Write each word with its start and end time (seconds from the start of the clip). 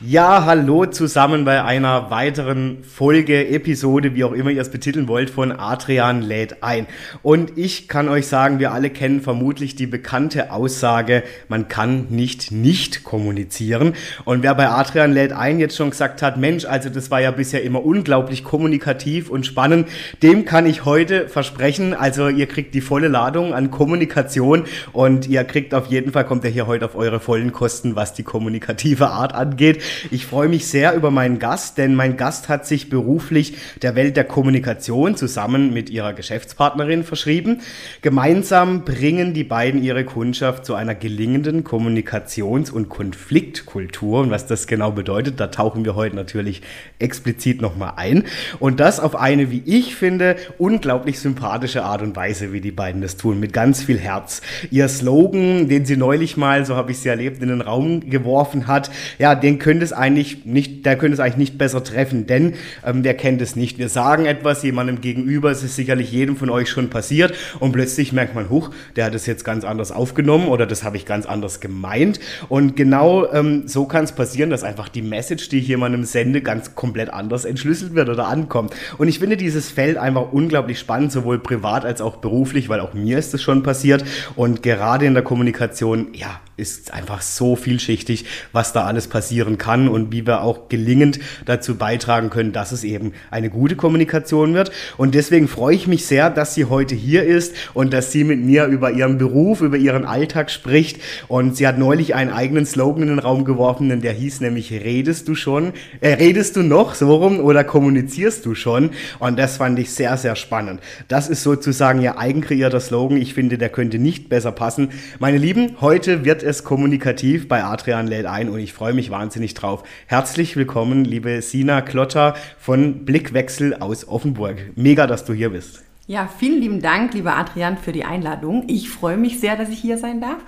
Ja, 0.00 0.44
hallo 0.44 0.86
zusammen 0.86 1.44
bei 1.44 1.64
einer 1.64 2.08
weiteren 2.08 2.84
Folge, 2.84 3.48
Episode, 3.48 4.14
wie 4.14 4.22
auch 4.22 4.30
immer 4.30 4.50
ihr 4.50 4.62
es 4.62 4.70
betiteln 4.70 5.08
wollt, 5.08 5.28
von 5.28 5.50
Adrian 5.50 6.22
lädt 6.22 6.62
ein. 6.62 6.86
Und 7.22 7.58
ich 7.58 7.88
kann 7.88 8.08
euch 8.08 8.28
sagen, 8.28 8.60
wir 8.60 8.70
alle 8.70 8.90
kennen 8.90 9.20
vermutlich 9.20 9.74
die 9.74 9.88
bekannte 9.88 10.52
Aussage, 10.52 11.24
man 11.48 11.66
kann 11.66 12.06
nicht 12.10 12.52
nicht 12.52 13.02
kommunizieren. 13.02 13.94
Und 14.24 14.44
wer 14.44 14.54
bei 14.54 14.68
Adrian 14.68 15.12
lädt 15.12 15.32
ein 15.32 15.58
jetzt 15.58 15.74
schon 15.74 15.90
gesagt 15.90 16.22
hat, 16.22 16.36
Mensch, 16.36 16.64
also 16.64 16.90
das 16.90 17.10
war 17.10 17.20
ja 17.20 17.32
bisher 17.32 17.64
immer 17.64 17.84
unglaublich 17.84 18.44
kommunikativ 18.44 19.28
und 19.30 19.46
spannend, 19.46 19.88
dem 20.22 20.44
kann 20.44 20.64
ich 20.66 20.84
heute 20.84 21.28
versprechen, 21.28 21.92
also 21.92 22.28
ihr 22.28 22.46
kriegt 22.46 22.72
die 22.72 22.82
volle 22.82 23.08
Ladung 23.08 23.52
an 23.52 23.72
Kommunikation 23.72 24.62
und 24.92 25.26
ihr 25.26 25.42
kriegt 25.42 25.74
auf 25.74 25.86
jeden 25.86 26.12
Fall, 26.12 26.24
kommt 26.24 26.44
er 26.44 26.52
hier 26.52 26.68
heute 26.68 26.84
auf 26.84 26.94
eure 26.94 27.18
vollen 27.18 27.50
Kosten, 27.50 27.96
was 27.96 28.14
die 28.14 28.22
kommunikative 28.22 29.08
Art 29.08 29.34
angeht. 29.34 29.82
Ich 30.10 30.26
freue 30.26 30.48
mich 30.48 30.66
sehr 30.66 30.94
über 30.94 31.10
meinen 31.10 31.38
Gast, 31.38 31.78
denn 31.78 31.94
mein 31.94 32.16
Gast 32.16 32.48
hat 32.48 32.66
sich 32.66 32.90
beruflich 32.90 33.54
der 33.82 33.94
Welt 33.94 34.16
der 34.16 34.24
Kommunikation 34.24 35.16
zusammen 35.16 35.72
mit 35.72 35.90
ihrer 35.90 36.12
Geschäftspartnerin 36.12 37.04
verschrieben. 37.04 37.60
Gemeinsam 38.02 38.84
bringen 38.84 39.34
die 39.34 39.44
beiden 39.44 39.82
ihre 39.82 40.04
Kundschaft 40.04 40.64
zu 40.64 40.74
einer 40.74 40.94
gelingenden 40.94 41.64
Kommunikations- 41.64 42.70
und 42.70 42.88
Konfliktkultur. 42.88 44.20
Und 44.20 44.30
was 44.30 44.46
das 44.46 44.66
genau 44.66 44.92
bedeutet, 44.92 45.40
da 45.40 45.48
tauchen 45.48 45.84
wir 45.84 45.94
heute 45.94 46.16
natürlich 46.16 46.62
explizit 46.98 47.60
nochmal 47.60 47.94
ein. 47.96 48.24
Und 48.58 48.80
das 48.80 49.00
auf 49.00 49.16
eine, 49.16 49.50
wie 49.50 49.62
ich 49.64 49.94
finde, 49.94 50.36
unglaublich 50.58 51.20
sympathische 51.20 51.84
Art 51.84 52.02
und 52.02 52.16
Weise, 52.16 52.52
wie 52.52 52.60
die 52.60 52.70
beiden 52.70 53.02
das 53.02 53.16
tun, 53.16 53.40
mit 53.40 53.52
ganz 53.52 53.82
viel 53.82 53.98
Herz. 53.98 54.42
Ihr 54.70 54.88
Slogan, 54.88 55.68
den 55.68 55.84
sie 55.84 55.96
neulich 55.96 56.36
mal, 56.36 56.64
so 56.64 56.76
habe 56.76 56.92
ich 56.92 56.98
sie 56.98 57.08
erlebt, 57.08 57.42
in 57.42 57.48
den 57.48 57.60
Raum 57.60 58.08
geworfen 58.08 58.66
hat, 58.66 58.90
ja, 59.18 59.34
den 59.34 59.58
können 59.58 59.77
könnte 59.78 59.84
es 59.84 59.92
eigentlich 59.92 60.44
nicht, 60.44 60.84
der 60.86 60.98
könnte 60.98 61.14
es 61.14 61.20
eigentlich 61.20 61.36
nicht 61.36 61.58
besser 61.58 61.84
treffen, 61.84 62.26
denn 62.26 62.54
ähm, 62.84 63.04
wer 63.04 63.14
kennt 63.14 63.40
es 63.40 63.54
nicht? 63.54 63.78
Wir 63.78 63.88
sagen 63.88 64.26
etwas 64.26 64.64
jemandem 64.64 65.00
gegenüber, 65.00 65.52
es 65.52 65.62
ist 65.62 65.76
sicherlich 65.76 66.10
jedem 66.10 66.36
von 66.36 66.50
euch 66.50 66.68
schon 66.68 66.90
passiert 66.90 67.32
und 67.60 67.70
plötzlich 67.70 68.12
merkt 68.12 68.34
man, 68.34 68.50
huch, 68.50 68.70
der 68.96 69.04
hat 69.04 69.14
es 69.14 69.26
jetzt 69.26 69.44
ganz 69.44 69.64
anders 69.64 69.92
aufgenommen 69.92 70.48
oder 70.48 70.66
das 70.66 70.82
habe 70.82 70.96
ich 70.96 71.06
ganz 71.06 71.26
anders 71.26 71.60
gemeint. 71.60 72.18
Und 72.48 72.74
genau 72.74 73.30
ähm, 73.32 73.68
so 73.68 73.86
kann 73.86 74.02
es 74.02 74.10
passieren, 74.10 74.50
dass 74.50 74.64
einfach 74.64 74.88
die 74.88 75.02
Message, 75.02 75.48
die 75.48 75.60
ich 75.60 75.68
jemandem 75.68 76.02
sende, 76.02 76.40
ganz 76.40 76.74
komplett 76.74 77.10
anders 77.12 77.44
entschlüsselt 77.44 77.94
wird 77.94 78.08
oder 78.08 78.26
ankommt. 78.26 78.74
Und 78.96 79.06
ich 79.06 79.20
finde 79.20 79.36
dieses 79.36 79.70
Feld 79.70 79.96
einfach 79.96 80.32
unglaublich 80.32 80.80
spannend, 80.80 81.12
sowohl 81.12 81.38
privat 81.38 81.84
als 81.84 82.00
auch 82.00 82.16
beruflich, 82.16 82.68
weil 82.68 82.80
auch 82.80 82.94
mir 82.94 83.16
ist 83.16 83.32
es 83.32 83.42
schon 83.42 83.62
passiert. 83.62 84.04
Und 84.34 84.64
gerade 84.64 85.06
in 85.06 85.14
der 85.14 85.22
Kommunikation, 85.22 86.08
ja, 86.14 86.40
ist 86.58 86.92
einfach 86.92 87.22
so 87.22 87.54
vielschichtig, 87.54 88.24
was 88.52 88.72
da 88.72 88.84
alles 88.84 89.06
passieren 89.06 89.58
kann 89.58 89.88
und 89.88 90.12
wie 90.12 90.26
wir 90.26 90.42
auch 90.42 90.68
gelingend 90.68 91.20
dazu 91.46 91.76
beitragen 91.76 92.30
können, 92.30 92.52
dass 92.52 92.72
es 92.72 92.82
eben 92.82 93.12
eine 93.30 93.48
gute 93.48 93.76
Kommunikation 93.76 94.54
wird. 94.54 94.72
Und 94.96 95.14
deswegen 95.14 95.46
freue 95.46 95.76
ich 95.76 95.86
mich 95.86 96.04
sehr, 96.06 96.30
dass 96.30 96.54
sie 96.54 96.64
heute 96.64 96.96
hier 96.96 97.24
ist 97.24 97.54
und 97.74 97.92
dass 97.92 98.10
sie 98.10 98.24
mit 98.24 98.40
mir 98.40 98.66
über 98.66 98.90
ihren 98.90 99.18
Beruf, 99.18 99.60
über 99.60 99.76
ihren 99.76 100.04
Alltag 100.04 100.50
spricht. 100.50 101.00
Und 101.28 101.56
sie 101.56 101.66
hat 101.66 101.78
neulich 101.78 102.16
einen 102.16 102.32
eigenen 102.32 102.66
Slogan 102.66 103.02
in 103.02 103.08
den 103.08 103.18
Raum 103.20 103.44
geworfen, 103.44 104.00
der 104.00 104.12
hieß 104.12 104.40
nämlich 104.40 104.72
Redest 104.72 105.28
du 105.28 105.36
schon? 105.36 105.72
Äh, 106.00 106.14
redest 106.14 106.56
du 106.56 106.62
noch 106.62 106.94
so 106.94 107.14
rum 107.14 107.38
oder 107.38 107.62
kommunizierst 107.62 108.44
du 108.44 108.54
schon? 108.54 108.90
Und 109.20 109.38
das 109.38 109.58
fand 109.58 109.78
ich 109.78 109.92
sehr, 109.92 110.16
sehr 110.16 110.34
spannend. 110.34 110.80
Das 111.06 111.28
ist 111.28 111.44
sozusagen 111.44 112.02
ihr 112.02 112.18
eigenkreierter 112.18 112.80
Slogan. 112.80 113.16
Ich 113.16 113.34
finde, 113.34 113.58
der 113.58 113.68
könnte 113.68 113.98
nicht 113.98 114.28
besser 114.28 114.50
passen. 114.50 114.90
Meine 115.20 115.38
Lieben, 115.38 115.76
heute 115.80 116.24
wird 116.24 116.42
es 116.48 116.64
kommunikativ 116.64 117.46
bei 117.46 117.62
Adrian 117.62 118.06
lädt 118.06 118.24
ein 118.24 118.48
und 118.48 118.58
ich 118.58 118.72
freue 118.72 118.94
mich 118.94 119.10
wahnsinnig 119.10 119.52
drauf. 119.52 119.82
Herzlich 120.06 120.56
willkommen, 120.56 121.04
liebe 121.04 121.42
Sina 121.42 121.82
Klotter 121.82 122.34
von 122.58 123.04
Blickwechsel 123.04 123.74
aus 123.74 124.08
Offenburg. 124.08 124.56
Mega, 124.74 125.06
dass 125.06 125.26
du 125.26 125.34
hier 125.34 125.50
bist. 125.50 125.84
Ja, 126.06 126.26
vielen 126.26 126.62
lieben 126.62 126.80
Dank, 126.80 127.12
lieber 127.12 127.36
Adrian, 127.36 127.76
für 127.76 127.92
die 127.92 128.06
Einladung. 128.06 128.64
Ich 128.66 128.88
freue 128.88 129.18
mich 129.18 129.40
sehr, 129.40 129.56
dass 129.56 129.68
ich 129.68 129.78
hier 129.78 129.98
sein 129.98 130.22
darf 130.22 130.38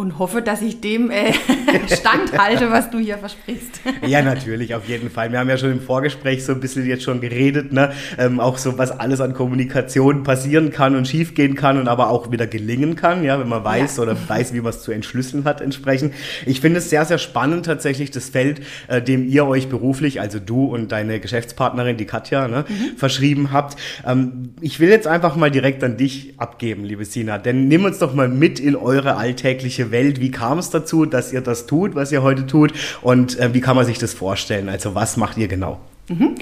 und 0.00 0.18
hoffe, 0.18 0.40
dass 0.40 0.62
ich 0.62 0.80
dem 0.80 1.10
äh, 1.10 1.32
standhalte, 1.86 2.70
was 2.70 2.90
du 2.90 2.98
hier 2.98 3.18
versprichst. 3.18 3.82
ja, 4.06 4.22
natürlich, 4.22 4.74
auf 4.74 4.88
jeden 4.88 5.10
Fall. 5.10 5.30
Wir 5.30 5.38
haben 5.38 5.48
ja 5.50 5.58
schon 5.58 5.72
im 5.72 5.80
Vorgespräch 5.80 6.42
so 6.42 6.52
ein 6.52 6.60
bisschen 6.60 6.86
jetzt 6.86 7.02
schon 7.02 7.20
geredet, 7.20 7.70
ne? 7.70 7.92
Ähm, 8.18 8.40
auch 8.40 8.56
so, 8.56 8.78
was 8.78 8.92
alles 8.92 9.20
an 9.20 9.34
Kommunikation 9.34 10.22
passieren 10.22 10.70
kann 10.70 10.96
und 10.96 11.06
schiefgehen 11.06 11.54
kann 11.54 11.78
und 11.78 11.86
aber 11.86 12.08
auch 12.08 12.32
wieder 12.32 12.46
gelingen 12.46 12.96
kann, 12.96 13.22
ja, 13.24 13.38
wenn 13.38 13.48
man 13.48 13.62
weiß 13.62 13.98
ja. 13.98 14.02
oder 14.04 14.16
weiß, 14.26 14.54
wie 14.54 14.62
man 14.62 14.70
es 14.70 14.80
zu 14.80 14.90
entschlüsseln 14.90 15.44
hat 15.44 15.60
entsprechend. 15.60 16.14
Ich 16.46 16.62
finde 16.62 16.78
es 16.78 16.88
sehr, 16.88 17.04
sehr 17.04 17.18
spannend 17.18 17.66
tatsächlich, 17.66 18.10
das 18.10 18.30
Feld, 18.30 18.62
äh, 18.88 19.02
dem 19.02 19.28
ihr 19.28 19.46
euch 19.46 19.68
beruflich, 19.68 20.18
also 20.18 20.38
du 20.38 20.64
und 20.64 20.92
deine 20.92 21.20
Geschäftspartnerin, 21.20 21.98
die 21.98 22.06
Katja, 22.06 22.48
ne, 22.48 22.64
mhm. 22.66 22.96
verschrieben 22.96 23.52
habt. 23.52 23.78
Ähm, 24.06 24.54
ich 24.62 24.80
will 24.80 24.88
jetzt 24.88 25.06
einfach 25.06 25.36
mal 25.36 25.50
direkt 25.50 25.84
an 25.84 25.98
dich 25.98 26.32
abgeben, 26.38 26.84
liebe 26.84 27.04
Sina, 27.04 27.36
denn 27.36 27.68
nimm 27.68 27.84
uns 27.84 27.98
doch 27.98 28.14
mal 28.14 28.28
mit 28.30 28.58
in 28.58 28.76
eure 28.76 29.16
alltägliche 29.16 29.89
Welt. 29.90 30.20
Wie 30.20 30.30
kam 30.30 30.58
es 30.58 30.70
dazu, 30.70 31.04
dass 31.04 31.32
ihr 31.32 31.40
das 31.40 31.66
tut, 31.66 31.94
was 31.94 32.12
ihr 32.12 32.22
heute 32.22 32.46
tut? 32.46 32.72
Und 33.02 33.38
äh, 33.38 33.54
wie 33.54 33.60
kann 33.60 33.76
man 33.76 33.86
sich 33.86 33.98
das 33.98 34.14
vorstellen? 34.14 34.68
Also 34.68 34.94
was 34.94 35.16
macht 35.16 35.36
ihr 35.38 35.48
genau? 35.48 35.80
Mhm. 36.10 36.34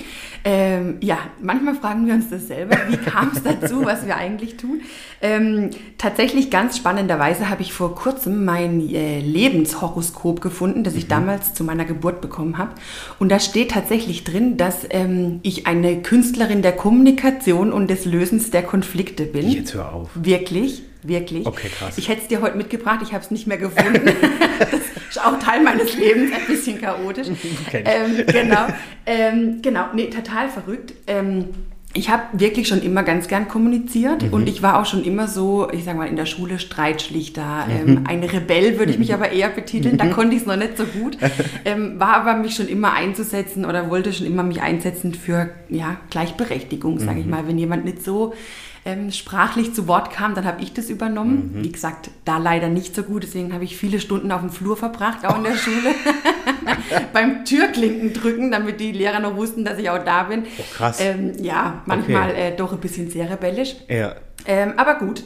Ähm, 0.44 0.96
ja, 1.00 1.18
manchmal 1.42 1.74
fragen 1.74 2.06
wir 2.06 2.14
uns 2.14 2.30
das 2.30 2.48
selber. 2.48 2.76
Wie 2.88 2.96
kam 2.96 3.32
es 3.34 3.42
dazu, 3.42 3.84
was 3.84 4.06
wir 4.06 4.16
eigentlich 4.16 4.56
tun? 4.56 4.80
Ähm, 5.20 5.70
tatsächlich 5.98 6.50
ganz 6.50 6.78
spannenderweise 6.78 7.50
habe 7.50 7.60
ich 7.60 7.72
vor 7.72 7.94
kurzem 7.94 8.46
mein 8.46 8.88
äh, 8.88 9.20
Lebenshoroskop 9.20 10.40
gefunden, 10.40 10.84
das 10.84 10.94
ich 10.94 11.04
mhm. 11.04 11.10
damals 11.10 11.54
zu 11.54 11.64
meiner 11.64 11.84
Geburt 11.84 12.22
bekommen 12.22 12.56
habe. 12.56 12.70
Und 13.18 13.30
da 13.30 13.40
steht 13.40 13.72
tatsächlich 13.72 14.24
drin, 14.24 14.56
dass 14.56 14.86
ähm, 14.88 15.40
ich 15.42 15.66
eine 15.66 16.00
Künstlerin 16.00 16.62
der 16.62 16.72
Kommunikation 16.72 17.70
und 17.72 17.90
des 17.90 18.06
Lösens 18.06 18.50
der 18.50 18.62
Konflikte 18.62 19.24
bin. 19.24 19.50
Jetzt 19.50 19.74
hör 19.74 19.92
auf. 19.92 20.10
Wirklich. 20.14 20.82
Wirklich. 21.08 21.46
Okay, 21.46 21.68
krass. 21.68 21.96
Ich 21.98 22.08
hätte 22.08 22.22
es 22.22 22.28
dir 22.28 22.40
heute 22.40 22.56
mitgebracht, 22.56 23.00
ich 23.02 23.12
habe 23.12 23.24
es 23.24 23.30
nicht 23.30 23.46
mehr 23.46 23.58
gefunden. 23.58 24.04
das 24.58 24.80
ist 25.10 25.24
auch 25.24 25.38
Teil 25.38 25.62
meines 25.62 25.96
Lebens, 25.96 26.32
ein 26.32 26.46
bisschen 26.46 26.80
chaotisch. 26.80 27.28
Ähm, 27.72 28.24
genau, 28.26 28.66
ähm, 29.06 29.62
genau, 29.62 29.86
nee, 29.94 30.08
total 30.10 30.48
verrückt. 30.48 30.92
Ähm, 31.06 31.46
ich 31.94 32.10
habe 32.10 32.22
wirklich 32.34 32.68
schon 32.68 32.82
immer 32.82 33.02
ganz 33.02 33.28
gern 33.28 33.48
kommuniziert 33.48 34.22
mhm. 34.22 34.32
und 34.34 34.48
ich 34.48 34.62
war 34.62 34.78
auch 34.78 34.84
schon 34.84 35.02
immer 35.04 35.26
so, 35.26 35.70
ich 35.72 35.84
sage 35.84 35.96
mal, 35.96 36.06
in 36.06 36.16
der 36.16 36.26
Schule 36.26 36.58
Streitschlichter. 36.58 37.66
Mhm. 37.66 37.88
Ähm, 37.88 38.04
ein 38.06 38.22
Rebell 38.22 38.78
würde 38.78 38.92
ich 38.92 38.98
mich 38.98 39.08
mhm. 39.08 39.14
aber 39.14 39.32
eher 39.32 39.48
betiteln, 39.48 39.96
da 39.96 40.06
konnte 40.08 40.36
ich 40.36 40.42
es 40.42 40.46
noch 40.46 40.56
nicht 40.56 40.76
so 40.76 40.84
gut. 40.84 41.16
Ähm, 41.64 41.98
war 41.98 42.14
aber 42.14 42.34
mich 42.34 42.54
schon 42.54 42.68
immer 42.68 42.92
einzusetzen 42.92 43.64
oder 43.64 43.90
wollte 43.90 44.12
schon 44.12 44.26
immer 44.26 44.42
mich 44.42 44.60
einsetzen 44.60 45.14
für 45.14 45.50
ja, 45.70 45.96
Gleichberechtigung, 46.10 46.98
sage 46.98 47.20
ich 47.20 47.24
mhm. 47.24 47.30
mal. 47.30 47.48
Wenn 47.48 47.58
jemand 47.58 47.84
nicht 47.84 48.04
so 48.04 48.34
ähm, 48.88 49.12
sprachlich 49.12 49.74
zu 49.74 49.86
Wort 49.86 50.10
kam, 50.10 50.34
dann 50.34 50.46
habe 50.46 50.62
ich 50.62 50.72
das 50.72 50.88
übernommen. 50.88 51.52
Mhm. 51.52 51.64
Wie 51.64 51.72
gesagt, 51.72 52.10
da 52.24 52.38
leider 52.38 52.68
nicht 52.68 52.94
so 52.94 53.02
gut, 53.02 53.22
deswegen 53.22 53.52
habe 53.52 53.64
ich 53.64 53.76
viele 53.76 54.00
Stunden 54.00 54.32
auf 54.32 54.40
dem 54.40 54.50
Flur 54.50 54.76
verbracht, 54.78 55.26
auch 55.26 55.36
in 55.36 55.44
der 55.44 55.56
Schule. 55.56 55.94
Beim 57.12 57.44
Türklinken 57.44 58.14
drücken, 58.14 58.50
damit 58.50 58.80
die 58.80 58.92
Lehrer 58.92 59.20
noch 59.20 59.36
wussten, 59.36 59.64
dass 59.64 59.78
ich 59.78 59.90
auch 59.90 60.02
da 60.02 60.22
bin. 60.24 60.44
Oh, 60.58 60.62
krass. 60.74 61.00
Ähm, 61.00 61.34
ja, 61.42 61.82
manchmal 61.84 62.30
okay. 62.30 62.48
äh, 62.48 62.56
doch 62.56 62.72
ein 62.72 62.80
bisschen 62.80 63.10
sehr 63.10 63.30
rebellisch. 63.30 63.76
Ja. 63.88 64.14
Ähm, 64.46 64.72
aber 64.78 64.94
gut. 64.94 65.22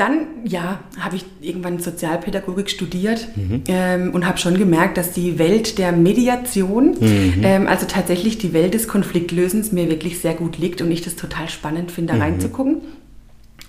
Dann, 0.00 0.28
ja, 0.46 0.80
habe 0.98 1.16
ich 1.16 1.26
irgendwann 1.42 1.78
Sozialpädagogik 1.78 2.70
studiert 2.70 3.28
mhm. 3.36 3.64
ähm, 3.68 4.14
und 4.14 4.26
habe 4.26 4.38
schon 4.38 4.56
gemerkt, 4.56 4.96
dass 4.96 5.12
die 5.12 5.38
Welt 5.38 5.76
der 5.76 5.92
Mediation, 5.92 6.96
mhm. 6.98 7.34
ähm, 7.42 7.66
also 7.66 7.84
tatsächlich 7.84 8.38
die 8.38 8.54
Welt 8.54 8.72
des 8.72 8.88
Konfliktlösens, 8.88 9.72
mir 9.72 9.90
wirklich 9.90 10.18
sehr 10.18 10.32
gut 10.32 10.56
liegt 10.56 10.80
und 10.80 10.90
ich 10.90 11.02
das 11.02 11.16
total 11.16 11.50
spannend 11.50 11.90
finde, 11.90 12.14
da 12.14 12.16
mhm. 12.16 12.22
reinzugucken. 12.22 12.80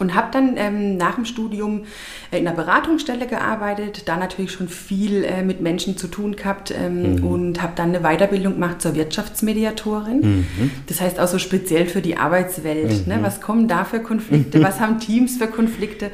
Und 0.01 0.15
habe 0.15 0.29
dann 0.31 0.57
ähm, 0.57 0.97
nach 0.97 1.13
dem 1.13 1.25
Studium 1.25 1.83
äh, 2.31 2.39
in 2.39 2.47
einer 2.47 2.55
Beratungsstelle 2.55 3.27
gearbeitet, 3.27 4.07
da 4.07 4.17
natürlich 4.17 4.51
schon 4.51 4.67
viel 4.67 5.23
äh, 5.23 5.43
mit 5.43 5.61
Menschen 5.61 5.95
zu 5.95 6.07
tun 6.07 6.35
gehabt 6.35 6.73
ähm, 6.75 7.17
mhm. 7.17 7.23
und 7.23 7.61
habe 7.61 7.73
dann 7.75 7.95
eine 7.95 7.99
Weiterbildung 7.99 8.53
gemacht 8.53 8.81
zur 8.81 8.95
Wirtschaftsmediatorin. 8.95 10.19
Mhm. 10.21 10.71
Das 10.87 11.01
heißt 11.01 11.19
auch 11.19 11.27
so 11.27 11.37
speziell 11.37 11.85
für 11.85 12.01
die 12.01 12.17
Arbeitswelt. 12.17 13.05
Ne? 13.05 13.15
Mhm. 13.15 13.21
Ne? 13.21 13.27
Was 13.27 13.41
kommen 13.41 13.67
da 13.67 13.85
für 13.85 13.99
Konflikte? 13.99 14.63
Was 14.63 14.79
haben 14.79 14.99
Teams 14.99 15.37
für 15.37 15.47
Konflikte? 15.47 16.09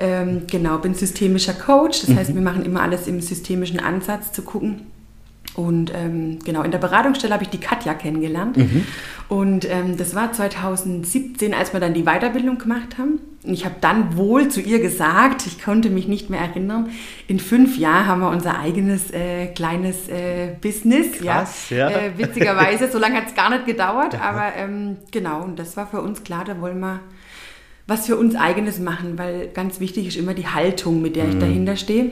Ähm, 0.00 0.42
genau, 0.50 0.78
bin 0.78 0.94
systemischer 0.94 1.54
Coach. 1.54 2.06
Das 2.06 2.16
heißt, 2.16 2.30
mhm. 2.30 2.34
wir 2.34 2.42
machen 2.42 2.64
immer 2.64 2.82
alles 2.82 3.06
im 3.06 3.20
systemischen 3.20 3.78
Ansatz 3.78 4.32
zu 4.32 4.42
gucken 4.42 4.86
und 5.58 5.92
ähm, 5.92 6.38
genau, 6.44 6.62
in 6.62 6.70
der 6.70 6.78
Beratungsstelle 6.78 7.34
habe 7.34 7.42
ich 7.42 7.50
die 7.50 7.58
Katja 7.58 7.92
kennengelernt. 7.94 8.56
Mhm. 8.56 8.84
Und 9.28 9.68
ähm, 9.68 9.96
das 9.96 10.14
war 10.14 10.32
2017, 10.32 11.52
als 11.52 11.72
wir 11.72 11.80
dann 11.80 11.94
die 11.94 12.04
Weiterbildung 12.04 12.58
gemacht 12.58 12.96
haben. 12.96 13.18
Und 13.44 13.54
ich 13.54 13.64
habe 13.64 13.76
dann 13.80 14.16
wohl 14.16 14.48
zu 14.48 14.60
ihr 14.60 14.80
gesagt, 14.80 15.46
ich 15.46 15.62
konnte 15.62 15.90
mich 15.90 16.08
nicht 16.08 16.28
mehr 16.28 16.40
erinnern, 16.40 16.90
in 17.28 17.38
fünf 17.38 17.78
Jahren 17.78 18.06
haben 18.06 18.20
wir 18.20 18.30
unser 18.30 18.58
eigenes 18.58 19.12
äh, 19.12 19.46
kleines 19.46 20.08
äh, 20.08 20.56
Business. 20.60 21.12
Krass, 21.18 21.70
ja. 21.70 21.88
ja. 21.88 21.98
Äh, 21.98 22.18
witzigerweise, 22.18 22.88
so 22.92 22.98
lange 22.98 23.16
hat 23.16 23.28
es 23.28 23.34
gar 23.34 23.50
nicht 23.50 23.64
gedauert. 23.64 24.20
Aber 24.20 24.54
ähm, 24.56 24.96
genau, 25.12 25.42
und 25.42 25.58
das 25.58 25.76
war 25.76 25.86
für 25.86 26.02
uns 26.02 26.24
klar, 26.24 26.44
da 26.44 26.60
wollen 26.60 26.80
wir 26.80 27.00
was 27.86 28.06
für 28.06 28.16
uns 28.16 28.36
eigenes 28.36 28.78
machen, 28.78 29.18
weil 29.18 29.48
ganz 29.48 29.80
wichtig 29.80 30.08
ist 30.08 30.16
immer 30.16 30.34
die 30.34 30.46
Haltung, 30.46 31.00
mit 31.00 31.16
der 31.16 31.28
ich 31.28 31.34
mhm. 31.34 31.40
dahinter 31.40 31.76
stehe. 31.76 32.10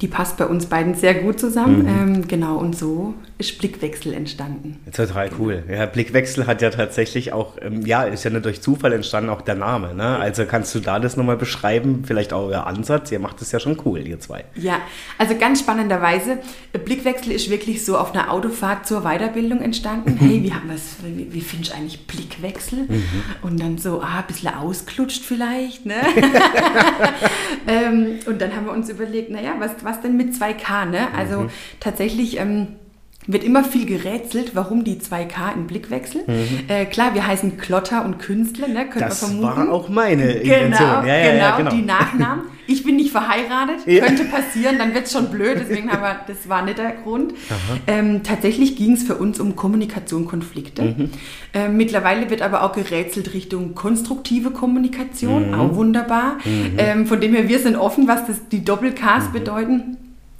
Die 0.00 0.08
passt 0.08 0.36
bei 0.36 0.46
uns 0.46 0.66
beiden 0.66 0.94
sehr 0.94 1.14
gut 1.14 1.38
zusammen. 1.38 1.82
Mhm. 1.82 2.14
Ähm, 2.16 2.28
genau, 2.28 2.56
und 2.56 2.76
so 2.76 3.14
ist 3.38 3.58
Blickwechsel 3.58 4.14
entstanden. 4.14 4.80
Total 4.94 5.28
cool. 5.38 5.62
Ja, 5.70 5.84
Blickwechsel 5.84 6.46
hat 6.46 6.62
ja 6.62 6.70
tatsächlich 6.70 7.34
auch, 7.34 7.58
ähm, 7.60 7.84
ja, 7.84 8.04
ist 8.04 8.24
ja 8.24 8.30
nicht 8.30 8.46
durch 8.46 8.62
Zufall 8.62 8.94
entstanden, 8.94 9.28
auch 9.28 9.42
der 9.42 9.56
Name. 9.56 9.94
Ne? 9.94 10.16
Also 10.16 10.46
kannst 10.46 10.74
du 10.74 10.80
da 10.80 10.98
das 10.98 11.18
nochmal 11.18 11.36
beschreiben, 11.36 12.04
vielleicht 12.06 12.32
auch 12.32 12.46
euer 12.46 12.66
Ansatz? 12.66 13.12
Ihr 13.12 13.18
macht 13.18 13.42
das 13.42 13.52
ja 13.52 13.60
schon 13.60 13.78
cool, 13.84 14.06
ihr 14.06 14.20
zwei. 14.20 14.46
Ja, 14.54 14.78
also 15.18 15.36
ganz 15.36 15.60
spannenderweise, 15.60 16.38
Blickwechsel 16.72 17.32
ist 17.32 17.50
wirklich 17.50 17.84
so 17.84 17.98
auf 17.98 18.14
einer 18.14 18.32
Autofahrt 18.32 18.86
zur 18.86 19.02
Weiterbildung 19.02 19.60
entstanden. 19.60 20.14
Mhm. 20.14 20.18
Hey, 20.18 20.42
wie 20.42 20.54
haben 20.54 20.70
wir 20.70 20.76
wie, 21.16 21.34
wie 21.34 21.40
findest 21.42 21.72
du 21.72 21.76
eigentlich 21.76 22.06
Blickwechsel? 22.06 22.84
Mhm. 22.88 23.22
Und 23.42 23.60
dann 23.60 23.76
so, 23.76 24.00
ah, 24.00 24.20
ein 24.20 24.26
bisschen 24.26 24.54
ausklutscht 24.54 25.22
vielleicht. 25.22 25.84
Ne? 25.84 25.96
ähm, 27.66 28.18
und 28.24 28.40
dann 28.40 28.56
haben 28.56 28.64
wir 28.64 28.72
uns 28.72 28.88
überlegt, 28.88 29.30
naja, 29.30 29.56
was 29.58 29.72
was 29.82 30.00
denn 30.00 30.16
mit 30.16 30.32
2K? 30.32 30.86
Ne? 30.86 31.08
Also 31.14 31.42
mhm. 31.42 31.50
tatsächlich 31.80 32.38
ähm, 32.38 32.68
wird 33.26 33.44
immer 33.44 33.64
viel 33.64 33.86
gerätselt, 33.86 34.52
warum 34.54 34.84
die 34.84 34.96
2K 34.96 35.54
im 35.54 35.66
Blickwechsel. 35.66 36.22
Mhm. 36.26 36.60
Äh, 36.68 36.86
klar, 36.86 37.14
wir 37.14 37.26
heißen 37.26 37.58
Klotter 37.58 38.04
und 38.04 38.18
Künstler, 38.18 38.68
ne? 38.68 38.86
könnte 38.86 39.08
das 39.08 39.22
man 39.22 39.30
vermuten. 39.32 39.68
war 39.68 39.72
auch 39.72 39.88
meine 39.88 40.32
Intention. 40.32 40.70
Genau, 40.70 41.06
ja, 41.06 41.16
ja, 41.16 41.32
genau, 41.32 41.44
ja, 41.44 41.56
genau, 41.56 41.70
die 41.70 41.82
Nachnamen. 41.82 42.44
Ich 42.68 42.82
bin 42.82 42.96
nicht 42.96 43.12
verheiratet, 43.12 43.84
könnte 43.84 44.24
passieren, 44.24 44.76
dann 44.78 44.92
wird 44.92 45.06
es 45.06 45.12
schon 45.12 45.30
blöd, 45.30 45.58
deswegen 45.60 45.90
haben 45.90 46.02
wir, 46.02 46.20
das 46.26 46.48
war 46.48 46.62
nicht 46.62 46.78
der 46.78 46.92
Grund. 46.92 47.32
Ähm, 47.86 48.24
tatsächlich 48.24 48.74
ging 48.74 48.94
es 48.94 49.04
für 49.04 49.14
uns 49.14 49.38
um 49.38 49.54
Kommunikation, 49.54 50.26
Konflikte. 50.26 50.82
Mhm. 50.82 51.10
Ähm, 51.54 51.76
mittlerweile 51.76 52.28
wird 52.28 52.42
aber 52.42 52.64
auch 52.64 52.72
gerätselt 52.72 53.34
Richtung 53.34 53.76
konstruktive 53.76 54.50
Kommunikation, 54.50 55.50
mhm. 55.50 55.54
auch 55.54 55.74
wunderbar. 55.76 56.38
Mhm. 56.44 56.74
Ähm, 56.78 57.06
von 57.06 57.20
dem 57.20 57.34
her, 57.34 57.48
wir 57.48 57.60
sind 57.60 57.76
offen, 57.76 58.08
was 58.08 58.26
das, 58.26 58.48
die 58.48 58.64
Doppel-Ks 58.64 59.28
mhm. 59.28 59.32
bedeuten. 59.32 59.96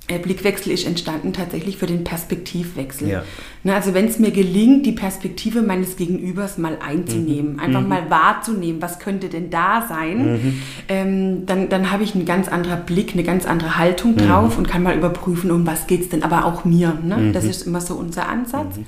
Blickwechsel 0.06 0.72
ist 0.72 0.86
entstanden 0.86 1.32
tatsächlich 1.32 1.78
für 1.78 1.86
den 1.86 2.04
Perspektivwechsel. 2.04 3.08
Ja. 3.08 3.24
Ne, 3.64 3.74
also 3.74 3.92
wenn 3.92 4.06
es 4.06 4.20
mir 4.20 4.30
gelingt, 4.30 4.86
die 4.86 4.92
Perspektive 4.92 5.62
meines 5.62 5.96
Gegenübers 5.96 6.58
mal 6.58 6.78
einzunehmen, 6.80 7.54
mhm. 7.54 7.60
einfach 7.60 7.80
mhm. 7.80 7.88
mal 7.88 8.10
wahrzunehmen, 8.10 8.80
was 8.80 9.00
könnte 9.00 9.28
denn 9.28 9.50
da 9.50 9.84
sein, 9.88 10.32
mhm. 10.32 10.62
ähm, 10.88 11.46
dann, 11.46 11.68
dann 11.68 11.90
habe 11.90 12.04
ich 12.04 12.14
einen 12.14 12.24
ganz 12.24 12.46
anderen 12.46 12.84
Blick, 12.86 13.14
eine 13.14 13.24
ganz 13.24 13.46
andere 13.46 13.78
Haltung 13.78 14.12
mhm. 14.12 14.18
drauf 14.18 14.58
und 14.58 14.68
kann 14.68 14.84
mal 14.84 14.96
überprüfen, 14.96 15.50
um 15.50 15.66
was 15.66 15.88
geht 15.88 16.02
es 16.02 16.08
denn, 16.08 16.22
aber 16.22 16.44
auch 16.44 16.64
mir. 16.64 16.96
Ne? 17.02 17.32
Das 17.32 17.44
mhm. 17.44 17.50
ist 17.50 17.66
immer 17.66 17.80
so 17.80 17.94
unser 17.94 18.28
Ansatz. 18.28 18.76
Mhm. 18.76 18.86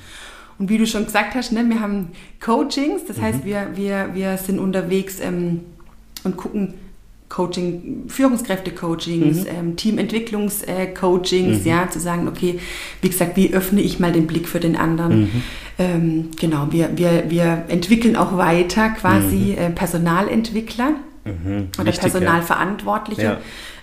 Und 0.60 0.68
wie 0.68 0.78
du 0.78 0.86
schon 0.86 1.04
gesagt 1.04 1.34
hast, 1.34 1.52
ne, 1.52 1.64
wir 1.68 1.80
haben 1.80 2.08
Coachings, 2.40 3.04
das 3.06 3.20
heißt, 3.20 3.44
wir, 3.44 3.70
wir, 3.74 4.10
wir 4.14 4.36
sind 4.38 4.58
unterwegs 4.58 5.20
ähm, 5.20 5.60
und 6.24 6.36
gucken, 6.36 6.74
Coaching, 7.28 8.04
Führungskräfte-Coachings, 8.08 9.40
mhm. 9.42 9.46
ähm, 9.48 9.76
Teamentwicklungs-Coachings, 9.76 11.60
mhm. 11.60 11.66
ja, 11.66 11.90
zu 11.90 12.00
sagen, 12.00 12.26
okay, 12.28 12.58
wie 13.02 13.08
gesagt, 13.08 13.36
wie 13.36 13.52
öffne 13.52 13.80
ich 13.80 14.00
mal 14.00 14.12
den 14.12 14.26
Blick 14.26 14.48
für 14.48 14.60
den 14.60 14.76
anderen? 14.76 15.20
Mhm. 15.20 15.42
Ähm, 15.78 16.30
genau, 16.38 16.68
wir, 16.70 16.96
wir, 16.96 17.24
wir 17.28 17.64
entwickeln 17.68 18.16
auch 18.16 18.36
weiter 18.36 18.90
quasi 18.90 19.54
mhm. 19.56 19.58
äh, 19.58 19.70
Personalentwickler 19.70 20.90
mhm. 21.24 21.68
oder 21.76 21.86
Wichtig, 21.86 22.00
Personalverantwortliche. 22.00 23.22
Ja 23.22 23.38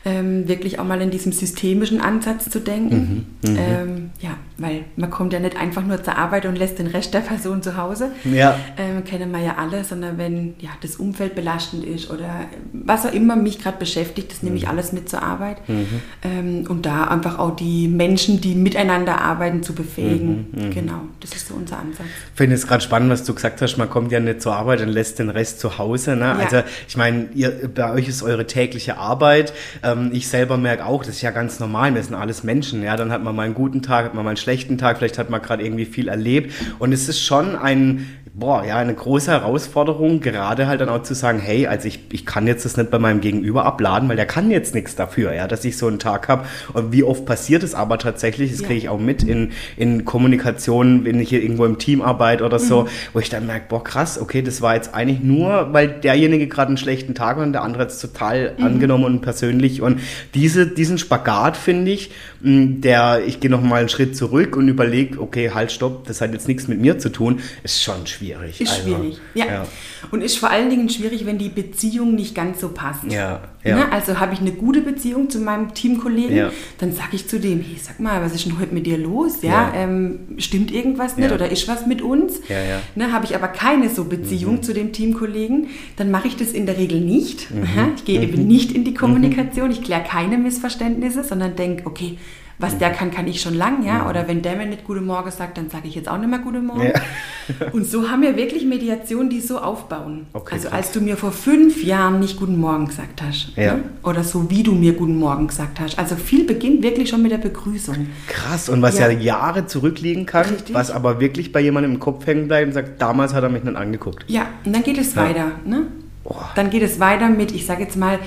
ähm, 0.06 0.48
wirklich 0.48 0.78
auch 0.78 0.86
mal 0.86 1.02
in 1.02 1.10
diesem 1.10 1.32
systemischen 1.32 2.00
Ansatz 2.00 2.48
zu 2.52 2.60
denken. 2.60 3.26
Mhm, 3.42 3.52
mhm, 3.52 3.58
ähm, 3.60 4.10
ja, 4.22 4.38
weil 4.58 4.84
man 4.96 5.10
kommt 5.10 5.34
ja 5.34 5.40
nicht 5.40 5.58
einfach 5.58 5.84
nur 5.84 6.02
zur 6.04 6.16
Arbeit 6.16 6.46
und 6.46 6.56
lässt 6.56 6.78
den 6.78 6.86
Rest 6.86 7.16
der 7.16 7.22
Person 7.22 7.64
zu 7.64 7.76
Hause. 7.76 8.12
Ja. 8.24 8.58
Ähm, 8.78 9.04
kennen 9.04 9.32
wir 9.32 9.40
ja 9.40 9.56
alle, 9.58 9.84
sondern 9.84 10.20
wenn 10.20 10.54
ja, 10.60 10.70
das 10.82 10.98
Umfeld 10.98 11.34
belastend 11.34 11.84
ist 11.84 12.12
oder 12.12 12.46
was 12.72 13.08
auch 13.08 13.14
immer 13.14 13.36
mich 13.36 13.64
gerade 13.64 13.80
beschäftigt, 13.80 14.32
das 14.32 14.44
nehme 14.44 14.58
ich 14.58 14.64
mhm. 14.64 14.70
alles 14.70 14.94
mit 14.94 15.10
zur 15.10 15.24
Arbeit. 15.24 15.68
Mhm. 15.68 15.88
Ähm, 16.22 16.66
und 16.70 16.86
da 16.86 17.06
einfach 17.06 17.40
auch 17.40 17.56
die 17.56 17.88
Menschen, 17.88 18.40
die 18.40 18.54
miteinander 18.54 19.20
arbeiten, 19.20 19.64
zu 19.64 19.74
befähigen. 19.74 20.50
Mhm, 20.52 20.66
mhm. 20.66 20.72
genau, 20.72 21.02
das 21.20 21.36
ist 21.36 21.48
so 21.48 21.56
unser 21.56 21.80
Ansatz. 21.80 22.06
Ich 22.32 22.38
finde 22.38 22.56
es 22.56 22.68
gerade 22.68 22.84
spannend, 22.84 23.10
was 23.10 23.24
du 23.24 23.34
gesagt 23.34 23.60
hast, 23.64 23.78
man 23.78 23.90
kommt 23.90 24.12
ja 24.12 24.20
nicht 24.20 24.44
zur 24.44 24.56
Arbeit 24.56 24.82
und 24.82 24.90
lässt 24.90 25.18
den 25.18 25.32
Rest 25.32 25.60
zu 25.60 25.80
Hause. 25.80 26.16
Ne? 26.16 26.26
Ja. 26.26 26.36
Also 26.36 26.62
ich 26.88 26.96
meine, 26.96 27.26
bei 27.74 27.92
euch 27.92 28.08
ist 28.08 28.22
eure 28.22 28.46
tägliche 28.46 29.00
Arbeit. 29.00 29.52
Ähm, 29.82 29.95
ähm, 29.96 30.10
ich 30.14 30.28
selber 30.28 30.58
merke 30.58 30.86
auch, 30.86 31.04
das 31.04 31.16
ist 31.16 31.22
ja 31.22 31.32
ganz 31.32 31.60
normal, 31.60 31.94
wir 31.96 32.04
sind 32.04 32.16
alles 32.16 32.44
Menschen. 32.44 32.84
Ja, 32.84 32.96
dann 32.96 33.12
hat 33.12 33.24
man 33.24 33.36
mal 33.36 33.44
einen 33.44 33.54
guten 33.54 33.82
Tag, 33.82 34.06
hat 34.06 34.14
man 34.14 34.24
mal 34.24 34.32
einen 34.32 34.38
schlechten 34.38 34.78
Tag, 34.78 34.98
vielleicht 34.98 35.18
hat 35.18 35.30
man 35.30 35.42
gerade 35.42 35.64
irgendwie 35.64 35.86
viel 35.86 36.08
erlebt. 36.08 36.54
Und 36.80 36.92
es 36.92 37.10
ist 37.10 37.22
schon 37.22 37.56
ein 37.56 38.08
boah, 38.38 38.66
ja, 38.66 38.76
eine 38.76 38.94
große 38.94 39.32
Herausforderung, 39.32 40.20
gerade 40.20 40.68
halt 40.68 40.82
dann 40.82 40.90
auch 40.90 41.04
zu 41.04 41.14
sagen, 41.14 41.40
hey, 41.40 41.68
also 41.68 41.88
ich, 41.88 42.02
ich 42.12 42.26
kann 42.26 42.48
jetzt 42.48 42.66
das 42.66 42.76
nicht 42.76 42.92
bei 42.92 43.00
meinem 43.00 43.22
Gegenüber 43.22 43.64
abladen, 43.64 44.10
weil 44.10 44.18
der 44.18 44.26
kann 44.26 44.52
jetzt 44.52 44.76
nichts 44.76 44.96
dafür, 44.96 45.34
ja, 45.34 45.48
dass 45.48 45.64
ich 45.64 45.78
so 45.78 45.88
einen 45.88 46.00
Tag 46.00 46.28
habe. 46.28 46.46
Und 46.74 46.92
wie 46.92 47.04
oft 47.04 47.26
passiert 47.26 47.64
es 47.64 47.74
aber 47.74 47.98
tatsächlich, 47.98 48.52
das 48.52 48.60
ja. 48.60 48.68
kriege 48.68 48.78
ich 48.78 48.90
auch 48.90 49.00
mit 49.00 49.24
in, 49.24 49.54
in 49.78 50.04
Kommunikation, 50.04 51.06
wenn 51.06 51.18
ich 51.22 51.30
hier 51.30 51.42
irgendwo 51.42 51.64
im 51.64 51.78
Team 51.78 52.02
arbeite 52.02 52.44
oder 52.44 52.60
so, 52.60 52.84
mhm. 52.84 52.88
wo 53.14 53.20
ich 53.20 53.30
dann 53.30 53.46
merke, 53.46 53.68
boah, 53.70 53.82
krass, 53.82 54.20
okay, 54.20 54.42
das 54.42 54.62
war 54.62 54.76
jetzt 54.76 54.94
eigentlich 54.94 55.22
nur, 55.22 55.72
weil 55.72 55.88
derjenige 55.88 56.48
gerade 56.48 56.68
einen 56.68 56.78
schlechten 56.78 57.16
Tag 57.16 57.38
hat 57.38 57.44
und 57.44 57.54
der 57.54 57.64
andere 57.64 57.84
jetzt 57.84 58.02
total 58.02 58.54
mhm. 58.58 58.66
angenommen 58.66 59.06
und 59.06 59.22
persönlich. 59.22 59.82
Und 59.82 60.02
diese, 60.34 60.68
diesen 60.68 60.98
Spagat 60.98 61.56
finde 61.56 61.92
ich, 61.92 62.12
der, 62.46 63.24
ich 63.26 63.40
gehe 63.40 63.50
nochmal 63.50 63.80
einen 63.80 63.90
Schritt 63.90 64.16
zurück 64.16 64.56
und 64.56 64.68
überlege, 64.68 65.20
okay, 65.20 65.52
halt, 65.52 65.72
stopp, 65.72 66.06
das 66.08 66.22
hat 66.22 66.32
jetzt 66.34 66.48
nichts 66.48 66.68
mit 66.68 66.80
mir 66.80 67.00
zu 67.00 67.10
tun, 67.10 67.40
ist 67.64 67.84
schon 67.84 68.06
schwierig. 68.06 68.62
Ist 68.62 68.72
also, 68.72 68.84
schwierig, 68.84 69.20
ja. 69.34 69.46
ja. 69.46 69.68
Und 70.12 70.22
ist 70.22 70.38
vor 70.38 70.52
allen 70.52 70.70
Dingen 70.70 70.90
schwierig, 70.90 71.26
wenn 71.26 71.38
die 71.38 71.50
Beziehung 71.50 72.14
nicht 72.14 72.36
ganz 72.36 72.62
so 72.62 72.70
passt. 72.70 73.06
Ja, 73.06 73.42
ja. 73.64 73.76
Ne? 73.76 73.92
Also 73.92 74.20
habe 74.20 74.34
ich 74.34 74.40
eine 74.40 74.52
gute 74.52 74.82
Beziehung 74.82 75.30
zu 75.30 75.40
meinem 75.40 75.74
Teamkollegen, 75.74 76.38
ja. 76.38 76.52
dann 76.78 76.94
sage 76.94 77.10
ich 77.14 77.28
zu 77.28 77.40
dem, 77.40 77.62
hey, 77.62 77.78
sag 77.82 78.00
mal, 78.00 78.22
was 78.22 78.36
ist 78.36 78.46
denn 78.46 78.60
heute 78.60 78.74
mit 78.74 78.86
dir 78.86 79.00
los? 79.00 79.42
Ja, 79.42 79.74
ja. 79.74 79.74
Ähm, 79.76 80.20
stimmt 80.38 80.72
irgendwas 80.72 81.18
nicht 81.18 81.32
oder 81.32 81.52
ist 81.52 81.68
was 81.68 81.88
mit 81.88 82.02
uns? 82.02 82.42
Ja, 82.48 82.60
ja. 82.60 82.82
Ne, 82.94 83.12
habe 83.12 83.26
ich 83.26 83.36
aber 83.36 83.48
keine 83.48 83.90
so 83.90 84.04
Beziehung 84.04 84.56
mhm. 84.56 84.64
zu 84.64 84.74
dem 84.74 84.94
Teamkollegen, 84.94 85.68
dann 85.96 86.12
mache 86.12 86.28
ich 86.28 86.36
das 86.36 86.52
in 86.52 86.68
der 86.68 86.78
Regel 86.78 87.02
nicht. 87.02 87.50
Mhm. 87.50 87.94
Ich 87.96 88.06
gehe 88.06 88.20
mhm. 88.20 88.24
eben 88.24 88.48
nicht 88.48 88.72
in 88.72 88.84
die 88.84 88.94
Kommunikation, 88.94 89.72
ich 89.72 89.82
kläre 89.82 90.04
keine 90.04 90.38
Missverständnisse, 90.38 91.24
sondern 91.24 91.56
denke, 91.56 91.88
okay, 91.88 92.18
was 92.58 92.78
der 92.78 92.92
kann, 92.92 93.12
kann 93.12 93.28
ich 93.28 93.42
schon 93.42 93.54
lang, 93.54 93.86
ja. 93.86 94.10
Oder 94.10 94.28
wenn 94.28 94.42
der 94.42 94.56
mir 94.56 94.66
nicht 94.66 94.86
Gute 94.86 95.02
Morgen 95.02 95.30
sagt, 95.30 95.58
dann 95.58 95.70
sage 95.70 95.88
ich 95.88 95.96
jetzt 95.96 96.08
auch 96.08 96.18
nicht 96.18 96.30
mehr 96.30 96.40
Gute 96.40 96.60
Morgen. 96.60 96.86
Ja. 96.86 96.94
Und 97.74 97.86
so 97.86 98.10
haben 98.10 98.22
wir 98.22 98.38
wirklich 98.38 98.66
Mediationen, 98.66 99.30
die 99.30 99.42
so 99.42 99.60
aufbauen. 99.60 100.28
Okay, 100.34 100.56
also 100.56 100.70
als 100.70 100.92
du 100.92 101.02
mir 101.02 101.18
vor 101.18 101.32
fünf 101.32 101.84
Jahren 101.84 102.20
nicht 102.20 102.38
Guten 102.38 102.58
Morgen 102.58 102.88
gesagt 102.88 103.22
hast. 103.22 103.52
Ja. 103.58 103.76
Ne? 103.76 103.84
Oder 104.04 104.24
so 104.24 104.50
wie 104.50 104.64
du 104.64 104.72
mir 104.72 104.94
Guten 104.94 105.18
Morgen 105.18 105.48
gesagt 105.48 105.80
hast. 105.80 106.00
Also 106.00 106.16
viel 106.16 106.46
beginnt 106.46 106.82
wirklich 106.82 107.10
schon 107.10 107.22
mit 107.22 107.32
der 107.32 107.38
Begrüßung. 107.38 108.08
Krass. 108.28 108.70
Und 108.70 108.82
was 108.82 108.98
ja, 108.98 109.10
ja 109.10 109.20
Jahre 109.20 109.68
zurückliegen 109.68 110.26
kann, 110.26 110.46
Richtig. 110.46 110.74
was 110.74 110.92
aber 110.92 111.20
wirklich 111.20 111.52
bei 111.52 111.60
jemandem 111.60 111.94
im 111.94 112.00
Kopf 112.00 112.26
hängen 112.26 112.48
bleibt 112.48 112.68
und 112.68 112.74
sagt, 112.74 113.02
damals 113.02 113.34
hat 113.34 113.44
er 113.44 113.50
mich 113.50 113.64
nicht 113.64 113.76
angeguckt. 113.76 114.24
Ja, 114.28 114.48
und 114.64 114.74
dann 114.74 114.84
geht 114.84 114.98
es 114.98 115.16
weiter. 115.16 115.52
Ne? 115.66 115.88
Oh. 116.24 116.36
Dann 116.56 116.70
geht 116.70 116.82
es 116.82 117.00
weiter 117.00 117.30
mit, 117.30 117.52
ich 117.52 117.66
sage 117.66 117.84
jetzt 117.84 117.98
mal, 117.98 118.20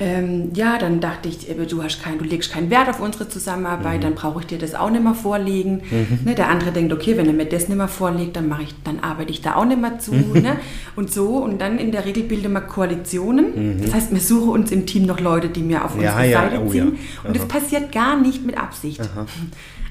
ähm, 0.00 0.50
ja, 0.54 0.78
dann 0.78 1.00
dachte 1.00 1.28
ich, 1.28 1.38
du, 1.68 1.82
hast 1.82 2.02
kein, 2.02 2.18
du 2.18 2.24
legst 2.24 2.52
keinen 2.52 2.70
Wert 2.70 2.88
auf 2.88 3.00
unsere 3.00 3.28
Zusammenarbeit, 3.28 3.98
mhm. 3.98 4.02
dann 4.02 4.14
brauche 4.14 4.40
ich 4.40 4.46
dir 4.46 4.58
das 4.58 4.76
auch 4.76 4.90
nicht 4.90 5.02
mehr 5.02 5.14
vorlegen. 5.14 5.82
Mhm. 5.90 6.20
Ne, 6.24 6.34
der 6.36 6.48
andere 6.48 6.70
denkt, 6.70 6.92
okay, 6.92 7.16
wenn 7.16 7.26
er 7.26 7.32
mir 7.32 7.46
das 7.46 7.68
nicht 7.68 7.76
mehr 7.76 7.88
vorlegt, 7.88 8.36
dann, 8.36 8.54
ich, 8.62 8.74
dann 8.84 9.00
arbeite 9.00 9.32
ich 9.32 9.42
da 9.42 9.56
auch 9.56 9.64
nicht 9.64 9.80
mehr 9.80 9.98
zu. 9.98 10.12
Mhm. 10.14 10.40
Ne? 10.40 10.56
Und 10.94 11.12
so, 11.12 11.38
und 11.38 11.60
dann 11.60 11.78
in 11.78 11.90
der 11.90 12.04
Regel 12.04 12.22
bilden 12.22 12.52
wir 12.52 12.60
Koalitionen. 12.60 13.78
Mhm. 13.78 13.82
Das 13.82 13.92
heißt, 13.92 14.12
wir 14.12 14.20
suchen 14.20 14.50
uns 14.50 14.70
im 14.70 14.86
Team 14.86 15.04
noch 15.04 15.18
Leute, 15.18 15.48
die 15.48 15.62
mir 15.62 15.84
auf 15.84 15.96
unsere 15.96 16.28
ja, 16.28 16.42
Seite 16.42 16.62
oh, 16.64 16.70
ziehen. 16.70 16.96
Ja. 17.24 17.28
Und 17.28 17.36
das 17.36 17.48
passiert 17.48 17.90
gar 17.90 18.20
nicht 18.20 18.46
mit 18.46 18.56
Absicht. 18.56 19.00
Aha. 19.00 19.26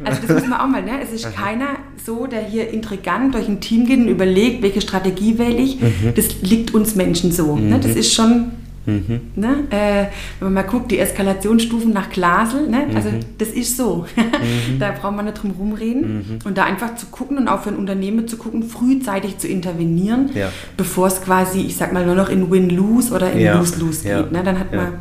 Also 0.06 0.22
das 0.26 0.32
muss 0.42 0.48
man 0.48 0.60
auch 0.60 0.68
mal, 0.68 0.84
ne? 0.84 1.02
Es 1.04 1.12
ist 1.12 1.26
Aha. 1.26 1.34
keiner 1.34 1.68
so, 2.06 2.28
der 2.28 2.44
hier 2.44 2.70
intrigant 2.70 3.34
durch 3.34 3.48
ein 3.50 3.60
Team 3.60 3.86
geht 3.86 4.00
und 4.00 4.08
überlegt, 4.08 4.62
welche 4.62 4.80
Strategie 4.80 5.38
wähle 5.38 5.58
ich. 5.58 5.82
Mhm. 5.82 6.14
Das 6.16 6.42
liegt 6.44 6.74
uns 6.74 6.96
Menschen 6.96 7.32
so. 7.32 7.58
Ne? 7.58 7.80
Das 7.80 7.96
ist 7.96 8.14
schon 8.14 8.52
Mhm. 8.88 9.20
Ne? 9.36 9.66
Äh, 9.70 10.06
wenn 10.40 10.52
man 10.52 10.54
mal 10.54 10.62
guckt, 10.64 10.90
die 10.92 11.00
Eskalationsstufen 11.00 11.92
nach 11.92 12.10
Glasel, 12.10 12.70
ne? 12.70 12.88
also 12.96 13.10
mhm. 13.10 13.20
das 13.38 13.50
ist 13.50 13.78
so. 13.78 14.06
Mhm. 14.38 14.80
da 14.80 14.92
braucht 14.92 15.16
man 15.16 15.26
nicht 15.26 15.42
drum 15.42 15.52
rumreden. 15.52 16.18
Mhm. 16.18 16.40
Und 16.46 16.58
da 16.58 16.64
einfach 16.64 16.96
zu 16.96 17.08
gucken 17.08 17.38
und 17.38 17.48
auch 17.48 17.64
für 17.64 17.70
ein 17.70 17.76
Unternehmen 17.76 18.28
zu 18.28 18.38
gucken, 18.38 18.64
frühzeitig 18.64 19.38
zu 19.40 19.48
intervenieren, 19.48 20.30
ja. 20.36 20.52
bevor 20.78 21.08
es 21.08 21.22
quasi, 21.22 21.62
ich 21.62 21.76
sag 21.76 21.92
mal, 21.92 22.06
nur 22.06 22.16
noch 22.16 22.30
in 22.30 22.50
Win-Lose 22.52 23.14
oder 23.14 23.32
in 23.32 23.46
Lose-Lose 23.58 24.08
ja. 24.08 24.22
geht. 24.22 24.32
Ne? 24.32 24.44
Dann 24.44 24.60
hat 24.60 24.74
man 24.74 24.94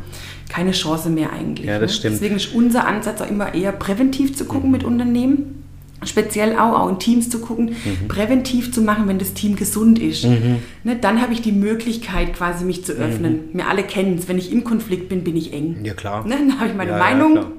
keine 0.49 0.71
Chance 0.71 1.09
mehr 1.09 1.31
eigentlich. 1.31 1.67
Ja, 1.67 1.79
das 1.79 1.91
ne? 1.91 1.97
stimmt. 1.97 2.15
Deswegen 2.15 2.35
ist 2.35 2.53
unser 2.53 2.87
Ansatz 2.87 3.21
auch 3.21 3.29
immer 3.29 3.53
eher 3.53 3.71
präventiv 3.71 4.35
zu 4.35 4.45
gucken 4.45 4.71
mit 4.71 4.83
Unternehmen 4.83 5.66
speziell 6.05 6.57
auch, 6.57 6.79
auch 6.79 6.89
in 6.89 6.99
Teams 6.99 7.29
zu 7.29 7.39
gucken, 7.39 7.75
mhm. 7.83 8.07
präventiv 8.07 8.71
zu 8.71 8.81
machen, 8.81 9.07
wenn 9.07 9.19
das 9.19 9.33
Team 9.33 9.55
gesund 9.55 9.99
ist. 9.99 10.25
Mhm. 10.25 10.59
Ne, 10.83 10.97
dann 10.99 11.21
habe 11.21 11.33
ich 11.33 11.41
die 11.41 11.51
Möglichkeit, 11.51 12.33
quasi 12.33 12.65
mich 12.65 12.85
zu 12.85 12.93
öffnen. 12.93 13.49
Mhm. 13.51 13.57
Wir 13.57 13.67
alle 13.67 13.83
kennen 13.83 14.17
es, 14.17 14.27
wenn 14.27 14.37
ich 14.37 14.51
im 14.51 14.63
Konflikt 14.63 15.09
bin, 15.09 15.23
bin 15.23 15.35
ich 15.35 15.53
eng. 15.53 15.77
Ja, 15.83 15.93
klar. 15.93 16.25
Ne, 16.25 16.35
dann 16.37 16.59
habe 16.59 16.69
ich 16.69 16.75
meine 16.75 16.91
ja, 16.91 16.97
Meinung. 16.97 17.35
Ja, 17.35 17.51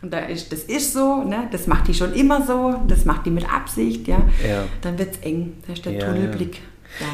und 0.00 0.12
da 0.12 0.20
ist, 0.20 0.52
das 0.52 0.62
ist 0.62 0.92
so, 0.92 1.24
ne? 1.24 1.48
das 1.50 1.66
macht 1.66 1.88
die 1.88 1.94
schon 1.94 2.12
immer 2.12 2.46
so, 2.46 2.80
das 2.86 3.04
macht 3.04 3.26
die 3.26 3.30
mit 3.30 3.52
Absicht, 3.52 4.06
ja. 4.06 4.18
ja. 4.48 4.64
Dann 4.80 4.96
wird 4.98 5.16
es 5.16 5.20
eng. 5.22 5.54
Da 5.66 5.72
ist 5.72 5.84
der 5.84 5.98
Tunnelblick. 5.98 6.60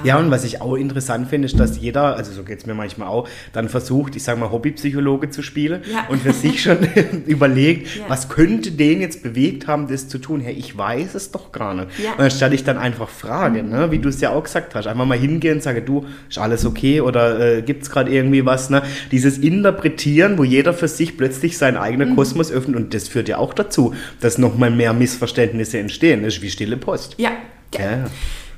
Ja. 0.05 0.19
und 0.19 0.31
was 0.31 0.45
ich 0.45 0.61
auch 0.61 0.75
interessant 0.77 1.29
finde, 1.29 1.47
ist, 1.47 1.59
dass 1.59 1.79
jeder, 1.79 2.17
also 2.17 2.33
so 2.33 2.43
geht 2.43 2.59
es 2.59 2.67
mir 2.67 2.75
manchmal 2.75 3.09
auch, 3.09 3.29
dann 3.53 3.69
versucht, 3.69 4.17
ich 4.17 4.23
sage 4.23 4.41
mal, 4.41 4.51
Hobbypsychologe 4.51 5.31
zu 5.31 5.43
spielen 5.43 5.83
ja. 5.91 6.07
und 6.09 6.23
für 6.23 6.33
sich 6.33 6.63
schon 6.63 6.79
überlegt, 7.27 7.97
ja. 7.97 8.05
was 8.09 8.29
könnte 8.29 8.73
den 8.73 9.01
jetzt 9.01 9.23
bewegt 9.23 9.67
haben, 9.67 9.89
das 9.89 10.09
zu 10.09 10.19
tun? 10.19 10.41
Hey, 10.41 10.55
ich 10.55 10.77
weiß 10.77 11.15
es 11.15 11.31
doch 11.31 11.53
gar 11.53 11.75
nicht. 11.75 11.89
Und 11.99 12.19
dann 12.19 12.31
stelle 12.31 12.55
ich 12.55 12.65
dann 12.65 12.79
einfach 12.79 13.09
Fragen, 13.09 13.67
mhm. 13.67 13.73
ne? 13.73 13.91
wie 13.91 13.99
du 13.99 14.09
es 14.09 14.21
ja 14.21 14.31
auch 14.31 14.45
gesagt 14.45 14.75
hast. 14.75 14.87
Einfach 14.87 15.07
mal 15.07 15.19
hingehen 15.19 15.55
und 15.55 15.63
sagen, 15.63 15.85
du, 15.85 16.07
ist 16.29 16.39
alles 16.39 16.65
okay 16.65 17.01
oder 17.01 17.59
äh, 17.59 17.63
gibt 17.63 17.83
es 17.83 17.91
gerade 17.91 18.11
irgendwie 18.11 18.45
was? 18.47 18.71
Ne? 18.71 18.83
Dieses 19.11 19.39
Interpretieren, 19.39 20.39
wo 20.39 20.45
jeder 20.45 20.73
für 20.73 20.89
sich 20.89 21.17
plötzlich 21.17 21.59
seinen 21.59 21.77
eigenen 21.77 22.11
mhm. 22.11 22.17
Kosmos 22.17 22.51
öffnet 22.51 22.77
und 22.77 22.95
das 22.95 23.09
führt 23.09 23.29
ja 23.29 23.39
auch 23.39 23.55
dazu, 23.55 23.95
dass 24.21 24.39
nochmal 24.39 24.71
mehr 24.71 24.93
Missverständnisse 24.93 25.79
entstehen. 25.79 26.23
Das 26.23 26.35
ist 26.35 26.43
wie 26.43 26.51
stille 26.51 26.77
Post. 26.77 27.15
Ja. 27.19 27.33
ja 27.77 28.05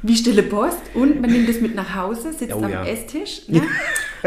wie 0.03 0.17
stille 0.17 0.43
Post 0.43 0.79
und 0.95 1.21
man 1.21 1.31
nimmt 1.31 1.49
es 1.49 1.61
mit 1.61 1.75
nach 1.75 1.95
Hause, 1.95 2.33
sitzt 2.33 2.55
oh, 2.55 2.63
am 2.63 2.71
ja. 2.71 2.85
Esstisch 2.85 3.43
ne? 3.49 3.63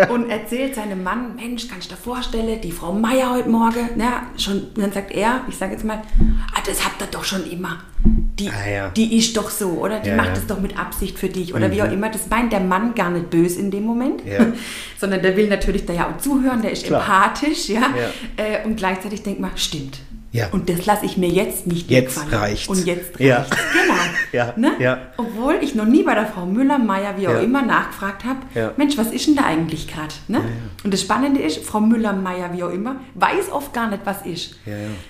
und 0.10 0.30
erzählt 0.30 0.76
seinem 0.76 1.04
Mann, 1.04 1.36
Mensch, 1.36 1.68
kann 1.68 1.80
ich 1.80 1.88
dir 1.88 1.96
vorstellen, 1.96 2.60
die 2.62 2.72
Frau 2.72 2.94
Meier 2.94 3.32
heute 3.32 3.50
Morgen, 3.50 3.98
ne? 3.98 4.08
schon, 4.38 4.60
und 4.60 4.78
dann 4.78 4.92
sagt 4.92 5.12
er, 5.12 5.42
ich 5.48 5.56
sage 5.56 5.74
jetzt 5.74 5.86
mal, 5.86 6.02
ah, 6.54 6.62
das 6.66 6.86
habt 6.86 7.02
ihr 7.02 7.08
doch 7.08 7.24
schon 7.24 7.50
immer. 7.50 7.78
Die, 8.40 8.50
ah, 8.50 8.70
ja. 8.70 8.90
die 8.90 9.18
ist 9.18 9.36
doch 9.36 9.50
so, 9.50 9.72
oder? 9.72 10.00
Die 10.00 10.10
ja, 10.10 10.16
macht 10.16 10.38
es 10.38 10.48
doch 10.48 10.62
mit 10.62 10.80
Absicht 10.80 11.20
für 11.20 11.28
dich 11.28 11.54
oder 11.54 11.68
mhm. 11.68 11.72
wie 11.74 11.82
auch 11.82 11.92
immer. 11.92 12.10
Das 12.10 12.30
meint 12.30 12.54
der 12.54 12.62
Mann 12.62 12.96
gar 12.96 13.10
nicht 13.10 13.30
böse 13.30 13.60
in 13.60 13.72
dem 13.72 13.84
Moment, 13.84 14.24
sondern 14.98 15.22
der 15.22 15.36
will 15.36 15.48
natürlich 15.48 15.86
da 15.86 15.94
ja 15.94 16.10
auch 16.10 16.18
zuhören, 16.18 16.62
der 16.62 16.72
ist 16.72 16.86
Klar. 16.86 17.02
empathisch, 17.02 17.68
ja. 17.68 17.84
Äh, 18.38 18.66
und 18.66 18.78
gleichzeitig 18.78 19.24
denkt 19.24 19.42
man, 19.42 19.52
stimmt, 19.56 20.00
ja. 20.32 20.48
Und 20.52 20.70
das 20.70 20.86
lasse 20.86 21.06
ich 21.06 21.18
mir 21.18 21.30
jetzt 21.30 21.66
nicht 21.66 21.90
Jetzt 21.90 22.16
gefallen. 22.16 22.34
reicht. 22.34 22.70
Und 22.70 22.86
jetzt 22.86 23.20
reicht 23.20 23.22
ja. 23.22 23.46
Genau. 23.50 23.94
ja. 24.32 24.54
Ne? 24.58 24.72
ja. 24.80 24.98
Obwohl 25.18 25.56
ich 25.62 25.74
noch 25.74 25.86
nie 25.86 26.04
bei 26.04 26.14
der 26.14 26.28
Frau 26.28 26.46
Müller, 26.46 26.78
Meier, 26.78 27.16
wie 27.18 27.28
auch 27.28 27.34
ja. 27.34 27.40
immer, 27.40 27.64
nachgefragt 27.64 28.26
habe, 28.26 28.40
ja. 28.54 28.72
Mensch, 28.78 28.98
was 28.98 29.12
ist 29.12 29.28
denn 29.28 29.36
da 29.36 29.46
eigentlich 29.46 29.88
gerade? 29.88 30.14
Ne? 30.28 30.42
Und 30.84 30.94
das 30.94 31.02
Spannende 31.02 31.42
ist, 31.42 31.66
Frau 31.66 31.80
Müller, 31.80 32.14
Meier, 32.14 32.52
wie 32.54 32.64
auch 32.64 32.72
immer, 32.72 32.98
weiß 33.16 33.52
oft 33.52 33.74
gar 33.74 33.90
nicht, 33.90 34.02
was 34.06 34.24
ist. 34.26 34.56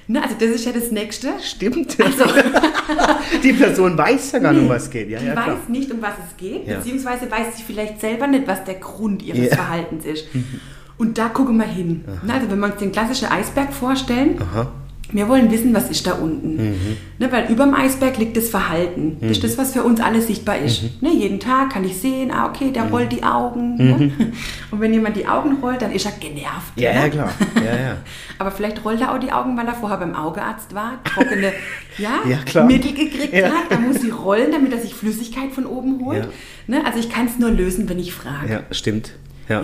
Ne? 0.07 0.23
Also 0.23 0.35
das 0.39 0.49
ist 0.49 0.65
ja 0.65 0.71
das 0.71 0.91
Nächste. 0.91 1.33
Stimmt. 1.43 1.97
Also, 2.01 2.23
die 3.43 3.53
Person 3.53 3.97
weiß 3.97 4.31
ja 4.33 4.39
gar 4.39 4.53
nicht, 4.53 4.63
um 4.63 4.69
was 4.69 4.83
es 4.83 4.89
geht. 4.89 5.09
Ja, 5.09 5.19
die 5.19 5.27
weiß 5.27 5.67
nicht, 5.67 5.91
um 5.91 6.01
was 6.01 6.13
es 6.27 6.38
geht, 6.38 6.65
beziehungsweise 6.65 7.29
weiß 7.29 7.57
sie 7.57 7.63
vielleicht 7.63 7.99
selber 7.99 8.27
nicht, 8.27 8.47
was 8.47 8.63
der 8.63 8.75
Grund 8.75 9.21
ihres 9.21 9.53
Verhaltens 9.53 10.05
ist. 10.05 10.33
Mhm. 10.33 10.61
Und 10.97 11.17
da 11.17 11.29
gucken 11.29 11.57
wir 11.57 11.65
hin. 11.65 12.03
Ne? 12.23 12.33
Also 12.33 12.49
wenn 12.49 12.59
wir 12.59 12.67
uns 12.67 12.77
den 12.77 12.91
klassischen 12.91 13.29
Eisberg 13.29 13.73
vorstellen, 13.73 14.41
Aha 14.41 14.67
wir 15.11 15.27
wollen 15.27 15.51
wissen, 15.51 15.73
was 15.73 15.89
ist 15.89 16.05
da 16.05 16.13
unten. 16.13 16.55
Mhm. 16.57 16.97
Ne, 17.17 17.31
weil 17.31 17.51
über 17.51 17.63
dem 17.63 17.73
Eisberg 17.73 18.17
liegt 18.17 18.37
das 18.37 18.49
Verhalten. 18.49 19.17
Das 19.19 19.31
ist 19.31 19.37
mhm. 19.37 19.47
das, 19.47 19.57
was 19.57 19.73
für 19.73 19.83
uns 19.83 19.99
alle 19.99 20.21
sichtbar 20.21 20.59
ist. 20.59 20.83
Mhm. 20.83 20.89
Ne, 21.01 21.13
jeden 21.13 21.39
Tag 21.39 21.71
kann 21.71 21.83
ich 21.83 21.97
sehen, 21.97 22.31
ah, 22.31 22.47
okay, 22.47 22.71
der 22.71 22.85
mhm. 22.85 22.91
rollt 22.91 23.11
die 23.11 23.23
Augen. 23.23 23.75
Ne? 23.77 23.95
Mhm. 23.97 24.33
Und 24.71 24.81
wenn 24.81 24.93
jemand 24.93 25.17
die 25.17 25.27
Augen 25.27 25.57
rollt, 25.61 25.81
dann 25.81 25.91
ist 25.91 26.05
er 26.05 26.11
genervt. 26.11 26.73
Ja, 26.75 26.93
ne? 26.93 26.99
ja 26.99 27.09
klar. 27.09 27.31
Ja, 27.55 27.79
ja. 27.79 27.97
Aber 28.37 28.51
vielleicht 28.51 28.85
rollt 28.85 29.01
er 29.01 29.13
auch 29.13 29.19
die 29.19 29.31
Augen, 29.31 29.57
weil 29.57 29.65
er 29.65 29.73
vorher 29.73 29.97
beim 29.97 30.15
Augearzt 30.15 30.75
war, 30.75 31.03
trockene 31.03 31.53
ja, 31.97 32.19
ja 32.27 32.63
Mittel 32.63 32.93
gekriegt 32.93 33.33
ja. 33.33 33.47
hat. 33.47 33.71
Da 33.71 33.79
muss 33.79 34.01
sie 34.01 34.11
rollen, 34.11 34.51
damit 34.51 34.71
er 34.71 34.79
sich 34.79 34.93
Flüssigkeit 34.93 35.51
von 35.51 35.65
oben 35.65 36.05
holt. 36.05 36.27
Ne, 36.67 36.85
also 36.85 36.99
ich 36.99 37.09
kann 37.09 37.25
es 37.25 37.39
nur 37.39 37.49
lösen, 37.49 37.89
wenn 37.89 37.97
ich 37.97 38.13
frage. 38.13 38.51
Ja, 38.51 38.63
stimmt. 38.71 39.13
ja? 39.47 39.63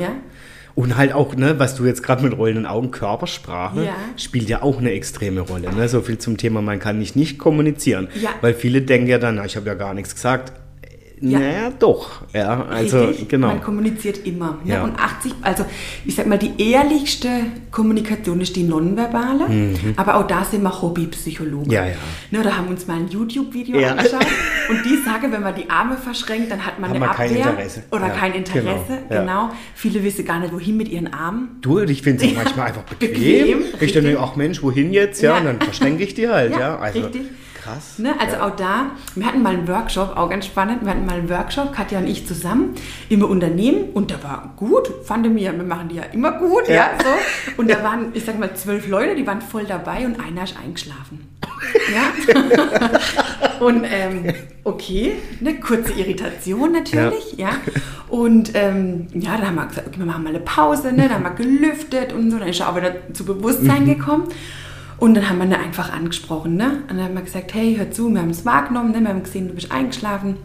Und 0.75 0.97
halt 0.97 1.13
auch, 1.13 1.35
ne, 1.35 1.57
was 1.57 1.75
du 1.75 1.85
jetzt 1.85 2.03
gerade 2.03 2.21
mit 2.21 2.37
rollenden 2.37 2.65
Augen, 2.65 2.91
Körpersprache 2.91 3.85
ja. 3.85 3.95
spielt 4.17 4.49
ja 4.49 4.61
auch 4.61 4.77
eine 4.77 4.91
extreme 4.91 5.39
Rolle. 5.39 5.73
Ne? 5.73 5.87
So 5.87 6.01
viel 6.01 6.17
zum 6.17 6.35
Thema, 6.35 6.61
man 6.61 6.79
kann 6.79 6.99
nicht 6.99 7.15
nicht 7.15 7.39
kommunizieren. 7.39 8.09
Ja. 8.21 8.31
Weil 8.41 8.53
viele 8.53 8.81
denken 8.81 9.07
ja 9.07 9.17
dann, 9.17 9.35
na, 9.35 9.45
ich 9.45 9.55
habe 9.55 9.67
ja 9.67 9.73
gar 9.73 9.93
nichts 9.93 10.15
gesagt. 10.15 10.51
Ja. 11.21 11.39
Naja, 11.39 11.71
doch. 11.77 12.23
Ja, 12.33 12.65
also 12.65 13.05
Richtig. 13.05 13.29
genau. 13.29 13.47
Man 13.47 13.61
kommuniziert 13.61 14.25
immer. 14.25 14.59
Ne? 14.63 14.73
Ja. 14.73 14.83
Und 14.83 14.99
80, 14.99 15.33
also 15.41 15.65
ich 16.05 16.15
sag 16.15 16.27
mal, 16.27 16.37
die 16.37 16.51
ehrlichste 16.57 17.29
Kommunikation 17.71 18.41
ist 18.41 18.55
die 18.55 18.63
nonverbale, 18.63 19.47
mhm. 19.47 19.93
aber 19.95 20.15
auch 20.15 20.27
da 20.27 20.43
sind 20.43 20.63
wir 20.63 20.81
Hobbypsychologen. 20.81 21.71
Ja, 21.71 21.85
ja. 21.85 21.95
Ne, 22.31 22.41
da 22.43 22.57
haben 22.57 22.65
wir 22.65 22.71
uns 22.71 22.87
mal 22.87 22.97
ein 22.97 23.07
YouTube-Video 23.07 23.79
ja. 23.79 23.91
angeschaut 23.91 24.25
und 24.69 24.85
die 24.85 24.97
sagen, 24.97 25.31
wenn 25.31 25.41
man 25.41 25.55
die 25.55 25.69
Arme 25.69 25.97
verschränkt, 25.97 26.51
dann 26.51 26.65
hat 26.65 26.79
man 26.79 26.89
Haben 26.89 27.03
eine 27.03 27.09
Abwehr 27.11 27.27
kein 27.27 27.35
Interesse. 27.37 27.83
oder 27.91 28.07
ja. 28.07 28.13
kein 28.13 28.33
Interesse. 28.33 28.99
Genau. 29.09 29.21
genau. 29.21 29.49
Viele 29.73 30.03
wissen 30.03 30.25
gar 30.25 30.39
nicht, 30.39 30.53
wohin 30.53 30.77
mit 30.77 30.89
ihren 30.89 31.13
Armen. 31.13 31.57
Du, 31.61 31.79
ich 31.79 32.01
finde 32.01 32.25
es 32.25 32.33
manchmal 32.33 32.67
einfach 32.67 32.83
bequem. 32.99 33.59
bequem 33.59 33.63
ich 33.79 33.93
denke, 33.93 34.19
ach 34.19 34.35
Mensch, 34.35 34.61
wohin 34.61 34.91
jetzt? 34.91 35.21
Ja, 35.21 35.37
und 35.37 35.45
dann 35.45 35.61
verschränke 35.61 36.03
ich 36.03 36.13
die 36.13 36.27
halt. 36.27 36.55
Ja, 36.65 36.77
also, 36.77 36.99
richtig. 36.99 37.23
Krass. 37.65 37.97
Ne? 37.97 38.13
Also 38.19 38.35
ja. 38.35 38.47
auch 38.47 38.55
da, 38.55 38.91
wir 39.15 39.25
hatten 39.25 39.41
mal 39.41 39.53
einen 39.53 39.67
Workshop, 39.67 40.15
auch 40.15 40.29
ganz 40.29 40.45
spannend, 40.45 40.83
wir 40.83 40.91
hatten 40.91 41.05
mal 41.05 41.17
einen 41.17 41.29
Workshop, 41.29 41.73
Katja 41.73 41.97
und 41.97 42.05
ich 42.05 42.27
zusammen, 42.27 42.75
im 43.09 43.23
Unternehmen 43.23 43.89
und 43.93 44.11
da 44.11 44.21
war 44.21 44.53
gut, 44.55 44.87
fand 45.03 45.27
mir, 45.33 45.51
wir 45.51 45.63
machen 45.63 45.89
die 45.89 45.95
ja 45.95 46.03
immer 46.03 46.33
gut, 46.33 46.67
ja, 46.67 46.75
ja 46.75 46.89
so. 47.03 47.57
Und 47.57 47.71
da 47.71 47.83
waren, 47.83 48.11
ich 48.13 48.23
sag 48.23 48.37
mal, 48.37 48.53
zwölf 48.53 48.87
Leute, 48.87 49.15
die 49.15 49.25
waren 49.25 49.41
voll 49.41 49.65
dabei 49.65 50.05
und 50.05 50.19
einer 50.19 50.43
ist 50.43 50.55
eingeschlafen. 50.63 51.27
ja. 51.91 53.59
und 53.65 53.83
ähm, 53.83 54.31
okay, 54.63 55.13
eine 55.39 55.59
kurze 55.59 55.93
Irritation 55.93 56.71
natürlich, 56.71 57.33
ja. 57.37 57.49
ja. 57.49 57.51
Und 58.09 58.51
ähm, 58.53 59.07
ja, 59.13 59.37
dann 59.37 59.47
haben 59.47 59.55
wir 59.55 59.65
gesagt, 59.65 59.87
okay, 59.87 59.97
wir 59.97 60.05
machen 60.05 60.23
mal 60.23 60.29
eine 60.29 60.39
Pause, 60.39 60.91
ne? 60.93 61.07
dann 61.09 61.15
haben 61.15 61.23
wir 61.23 61.31
gelüftet 61.31 62.13
und 62.13 62.29
so, 62.29 62.37
dann 62.37 62.47
ist 62.47 62.59
er 62.59 62.69
auch 62.69 62.75
wieder 62.75 62.93
zu 63.13 63.25
Bewusstsein 63.25 63.85
mhm. 63.85 63.97
gekommen. 63.97 64.27
Und 64.97 65.15
dann 65.15 65.29
haben 65.29 65.39
wir 65.39 65.45
ihn 65.45 65.53
einfach 65.53 65.91
angesprochen. 65.91 66.55
Ne? 66.55 66.83
Und 66.89 66.97
dann 66.97 67.03
haben 67.03 67.15
wir 67.15 67.21
gesagt, 67.21 67.53
hey, 67.53 67.75
hör 67.75 67.91
zu, 67.91 68.09
wir 68.09 68.21
haben 68.21 68.29
es 68.29 68.45
wahrgenommen, 68.45 68.91
ne? 68.91 69.01
wir 69.01 69.09
haben 69.09 69.23
gesehen, 69.23 69.47
du 69.47 69.53
bist 69.53 69.71
eingeschlafen. 69.71 70.37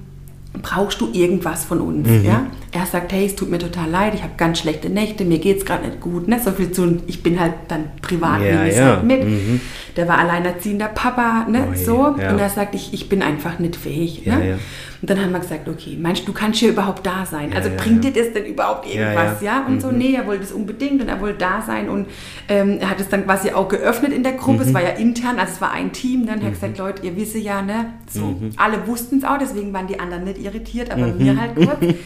Brauchst 0.63 1.01
du 1.01 1.11
irgendwas 1.13 1.65
von 1.65 1.81
uns? 1.81 2.09
Mhm. 2.09 2.25
Ja? 2.25 2.47
Er 2.73 2.87
sagt, 2.87 3.13
hey, 3.13 3.27
es 3.27 3.35
tut 3.35 3.51
mir 3.51 3.59
total 3.59 3.91
leid, 3.91 4.15
ich 4.15 4.23
habe 4.23 4.35
ganz 4.37 4.61
schlechte 4.61 4.89
Nächte, 4.89 5.25
mir 5.25 5.39
geht 5.39 5.59
es 5.59 5.65
gerade 5.65 5.87
nicht 5.87 6.01
gut. 6.01 6.29
Ne? 6.29 6.41
So 6.41 6.53
viel 6.53 6.71
zu, 6.71 7.03
ich 7.07 7.23
bin 7.23 7.41
halt 7.41 7.55
dann 7.69 7.91
privat, 8.01 8.43
ja, 8.43 8.65
ja. 8.65 8.85
halt 8.85 9.05
mit. 9.05 9.25
Mhm. 9.25 9.61
Der 9.97 10.07
war 10.07 10.19
alleinerziehender 10.19 10.89
Papa, 10.89 11.47
ne? 11.49 11.69
Oh, 11.71 11.75
so. 11.75 12.17
Ja. 12.19 12.33
Und 12.33 12.39
er 12.39 12.49
sagt, 12.49 12.75
ich, 12.75 12.95
ich 12.95 13.09
bin 13.09 13.23
einfach 13.23 13.59
nicht 13.59 13.77
fähig. 13.77 14.25
Ne? 14.25 14.59
Und 15.01 15.09
dann 15.09 15.21
haben 15.21 15.33
wir 15.33 15.41
gesagt, 15.41 15.67
okay, 15.67 15.97
meinst 15.99 16.29
du, 16.29 16.33
kannst 16.33 16.59
hier 16.59 16.71
überhaupt 16.71 17.07
da 17.07 17.25
sein? 17.25 17.55
Also 17.55 17.71
bringt 17.77 18.05
dir 18.05 18.13
das 18.13 18.35
denn 18.35 18.45
überhaupt 18.45 18.87
irgendwas? 18.87 19.41
Ja, 19.41 19.65
Und 19.67 19.77
mhm. 19.77 19.81
so, 19.81 19.91
nee, 19.91 20.13
er 20.15 20.27
wollte 20.27 20.45
es 20.45 20.53
unbedingt 20.53 21.01
und 21.01 21.09
er 21.09 21.21
wollte 21.21 21.39
da 21.39 21.63
sein. 21.63 21.89
Und 21.89 22.07
ähm, 22.49 22.79
er 22.81 22.91
hat 22.91 23.01
es 23.01 23.09
dann 23.09 23.25
quasi 23.25 23.51
auch 23.51 23.69
geöffnet 23.69 24.13
in 24.13 24.23
der 24.23 24.33
Gruppe. 24.33 24.63
Mhm. 24.63 24.69
Es 24.69 24.75
war 24.75 24.83
ja 24.83 24.91
intern, 24.91 25.39
also 25.39 25.55
es 25.55 25.61
war 25.61 25.73
ein 25.73 25.93
Team. 25.93 26.27
Dann 26.27 26.37
mhm. 26.37 26.43
hat 26.43 26.49
er 26.49 26.51
gesagt, 26.51 26.79
Leute, 26.79 27.07
ihr 27.07 27.17
wisst 27.17 27.35
ja, 27.35 27.63
ne? 27.63 27.87
So, 28.11 28.27
mhm. 28.27 28.51
alle 28.59 28.87
wussten 28.87 29.19
es 29.19 29.25
auch, 29.25 29.39
deswegen 29.39 29.73
waren 29.73 29.87
die 29.87 29.99
anderen 29.99 30.25
nicht 30.25 30.39
irritiert, 30.39 30.91
aber 30.91 31.07
mir 31.07 31.33
mhm. 31.33 31.41
halt 31.41 31.55
kurz. 31.57 31.95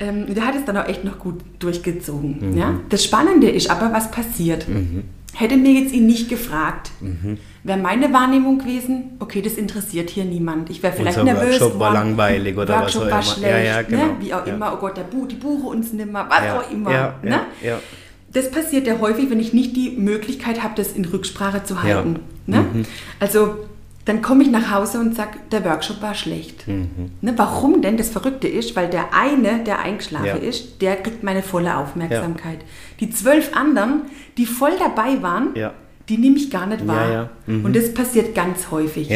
Ähm, 0.00 0.34
der 0.34 0.46
hat 0.46 0.54
es 0.56 0.64
dann 0.64 0.76
auch 0.76 0.88
echt 0.88 1.04
noch 1.04 1.18
gut 1.18 1.40
durchgezogen. 1.58 2.50
Mhm. 2.52 2.56
Ja? 2.56 2.80
Das 2.88 3.04
Spannende 3.04 3.48
ist 3.48 3.70
aber, 3.70 3.92
was 3.92 4.10
passiert. 4.10 4.66
Hätte 5.34 5.56
mir 5.56 5.72
jetzt 5.72 5.92
ihn 5.92 6.06
nicht 6.06 6.28
gefragt, 6.28 6.92
mhm. 7.00 7.38
wäre 7.64 7.78
meine 7.78 8.12
Wahrnehmung 8.12 8.58
gewesen, 8.58 9.16
okay, 9.18 9.42
das 9.42 9.54
interessiert 9.54 10.08
hier 10.10 10.24
niemand. 10.24 10.70
Ich 10.70 10.80
wäre 10.80 10.92
vielleicht 10.92 11.18
Unser 11.18 11.32
nervös. 11.32 11.60
Workshop 11.60 11.80
war 11.80 11.92
langweilig 11.92 12.56
oder 12.56 12.80
Workshop 12.80 13.02
was 13.02 13.08
auch 13.08 13.10
war 13.10 13.20
immer. 13.20 13.22
schlecht, 13.22 13.52
ja, 13.52 13.58
ja, 13.58 13.76
ne? 13.78 13.84
genau. 13.88 14.04
ne? 14.04 14.10
wie 14.20 14.34
auch 14.34 14.46
ja. 14.46 14.54
immer, 14.54 14.72
oh 14.72 14.76
Gott, 14.76 14.96
der 14.96 15.02
Buch, 15.02 15.26
die 15.26 15.34
buche 15.34 15.66
uns 15.66 15.92
nimmer, 15.92 16.28
was 16.28 16.64
auch 16.64 16.70
immer. 16.70 17.14
Ne? 17.22 17.40
Das 18.32 18.50
passiert 18.50 18.86
ja 18.86 18.98
häufig, 19.00 19.30
wenn 19.30 19.40
ich 19.40 19.52
nicht 19.52 19.76
die 19.76 19.90
Möglichkeit 19.90 20.62
habe, 20.62 20.74
das 20.76 20.92
in 20.92 21.04
Rücksprache 21.04 21.64
zu 21.64 21.82
halten. 21.82 22.20
Ne? 22.46 22.64
Mhm. 22.72 22.84
Also 23.20 23.56
dann 24.04 24.20
komme 24.20 24.42
ich 24.42 24.50
nach 24.50 24.70
Hause 24.70 25.00
und 25.00 25.14
sage, 25.14 25.38
der 25.50 25.64
Workshop 25.64 26.02
war 26.02 26.14
schlecht. 26.14 26.68
Mhm. 26.68 27.12
Ne, 27.22 27.32
warum 27.36 27.80
denn? 27.80 27.96
Das 27.96 28.10
Verrückte 28.10 28.48
ist, 28.48 28.76
weil 28.76 28.88
der 28.88 29.14
eine, 29.14 29.64
der 29.64 29.80
eingeschlafen 29.80 30.26
ja. 30.26 30.34
ist, 30.34 30.82
der 30.82 30.96
kriegt 30.96 31.22
meine 31.22 31.42
volle 31.42 31.76
Aufmerksamkeit. 31.76 32.60
Ja. 32.60 32.66
Die 33.00 33.10
zwölf 33.10 33.56
anderen, 33.56 34.02
die 34.36 34.46
voll 34.46 34.72
dabei 34.78 35.22
waren, 35.22 35.50
ja. 35.54 35.72
die 36.08 36.18
nehme 36.18 36.36
ich 36.36 36.50
gar 36.50 36.66
nicht 36.66 36.86
wahr. 36.86 37.30
Mhm. 37.46 37.64
Und 37.64 37.76
das 37.76 37.94
passiert 37.94 38.34
ganz 38.34 38.70
häufig. 38.70 39.08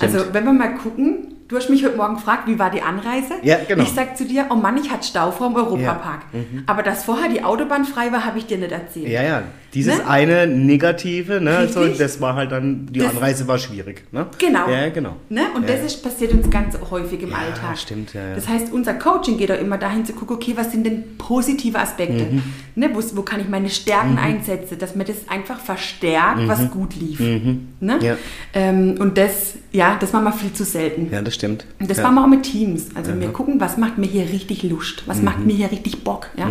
Also 0.00 0.32
wenn 0.32 0.44
wir 0.44 0.52
mal 0.52 0.74
gucken, 0.74 1.34
Du 1.50 1.56
hast 1.56 1.68
mich 1.68 1.84
heute 1.84 1.96
Morgen 1.96 2.14
gefragt, 2.14 2.46
wie 2.46 2.60
war 2.60 2.70
die 2.70 2.80
Anreise? 2.80 3.34
Ja, 3.42 3.56
genau. 3.66 3.82
Ich 3.82 3.88
sag 3.88 4.16
zu 4.16 4.24
dir, 4.24 4.46
oh 4.50 4.54
Mann, 4.54 4.76
ich 4.76 4.88
hatte 4.88 5.04
Stau 5.04 5.32
vor 5.32 5.48
dem 5.48 5.56
Europapark. 5.56 6.32
Mhm. 6.32 6.62
Aber 6.66 6.84
dass 6.84 7.02
vorher 7.02 7.28
die 7.28 7.42
Autobahn 7.42 7.84
frei 7.84 8.12
war, 8.12 8.24
habe 8.24 8.38
ich 8.38 8.46
dir 8.46 8.56
nicht 8.56 8.70
erzählt. 8.70 9.08
Ja, 9.08 9.20
ja. 9.20 9.42
Dieses 9.74 9.98
ne? 9.98 10.08
eine 10.08 10.46
Negative, 10.46 11.40
ne, 11.40 11.68
so, 11.68 11.86
das 11.86 12.20
war 12.20 12.34
halt 12.34 12.50
dann, 12.50 12.86
die 12.86 12.98
das, 12.98 13.10
Anreise 13.10 13.46
war 13.46 13.58
schwierig. 13.58 14.02
Ne? 14.10 14.26
Genau. 14.38 14.68
Ja, 14.68 14.88
genau. 14.88 15.16
Ne? 15.28 15.42
Und 15.54 15.68
ja. 15.68 15.76
das 15.76 15.92
ist, 15.92 16.02
passiert 16.02 16.32
uns 16.32 16.50
ganz 16.50 16.76
häufig 16.90 17.22
im 17.22 17.30
ja, 17.30 17.36
Alltag. 17.36 17.78
stimmt, 17.78 18.12
ja, 18.12 18.28
ja. 18.28 18.34
Das 18.34 18.48
heißt, 18.48 18.72
unser 18.72 18.94
Coaching 18.94 19.38
geht 19.38 19.52
auch 19.52 19.60
immer 19.60 19.78
dahin 19.78 20.04
zu 20.04 20.12
gucken, 20.12 20.36
okay, 20.36 20.54
was 20.56 20.72
sind 20.72 20.84
denn 20.84 21.16
positive 21.18 21.78
Aspekte? 21.78 22.24
Mhm. 22.24 22.42
Ne? 22.74 22.90
Wo, 22.92 23.00
wo 23.16 23.22
kann 23.22 23.40
ich 23.40 23.48
meine 23.48 23.70
Stärken 23.70 24.12
mhm. 24.12 24.18
einsetzen? 24.18 24.78
Dass 24.78 24.96
man 24.96 25.06
das 25.06 25.28
einfach 25.28 25.60
verstärkt, 25.60 26.40
mhm. 26.40 26.48
was 26.48 26.70
gut 26.70 26.96
lief. 26.96 27.20
Mhm. 27.20 27.68
Ne? 27.80 27.98
Ja. 28.02 28.16
Ähm, 28.54 28.96
und 28.98 29.16
das, 29.18 29.54
ja, 29.70 29.96
das 30.00 30.12
machen 30.12 30.24
wir 30.24 30.32
viel 30.32 30.52
zu 30.52 30.64
selten. 30.64 31.08
Ja, 31.12 31.22
das 31.22 31.34
stimmt. 31.34 31.64
Und 31.78 31.88
das 31.88 31.98
ja. 31.98 32.04
machen 32.04 32.14
wir 32.16 32.24
auch 32.24 32.28
mit 32.28 32.42
Teams. 32.42 32.88
Also 32.94 33.18
wir 33.20 33.28
gucken, 33.28 33.60
was 33.60 33.76
macht 33.76 33.98
mir 33.98 34.06
hier 34.06 34.24
richtig 34.24 34.64
Lust? 34.64 35.04
Was 35.06 35.22
macht 35.22 35.40
Mhm. 35.40 35.46
mir 35.46 35.54
hier 35.54 35.70
richtig 35.70 36.02
Bock? 36.02 36.28
Ja? 36.36 36.48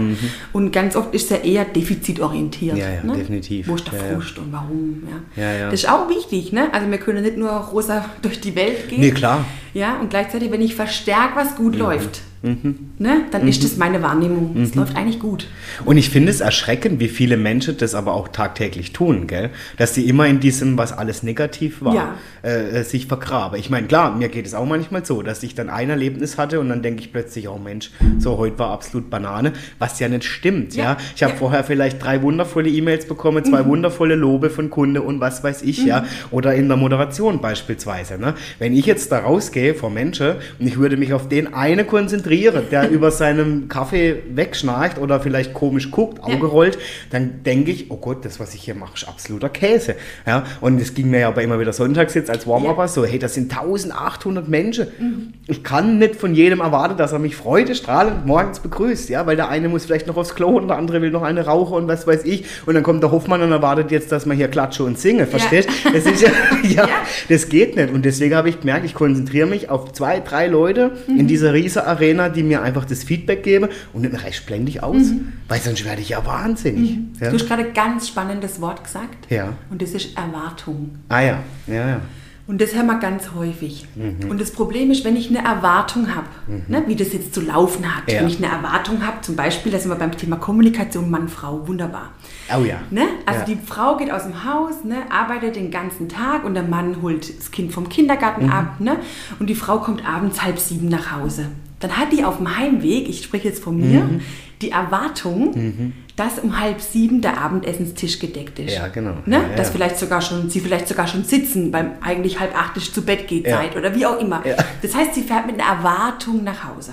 Und 0.54 0.72
ganz 0.72 0.96
oft 0.96 1.14
ist 1.14 1.24
es 1.24 1.30
ja 1.30 1.38
eher 1.38 1.66
defizitorientiert. 1.66 2.78
Ja, 2.78 2.90
ja, 2.90 3.04
ne? 3.12 3.18
definitiv. 3.18 3.68
Wo 3.68 3.76
ist 3.76 3.92
der 3.92 4.00
Ja, 4.00 4.06
ja. 4.08 4.14
Frust 4.16 4.38
und 4.38 4.52
warum? 4.52 5.04
Ja. 5.36 5.44
Ja, 5.44 5.52
ja. 5.60 5.66
Das 5.72 5.80
ist 5.84 5.90
auch 5.90 6.08
wichtig. 6.10 6.52
Ne? 6.54 6.74
Also 6.74 6.90
wir 6.90 6.98
können 6.98 7.24
nicht 7.24 7.38
nur 7.38 7.50
rosa 7.52 8.06
durch 8.22 8.40
die 8.42 8.56
Welt 8.56 8.88
gehen. 8.90 9.02
Nee, 9.02 9.12
klar. 9.12 9.44
Ja, 9.74 9.98
und 10.00 10.10
gleichzeitig, 10.10 10.52
wenn 10.52 10.62
ich 10.62 10.76
verstärke, 10.76 11.36
was 11.36 11.56
gut 11.56 11.74
Mhm. 11.74 11.80
läuft, 11.80 12.22
ne, 12.42 13.22
dann 13.32 13.48
ist 13.48 13.64
das 13.64 13.78
meine 13.78 14.02
Wahrnehmung. 14.02 14.56
Es 14.62 14.76
läuft 14.76 14.96
eigentlich 14.96 15.20
gut. 15.20 15.48
Und 15.86 15.98
ich 15.98 16.10
finde 16.10 16.32
es 16.32 16.40
erschreckend, 16.40 17.00
wie 17.00 17.10
viele 17.10 17.36
Menschen 17.38 17.78
das 17.78 17.96
aber 17.96 18.14
auch 18.14 18.30
tagtäglich 18.30 18.94
tun, 18.94 19.28
gell? 19.28 19.50
Dass 19.78 19.94
sie 19.94 20.08
immer 20.08 20.26
in 20.28 20.40
diesem, 20.40 20.78
was 20.78 20.98
alles 20.98 21.22
negativ 21.24 21.82
war, 21.82 21.94
Ja. 21.96 22.16
äh, 22.42 22.84
sich 22.84 23.08
vergraben. 23.08 23.60
Ich 23.60 23.70
meine, 23.70 23.88
klar, 23.88 24.16
mir 24.16 24.30
geht 24.30 24.46
es 24.46 24.54
auch 24.54 24.66
manchmal 24.66 25.04
so, 25.06 25.22
dass 25.22 25.44
ich 25.44 25.56
dann 25.56 25.70
ein 25.70 25.90
Erlebnis 25.90 26.38
hatte 26.38 26.60
und 26.60 26.70
dann 26.70 26.82
denke 26.82 27.02
ich 27.02 27.12
plötzlich, 27.12 27.50
oh 27.50 27.58
Mensch, 27.58 27.92
so 28.20 28.38
heute 28.38 28.58
war 28.60 28.70
absolut 28.72 29.10
Banane, 29.10 29.52
was 29.78 30.00
ja 30.00 30.08
nicht 30.08 30.24
stimmt, 30.24 30.76
ja. 30.76 30.84
Ja. 30.84 30.98
Ich 31.16 31.24
habe 31.24 31.34
Ja. 31.34 31.40
vorher 31.40 31.64
vielleicht 31.66 32.02
drei 32.04 32.22
wundervolle 32.22 32.70
E-Mails 32.70 33.06
bekommen, 33.08 33.44
zwei 33.44 33.66
wundervolle 33.66 34.16
Lobe 34.16 34.50
von 34.50 34.70
Kunde 34.70 35.02
und 35.02 35.20
was 35.20 35.44
weiß 35.44 35.62
ich, 35.64 35.84
ja. 35.86 36.06
Oder 36.32 36.56
in 36.56 36.68
der 36.70 36.78
Moderation 36.78 37.42
beispielsweise, 37.42 38.18
ne? 38.18 38.34
Wenn 38.60 38.74
ich 38.76 38.86
jetzt 38.86 39.12
da 39.12 39.20
rausgehe 39.20 39.74
vor 39.76 39.90
Menschen 39.90 40.36
und 40.60 40.68
ich 40.68 40.78
würde 40.78 40.96
mich 40.96 41.14
auf 41.14 41.28
den 41.28 41.54
eine 41.54 41.84
konzentrieren, 41.84 42.29
der 42.30 42.90
über 42.92 43.12
seinem 43.12 43.68
Kaffee 43.68 44.18
wegschnarcht 44.34 44.98
oder 45.00 45.20
vielleicht 45.20 45.54
komisch 45.54 45.92
guckt, 45.92 46.24
Auge 46.24 46.34
Ja. 46.34 46.46
rollt, 46.46 46.78
dann 47.12 47.44
denke 47.44 47.72
ich, 47.72 47.90
oh 47.92 47.98
Gott, 47.98 48.24
das, 48.26 48.40
was 48.40 48.54
ich 48.54 48.62
hier 48.62 48.76
mache, 48.76 48.94
ist 48.96 49.08
absoluter 49.08 49.50
Käse. 49.50 49.96
Ja, 50.28 50.44
und 50.62 50.80
es 50.80 50.94
ging 50.94 51.10
mir 51.10 51.20
ja 51.22 51.28
aber 51.30 51.42
immer 51.42 51.60
wieder 51.60 51.74
sonntags 51.74 52.14
jetzt 52.14 52.30
als 52.30 52.46
Warm-Upper 52.48 52.88
so, 52.88 53.06
hey, 53.06 53.20
das 53.20 53.34
sind 53.34 53.52
1800 53.52 54.48
Menschen. 54.48 55.34
Ich 55.48 55.64
kann 55.64 55.98
nicht 56.00 56.16
von 56.16 56.34
jedem 56.36 56.60
erwarten, 56.60 56.98
dass 56.98 57.12
er 57.12 57.20
mich 57.20 57.36
freudestrahlend 57.36 58.26
morgens 58.26 58.60
begrüßt, 58.60 59.10
ja, 59.10 59.26
weil 59.26 59.36
der 59.36 59.50
eine 59.50 59.70
muss 59.70 59.86
vielleicht 59.86 60.08
noch 60.08 60.18
aufs 60.18 60.36
Klo 60.36 60.50
und 60.58 60.68
der 60.68 60.78
andere 60.78 61.02
will 61.02 61.12
noch 61.12 61.24
eine 61.24 61.46
rauchen 61.46 61.74
und 61.76 61.88
was 61.88 62.06
weiß 62.08 62.26
ich. 62.26 62.46
Und 62.66 62.74
dann 62.76 62.84
kommt 62.84 63.02
der 63.04 63.12
Hoffmann 63.12 63.42
und 63.42 63.52
erwartet 63.52 63.92
jetzt, 63.92 64.12
dass 64.12 64.26
man 64.26 64.38
hier 64.38 64.48
klatsche 64.48 64.84
und 64.84 65.00
singe, 65.00 65.26
verstehst? 65.26 65.70
Das 65.92 66.06
ist 66.06 66.22
ja, 66.22 66.30
ja, 66.64 66.70
Ja. 66.86 66.90
das 67.30 67.50
geht 67.50 67.76
nicht. 67.76 67.92
Und 67.94 68.06
deswegen 68.06 68.36
habe 68.36 68.50
ich 68.50 68.60
gemerkt, 68.60 68.86
ich 68.86 68.94
konzentriere 68.94 69.48
mich 69.48 69.70
auf 69.70 69.92
zwei, 69.94 70.20
drei 70.20 70.48
Leute 70.48 70.92
in 71.08 71.28
dieser 71.28 71.54
riesen 71.54 71.82
Arena, 71.84 72.19
die 72.28 72.44
mir 72.44 72.62
einfach 72.62 72.84
das 72.84 73.04
Feedback 73.06 73.44
geben 73.44 73.70
und 73.94 74.04
dann 74.04 74.16
reicht 74.16 74.46
blendig 74.46 74.84
aus, 74.84 75.14
weil 75.48 75.62
sonst 75.62 75.86
werde 75.86 76.02
ich 76.02 76.10
ja 76.10 76.26
wahnsinnig. 76.26 76.98
Ja? 77.22 77.30
Du 77.30 77.36
hast 77.36 77.48
gerade 77.48 77.66
ein 77.68 77.74
ganz 77.74 78.10
spannendes 78.10 78.60
Wort 78.60 78.84
gesagt. 78.84 79.30
Ja. 79.32 79.54
Und 79.70 79.82
das 79.82 79.92
ist 79.92 80.18
Erwartung. 80.18 80.96
Ah 81.08 81.22
ja, 81.22 81.40
ja, 81.68 81.88
ja. 81.88 82.02
Und 82.48 82.60
das 82.62 82.74
hören 82.74 82.88
wir 82.88 82.98
ganz 82.98 83.30
häufig. 83.36 83.86
Mhm. 83.94 84.28
Und 84.28 84.42
das 84.42 84.50
Problem 84.50 84.90
ist, 84.90 85.06
wenn 85.06 85.16
ich 85.16 85.30
eine 85.30 85.48
Erwartung 85.48 86.08
habe, 86.16 86.26
ne, 86.68 86.82
wie 86.88 86.96
das 86.96 87.14
jetzt 87.14 87.36
zu 87.36 87.42
laufen 87.42 87.96
hat, 87.96 88.12
Ja. 88.12 88.22
wenn 88.22 88.28
ich 88.28 88.38
eine 88.44 88.48
Erwartung 88.52 89.06
habe, 89.06 89.22
zum 89.22 89.36
Beispiel, 89.36 89.72
da 89.72 89.78
sind 89.78 89.92
wir 89.92 89.96
beim 89.98 90.18
Thema 90.18 90.36
Kommunikation 90.38 91.12
Mann-Frau, 91.12 91.68
wunderbar. 91.68 92.10
Oh 92.52 92.64
ja. 92.66 92.78
Ne? 92.90 93.04
Also 93.28 93.42
Ja. 93.42 93.46
die 93.46 93.58
Frau 93.64 93.98
geht 93.98 94.10
aus 94.10 94.24
dem 94.24 94.46
Haus, 94.46 94.84
ne, 94.84 94.96
arbeitet 95.12 95.58
den 95.58 95.70
ganzen 95.70 96.10
Tag 96.10 96.44
und 96.44 96.56
der 96.56 96.64
Mann 96.64 97.04
holt 97.04 97.38
das 97.38 97.52
Kind 97.52 97.72
vom 97.72 97.88
Kindergarten 97.88 98.48
Mhm. 98.48 98.52
ab 98.52 98.80
ne? 98.80 98.96
und 99.40 99.48
die 99.48 99.54
Frau 99.54 99.78
kommt 99.78 100.04
abends 100.04 100.42
halb 100.42 100.58
sieben 100.58 100.88
nach 100.90 101.12
Hause. 101.12 101.50
Dann 101.80 101.96
hat 101.98 102.12
die 102.12 102.24
auf 102.24 102.38
dem 102.38 102.58
Heimweg, 102.58 103.08
ich 103.08 103.24
spreche 103.24 103.48
jetzt 103.48 103.64
von 103.64 103.78
mir, 103.78 104.02
Mhm. 104.02 104.22
die 104.62 104.72
Erwartung, 104.72 105.94
dass 106.18 106.38
um 106.40 106.60
halb 106.60 106.82
sieben 106.82 107.22
der 107.22 107.40
Abendessenstisch 107.40 108.20
gedeckt 108.20 108.60
ist. 108.60 108.76
Ja, 108.76 108.88
genau. 108.88 109.12
Ne? 109.26 109.38
Ja, 109.38 109.42
ja. 109.52 109.56
Dass 109.56 109.70
vielleicht 109.70 109.98
sogar 109.98 110.22
schon, 110.22 110.50
sie 110.50 110.60
vielleicht 110.60 110.88
sogar 110.90 111.08
schon 111.08 111.24
sitzen, 111.24 111.72
beim 111.72 111.92
eigentlich 112.02 112.40
halb 112.42 112.54
acht 112.58 112.76
ist 112.76 112.94
zu 112.94 113.04
Bett 113.04 113.28
geht 113.28 113.48
Ja. 113.48 113.58
Zeit 113.58 113.78
oder 113.78 113.96
wie 113.96 114.06
auch 114.06 114.20
immer. 114.20 114.46
Ja. 114.46 114.58
Das 114.82 114.94
heißt, 114.96 115.16
sie 115.16 115.22
fährt 115.24 115.46
mit 115.48 115.56
einer 115.62 115.78
Erwartung 115.78 116.44
nach 116.44 116.66
Hause. 116.68 116.92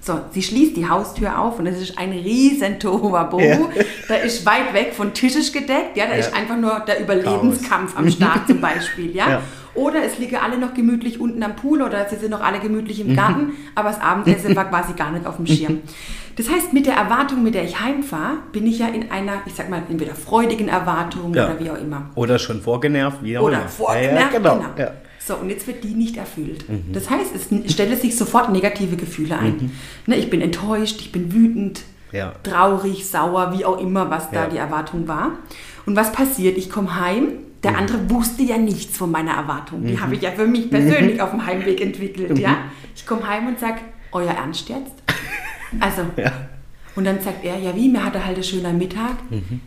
So, 0.00 0.20
sie 0.32 0.42
schließt 0.42 0.76
die 0.76 0.88
Haustür 0.88 1.36
auf 1.40 1.58
und 1.58 1.66
es 1.66 1.80
ist 1.80 1.98
ein 1.98 2.12
riesen 2.12 2.78
Tohuwabohu. 2.78 3.40
Ja. 3.42 3.58
Da 4.08 4.14
ist 4.16 4.44
weit 4.46 4.72
weg 4.74 4.92
von 4.94 5.12
Tischisch 5.14 5.50
gedeckt. 5.50 5.96
Ja, 5.96 6.04
da 6.06 6.12
Ja. 6.12 6.18
ist 6.18 6.32
einfach 6.34 6.56
nur 6.58 6.78
der 6.86 7.00
Überlebenskampf 7.00 7.96
am 7.96 8.08
Start 8.10 8.46
zum 8.46 8.60
Beispiel. 8.60 9.16
Ja? 9.16 9.28
Ja. 9.30 9.42
Oder 9.74 10.04
es 10.04 10.18
liegen 10.18 10.36
alle 10.36 10.58
noch 10.58 10.74
gemütlich 10.74 11.20
unten 11.20 11.42
am 11.42 11.56
Pool 11.56 11.82
oder 11.82 12.08
sie 12.08 12.16
sind 12.16 12.30
noch 12.30 12.42
alle 12.42 12.60
gemütlich 12.60 13.00
im 13.00 13.16
Garten, 13.16 13.52
aber 13.74 13.88
das 13.90 14.00
Abendessen 14.00 14.54
war 14.56 14.66
quasi 14.68 14.92
gar 14.92 15.10
nicht 15.10 15.26
auf 15.26 15.36
dem 15.36 15.46
Schirm. 15.46 15.80
Das 16.36 16.48
heißt, 16.50 16.72
mit 16.72 16.86
der 16.86 16.94
Erwartung, 16.94 17.42
mit 17.42 17.54
der 17.54 17.64
ich 17.64 17.80
heimfahre, 17.80 18.38
bin 18.52 18.66
ich 18.66 18.78
ja 18.80 18.88
in 18.88 19.10
einer, 19.10 19.34
ich 19.46 19.54
sag 19.54 19.70
mal, 19.70 19.82
entweder 19.88 20.14
freudigen 20.14 20.68
Erwartung 20.68 21.34
Ja. 21.34 21.46
oder 21.46 21.60
wie 21.60 21.70
auch 21.70 21.78
immer. 21.80 22.10
Oder 22.14 22.38
schon 22.38 22.60
vorgenervt, 22.60 23.22
wie 23.22 23.38
auch 23.38 23.42
Oder 23.44 23.58
immer. 23.60 23.68
vorgemerkt, 23.68 24.14
ja, 24.34 24.40
ja, 24.40 24.54
genau. 24.54 24.64
genau. 24.76 24.90
So, 25.26 25.36
und 25.36 25.48
jetzt 25.48 25.66
wird 25.66 25.82
die 25.82 25.94
nicht 25.94 26.16
erfüllt. 26.18 26.66
Das 26.92 27.08
heißt, 27.08 27.34
es 27.34 27.72
stellen 27.72 27.98
sich 27.98 28.14
sofort 28.16 28.50
negative 28.52 28.96
Gefühle 28.96 29.38
ein. 29.38 29.72
Ne, 30.06 30.16
ich 30.16 30.28
bin 30.28 30.40
enttäuscht, 30.42 31.00
ich 31.00 31.12
bin 31.12 31.32
wütend, 31.32 31.82
Ja. 32.12 32.32
traurig, 32.42 33.08
sauer, 33.08 33.54
wie 33.56 33.64
auch 33.64 33.80
immer, 33.80 34.10
was 34.10 34.30
da 34.30 34.46
die 34.46 34.58
Erwartung 34.58 35.08
war. 35.08 35.30
Und 35.86 35.96
was 35.96 36.12
passiert? 36.12 36.58
Ich 36.58 36.68
komme 36.70 37.00
heim. 37.00 37.28
Der 37.64 37.76
andere 37.78 38.08
wusste 38.10 38.42
ja 38.42 38.58
nichts 38.58 38.96
von 38.96 39.10
meiner 39.10 39.32
Erwartung. 39.32 39.84
Die 39.84 39.98
habe 39.98 40.14
ich 40.14 40.22
ja 40.22 40.30
für 40.30 40.46
mich 40.46 40.70
persönlich 40.70 41.20
auf 41.20 41.30
dem 41.30 41.44
Heimweg 41.44 41.80
entwickelt. 41.80 42.38
Ja? 42.38 42.58
Ich 42.94 43.06
komme 43.06 43.26
heim 43.26 43.46
und 43.48 43.58
sage, 43.58 43.80
euer 44.12 44.30
Ernst 44.32 44.68
jetzt? 44.68 44.92
Also, 45.80 46.02
Ja. 46.16 46.30
und 46.94 47.04
dann 47.04 47.20
sagt 47.20 47.44
er, 47.44 47.58
ja 47.58 47.74
wie, 47.74 47.88
mir 47.88 48.04
hat 48.04 48.14
er 48.14 48.24
halt 48.26 48.36
ein 48.36 48.44
schöner 48.44 48.72
Mittag. 48.72 49.16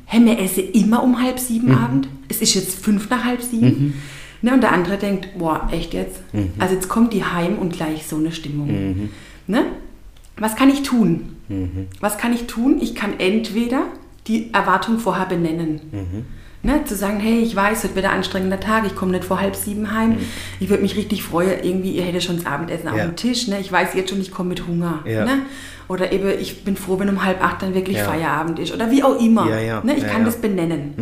Hey, 0.06 0.24
wir 0.26 0.40
essen 0.40 0.70
immer 0.72 1.04
um 1.04 1.22
halb 1.22 1.40
sieben 1.40 1.72
Abend. 1.76 2.08
Es 2.30 2.42
ist 2.42 2.54
jetzt 2.54 2.84
fünf 2.86 3.10
nach 3.10 3.24
halb 3.26 3.42
sieben. 3.42 3.96
Ne, 4.44 4.54
und 4.54 4.62
der 4.62 4.72
andere 4.72 4.98
denkt, 4.98 5.30
boah, 5.38 5.68
echt 5.72 5.94
jetzt? 5.96 6.22
Also 6.60 6.76
jetzt 6.76 6.88
kommt 6.88 7.12
die 7.14 7.24
heim 7.26 7.58
und 7.58 7.74
gleich 7.74 8.06
so 8.06 8.18
eine 8.18 8.32
Stimmung. 8.32 9.10
Ne? 9.48 9.66
Was 10.38 10.56
kann 10.56 10.70
ich 10.70 10.84
tun? 10.84 11.36
Was 12.00 12.18
kann 12.20 12.32
ich 12.34 12.46
tun? 12.46 12.78
Ich 12.80 12.94
kann 12.94 13.20
entweder 13.20 13.84
die 14.28 14.54
Erwartung 14.54 15.00
vorher 15.00 15.26
benennen. 15.26 15.82
Ne, 16.63 16.84
zu 16.86 16.96
sagen, 16.96 17.20
hey, 17.20 17.39
ich 17.39 17.56
weiß, 17.56 17.84
heute 17.84 17.96
wird 17.96 18.06
ein 18.06 18.12
anstrengender 18.17 18.60
Tag, 18.60 18.86
ich 18.86 18.96
komme 18.96 19.12
nicht 19.12 19.24
vor 19.24 19.39
halb 19.39 19.56
sieben 19.56 19.93
heim. 19.93 20.17
Ich 20.60 20.70
würde 20.70 20.82
mich 20.82 20.96
richtig 20.98 21.24
freuen, 21.24 21.63
irgendwie, 21.63 21.91
ihr 21.91 22.04
hättet 22.04 22.24
schon 22.24 22.36
das 22.38 22.46
Abendessen 22.46 22.89
auf 22.89 22.98
Ja. 22.98 23.06
dem 23.06 23.15
Tisch. 23.15 23.48
Ne? 23.48 23.60
Ich 23.60 23.72
weiß 23.72 23.93
jetzt 23.93 24.10
schon, 24.10 24.20
ich 24.20 24.32
komme 24.32 24.50
mit 24.50 24.67
Hunger. 24.67 25.00
Ja. 25.06 25.24
Ne? 25.24 25.43
Oder 25.88 26.12
eben, 26.12 26.28
ich 26.39 26.63
bin 26.65 26.76
froh, 26.76 27.00
wenn 27.00 27.10
um 27.10 27.24
halb 27.24 27.41
acht 27.43 27.62
dann 27.62 27.74
wirklich 27.74 27.98
Ja. 27.98 28.06
Feierabend 28.06 28.60
ist. 28.60 28.74
Oder 28.74 28.91
wie 28.91 29.04
auch 29.04 29.20
immer. 29.22 29.46
Ne? 29.46 29.96
Ich 29.96 30.06
kann 30.08 30.26
das 30.26 30.38
benennen. 30.41 30.93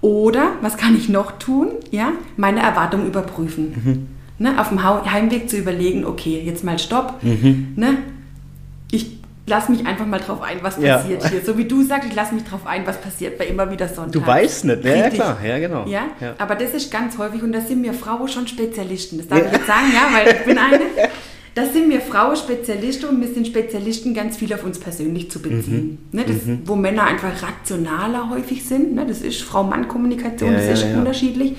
Oder, 0.00 0.52
was 0.62 0.76
kann 0.76 0.96
ich 0.96 1.08
noch 1.08 1.32
tun? 1.38 1.68
Ja? 1.90 2.12
Meine 2.36 2.60
Erwartungen 2.60 3.06
überprüfen. 3.06 4.06
Ne? 4.38 4.58
Auf 4.60 4.68
dem 4.68 4.82
Heimweg 4.82 5.50
zu 5.50 5.56
überlegen, 5.58 6.04
okay, 6.06 6.40
jetzt 6.44 6.64
mal 6.64 6.78
Stopp. 6.78 7.20
Ne? 7.22 7.98
Ich 8.90 9.18
lasse 9.46 9.70
mich 9.72 9.86
einfach 9.86 10.06
mal 10.06 10.20
drauf 10.20 10.40
ein, 10.42 10.58
was 10.62 10.78
Ja. 10.80 10.98
passiert 10.98 11.28
hier. 11.28 11.44
So 11.44 11.58
wie 11.58 11.64
du 11.66 11.82
sagst, 11.82 12.08
ich 12.08 12.14
lasse 12.14 12.34
mich 12.34 12.44
drauf 12.44 12.66
ein, 12.66 12.86
was 12.86 13.00
passiert 13.00 13.36
bei 13.38 13.46
immer 13.46 13.70
wieder 13.70 13.88
Sonntag. 13.88 14.12
Du 14.12 14.26
weißt 14.26 14.64
nicht, 14.64 14.84
ja, 14.84 14.90
ja 14.94 15.02
Richtig. 15.02 15.20
klar, 15.20 15.38
ja 15.44 15.58
genau. 15.58 15.86
Ja? 15.86 16.02
Ja. 16.20 16.34
aber 16.38 16.54
das 16.54 16.72
ist 16.74 16.90
ganz 16.90 17.18
häufig 17.18 17.42
und 17.42 17.52
da 17.52 17.60
sind 17.60 17.82
wir 17.82 17.92
Frauen 17.94 18.28
schon 18.28 18.46
Spezialisten. 18.46 19.18
Das 19.18 19.28
darf 19.28 19.44
ich 19.46 19.52
jetzt 19.52 19.66
sagen, 19.66 19.86
ja, 19.92 20.08
weil 20.16 20.34
ich 20.36 20.44
bin 20.44 20.58
eine. 20.58 20.80
Das 21.54 21.72
sind 21.72 21.88
wir 21.88 22.00
Frauen 22.00 22.34
Spezialisten 22.34 23.06
und 23.10 23.20
wir 23.20 23.28
sind 23.28 23.46
Spezialisten, 23.46 24.12
ganz 24.12 24.36
viel 24.38 24.52
auf 24.52 24.64
uns 24.64 24.78
persönlich 24.80 25.30
zu 25.30 25.40
beziehen. 25.40 25.98
Mhm. 26.10 26.18
Ne, 26.18 26.24
das, 26.26 26.36
Wo 26.64 26.74
Männer 26.74 27.04
einfach 27.04 27.30
rationaler 27.42 28.28
häufig 28.30 28.64
sind. 28.66 28.94
Ne, 28.96 29.06
das 29.06 29.20
ist 29.20 29.42
Frau-Mann-Kommunikation, 29.42 30.50
Ja, 30.50 30.56
das 30.56 30.66
ja, 30.66 30.72
ist 30.72 30.84
ja. 30.90 30.98
unterschiedlich. 30.98 31.52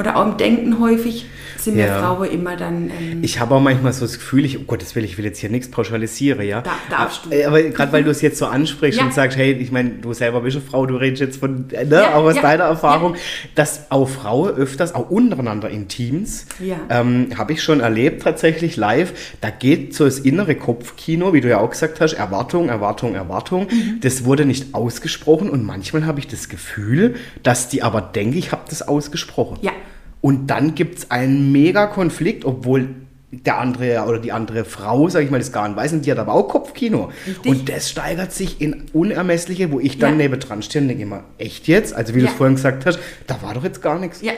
Oder 0.00 0.16
auch 0.16 0.26
im 0.26 0.36
Denken 0.38 0.80
häufig 0.80 1.26
sind 1.58 1.76
wir 1.76 1.84
Ja. 1.86 1.98
Frauen 2.00 2.30
immer 2.30 2.56
dann. 2.56 2.90
Ähm, 2.98 3.18
Ich 3.22 3.38
habe 3.38 3.54
auch 3.54 3.60
manchmal 3.60 3.92
so 3.92 4.06
das 4.06 4.14
Gefühl, 4.14 4.46
ich, 4.46 4.58
oh 4.58 4.62
Gott, 4.66 4.80
das 4.80 4.96
will 4.96 5.04
ich 5.04 5.18
will 5.18 5.26
jetzt 5.26 5.38
hier 5.40 5.50
nichts 5.50 5.70
pauschalisieren, 5.70 6.40
ja. 6.40 6.62
Da- 6.62 6.70
darfst 6.88 7.26
du. 7.26 7.28
Aber, 7.36 7.58
aber 7.58 7.62
gerade 7.64 7.92
weil 7.92 8.02
du 8.02 8.10
es 8.10 8.22
jetzt 8.22 8.38
so 8.38 8.46
ansprichst 8.46 8.98
Ja. 8.98 9.04
und 9.04 9.12
sagst, 9.12 9.36
hey, 9.36 9.52
ich 9.52 9.70
meine, 9.70 9.90
du 9.90 10.14
selber 10.14 10.40
bist 10.40 10.56
eine 10.56 10.64
Frau, 10.64 10.86
du 10.86 10.96
redest 10.96 11.20
jetzt 11.20 11.36
von, 11.38 11.66
äh, 11.72 11.84
ne, 11.84 11.96
Ja, 11.96 12.14
auch 12.14 12.24
aus 12.24 12.36
deiner 12.40 12.64
Erfahrung, 12.64 13.14
dass 13.56 13.90
auch 13.90 14.08
Frauen 14.08 14.54
öfters, 14.56 14.94
auch 14.94 15.10
untereinander 15.10 15.68
in 15.68 15.86
Teams, 15.88 16.46
ähm, 16.88 17.28
habe 17.36 17.52
ich 17.52 17.62
schon 17.62 17.80
erlebt 17.80 18.22
tatsächlich 18.22 18.76
live, 18.78 19.12
da 19.42 19.50
geht 19.50 19.94
so 19.94 20.06
das 20.06 20.18
innere 20.18 20.54
Kopfkino, 20.54 21.34
wie 21.34 21.42
du 21.42 21.48
ja 21.50 21.58
auch 21.58 21.68
gesagt 21.70 22.00
hast, 22.00 22.14
Erwartung, 22.14 22.70
Erwartung, 22.70 23.14
Erwartung, 23.14 23.64
Mhm. 23.70 24.00
das 24.00 24.24
wurde 24.24 24.46
nicht 24.46 24.74
ausgesprochen 24.74 25.50
und 25.50 25.62
manchmal 25.66 26.06
habe 26.06 26.20
ich 26.20 26.26
das 26.26 26.48
Gefühl, 26.48 27.16
dass 27.42 27.68
die 27.68 27.82
aber 27.82 28.00
denken, 28.00 28.38
ich 28.38 28.50
habe 28.52 28.62
das 28.70 28.80
ausgesprochen. 28.88 29.58
Ja. 29.60 29.72
Und 30.20 30.48
dann 30.48 30.74
gibt 30.74 30.98
es 30.98 31.10
einen 31.10 31.52
mega 31.52 31.86
Konflikt, 31.86 32.44
obwohl 32.44 32.88
der 33.32 33.58
andere 33.58 34.04
oder 34.06 34.18
die 34.18 34.32
andere 34.32 34.64
Frau, 34.64 35.08
sag 35.08 35.22
ich 35.22 35.30
mal, 35.30 35.38
das 35.38 35.52
gar 35.52 35.68
nicht 35.68 35.76
weiß, 35.76 35.92
und 35.92 36.04
die 36.04 36.10
hat 36.10 36.18
aber 36.18 36.32
auch 36.32 36.48
Kopfkino. 36.48 37.12
Richtig. 37.26 37.50
Und 37.50 37.68
das 37.68 37.88
steigert 37.88 38.32
sich 38.32 38.60
in 38.60 38.86
unermessliche, 38.92 39.70
wo 39.70 39.78
ich 39.78 39.98
dann 39.98 40.12
ja. 40.12 40.24
nebendran 40.24 40.62
stehe 40.62 40.82
und 40.82 40.88
denke 40.88 41.04
immer, 41.04 41.24
echt 41.38 41.68
jetzt? 41.68 41.94
Also 41.94 42.14
wie 42.14 42.18
ja. 42.18 42.26
du 42.26 42.32
es 42.32 42.36
vorhin 42.36 42.56
gesagt 42.56 42.86
hast, 42.86 42.98
da 43.28 43.40
war 43.42 43.54
doch 43.54 43.62
jetzt 43.62 43.82
gar 43.82 43.98
nichts. 43.98 44.20
Ja. 44.20 44.32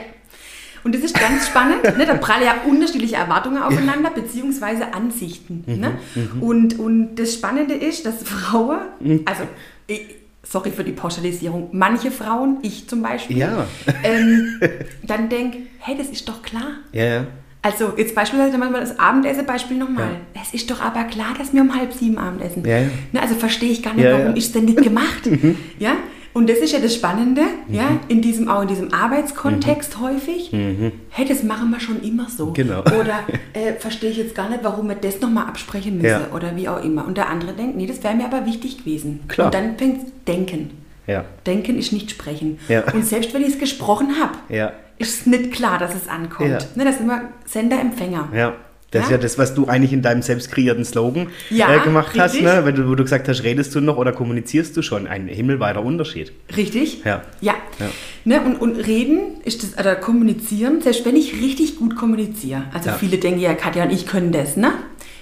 Und 0.83 0.93
das 0.93 1.01
ist 1.01 1.19
ganz 1.19 1.47
spannend, 1.47 1.83
ne? 1.97 2.05
da 2.05 2.15
prallen 2.15 2.43
ja 2.43 2.55
unterschiedliche 2.67 3.15
Erwartungen 3.15 3.63
aufeinander, 3.63 4.11
beziehungsweise 4.11 4.93
Ansichten. 4.93 5.63
Mhm. 5.65 5.79
Ne? 5.79 5.97
Mhm. 6.13 6.43
Und, 6.43 6.79
und 6.79 7.15
das 7.15 7.33
Spannende 7.33 7.73
ist, 7.73 8.05
dass 8.05 8.21
Frauen, 8.21 8.79
mhm. 8.99 9.21
also 9.25 9.43
ich, 9.87 10.01
sorry 10.43 10.71
für 10.71 10.83
die 10.83 10.91
Pauschalisierung, 10.91 11.69
manche 11.71 12.11
Frauen, 12.11 12.57
ich 12.61 12.87
zum 12.87 13.01
Beispiel, 13.01 13.37
ja. 13.37 13.65
ähm, 14.03 14.59
dann 15.03 15.29
denken, 15.29 15.67
hey, 15.79 15.97
das 15.97 16.09
ist 16.09 16.27
doch 16.27 16.41
klar. 16.41 16.79
Ja, 16.91 17.05
ja. 17.05 17.27
Also 17.65 17.93
jetzt 17.95 18.13
beispielsweise 18.13 18.57
mal 18.57 18.73
das 18.73 18.99
Abendessen-Beispiel 18.99 19.77
nochmal. 19.77 20.09
Ja. 20.35 20.41
Es 20.41 20.53
ist 20.53 20.69
doch 20.69 20.81
aber 20.81 21.05
klar, 21.05 21.33
dass 21.37 21.53
wir 21.53 21.61
um 21.61 21.73
halb 21.73 21.93
sieben 21.93 22.17
Abendessen. 22.17 22.65
Ja, 22.65 22.79
ja. 22.79 22.87
Ne, 23.13 23.21
also 23.21 23.35
verstehe 23.35 23.71
ich 23.71 23.81
gar 23.81 23.93
nicht, 23.93 24.05
warum 24.05 24.35
ist 24.35 24.47
es 24.47 24.51
denn 24.51 24.65
nicht 24.65 24.83
gemacht? 24.83 25.25
Mhm. 25.25 25.57
ja? 25.79 25.95
Und 26.33 26.49
das 26.49 26.57
ist 26.57 26.73
ja 26.73 26.79
das 26.79 26.95
Spannende, 26.95 27.41
mhm. 27.67 27.75
ja, 27.75 27.99
in 28.07 28.21
diesem, 28.21 28.47
auch 28.47 28.63
in 28.63 28.67
diesem 28.67 28.93
Arbeitskontext 28.93 29.97
mhm. 29.97 30.03
häufig. 30.03 30.51
Mhm. 30.51 30.91
Hey, 31.09 31.25
das 31.25 31.43
machen 31.43 31.69
wir 31.69 31.79
schon 31.79 32.01
immer 32.01 32.27
so. 32.29 32.51
Genau. 32.53 32.79
Oder 32.81 33.19
äh, 33.53 33.73
verstehe 33.73 34.09
ich 34.09 34.17
jetzt 34.17 34.35
gar 34.35 34.49
nicht, 34.49 34.63
warum 34.63 34.89
wir 34.89 34.95
das 34.95 35.21
nochmal 35.21 35.45
absprechen 35.45 35.97
müssen 35.97 36.07
ja. 36.07 36.27
oder 36.35 36.55
wie 36.55 36.67
auch 36.67 36.83
immer. 36.83 37.05
Und 37.05 37.17
der 37.17 37.29
andere 37.29 37.53
denkt, 37.53 37.77
nee, 37.77 37.85
das 37.85 38.03
wäre 38.03 38.15
mir 38.15 38.25
aber 38.25 38.45
wichtig 38.45 38.79
gewesen. 38.79 39.21
Klar. 39.27 39.47
Und 39.47 39.53
dann 39.53 39.77
fängt 39.77 40.27
Denken. 40.27 40.71
Ja. 41.05 41.25
Denken 41.45 41.77
ist 41.77 41.91
nicht 41.91 42.09
sprechen. 42.09 42.59
Ja. 42.67 42.83
Und 42.93 43.05
selbst 43.05 43.33
wenn 43.33 43.41
ich 43.41 43.49
es 43.49 43.59
gesprochen 43.59 44.15
habe, 44.21 44.37
ja. 44.49 44.71
ist 44.97 45.21
es 45.21 45.25
nicht 45.25 45.51
klar, 45.51 45.77
dass 45.77 45.93
es 45.93 46.07
ankommt. 46.07 46.49
Ja. 46.49 46.59
Ne, 46.75 46.85
das 46.85 46.95
ist 46.95 47.01
immer 47.01 47.21
Sender-Empfänger. 47.45 48.29
Ja. 48.33 48.53
Das 48.93 49.01
ja? 49.01 49.05
ist 49.05 49.11
ja 49.11 49.17
das, 49.17 49.37
was 49.39 49.55
du 49.55 49.67
eigentlich 49.67 49.91
in 49.91 50.03
deinem 50.03 50.21
selbst 50.21 50.51
kreierten 50.51 50.85
Slogan 50.85 51.27
ja, 51.49 51.73
äh, 51.73 51.79
gemacht 51.79 52.13
richtig. 52.13 52.21
hast, 52.21 52.41
ne? 52.41 52.61
Wenn 52.63 52.75
du, 52.75 52.87
wo 52.87 52.93
du 52.93 53.03
gesagt 53.03 53.27
hast, 53.27 53.43
redest 53.43 53.73
du 53.73 53.81
noch 53.81 53.97
oder 53.97 54.11
kommunizierst 54.11 54.77
du 54.77 54.83
schon? 54.83 55.07
Ein 55.07 55.27
himmelweiter 55.27 55.83
Unterschied. 55.83 56.31
Richtig. 56.55 57.03
Ja. 57.03 57.23
Ja. 57.41 57.55
ja. 57.79 57.89
Ne? 58.23 58.41
Und, 58.41 58.61
und 58.61 58.75
reden 58.75 59.41
ist 59.43 59.63
das, 59.63 59.79
oder 59.79 59.95
kommunizieren, 59.95 60.81
selbst 60.81 61.05
wenn 61.05 61.15
ich 61.15 61.41
richtig 61.41 61.77
gut 61.77 61.95
kommuniziere. 61.95 62.65
Also 62.71 62.91
viele 62.91 63.17
denken 63.17 63.39
ja, 63.39 63.55
Katja 63.55 63.83
und 63.83 63.91
ich 63.91 64.05
können 64.05 64.31
das, 64.31 64.57
ne? 64.57 64.71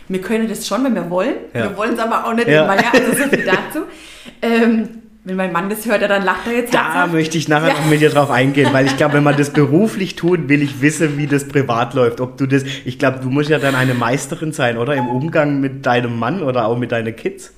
Wir 0.10 0.20
können 0.20 0.50
das 0.50 0.68
schon, 0.68 0.84
wenn 0.84 0.94
wir 0.94 1.10
wollen. 1.10 1.36
Wir 1.54 1.78
wollen 1.78 1.94
es 1.94 2.00
aber 2.00 2.26
auch 2.26 2.34
nicht 2.34 2.50
immer, 2.50 2.76
ja. 2.76 2.92
Also 2.92 3.24
so 3.24 3.30
viel 3.30 3.46
dazu. 3.46 3.86
Ähm, 4.42 5.01
wenn 5.24 5.36
mein 5.36 5.52
Mann 5.52 5.70
das 5.70 5.86
hört, 5.86 6.02
dann 6.02 6.24
lacht 6.24 6.48
er 6.48 6.54
jetzt 6.54 6.74
Da 6.74 6.86
herzhaft. 6.94 7.14
möchte 7.14 7.38
ich 7.38 7.48
nachher 7.48 7.70
ja. 7.70 7.74
noch 7.76 7.86
mit 7.86 8.02
dir 8.02 8.10
drauf 8.10 8.32
eingehen, 8.32 8.74
weil 8.74 8.88
ich 8.88 8.98
glaube, 8.98 9.14
wenn 9.16 9.24
man 9.24 9.38
das 9.38 9.50
beruflich 9.54 10.16
tut, 10.16 10.50
will 10.50 10.64
ich 10.64 10.82
wissen, 10.82 11.18
wie 11.18 11.28
das 11.28 11.48
privat 11.48 11.94
läuft. 11.94 12.22
Ob 12.22 12.38
du 12.38 12.48
das, 12.48 12.64
ich 12.86 12.98
glaube, 12.98 13.20
du 13.20 13.30
musst 13.30 13.50
ja 13.50 13.60
dann 13.60 13.76
eine 13.76 13.94
Meisterin 13.94 14.52
sein, 14.52 14.78
oder? 14.78 14.96
Im 14.96 15.08
Umgang 15.08 15.60
mit 15.60 15.86
deinem 15.86 16.18
Mann 16.18 16.42
oder 16.42 16.66
auch 16.66 16.78
mit 16.78 16.92
deinen 16.92 17.16
Kids. 17.16 17.54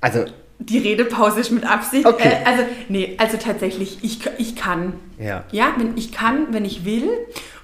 Also. 0.00 0.24
Die 0.60 0.78
Redepause 0.78 1.38
ist 1.38 1.52
mit 1.52 1.64
Absicht. 1.64 2.04
Okay. 2.04 2.30
Äh, 2.30 2.48
also, 2.48 2.64
nee, 2.88 3.14
also 3.18 3.36
tatsächlich, 3.36 3.98
ich, 4.02 4.18
ich 4.38 4.56
kann. 4.56 4.94
Ja. 5.20 5.44
Ja, 5.52 5.72
wenn 5.76 5.96
ich 5.96 6.10
kann, 6.10 6.48
wenn 6.50 6.64
ich 6.64 6.84
will. 6.84 7.08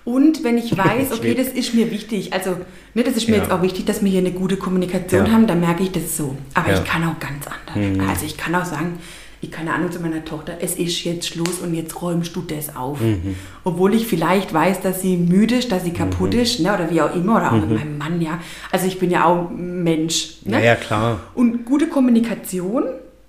Und 0.04 0.44
wenn 0.44 0.58
ich 0.58 0.76
weiß, 0.76 1.12
okay, 1.12 1.34
das 1.34 1.48
ist 1.48 1.74
mir 1.74 1.90
wichtig, 1.90 2.32
also 2.32 2.56
ne, 2.92 3.04
das 3.04 3.16
ist 3.16 3.28
mir 3.28 3.36
ja. 3.36 3.42
jetzt 3.42 3.52
auch 3.52 3.62
wichtig, 3.62 3.86
dass 3.86 4.02
wir 4.02 4.10
hier 4.10 4.20
eine 4.20 4.32
gute 4.32 4.56
Kommunikation 4.56 5.26
ja. 5.26 5.32
haben, 5.32 5.46
dann 5.46 5.60
merke 5.60 5.82
ich 5.82 5.92
das 5.92 6.16
so. 6.16 6.36
Aber 6.52 6.70
ja. 6.70 6.78
ich 6.78 6.84
kann 6.84 7.02
auch 7.04 7.18
ganz 7.18 7.46
anders. 7.46 7.96
Mhm. 7.96 8.08
Also 8.08 8.26
ich 8.26 8.36
kann 8.36 8.54
auch 8.54 8.66
sagen, 8.66 8.98
ich 9.40 9.50
keine 9.50 9.72
Ahnung 9.72 9.90
zu 9.90 10.00
meiner 10.00 10.24
Tochter, 10.24 10.58
es 10.60 10.76
ist 10.76 11.04
jetzt 11.04 11.28
Schluss 11.28 11.58
und 11.60 11.74
jetzt 11.74 12.00
räumst 12.02 12.36
du 12.36 12.42
das 12.42 12.76
auf. 12.76 13.00
Mhm. 13.00 13.34
Obwohl 13.62 13.94
ich 13.94 14.06
vielleicht 14.06 14.52
weiß, 14.52 14.82
dass 14.82 15.00
sie 15.00 15.16
müde 15.16 15.56
ist, 15.56 15.72
dass 15.72 15.84
sie 15.84 15.92
kaputt 15.92 16.34
mhm. 16.34 16.40
ist, 16.40 16.60
ne, 16.60 16.74
oder 16.74 16.90
wie 16.90 17.00
auch 17.00 17.14
immer, 17.14 17.36
oder 17.36 17.52
auch 17.52 17.60
mit 17.60 17.70
mhm. 17.70 17.76
meinem 17.76 17.98
Mann, 17.98 18.20
ja. 18.20 18.40
Also 18.72 18.86
ich 18.86 18.98
bin 18.98 19.10
ja 19.10 19.24
auch 19.24 19.50
Mensch. 19.50 20.36
Ne? 20.44 20.58
Ja, 20.58 20.64
ja, 20.64 20.74
klar. 20.76 21.20
Und 21.34 21.64
gute 21.64 21.88
Kommunikation 21.88 22.84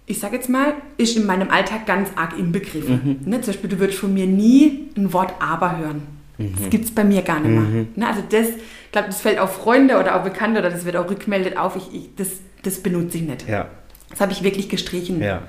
ich 0.07 0.19
sage 0.19 0.35
jetzt 0.35 0.49
mal, 0.49 0.73
ist 0.97 1.17
in 1.17 1.25
meinem 1.25 1.49
Alltag 1.49 1.87
ganz 1.87 2.09
arg 2.15 2.37
inbegriffen. 2.37 3.19
Mhm. 3.23 3.29
Ne, 3.29 3.41
zum 3.41 3.53
Beispiel, 3.53 3.71
du 3.71 3.79
würdest 3.79 3.97
von 3.97 4.13
mir 4.13 4.27
nie 4.27 4.89
ein 4.95 5.11
Wort 5.13 5.33
aber 5.39 5.79
hören. 5.79 6.03
Mhm. 6.37 6.55
Das 6.59 6.69
gibt 6.69 6.85
es 6.85 6.93
bei 6.93 7.03
mir 7.03 7.21
gar 7.21 7.39
nicht 7.39 7.51
mehr. 7.51 7.61
Mhm. 7.61 7.87
Ne, 7.95 8.07
also 8.07 8.21
das, 8.29 8.49
ich 8.49 8.91
glaube, 8.91 9.07
das 9.07 9.21
fällt 9.21 9.39
auf 9.39 9.55
Freunde 9.55 9.99
oder 9.99 10.15
auch 10.15 10.23
Bekannte 10.23 10.59
oder 10.59 10.69
das 10.69 10.85
wird 10.85 10.95
auch 10.95 11.09
rückmeldet 11.09 11.57
auf. 11.57 11.75
Ich, 11.75 11.93
ich, 11.93 12.15
das, 12.15 12.39
das 12.63 12.81
benutze 12.81 13.17
ich 13.17 13.23
nicht. 13.23 13.47
Ja. 13.47 13.69
Das 14.09 14.21
habe 14.21 14.31
ich 14.31 14.43
wirklich 14.43 14.69
gestrichen. 14.69 15.21
Ja. 15.21 15.43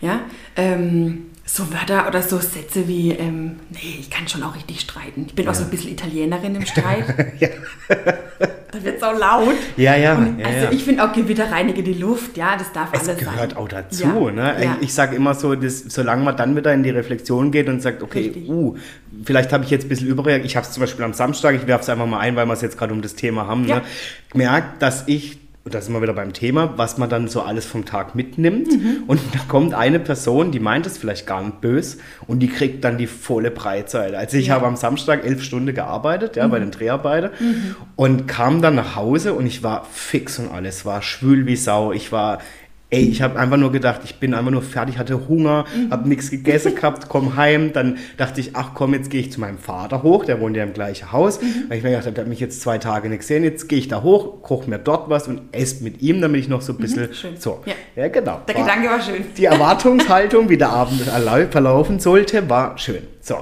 Ja. 0.00 0.20
Ähm, 0.56 1.29
so 1.52 1.72
Wörter 1.72 2.06
oder 2.06 2.22
so 2.22 2.38
Sätze 2.38 2.86
wie, 2.86 3.10
ähm, 3.10 3.56
nee, 3.70 3.96
ich 3.98 4.08
kann 4.08 4.28
schon 4.28 4.44
auch 4.44 4.54
richtig 4.54 4.80
streiten. 4.80 5.24
Ich 5.26 5.34
bin 5.34 5.46
ja. 5.46 5.50
auch 5.50 5.54
so 5.54 5.64
ein 5.64 5.70
bisschen 5.70 5.90
Italienerin 5.90 6.54
im 6.54 6.64
Streit. 6.66 7.40
ja. 7.40 7.48
Da 8.70 8.84
wird 8.84 8.98
es 8.98 9.02
auch 9.02 9.18
laut. 9.18 9.56
Ja, 9.76 9.96
ja. 9.96 10.14
Und 10.14 10.38
ja 10.38 10.46
also 10.46 10.66
ja. 10.66 10.70
ich 10.70 10.84
finde 10.84 11.04
auch 11.04 11.12
Gewitter 11.12 11.50
reinige 11.50 11.82
die 11.82 11.94
Luft, 11.94 12.36
ja, 12.36 12.56
das 12.56 12.72
darf 12.72 12.90
es 12.92 13.00
alles 13.00 13.06
sein. 13.06 13.16
Es 13.16 13.34
gehört 13.34 13.56
auch 13.56 13.66
dazu. 13.66 14.30
Ne? 14.30 14.78
Ich 14.80 14.94
sage 14.94 15.16
immer 15.16 15.34
so, 15.34 15.56
dass, 15.56 15.80
solange 15.80 16.22
man 16.22 16.36
dann 16.36 16.54
wieder 16.54 16.72
in 16.72 16.84
die 16.84 16.90
Reflexion 16.90 17.50
geht 17.50 17.68
und 17.68 17.82
sagt, 17.82 18.04
okay, 18.04 18.26
richtig. 18.26 18.48
uh, 18.48 18.76
vielleicht 19.24 19.52
habe 19.52 19.64
ich 19.64 19.70
jetzt 19.70 19.86
ein 19.86 19.88
bisschen 19.88 20.06
überreagiert. 20.06 20.46
Ich 20.46 20.56
habe 20.56 20.64
es 20.64 20.72
zum 20.72 20.82
Beispiel 20.82 21.04
am 21.04 21.14
Samstag, 21.14 21.56
ich 21.56 21.66
werfe 21.66 21.82
es 21.82 21.88
einfach 21.88 22.06
mal 22.06 22.20
ein, 22.20 22.36
weil 22.36 22.46
wir 22.46 22.52
es 22.52 22.60
jetzt 22.60 22.78
gerade 22.78 22.92
um 22.92 23.02
das 23.02 23.16
Thema 23.16 23.48
haben, 23.48 23.66
ne? 23.66 23.82
gemerkt, 24.30 24.80
dass 24.80 25.08
ich 25.08 25.39
und 25.62 25.74
da 25.74 25.82
sind 25.82 25.92
wir 25.92 26.00
wieder 26.00 26.14
beim 26.14 26.32
Thema, 26.32 26.72
was 26.78 26.96
man 26.96 27.10
dann 27.10 27.28
so 27.28 27.42
alles 27.42 27.66
vom 27.66 27.84
Tag 27.84 28.14
mitnimmt. 28.14 28.68
Mhm. 28.68 29.02
Und 29.06 29.20
da 29.34 29.40
kommt 29.46 29.74
eine 29.74 30.00
Person, 30.00 30.52
die 30.52 30.58
meint 30.58 30.86
es 30.86 30.96
vielleicht 30.96 31.26
gar 31.26 31.42
nicht 31.42 31.60
böse 31.60 31.98
und 32.26 32.38
die 32.38 32.48
kriegt 32.48 32.82
dann 32.82 32.96
die 32.96 33.06
volle 33.06 33.50
Breitseite. 33.50 34.16
Also 34.16 34.38
ich 34.38 34.46
ja. 34.46 34.54
habe 34.54 34.66
am 34.66 34.76
Samstag 34.76 35.22
elf 35.22 35.42
Stunden 35.42 35.74
gearbeitet, 35.74 36.36
ja, 36.36 36.46
mhm. 36.46 36.50
bei 36.50 36.58
den 36.60 36.70
Dreharbeiten 36.70 37.30
mhm. 37.38 37.76
und 37.94 38.26
kam 38.26 38.62
dann 38.62 38.74
nach 38.74 38.96
Hause 38.96 39.34
und 39.34 39.44
ich 39.44 39.62
war 39.62 39.86
fix 39.92 40.38
und 40.38 40.50
alles, 40.50 40.86
war 40.86 41.02
schwül 41.02 41.44
wie 41.44 41.56
Sau. 41.56 41.92
Ich 41.92 42.10
war 42.10 42.38
Ey, 42.92 43.04
ich 43.04 43.22
habe 43.22 43.38
einfach 43.38 43.56
nur 43.56 43.70
gedacht, 43.70 44.00
ich 44.04 44.16
bin 44.16 44.34
einfach 44.34 44.50
nur 44.50 44.62
fertig, 44.62 44.98
hatte 44.98 45.28
Hunger, 45.28 45.64
mhm. 45.72 45.92
habe 45.92 46.08
nichts 46.08 46.28
gegessen 46.30 46.74
gehabt, 46.74 47.08
komm 47.08 47.36
heim. 47.36 47.72
Dann 47.72 47.98
dachte 48.16 48.40
ich, 48.40 48.56
ach 48.56 48.70
komm, 48.74 48.94
jetzt 48.94 49.10
gehe 49.10 49.20
ich 49.20 49.30
zu 49.30 49.38
meinem 49.38 49.58
Vater 49.58 50.02
hoch, 50.02 50.24
der 50.24 50.40
wohnt 50.40 50.56
ja 50.56 50.64
im 50.64 50.72
gleichen 50.72 51.12
Haus. 51.12 51.40
Mhm. 51.40 51.66
Weil 51.68 51.78
ich 51.78 51.84
mir 51.84 51.90
gedacht 51.90 52.06
habe, 52.06 52.14
der 52.14 52.24
hat 52.24 52.28
mich 52.28 52.40
jetzt 52.40 52.60
zwei 52.60 52.78
Tage 52.78 53.08
nicht 53.08 53.20
gesehen, 53.20 53.44
jetzt 53.44 53.68
gehe 53.68 53.78
ich 53.78 53.86
da 53.86 54.02
hoch, 54.02 54.42
koche 54.42 54.68
mir 54.68 54.78
dort 54.78 55.08
was 55.08 55.28
und 55.28 55.42
esse 55.52 55.84
mit 55.84 56.02
ihm, 56.02 56.20
damit 56.20 56.40
ich 56.40 56.48
noch 56.48 56.62
so 56.62 56.72
ein 56.72 56.76
mhm, 56.76 56.80
bisschen... 56.80 57.02
Mhm, 57.10 57.36
so, 57.38 57.60
ja. 57.64 57.74
ja. 57.94 58.08
genau. 58.08 58.40
Der 58.48 58.56
war, 58.56 58.62
Gedanke 58.64 58.88
war 58.88 59.00
schön. 59.00 59.24
Die 59.36 59.44
Erwartungshaltung, 59.44 60.48
wie 60.48 60.58
der 60.58 60.70
Abend 60.70 61.00
verlaufen 61.00 62.00
sollte, 62.00 62.50
war 62.50 62.76
schön. 62.76 63.02
So, 63.20 63.36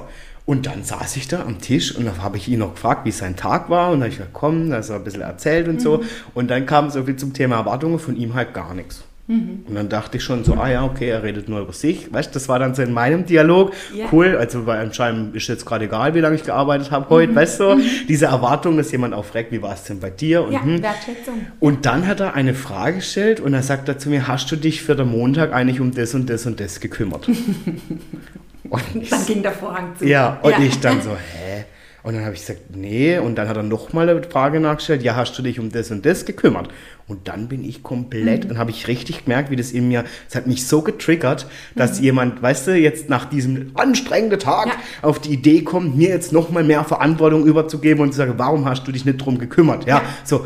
und 0.49 0.65
dann 0.65 0.83
saß 0.83 1.15
ich 1.17 1.27
da 1.27 1.41
am 1.41 1.59
Tisch 1.59 1.95
und 1.95 2.05
dann 2.05 2.23
habe 2.23 2.37
ich 2.37 2.47
ihn 2.47 2.57
noch 2.57 2.73
gefragt, 2.73 3.05
wie 3.05 3.11
sein 3.11 3.35
Tag 3.35 3.69
war. 3.69 3.91
Und 3.91 3.99
dann 3.99 4.01
habe 4.01 4.09
ich 4.09 4.17
gesagt, 4.17 4.33
komm, 4.33 4.71
da 4.71 4.77
ist 4.77 4.89
er 4.89 4.95
ein 4.95 5.03
bisschen 5.03 5.21
erzählt 5.21 5.67
und 5.67 5.75
mhm. 5.75 5.79
so. 5.79 6.03
Und 6.33 6.49
dann 6.49 6.65
kam 6.65 6.89
so 6.89 7.03
viel 7.03 7.15
zum 7.17 7.33
Thema 7.33 7.57
Erwartungen 7.57 7.99
von 7.99 8.15
ihm 8.15 8.33
halt 8.33 8.55
gar 8.55 8.73
nichts. 8.73 9.03
Mhm. 9.29 9.63
Und 9.67 9.75
dann 9.75 9.89
dachte 9.89 10.17
ich 10.17 10.23
schon 10.23 10.43
so, 10.43 10.55
ah 10.55 10.67
ja, 10.67 10.83
okay, 10.83 11.07
er 11.09 11.21
redet 11.21 11.47
nur 11.49 11.59
über 11.61 11.71
sich. 11.71 12.11
Weißt 12.11 12.35
das 12.35 12.49
war 12.49 12.57
dann 12.57 12.73
so 12.73 12.81
in 12.81 12.91
meinem 12.91 13.27
Dialog. 13.27 13.71
Yeah. 13.95 14.07
Cool, 14.11 14.35
also 14.35 14.63
bei 14.63 14.79
anscheinend 14.79 15.35
ist 15.35 15.47
jetzt 15.47 15.67
gerade 15.67 15.85
egal, 15.85 16.15
wie 16.15 16.19
lange 16.19 16.35
ich 16.35 16.43
gearbeitet 16.43 16.89
habe 16.89 17.07
heute, 17.09 17.31
mhm. 17.31 17.35
weißt 17.35 17.59
du, 17.59 17.75
mhm. 17.75 17.83
diese 18.07 18.25
Erwartung, 18.25 18.75
dass 18.77 18.91
jemand 18.91 19.13
auch 19.13 19.25
fragt, 19.25 19.51
wie 19.51 19.61
war 19.61 19.73
es 19.73 19.83
denn 19.83 19.99
bei 19.99 20.09
dir? 20.09 20.43
Und, 20.43 20.53
ja, 20.53 20.63
hm. 20.63 20.81
Wertschätzung. 20.81 21.45
Und 21.59 21.85
dann 21.85 22.07
hat 22.07 22.21
er 22.21 22.33
eine 22.33 22.55
Frage 22.55 22.97
gestellt 22.97 23.39
und 23.39 23.53
er 23.53 23.61
sagt 23.61 23.87
er 23.87 23.99
zu 23.99 24.09
mir, 24.09 24.27
hast 24.27 24.51
du 24.51 24.55
dich 24.55 24.81
für 24.81 24.95
den 24.95 25.09
Montag 25.09 25.53
eigentlich 25.53 25.79
um 25.79 25.93
das 25.93 26.15
und 26.15 26.27
das 26.27 26.47
und 26.47 26.59
das 26.59 26.79
gekümmert? 26.79 27.27
und 28.63 29.11
dann 29.11 29.25
ging 29.27 29.43
der 29.43 29.51
Vorhang 29.51 29.95
zu. 29.95 30.07
Ja, 30.07 30.39
und 30.41 30.51
ja. 30.51 30.59
ich 30.59 30.79
dann 30.79 31.03
so, 31.03 31.11
hä? 31.11 31.65
Und 32.01 32.13
dann 32.13 32.23
habe 32.23 32.33
ich 32.33 32.41
gesagt, 32.41 32.75
nee. 32.75 33.17
Und 33.17 33.35
dann 33.35 33.49
hat 33.49 33.57
er 33.57 33.63
nochmal 33.63 34.09
eine 34.09 34.23
Frage 34.23 34.59
nachgestellt, 34.59 35.03
ja, 35.03 35.15
hast 35.15 35.37
du 35.37 35.41
dich 35.41 35.59
um 35.59 35.71
das 35.71 35.91
und 35.91 36.05
das 36.05 36.25
gekümmert? 36.25 36.69
Und 37.07 37.27
dann 37.27 37.47
bin 37.47 37.67
ich 37.67 37.83
komplett, 37.83 38.45
mhm. 38.45 38.51
und 38.51 38.57
habe 38.57 38.71
ich 38.71 38.87
richtig 38.87 39.25
gemerkt, 39.25 39.49
wie 39.49 39.55
das 39.55 39.71
in 39.71 39.87
mir, 39.87 40.05
es 40.29 40.35
hat 40.35 40.47
mich 40.47 40.67
so 40.67 40.81
getriggert, 40.81 41.47
dass 41.75 41.99
mhm. 41.99 42.05
jemand, 42.05 42.41
weißt 42.41 42.67
du, 42.67 42.77
jetzt 42.77 43.09
nach 43.09 43.25
diesem 43.25 43.71
anstrengenden 43.73 44.39
Tag 44.39 44.67
ja. 44.67 44.73
auf 45.01 45.19
die 45.19 45.33
Idee 45.33 45.63
kommt, 45.63 45.97
mir 45.97 46.09
jetzt 46.09 46.31
nochmal 46.31 46.63
mehr 46.63 46.83
Verantwortung 46.83 47.45
überzugeben 47.45 48.01
und 48.01 48.11
zu 48.11 48.17
sagen, 48.17 48.35
warum 48.37 48.65
hast 48.65 48.87
du 48.87 48.91
dich 48.91 49.05
nicht 49.05 49.17
drum 49.17 49.39
gekümmert? 49.39 49.85
Ja, 49.85 49.97
ja. 49.97 50.03
so 50.23 50.45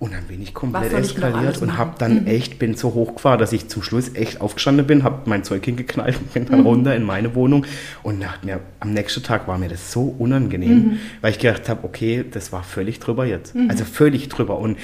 und 0.00 0.14
dann 0.14 0.24
bin 0.24 0.40
ich 0.40 0.54
komplett 0.54 0.94
eskaliert 0.94 1.60
und 1.60 1.76
habe 1.76 1.92
dann 1.98 2.22
mhm. 2.22 2.26
echt, 2.26 2.58
bin 2.58 2.74
so 2.74 2.94
hochgefahren, 2.94 3.38
dass 3.38 3.52
ich 3.52 3.68
zum 3.68 3.82
Schluss 3.82 4.14
echt 4.14 4.40
aufgestanden 4.40 4.86
bin, 4.86 5.04
habe 5.04 5.28
mein 5.28 5.44
Zeug 5.44 5.62
hingeknallt 5.62 6.16
und 6.16 6.32
bin 6.32 6.46
dann 6.46 6.60
mhm. 6.60 6.66
runter 6.66 6.96
in 6.96 7.02
meine 7.02 7.34
Wohnung. 7.34 7.66
Und 8.02 8.18
nach, 8.18 8.42
mir, 8.42 8.60
am 8.80 8.94
nächsten 8.94 9.22
Tag 9.22 9.46
war 9.46 9.58
mir 9.58 9.68
das 9.68 9.92
so 9.92 10.14
unangenehm, 10.18 10.70
mhm. 10.72 10.98
weil 11.20 11.32
ich 11.32 11.38
gedacht 11.38 11.68
habe, 11.68 11.84
okay, 11.84 12.24
das 12.28 12.50
war 12.50 12.62
völlig 12.62 12.98
drüber 12.98 13.26
jetzt. 13.26 13.54
Mhm. 13.54 13.68
Also 13.68 13.84
völlig 13.84 14.30
drüber. 14.30 14.58
Und 14.58 14.78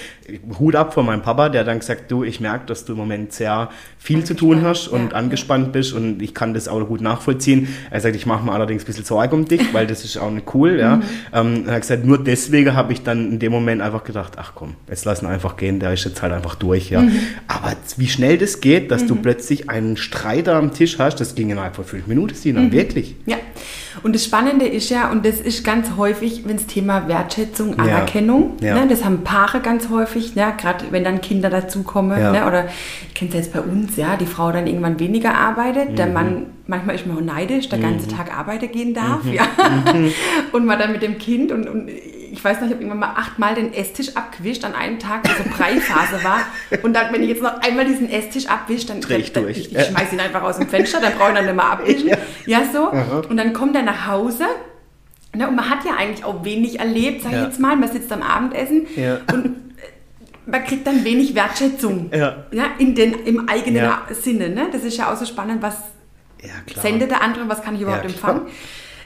Hut 0.58 0.76
ab 0.76 0.92
von 0.92 1.06
meinem 1.06 1.22
Papa, 1.22 1.48
der 1.48 1.64
dann 1.64 1.78
gesagt, 1.78 2.10
du, 2.10 2.22
ich 2.22 2.40
merke, 2.40 2.66
dass 2.66 2.84
du 2.84 2.92
im 2.92 2.98
Moment 2.98 3.32
sehr 3.32 3.70
viel 3.96 4.22
zu 4.22 4.34
tun 4.34 4.60
hast 4.60 4.86
und 4.86 5.12
ja. 5.12 5.16
angespannt 5.16 5.72
bist 5.72 5.94
und 5.94 6.20
ich 6.20 6.34
kann 6.34 6.52
das 6.52 6.68
auch 6.68 6.84
gut 6.86 7.00
nachvollziehen. 7.00 7.68
Er 7.90 8.02
sagt, 8.02 8.16
ich 8.16 8.26
mache 8.26 8.44
mir 8.44 8.52
allerdings 8.52 8.82
ein 8.82 8.86
bisschen 8.86 9.06
Sorge 9.06 9.34
um 9.34 9.46
dich, 9.46 9.62
weil 9.72 9.86
das 9.86 10.04
ist 10.04 10.18
auch 10.18 10.30
nicht 10.30 10.54
cool. 10.54 10.78
Ja. 10.78 10.96
Mhm. 10.96 11.02
Ähm, 11.32 11.64
er 11.66 11.76
hat 11.76 11.80
gesagt, 11.80 12.04
nur 12.04 12.22
deswegen 12.22 12.74
habe 12.74 12.92
ich 12.92 13.02
dann 13.02 13.32
in 13.32 13.38
dem 13.38 13.50
Moment 13.50 13.80
einfach 13.80 14.04
gedacht, 14.04 14.34
ach 14.36 14.52
komm, 14.54 14.74
jetzt 14.90 15.05
lassen 15.06 15.26
einfach 15.26 15.56
gehen, 15.56 15.80
der 15.80 15.92
ist 15.94 16.04
jetzt 16.04 16.20
halt 16.20 16.32
einfach 16.32 16.54
durch, 16.56 16.90
ja. 16.90 17.00
Mhm. 17.00 17.18
Aber 17.48 17.72
wie 17.96 18.08
schnell 18.08 18.36
das 18.36 18.60
geht, 18.60 18.90
dass 18.90 19.04
mhm. 19.04 19.08
du 19.08 19.16
plötzlich 19.16 19.70
einen 19.70 19.96
Streiter 19.96 20.56
am 20.56 20.74
Tisch 20.74 20.98
hast, 20.98 21.16
das 21.16 21.34
ging 21.34 21.48
innerhalb 21.50 21.76
von 21.76 21.84
fünf 21.84 22.06
Minuten, 22.06 22.34
Sina, 22.34 22.60
mhm. 22.60 22.72
wirklich. 22.72 23.14
Ja. 23.24 23.36
Und 24.02 24.14
das 24.14 24.24
Spannende 24.24 24.66
ist 24.66 24.90
ja, 24.90 25.10
und 25.10 25.24
das 25.24 25.40
ist 25.40 25.64
ganz 25.64 25.88
häufig, 25.96 26.42
wenn 26.44 26.56
das 26.58 26.66
Thema 26.66 27.08
Wertschätzung, 27.08 27.78
Anerkennung, 27.78 28.52
Ja. 28.60 28.74
Ne, 28.74 28.86
das 28.88 29.04
haben 29.04 29.24
Paare 29.24 29.60
ganz 29.60 29.88
häufig, 29.88 30.34
ne, 30.36 30.52
gerade 30.60 30.84
wenn 30.90 31.02
dann 31.02 31.22
Kinder 31.22 31.48
dazukommen, 31.48 32.20
Ja. 32.20 32.32
ne, 32.32 32.46
oder 32.46 32.66
ich 33.08 33.14
kenne 33.14 33.30
es 33.30 33.36
jetzt 33.36 33.52
bei 33.54 33.60
uns, 33.60 33.96
ja, 33.96 34.16
die 34.16 34.26
Frau 34.26 34.52
dann 34.52 34.66
irgendwann 34.66 35.00
weniger 35.00 35.34
arbeitet, 35.34 35.92
Mhm. 35.92 35.96
der 35.96 36.06
Mann, 36.08 36.46
manchmal 36.66 36.94
ist 36.96 37.06
man 37.06 37.16
auch 37.16 37.22
neidisch, 37.22 37.70
der 37.70 37.78
ganze 37.78 38.06
Tag 38.08 38.36
arbeiten 38.36 38.70
gehen 38.70 38.92
darf, 38.92 39.24
Mhm. 39.24 39.32
ja, 39.32 39.46
und 40.52 40.66
man 40.66 40.78
dann 40.78 40.92
mit 40.92 41.00
dem 41.00 41.16
Kind 41.16 41.50
und, 41.50 41.66
und 41.66 41.88
ich 42.36 42.44
weiß 42.44 42.58
noch, 42.60 42.66
ich 42.66 42.72
habe 42.74 42.82
irgendwann 42.82 42.98
mal 43.00 43.14
achtmal 43.16 43.54
den 43.54 43.72
Esstisch 43.72 44.14
abgewischt 44.14 44.64
an 44.64 44.74
einem 44.74 44.98
Tag, 44.98 45.22
wo 45.24 45.42
so 45.42 45.48
Breiphase 45.56 46.22
war. 46.22 46.40
Und 46.82 46.92
dann, 46.94 47.12
wenn 47.12 47.22
ich 47.22 47.30
jetzt 47.30 47.42
noch 47.42 47.60
einmal 47.62 47.84
diesen 47.86 48.10
Esstisch 48.10 48.46
abwische, 48.46 48.86
dann 48.88 49.00
dann, 49.00 49.08
durch. 49.32 49.58
Ich, 49.58 49.74
ich 49.74 49.84
schmeiß 49.86 50.12
ihn 50.12 50.20
einfach 50.20 50.42
aus 50.42 50.58
dem 50.58 50.68
Fenster, 50.68 51.00
dann 51.00 51.14
brauche 51.14 51.32
ich 51.32 51.38
ihn 51.38 51.44
nicht 51.46 51.54
mehr 51.56 51.64
abwischen. 51.70 52.08
Ja. 52.08 52.16
Ja, 52.46 52.60
so. 52.72 52.90
Und 53.28 53.36
dann 53.36 53.52
kommt 53.52 53.74
er 53.74 53.82
nach 53.82 54.06
Hause. 54.06 54.44
Ne, 55.34 55.48
und 55.48 55.56
man 55.56 55.68
hat 55.68 55.84
ja 55.84 55.92
eigentlich 55.98 56.24
auch 56.24 56.44
wenig 56.44 56.78
erlebt, 56.78 57.22
sag 57.22 57.32
ich 57.32 57.38
Ja. 57.38 57.44
jetzt 57.44 57.58
mal. 57.60 57.76
Man 57.76 57.90
sitzt 57.90 58.10
am 58.12 58.22
Abendessen 58.22 58.86
Ja. 58.96 59.18
und 59.32 59.44
äh, 59.46 59.50
man 60.46 60.64
kriegt 60.64 60.86
dann 60.86 61.04
wenig 61.04 61.34
Wertschätzung. 61.34 62.10
Ja. 62.14 62.44
in 62.78 62.94
den, 62.94 63.12
Im 63.26 63.48
eigenen 63.48 63.76
Ja. 63.82 64.02
Sinne. 64.10 64.48
Ne? 64.50 64.68
Das 64.72 64.82
ist 64.84 64.96
ja 64.96 65.12
auch 65.12 65.16
so 65.16 65.24
spannend, 65.26 65.60
was 65.62 65.76
Ja, 66.42 66.80
sendet 66.82 67.10
der 67.10 67.22
andere 67.22 67.44
und 67.44 67.48
was 67.50 67.62
kann 67.62 67.74
ich 67.74 67.80
überhaupt 67.82 68.04
Ja, 68.04 68.10
empfangen. 68.10 68.42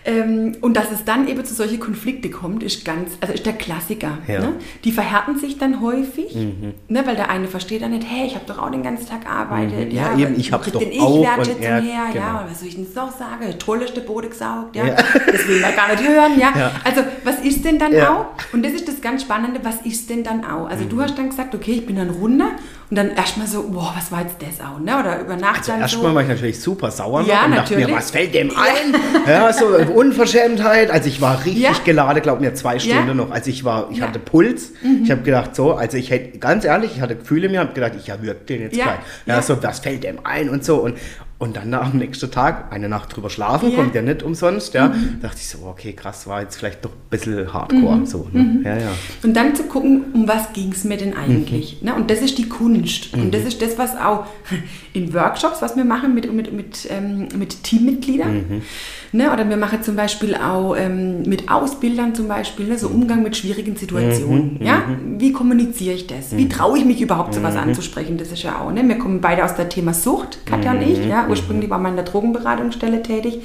Ähm, 0.04 0.56
und 0.62 0.76
dass 0.78 0.90
es 0.90 1.04
dann 1.04 1.28
eben 1.28 1.44
zu 1.44 1.52
solchen 1.54 1.78
Konflikte 1.78 2.30
kommt, 2.30 2.62
ist 2.62 2.84
ganz, 2.86 3.12
also 3.20 3.34
ist 3.34 3.44
der 3.44 3.52
Klassiker. 3.52 4.18
Ja. 4.26 4.38
Mhm. 4.40 4.44
Ne? 4.46 4.52
Die 4.84 4.92
verhärten 4.92 5.36
sich 5.38 5.58
dann 5.58 5.82
häufig, 5.82 6.34
ne? 6.34 7.06
weil 7.06 7.16
der 7.16 7.28
eine 7.30 7.48
versteht 7.48 7.82
dann 7.82 7.90
nicht, 7.90 8.06
hey, 8.08 8.26
ich 8.26 8.34
habe 8.34 8.46
doch 8.46 8.58
auch 8.58 8.70
den 8.70 8.82
ganzen 8.82 9.06
Tag 9.06 9.22
gearbeitet. 9.22 9.90
Mhm. 9.90 9.96
Ja, 9.96 10.16
eben, 10.16 10.38
ich 10.40 10.50
krieg 10.50 10.72
doch 10.72 10.80
denn 10.80 10.92
ich 10.92 11.00
auch 11.00 11.16
und- 11.16 11.22
ja, 11.60 11.76
her? 11.76 12.02
genau. 12.12 12.24
Ja, 12.24 12.46
was 12.48 12.60
soll 12.60 12.68
ich 12.68 12.76
denn 12.76 12.86
noch 12.94 13.12
sagen? 13.16 13.58
Tolleste 13.58 14.00
Bode 14.00 14.28
gesaugt, 14.30 14.74
ja. 14.76 14.86
Ja. 14.86 14.94
Das 14.94 15.46
will 15.46 15.60
man 15.60 15.74
gar 15.76 15.88
nicht 15.90 16.02
hören, 16.08 16.38
ja. 16.38 16.52
Ja. 16.56 16.72
Also, 16.84 17.02
was 17.24 17.40
ist 17.40 17.64
denn 17.64 17.78
dann 17.78 17.92
Ja. 17.92 18.10
auch? 18.14 18.26
Und 18.54 18.64
das 18.64 18.72
ist 18.72 18.88
das 18.88 19.00
ganz 19.00 19.22
Spannende, 19.22 19.60
was 19.62 19.82
ist 19.84 20.08
denn 20.08 20.24
dann 20.24 20.44
auch? 20.44 20.66
Also, 20.68 20.84
Mhm. 20.84 20.88
du 20.90 21.02
hast 21.02 21.18
dann 21.18 21.28
gesagt, 21.30 21.54
okay, 21.54 21.72
ich 21.72 21.86
bin 21.86 21.96
dann 21.96 22.10
runter 22.10 22.52
und 22.90 22.96
dann 22.96 23.10
erstmal 23.10 23.46
so, 23.46 23.62
boah, 23.70 23.92
was 23.96 24.10
war 24.10 24.22
jetzt 24.22 24.36
das 24.40 24.60
auch, 24.66 24.80
ne? 24.80 24.98
Oder 24.98 25.20
über 25.20 25.36
Nacht 25.36 25.58
Also 25.60 25.72
dann 25.72 25.80
erstmal 25.80 26.08
so. 26.10 26.14
war 26.16 26.22
ich 26.22 26.28
natürlich 26.28 26.60
super 26.60 26.90
sauer 26.90 27.22
Ja, 27.22 27.44
und 27.44 27.54
dachte 27.54 27.74
mir, 27.74 27.80
natürlich. 27.80 27.96
was 27.96 28.10
fällt 28.10 28.34
dem 28.34 28.50
ein? 28.50 29.00
Ja, 29.28 29.52
so 29.52 29.66
Unverschämtheit. 29.94 30.90
Also 30.90 31.08
ich 31.08 31.20
war 31.20 31.38
richtig 31.44 31.62
Ja. 31.62 31.72
geladen, 31.84 32.22
glaub 32.22 32.40
mir, 32.40 32.52
zwei 32.54 32.78
Stunden 32.78 33.08
Ja. 33.08 33.14
noch. 33.14 33.30
Also 33.30 33.48
ich 33.50 33.64
war, 33.64 33.88
ich 33.90 33.98
Ja. 33.98 34.04
Mhm. 34.04 34.08
hatte 34.08 34.18
Puls. 34.18 34.72
Ich 35.04 35.10
habe 35.10 35.22
gedacht, 35.22 35.54
so, 35.54 35.74
also 35.74 35.96
ich 35.96 36.10
hätte, 36.10 36.38
ganz 36.38 36.64
ehrlich, 36.64 36.92
ich 36.96 37.00
hatte 37.00 37.16
Gefühle 37.16 37.48
mir, 37.48 37.60
habe 37.60 37.72
gedacht, 37.72 37.92
ich 37.96 38.08
erwürge 38.08 38.40
den 38.40 38.62
jetzt 38.62 38.72
gleich. 38.74 38.86
Ja, 39.26 39.36
Ja. 39.36 39.42
so, 39.42 39.62
was 39.62 39.78
fällt 39.78 40.02
dem 40.04 40.18
ein 40.24 40.50
und 40.50 40.64
so. 40.64 40.76
Und, 40.76 40.96
und 41.40 41.56
dann 41.56 41.72
am 41.72 41.96
nächsten 41.96 42.30
Tag, 42.30 42.70
eine 42.70 42.88
Nacht 42.90 43.16
drüber 43.16 43.30
schlafen, 43.30 43.70
Ja. 43.70 43.76
kommt 43.76 43.94
ja 43.94 44.02
nicht 44.02 44.22
umsonst, 44.22 44.74
ja. 44.74 44.88
Mhm. 44.88 45.20
Dachte 45.22 45.38
ich 45.40 45.48
so, 45.48 45.60
okay, 45.66 45.94
krass, 45.94 46.26
war 46.26 46.42
jetzt 46.42 46.56
vielleicht 46.56 46.84
doch 46.84 46.90
ein 46.90 47.08
bisschen 47.08 47.50
hardcore. 47.52 48.06
So, 48.06 48.28
ne? 48.30 48.60
Ja, 48.62 48.76
ja. 48.76 48.90
Und 49.22 49.34
dann 49.34 49.54
zu 49.56 49.62
gucken, 49.62 50.04
um 50.12 50.28
was 50.28 50.52
ging 50.52 50.70
es 50.70 50.84
mir 50.84 50.98
denn 50.98 51.16
eigentlich? 51.16 51.78
Mhm. 51.80 51.88
Ne? 51.88 51.94
Und 51.94 52.10
das 52.10 52.20
ist 52.20 52.36
die 52.36 52.46
Kunst. 52.46 53.14
Und 53.14 53.32
das 53.32 53.44
ist 53.44 53.62
das, 53.62 53.78
was 53.78 53.96
auch 53.96 54.26
in 54.92 55.14
Workshops, 55.14 55.62
was 55.62 55.76
wir 55.76 55.84
machen 55.86 56.14
mit, 56.14 56.30
mit, 56.30 56.52
mit, 56.52 56.86
ähm, 56.90 57.28
mit 57.34 57.64
Teammitgliedern. 57.64 58.62
Mhm. 59.12 59.18
Ne? 59.18 59.32
Oder 59.32 59.48
wir 59.48 59.56
machen 59.56 59.82
zum 59.82 59.96
Beispiel 59.96 60.34
auch 60.34 60.76
ähm, 60.76 61.22
mit 61.22 61.50
Ausbildern 61.50 62.14
zum 62.14 62.28
Beispiel, 62.28 62.66
ne? 62.66 62.78
so 62.78 62.88
Mhm. 62.88 62.94
Umgang 63.02 63.22
mit 63.22 63.36
schwierigen 63.36 63.76
Situationen. 63.76 64.58
Ja? 64.62 64.82
Wie 65.18 65.32
kommuniziere 65.32 65.94
ich 65.94 66.06
das? 66.06 66.32
Mhm. 66.32 66.38
Wie 66.38 66.48
traue 66.48 66.78
ich 66.78 66.84
mich 66.84 67.00
überhaupt, 67.00 67.34
sowas 67.34 67.56
anzusprechen? 67.56 68.18
Das 68.18 68.30
ist 68.32 68.42
ja 68.42 68.60
auch. 68.60 68.72
Ne? 68.72 68.86
Wir 68.86 68.98
kommen 68.98 69.20
beide 69.20 69.44
aus 69.44 69.54
der 69.56 69.68
Thema 69.68 69.94
Sucht, 69.94 70.46
Katja 70.46 70.72
und 70.72 70.78
Mhm. 70.86 70.92
ich. 70.92 71.06
Ja? 71.06 71.26
Ursprünglich 71.28 71.70
war 71.70 71.78
man 71.78 71.92
in 71.92 71.96
der 71.96 72.04
Drogenberatungsstelle 72.04 73.02
tätig. 73.02 73.40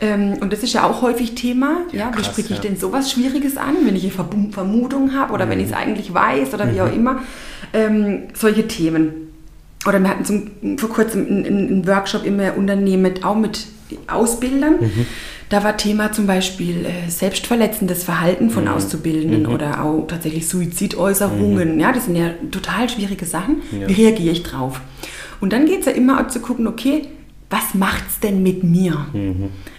Ähm, 0.00 0.34
und 0.40 0.52
das 0.52 0.62
ist 0.64 0.72
ja 0.72 0.84
auch 0.84 1.00
häufig 1.02 1.34
Thema. 1.36 1.76
Ja, 1.92 2.08
wie 2.08 2.16
krass, 2.16 2.26
spreche 2.26 2.54
ich 2.54 2.58
ja. 2.58 2.62
denn 2.62 2.76
sowas 2.76 3.12
Schwieriges 3.12 3.56
an, 3.56 3.76
wenn 3.84 3.94
ich 3.94 4.02
eine 4.02 4.50
Vermutung 4.50 5.14
habe 5.14 5.32
oder 5.32 5.48
wenn 5.48 5.60
ich 5.60 5.66
es 5.66 5.72
eigentlich 5.72 6.12
weiß 6.12 6.52
oder 6.54 6.72
wie 6.74 6.80
auch 6.80 6.92
immer. 6.92 7.20
Ähm, 7.72 8.24
solche 8.34 8.66
Themen. 8.66 9.12
Oder 9.86 10.00
wir 10.00 10.08
hatten 10.08 10.24
zum, 10.24 10.78
vor 10.78 10.88
kurzem 10.90 11.26
einen, 11.26 11.46
einen 11.46 11.86
Workshop 11.86 12.24
im 12.24 12.40
Unternehmen 12.56 13.02
mit, 13.02 13.24
auch 13.24 13.36
mit 13.36 13.66
Ausbildern. 14.06 14.76
Da 15.48 15.62
war 15.64 15.76
Thema 15.76 16.12
zum 16.12 16.26
Beispiel 16.26 16.86
äh, 16.86 17.10
selbstverletzendes 17.10 18.04
Verhalten 18.04 18.48
von 18.48 18.68
Auszubildenden 18.68 19.46
oder 19.46 19.84
auch 19.84 20.06
tatsächlich 20.06 20.48
Suizidäußerungen. 20.48 21.78
Ja, 21.78 21.92
das 21.92 22.06
sind 22.06 22.16
ja 22.16 22.30
total 22.50 22.88
schwierige 22.88 23.26
Sachen. 23.26 23.62
Wie 23.70 23.92
reagiere 23.92 24.32
ich 24.32 24.42
drauf? 24.42 24.80
Und 25.40 25.52
dann 25.52 25.66
geht 25.66 25.80
es 25.80 25.86
ja 25.86 25.92
immer 25.92 26.20
auch 26.20 26.28
zu 26.28 26.40
gucken, 26.40 26.66
okay, 26.66 27.08
was 27.52 27.74
macht's 27.74 28.18
denn 28.20 28.42
mit 28.42 28.64
mir? 28.64 29.06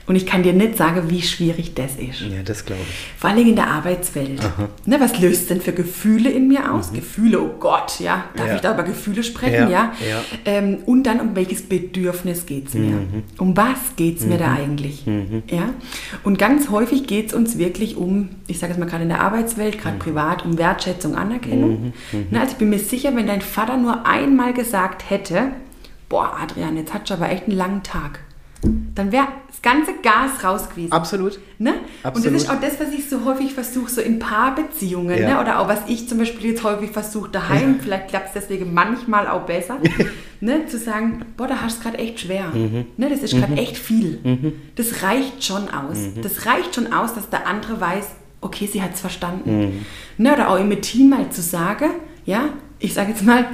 Und 0.05 0.15
ich 0.17 0.25
kann 0.25 0.43
dir 0.43 0.53
nicht 0.53 0.77
sagen, 0.77 1.09
wie 1.09 1.21
schwierig 1.21 1.73
das 1.75 1.95
ist. 1.95 2.21
ja, 2.21 2.43
das 2.43 2.65
glaube 2.65 2.81
ich. 2.87 3.07
Vor 3.17 3.29
allem 3.29 3.47
in 3.47 3.55
der 3.55 3.67
Arbeitswelt. 3.67 4.41
Ne, 4.85 4.99
was 4.99 5.19
löst 5.19 5.49
denn 5.49 5.59
für 5.61 5.71
Gefühle 5.71 6.29
in 6.29 6.49
mir 6.49 6.71
aus? 6.73 6.91
Gefühle, 6.91 7.41
oh 7.41 7.55
Gott, 7.59 7.99
ja. 7.99 8.25
Darf 8.35 8.43
Mhm. 8.45 8.49
Ja. 8.49 8.55
ich 8.55 8.61
da 8.61 8.73
über 8.73 8.83
Gefühle 8.83 9.23
sprechen? 9.23 9.53
Ja, 9.53 9.69
Ja. 9.69 9.93
ja. 10.07 10.21
Ähm, 10.45 10.79
und 10.85 11.03
dann, 11.03 11.19
um 11.21 11.35
welches 11.35 11.63
Bedürfnis 11.63 12.45
geht 12.45 12.67
es 12.67 12.73
mir? 12.73 12.95
Mhm. 12.95 13.23
Um 13.39 13.55
was 13.57 13.95
geht 13.95 14.19
es 14.19 14.25
mir 14.25 14.37
da 14.37 14.51
eigentlich? 14.53 15.05
Ja. 15.49 15.69
Und 16.23 16.37
ganz 16.37 16.69
häufig 16.69 17.07
geht 17.07 17.27
es 17.27 17.33
uns 17.33 17.57
wirklich 17.57 17.95
um, 17.97 18.29
ich 18.47 18.59
sage 18.59 18.73
es 18.73 18.79
mal 18.79 18.85
gerade 18.85 19.03
in 19.03 19.09
der 19.09 19.21
Arbeitswelt, 19.21 19.77
Mhm. 19.77 19.79
gerade 19.79 19.97
privat, 19.97 20.45
um 20.45 20.57
Wertschätzung, 20.57 21.15
Anerkennung. 21.15 21.93
Ne, 22.29 22.39
also 22.39 22.51
ich 22.51 22.57
bin 22.57 22.69
mir 22.69 22.79
sicher, 22.79 23.15
wenn 23.15 23.25
dein 23.27 23.41
Vater 23.41 23.77
nur 23.77 24.05
einmal 24.05 24.53
gesagt 24.53 25.09
hätte, 25.09 25.51
boah, 26.13 26.37
Adrian, 26.39 26.77
jetzt 26.77 26.93
hat 26.93 27.09
du 27.09 27.15
aber 27.15 27.31
echt 27.31 27.45
einen 27.45 27.57
langen 27.57 27.81
Tag. 27.81 28.19
Dann 28.61 29.11
wäre 29.11 29.27
das 29.47 29.63
ganze 29.63 29.93
Gas 30.03 30.43
raus 30.43 30.69
gewesen. 30.69 30.91
Absolut. 30.91 31.39
Ne? 31.57 31.71
Und 31.73 31.79
Absolut. 32.03 32.35
das 32.35 32.43
ist 32.43 32.49
auch 32.51 32.61
das, 32.61 32.79
was 32.79 32.93
ich 32.93 33.09
so 33.09 33.25
häufig 33.25 33.51
versuche, 33.53 33.89
so 33.89 33.99
in 33.99 34.19
Paarbeziehungen, 34.19 35.19
Ja. 35.19 35.29
ne? 35.33 35.41
oder 35.41 35.59
auch 35.59 35.67
was 35.67 35.79
ich 35.87 36.07
zum 36.07 36.19
Beispiel 36.19 36.51
jetzt 36.51 36.63
häufig 36.63 36.91
versuche 36.91 37.29
daheim, 37.29 37.79
vielleicht 37.81 38.09
klappt 38.09 38.27
es 38.27 38.33
deswegen 38.43 38.75
manchmal 38.75 39.27
auch 39.27 39.41
besser, 39.47 39.77
ne? 40.39 40.67
zu 40.67 40.77
sagen, 40.77 41.25
boah, 41.35 41.47
da 41.47 41.55
hast 41.63 41.77
du 41.77 41.79
es 41.79 41.83
gerade 41.83 41.97
echt 41.97 42.19
schwer. 42.19 42.45
Mhm. 42.53 42.85
Ne? 42.95 43.09
Das 43.09 43.23
ist 43.23 43.33
gerade 43.33 43.53
echt 43.55 43.75
viel. 43.75 44.53
Das 44.75 45.01
reicht 45.01 45.43
schon 45.43 45.67
aus. 45.71 45.97
Mhm. 45.97 46.21
Das 46.21 46.45
reicht 46.45 46.75
schon 46.75 46.93
aus, 46.93 47.15
dass 47.15 47.27
der 47.31 47.47
andere 47.47 47.81
weiß, 47.81 48.05
okay, 48.39 48.69
sie 48.71 48.83
hat 48.83 48.93
es 48.93 49.01
verstanden. 49.01 49.59
Mhm. 49.59 49.85
Ne? 50.19 50.31
Oder 50.31 50.51
auch 50.51 50.59
im 50.59 50.79
Team 50.79 51.09
mal 51.09 51.31
zu 51.31 51.41
sagen, 51.41 51.89
ja, 52.23 52.49
ich 52.77 52.93
sage 52.93 53.09
jetzt 53.09 53.23
mal, 53.23 53.45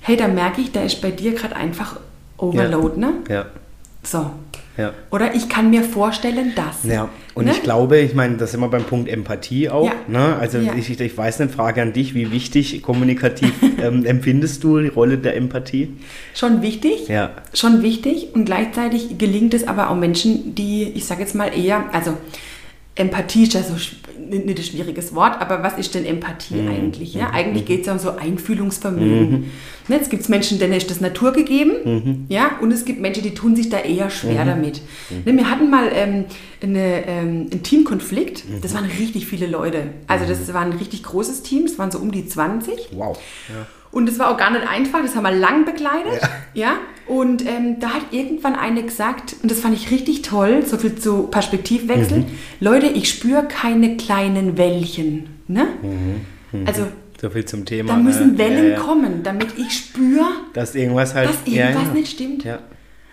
hey, 0.00 0.16
da 0.16 0.28
merke 0.28 0.60
ich, 0.60 0.72
da 0.72 0.82
ist 0.82 1.00
bei 1.02 1.10
dir 1.10 1.34
gerade 1.34 1.56
einfach 1.56 1.98
Overload, 2.38 2.98
ne? 2.98 3.12
Ja, 3.28 3.46
So. 4.02 4.30
ja. 4.78 4.92
Oder 5.10 5.34
ich 5.34 5.48
kann 5.50 5.68
mir 5.70 5.82
vorstellen, 5.84 6.52
dass. 6.56 6.84
Ja, 6.84 7.08
und 7.34 7.44
Ne? 7.44 7.52
ich 7.52 7.62
glaube, 7.62 7.98
ich 7.98 8.14
meine, 8.14 8.36
da 8.38 8.46
sind 8.46 8.60
wir 8.60 8.68
beim 8.68 8.84
Punkt 8.84 9.08
Empathie 9.10 9.68
auch. 9.68 9.84
Ja. 9.86 9.92
Ne? 10.08 10.36
Also 10.36 10.58
Ja. 10.58 10.72
ich, 10.74 10.98
ich 10.98 11.16
weiß 11.18 11.40
nicht, 11.40 11.54
Frage 11.54 11.82
an 11.82 11.92
dich, 11.92 12.14
wie 12.14 12.30
wichtig 12.32 12.82
kommunikativ 12.82 13.52
ähm, 13.82 14.04
empfindest 14.06 14.64
du 14.64 14.78
die 14.80 14.88
Rolle 14.88 15.18
der 15.18 15.36
Empathie? 15.36 15.94
Schon 16.34 16.62
wichtig, 16.62 17.08
Ja. 17.08 17.30
schon 17.52 17.82
wichtig 17.82 18.28
und 18.34 18.46
gleichzeitig 18.46 19.18
gelingt 19.18 19.52
es 19.54 19.68
aber 19.68 19.90
auch 19.90 19.96
Menschen, 19.96 20.54
die, 20.54 20.84
ich 20.84 21.04
sage 21.04 21.20
jetzt 21.20 21.34
mal 21.34 21.48
eher, 21.56 21.84
also 21.92 22.16
Empathie 22.96 23.44
ist 23.44 23.54
ja 23.54 23.62
so 23.62 23.74
nicht 23.74 24.46
nicht 24.46 24.58
ein 24.58 24.64
schwieriges 24.64 25.14
Wort, 25.14 25.40
aber 25.40 25.62
was 25.62 25.78
ist 25.78 25.94
denn 25.94 26.04
Empathie 26.04 26.56
Mhm. 26.56 26.68
eigentlich? 26.68 27.14
Ja? 27.14 27.30
Eigentlich 27.30 27.64
geht 27.64 27.80
es 27.80 27.86
ja 27.86 27.92
um 27.94 27.98
so 27.98 28.10
Einfühlungsvermögen. 28.16 29.50
Ne, 29.88 29.96
Jetzt 29.96 30.10
gibt 30.10 30.22
es 30.22 30.28
Menschen, 30.28 30.58
denen 30.58 30.74
ist 30.74 30.90
das 30.90 31.00
Natur 31.00 31.32
gegeben, 31.32 31.72
Mhm. 31.84 32.26
ja, 32.28 32.52
und 32.60 32.70
es 32.72 32.84
gibt 32.84 33.00
Menschen, 33.00 33.22
die 33.22 33.34
tun 33.34 33.56
sich 33.56 33.70
da 33.70 33.78
eher 33.78 34.10
schwer 34.10 34.44
damit. 34.44 34.82
Ne, 35.24 35.36
wir 35.36 35.50
hatten 35.50 35.70
mal 35.70 35.90
ähm, 35.92 36.26
eine, 36.62 37.06
ähm, 37.06 37.48
einen 37.50 37.62
Teamkonflikt, 37.62 38.48
Mhm. 38.48 38.60
das 38.60 38.74
waren 38.74 38.84
richtig 38.84 39.26
viele 39.26 39.46
Leute. 39.46 39.84
Also 40.06 40.26
das 40.26 40.52
war 40.52 40.60
ein 40.60 40.72
richtig 40.72 41.02
großes 41.02 41.42
Team, 41.42 41.64
es 41.64 41.78
waren 41.78 41.90
so 41.90 41.98
um 41.98 42.12
die 42.12 42.26
20. 42.26 42.88
Wow. 42.92 43.18
Ja. 43.48 43.66
Und 43.90 44.08
es 44.08 44.18
war 44.20 44.30
auch 44.32 44.36
gar 44.36 44.50
nicht 44.52 44.68
einfach, 44.68 45.02
das 45.02 45.16
haben 45.16 45.24
wir 45.24 45.32
lang 45.32 45.64
begleitet. 45.64 46.20
Ja. 46.54 46.74
Und 47.10 47.44
ähm, 47.44 47.80
da 47.80 47.88
hat 47.90 48.02
irgendwann 48.12 48.54
eine 48.54 48.84
gesagt, 48.84 49.34
und 49.42 49.50
das 49.50 49.58
fand 49.58 49.74
ich 49.74 49.90
richtig 49.90 50.22
toll, 50.22 50.62
so 50.64 50.76
viel 50.78 50.94
zu 50.94 51.24
Perspektivwechsel, 51.24 52.18
Mhm. 52.18 52.26
Leute, 52.60 52.86
ich 52.86 53.08
spüre 53.08 53.48
keine 53.48 53.96
kleinen 53.96 54.56
Wellchen. 54.56 55.28
Ne? 55.48 55.66
Also 56.66 56.86
So 57.20 57.28
viel 57.30 57.44
zum 57.44 57.64
Thema. 57.64 57.94
da 57.94 57.96
müssen 57.98 58.32
ne? 58.32 58.38
Wellen 58.38 58.64
Ja, 58.64 58.70
ja. 58.74 58.78
kommen, 58.80 59.22
damit 59.24 59.48
ich 59.58 59.72
spüre, 59.72 60.24
Dass 60.52 60.74
irgendwas 60.76 61.14
halt. 61.14 61.28
dass 61.30 61.38
irgendwas 61.46 61.88
ja. 61.88 61.92
nicht 61.94 62.12
stimmt. 62.12 62.44
Ja. 62.44 62.60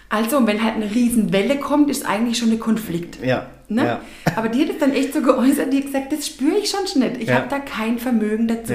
Also, 0.09 0.45
wenn 0.47 0.63
halt 0.63 0.75
eine 0.75 0.89
riesen 0.93 1.33
Welle 1.33 1.57
kommt, 1.57 1.89
ist 1.89 2.05
eigentlich 2.07 2.37
schon 2.37 2.51
ein 2.51 2.59
Konflikt. 2.59 3.17
Ja. 3.25 3.47
Ne? 3.67 3.83
Ja. 3.83 4.01
Aber 4.37 4.47
die 4.47 4.61
hat 4.61 4.69
es 4.69 4.77
dann 4.79 4.93
echt 4.93 5.13
so 5.13 5.21
geäußert, 5.21 5.73
die 5.73 5.77
hat 5.79 5.85
gesagt, 5.87 6.13
das 6.13 6.27
spüre 6.27 6.55
ich 6.57 6.69
schon 6.69 6.83
nicht. 7.01 7.17
Ich 7.19 7.29
habe 7.29 7.47
da 7.49 7.59
kein 7.59 7.97
Vermögen 7.99 8.47
dazu. 8.47 8.73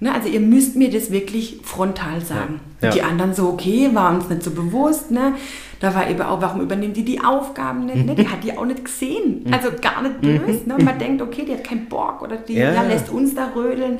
Ja. 0.00 0.10
Ne? 0.10 0.14
Also 0.14 0.28
ihr 0.28 0.40
müsst 0.40 0.76
mir 0.76 0.90
das 0.90 1.10
wirklich 1.10 1.58
frontal 1.62 2.20
sagen. 2.20 2.60
Ja. 2.80 2.88
Und 2.88 2.94
die 2.94 3.02
anderen 3.02 3.34
so, 3.34 3.48
okay, 3.48 3.90
war 3.92 4.14
uns 4.14 4.28
nicht 4.28 4.42
so 4.42 4.50
bewusst. 4.50 5.10
Ne? 5.10 5.34
Da 5.80 5.94
war 5.94 6.08
eben 6.10 6.20
auch, 6.22 6.40
warum 6.40 6.60
übernehmen 6.60 6.92
die 6.92 7.04
die 7.04 7.20
Aufgaben 7.20 7.86
nicht? 7.86 8.06
Ne? 8.06 8.14
Die 8.14 8.28
hat 8.28 8.42
die 8.44 8.56
auch 8.56 8.64
nicht 8.66 8.84
gesehen. 8.84 9.44
Also 9.50 9.68
gar 9.80 10.02
nicht 10.02 10.20
böse. 10.20 10.62
Ne? 10.66 10.76
Und 10.76 10.84
man 10.84 10.98
denkt, 10.98 11.22
okay, 11.22 11.44
die 11.46 11.52
hat 11.52 11.64
keinen 11.64 11.86
Bock 11.86 12.22
oder 12.22 12.36
die 12.36 12.54
Mhm. 12.54 12.58
Ja, 12.58 12.72
ja, 12.72 12.82
ja. 12.82 12.88
lässt 12.88 13.10
uns 13.10 13.34
da 13.34 13.50
rödeln. 13.54 13.98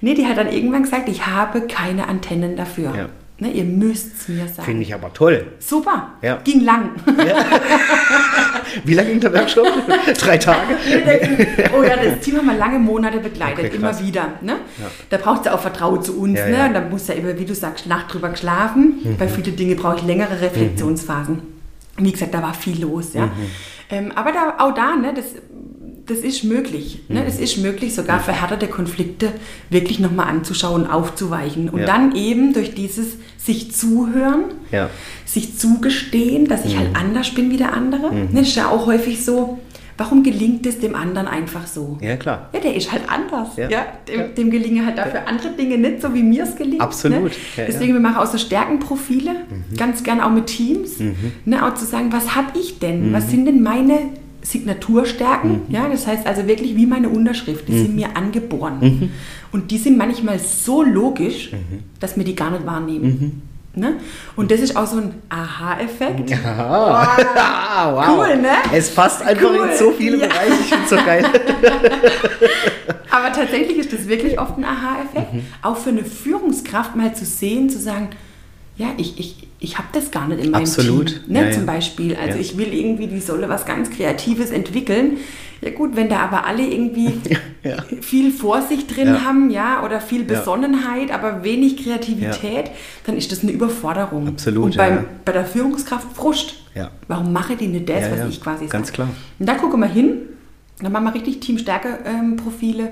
Nee, 0.00 0.14
die 0.14 0.26
hat 0.26 0.36
dann 0.36 0.50
irgendwann 0.52 0.82
gesagt, 0.82 1.08
ich 1.08 1.26
habe 1.26 1.62
keine 1.62 2.08
Antennen 2.08 2.56
dafür. 2.56 3.08
Ne, 3.42 3.50
ihr 3.50 3.64
müsst 3.64 4.20
es 4.20 4.28
mir 4.28 4.46
sagen. 4.46 4.62
Finde 4.62 4.82
ich 4.82 4.94
aber 4.94 5.12
toll. 5.12 5.54
Super. 5.58 6.12
Ja. 6.22 6.36
Ging 6.44 6.60
lang. 6.60 6.90
Ja. 7.18 7.44
Wie 8.84 8.94
lange 8.94 9.08
ging 9.08 9.20
der 9.20 9.34
Workshop? 9.34 9.66
Drei 10.16 10.38
Tage? 10.38 10.76
oh 11.76 11.82
ja, 11.82 11.96
das 11.96 12.20
Team 12.20 12.36
haben 12.36 12.46
wir 12.46 12.54
lange 12.54 12.78
Monate 12.78 13.18
begleitet, 13.18 13.64
okay, 13.64 13.74
immer 13.74 13.98
wieder. 13.98 14.34
Ne? 14.42 14.52
Ja. 14.78 14.86
Da 15.10 15.16
braucht 15.16 15.40
es 15.40 15.46
ja 15.46 15.54
auch 15.54 15.60
Vertrauen 15.60 16.00
zu 16.04 16.20
uns. 16.20 16.38
ne? 16.38 16.66
Und 16.68 16.74
da 16.74 16.82
muss 16.82 17.08
ja 17.08 17.14
immer, 17.14 17.36
wie 17.36 17.44
du 17.44 17.52
sagst, 17.52 17.88
Nacht 17.88 18.14
drüber 18.14 18.34
schlafen. 18.36 19.00
Mhm. 19.02 19.16
Bei 19.16 19.26
vielen 19.26 19.56
Dingen 19.56 19.76
brauche 19.76 19.96
ich 19.96 20.04
längere 20.04 20.40
Reflexionsphasen. 20.40 21.34
Mhm. 21.34 22.04
Wie 22.04 22.12
gesagt, 22.12 22.32
da 22.32 22.42
war 22.42 22.54
viel 22.54 22.80
los. 22.80 23.12
Ja? 23.12 23.26
Mhm. 23.26 23.32
Ähm, 23.90 24.12
aber 24.14 24.30
da, 24.30 24.54
auch 24.58 24.72
da, 24.72 24.94
ne, 24.94 25.12
das 25.14 25.34
das 26.12 26.22
ist 26.22 26.44
möglich. 26.44 27.00
Ne? 27.08 27.20
Mhm. 27.20 27.26
Es 27.26 27.38
ist 27.38 27.58
möglich, 27.58 27.94
sogar 27.94 28.20
verhärtete 28.20 28.68
Konflikte 28.68 29.32
wirklich 29.70 29.98
nochmal 29.98 30.28
anzuschauen, 30.28 30.86
aufzuweichen. 30.86 31.68
Und 31.68 31.80
ja. 31.80 31.86
dann 31.86 32.14
eben 32.14 32.52
durch 32.52 32.74
dieses 32.74 33.16
sich 33.38 33.72
zuhören, 33.72 34.44
ja. 34.70 34.90
sich 35.24 35.58
zugestehen, 35.58 36.46
dass 36.46 36.64
ich 36.64 36.76
halt 36.76 36.90
mhm. 36.90 36.96
halt 36.96 37.06
anders 37.06 37.30
bin 37.30 37.50
wie 37.50 37.56
der 37.56 37.72
andere. 37.72 38.12
Mhm. 38.12 38.28
Das 38.32 38.48
ist 38.48 38.56
ja 38.56 38.68
auch 38.68 38.86
häufig 38.86 39.24
so, 39.24 39.58
warum 39.96 40.22
gelingt 40.22 40.66
es 40.66 40.78
dem 40.80 40.94
anderen 40.94 41.26
einfach 41.26 41.66
so? 41.66 41.98
Ja, 42.00 42.16
klar. 42.16 42.50
Ja, 42.52 42.60
der 42.60 42.74
ist 42.76 42.92
halt 42.92 43.02
anders. 43.08 43.56
Ja. 43.56 43.68
ja? 43.68 43.86
Dem, 44.08 44.20
ja. 44.20 44.26
dem, 44.28 44.50
gelingen 44.50 44.84
halt 44.86 44.98
dafür 44.98 45.26
andere 45.26 45.50
Dinge 45.50 45.78
nicht, 45.78 46.02
so 46.02 46.14
wie 46.14 46.22
mir 46.22 46.44
es 46.44 46.56
gelingt. 46.56 46.80
Absolut. 46.80 47.32
Ne? 47.56 47.66
Deswegen, 47.66 47.94
wir 47.94 48.00
machen 48.00 48.16
auch 48.16 48.26
so 48.26 48.38
Stärkenprofile, 48.38 49.30
mhm. 49.30 49.76
ganz 49.76 50.02
gern 50.02 50.20
auch 50.20 50.30
mit 50.30 50.46
Teams. 50.46 50.98
Mhm. 50.98 51.32
Ne? 51.44 51.66
Auch 51.66 51.74
zu 51.74 51.84
sagen, 51.84 52.12
was 52.12 52.34
habe 52.34 52.58
ich 52.58 52.78
denn? 52.78 53.08
Mhm. 53.08 53.12
Was 53.14 53.30
sind 53.30 53.46
denn 53.46 53.62
meine 53.62 53.98
Signaturstärken. 54.42 55.62
Mhm. 55.68 55.74
Ja, 55.74 55.88
das 55.88 56.06
heißt 56.06 56.26
also 56.26 56.46
wirklich 56.46 56.76
wie 56.76 56.86
meine 56.86 57.08
Unterschrift. 57.08 57.68
Die 57.68 57.72
mhm. 57.72 57.82
sind 57.82 57.96
mir 57.96 58.16
angeboren. 58.16 58.78
Mhm. 58.80 59.10
Und 59.52 59.70
die 59.70 59.78
sind 59.78 59.96
manchmal 59.96 60.38
so 60.38 60.82
logisch, 60.82 61.52
mhm. 61.52 61.84
dass 62.00 62.16
wir 62.16 62.24
die 62.24 62.34
gar 62.34 62.50
nicht 62.50 62.66
wahrnehmen. 62.66 63.04
Mhm. 63.04 63.42
Ne? 63.74 63.96
Und 64.36 64.50
das 64.50 64.60
ist 64.60 64.76
auch 64.76 64.86
so 64.86 64.98
ein 64.98 65.14
Aha-Effekt. 65.30 66.30
Aha. 66.32 67.16
Wow. 67.16 68.06
wow. 68.08 68.18
Cool, 68.18 68.36
ne? 68.36 68.52
Es 68.70 68.94
passt 68.94 69.22
einfach 69.22 69.50
cool. 69.50 69.68
in 69.70 69.78
so 69.78 69.92
viele 69.92 70.18
ja. 70.18 70.26
Bereiche. 70.26 70.52
Ich 70.60 70.66
finde 70.66 70.84
es 70.84 70.90
so 70.90 70.96
geil. 70.96 71.24
Aber 73.10 73.32
tatsächlich 73.32 73.78
ist 73.78 73.92
das 73.92 74.08
wirklich 74.08 74.38
oft 74.38 74.58
ein 74.58 74.64
Aha-Effekt. 74.64 75.32
Mhm. 75.32 75.46
Auch 75.62 75.78
für 75.78 75.88
eine 75.88 76.04
Führungskraft 76.04 76.96
mal 76.96 77.14
zu 77.14 77.24
sehen, 77.24 77.70
zu 77.70 77.78
sagen, 77.78 78.10
ja, 78.76 78.88
ich, 78.98 79.18
ich, 79.18 79.48
ich 79.62 79.78
habe 79.78 79.88
das 79.92 80.10
gar 80.10 80.26
nicht 80.26 80.44
in 80.44 80.50
meinem 80.50 80.62
Absolut. 80.62 81.08
Team. 81.08 81.20
Ne, 81.28 81.46
ja, 81.46 81.52
zum 81.52 81.66
Beispiel. 81.66 82.16
Also 82.16 82.34
ja. 82.34 82.40
ich 82.40 82.58
will 82.58 82.74
irgendwie, 82.74 83.06
die 83.06 83.20
solle 83.20 83.48
was 83.48 83.64
ganz 83.64 83.90
Kreatives 83.90 84.50
entwickeln. 84.50 85.18
Ja 85.60 85.70
gut, 85.70 85.94
wenn 85.94 86.08
da 86.08 86.18
aber 86.18 86.44
alle 86.44 86.66
irgendwie 86.66 87.12
viel 88.00 88.32
Vorsicht 88.32 88.94
drin 88.96 89.24
haben, 89.24 89.50
ja, 89.50 89.84
oder 89.84 90.00
viel 90.00 90.24
Besonnenheit, 90.24 91.12
aber 91.12 91.44
wenig 91.44 91.84
Kreativität, 91.84 92.72
dann 93.06 93.16
ist 93.16 93.30
das 93.30 93.44
eine 93.44 93.52
Überforderung. 93.52 94.26
Absolut. 94.26 94.64
Und 94.64 94.76
beim, 94.76 95.04
bei 95.24 95.30
der 95.30 95.44
Führungskraft 95.44 96.16
Frust. 96.16 96.54
Warum 97.06 97.32
mache 97.32 97.54
die 97.54 97.68
nicht 97.68 97.88
das, 97.88 98.10
was 98.10 98.28
ich 98.28 98.40
quasi 98.40 98.64
sage? 98.64 98.70
Ganz 98.70 98.92
klar. 98.92 99.08
Und 99.38 99.48
da 99.48 99.54
gucken 99.54 99.78
wir 99.78 99.88
hin, 99.88 100.22
dann 100.80 100.90
machen 100.90 101.04
wir 101.04 101.14
richtig 101.14 101.40
Teamstärke-Profile. 101.40 102.82
Ähm, 102.84 102.90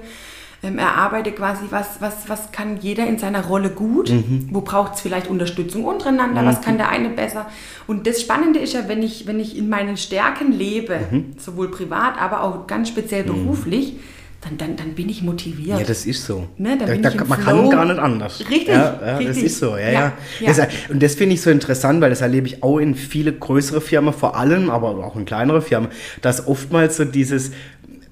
ähm, 0.63 0.79
erarbeite 0.79 1.33
quasi, 1.33 1.65
was, 1.71 2.01
was, 2.01 2.29
was 2.29 2.53
kann 2.53 2.79
jeder 2.81 3.07
in 3.07 3.19
seiner 3.19 3.45
Rolle 3.45 3.71
gut, 3.71 4.11
mhm. 4.11 4.49
wo 4.51 4.61
braucht 4.61 4.95
es 4.95 5.01
vielleicht 5.01 5.29
Unterstützung 5.29 5.85
untereinander, 5.85 6.43
mhm. 6.43 6.47
was 6.47 6.61
kann 6.61 6.77
der 6.77 6.91
eine 6.91 7.09
besser. 7.09 7.47
Und 7.87 8.07
das 8.07 8.21
Spannende 8.21 8.59
ist 8.59 8.75
ja, 8.75 8.87
wenn 8.87 9.03
ich, 9.03 9.27
wenn 9.27 9.41
ich 9.41 9.57
in 9.57 9.69
meinen 9.69 9.97
Stärken 9.97 10.53
lebe, 10.53 11.01
mhm. 11.11 11.35
sowohl 11.39 11.71
privat, 11.71 12.21
aber 12.21 12.43
auch 12.43 12.67
ganz 12.67 12.89
speziell 12.89 13.25
mhm. 13.25 13.45
beruflich, 13.47 13.95
dann, 14.43 14.57
dann, 14.57 14.77
dann 14.77 14.95
bin 14.95 15.09
ich 15.11 15.23
motiviert. 15.23 15.81
Ja, 15.81 15.85
das 15.85 16.07
ist 16.07 16.25
so. 16.25 16.47
Ne, 16.57 16.79
da, 16.79 16.87
da 16.87 17.25
man 17.25 17.41
Flow. 17.41 17.69
kann 17.69 17.71
gar 17.71 17.85
nicht 17.85 17.99
anders. 17.99 18.41
Richtig, 18.49 18.69
ja, 18.69 18.99
ja, 19.01 19.17
richtig. 19.17 19.37
Das 19.37 19.45
ist 19.45 19.59
so, 19.59 19.77
ja, 19.77 19.91
ja. 19.91 20.13
ja. 20.41 20.47
Das, 20.47 20.61
und 20.89 21.03
das 21.03 21.15
finde 21.15 21.35
ich 21.35 21.43
so 21.43 21.51
interessant, 21.51 22.01
weil 22.01 22.09
das 22.09 22.23
erlebe 22.23 22.47
ich 22.47 22.63
auch 22.63 22.79
in 22.79 22.95
viele 22.95 23.35
größere 23.35 23.83
Firmen 23.83 24.15
vor 24.15 24.37
allem, 24.37 24.71
aber 24.71 25.05
auch 25.05 25.17
in 25.17 25.27
kleinere 25.27 25.61
Firmen, 25.61 25.91
dass 26.23 26.47
oftmals 26.47 26.97
so 26.97 27.05
dieses, 27.05 27.53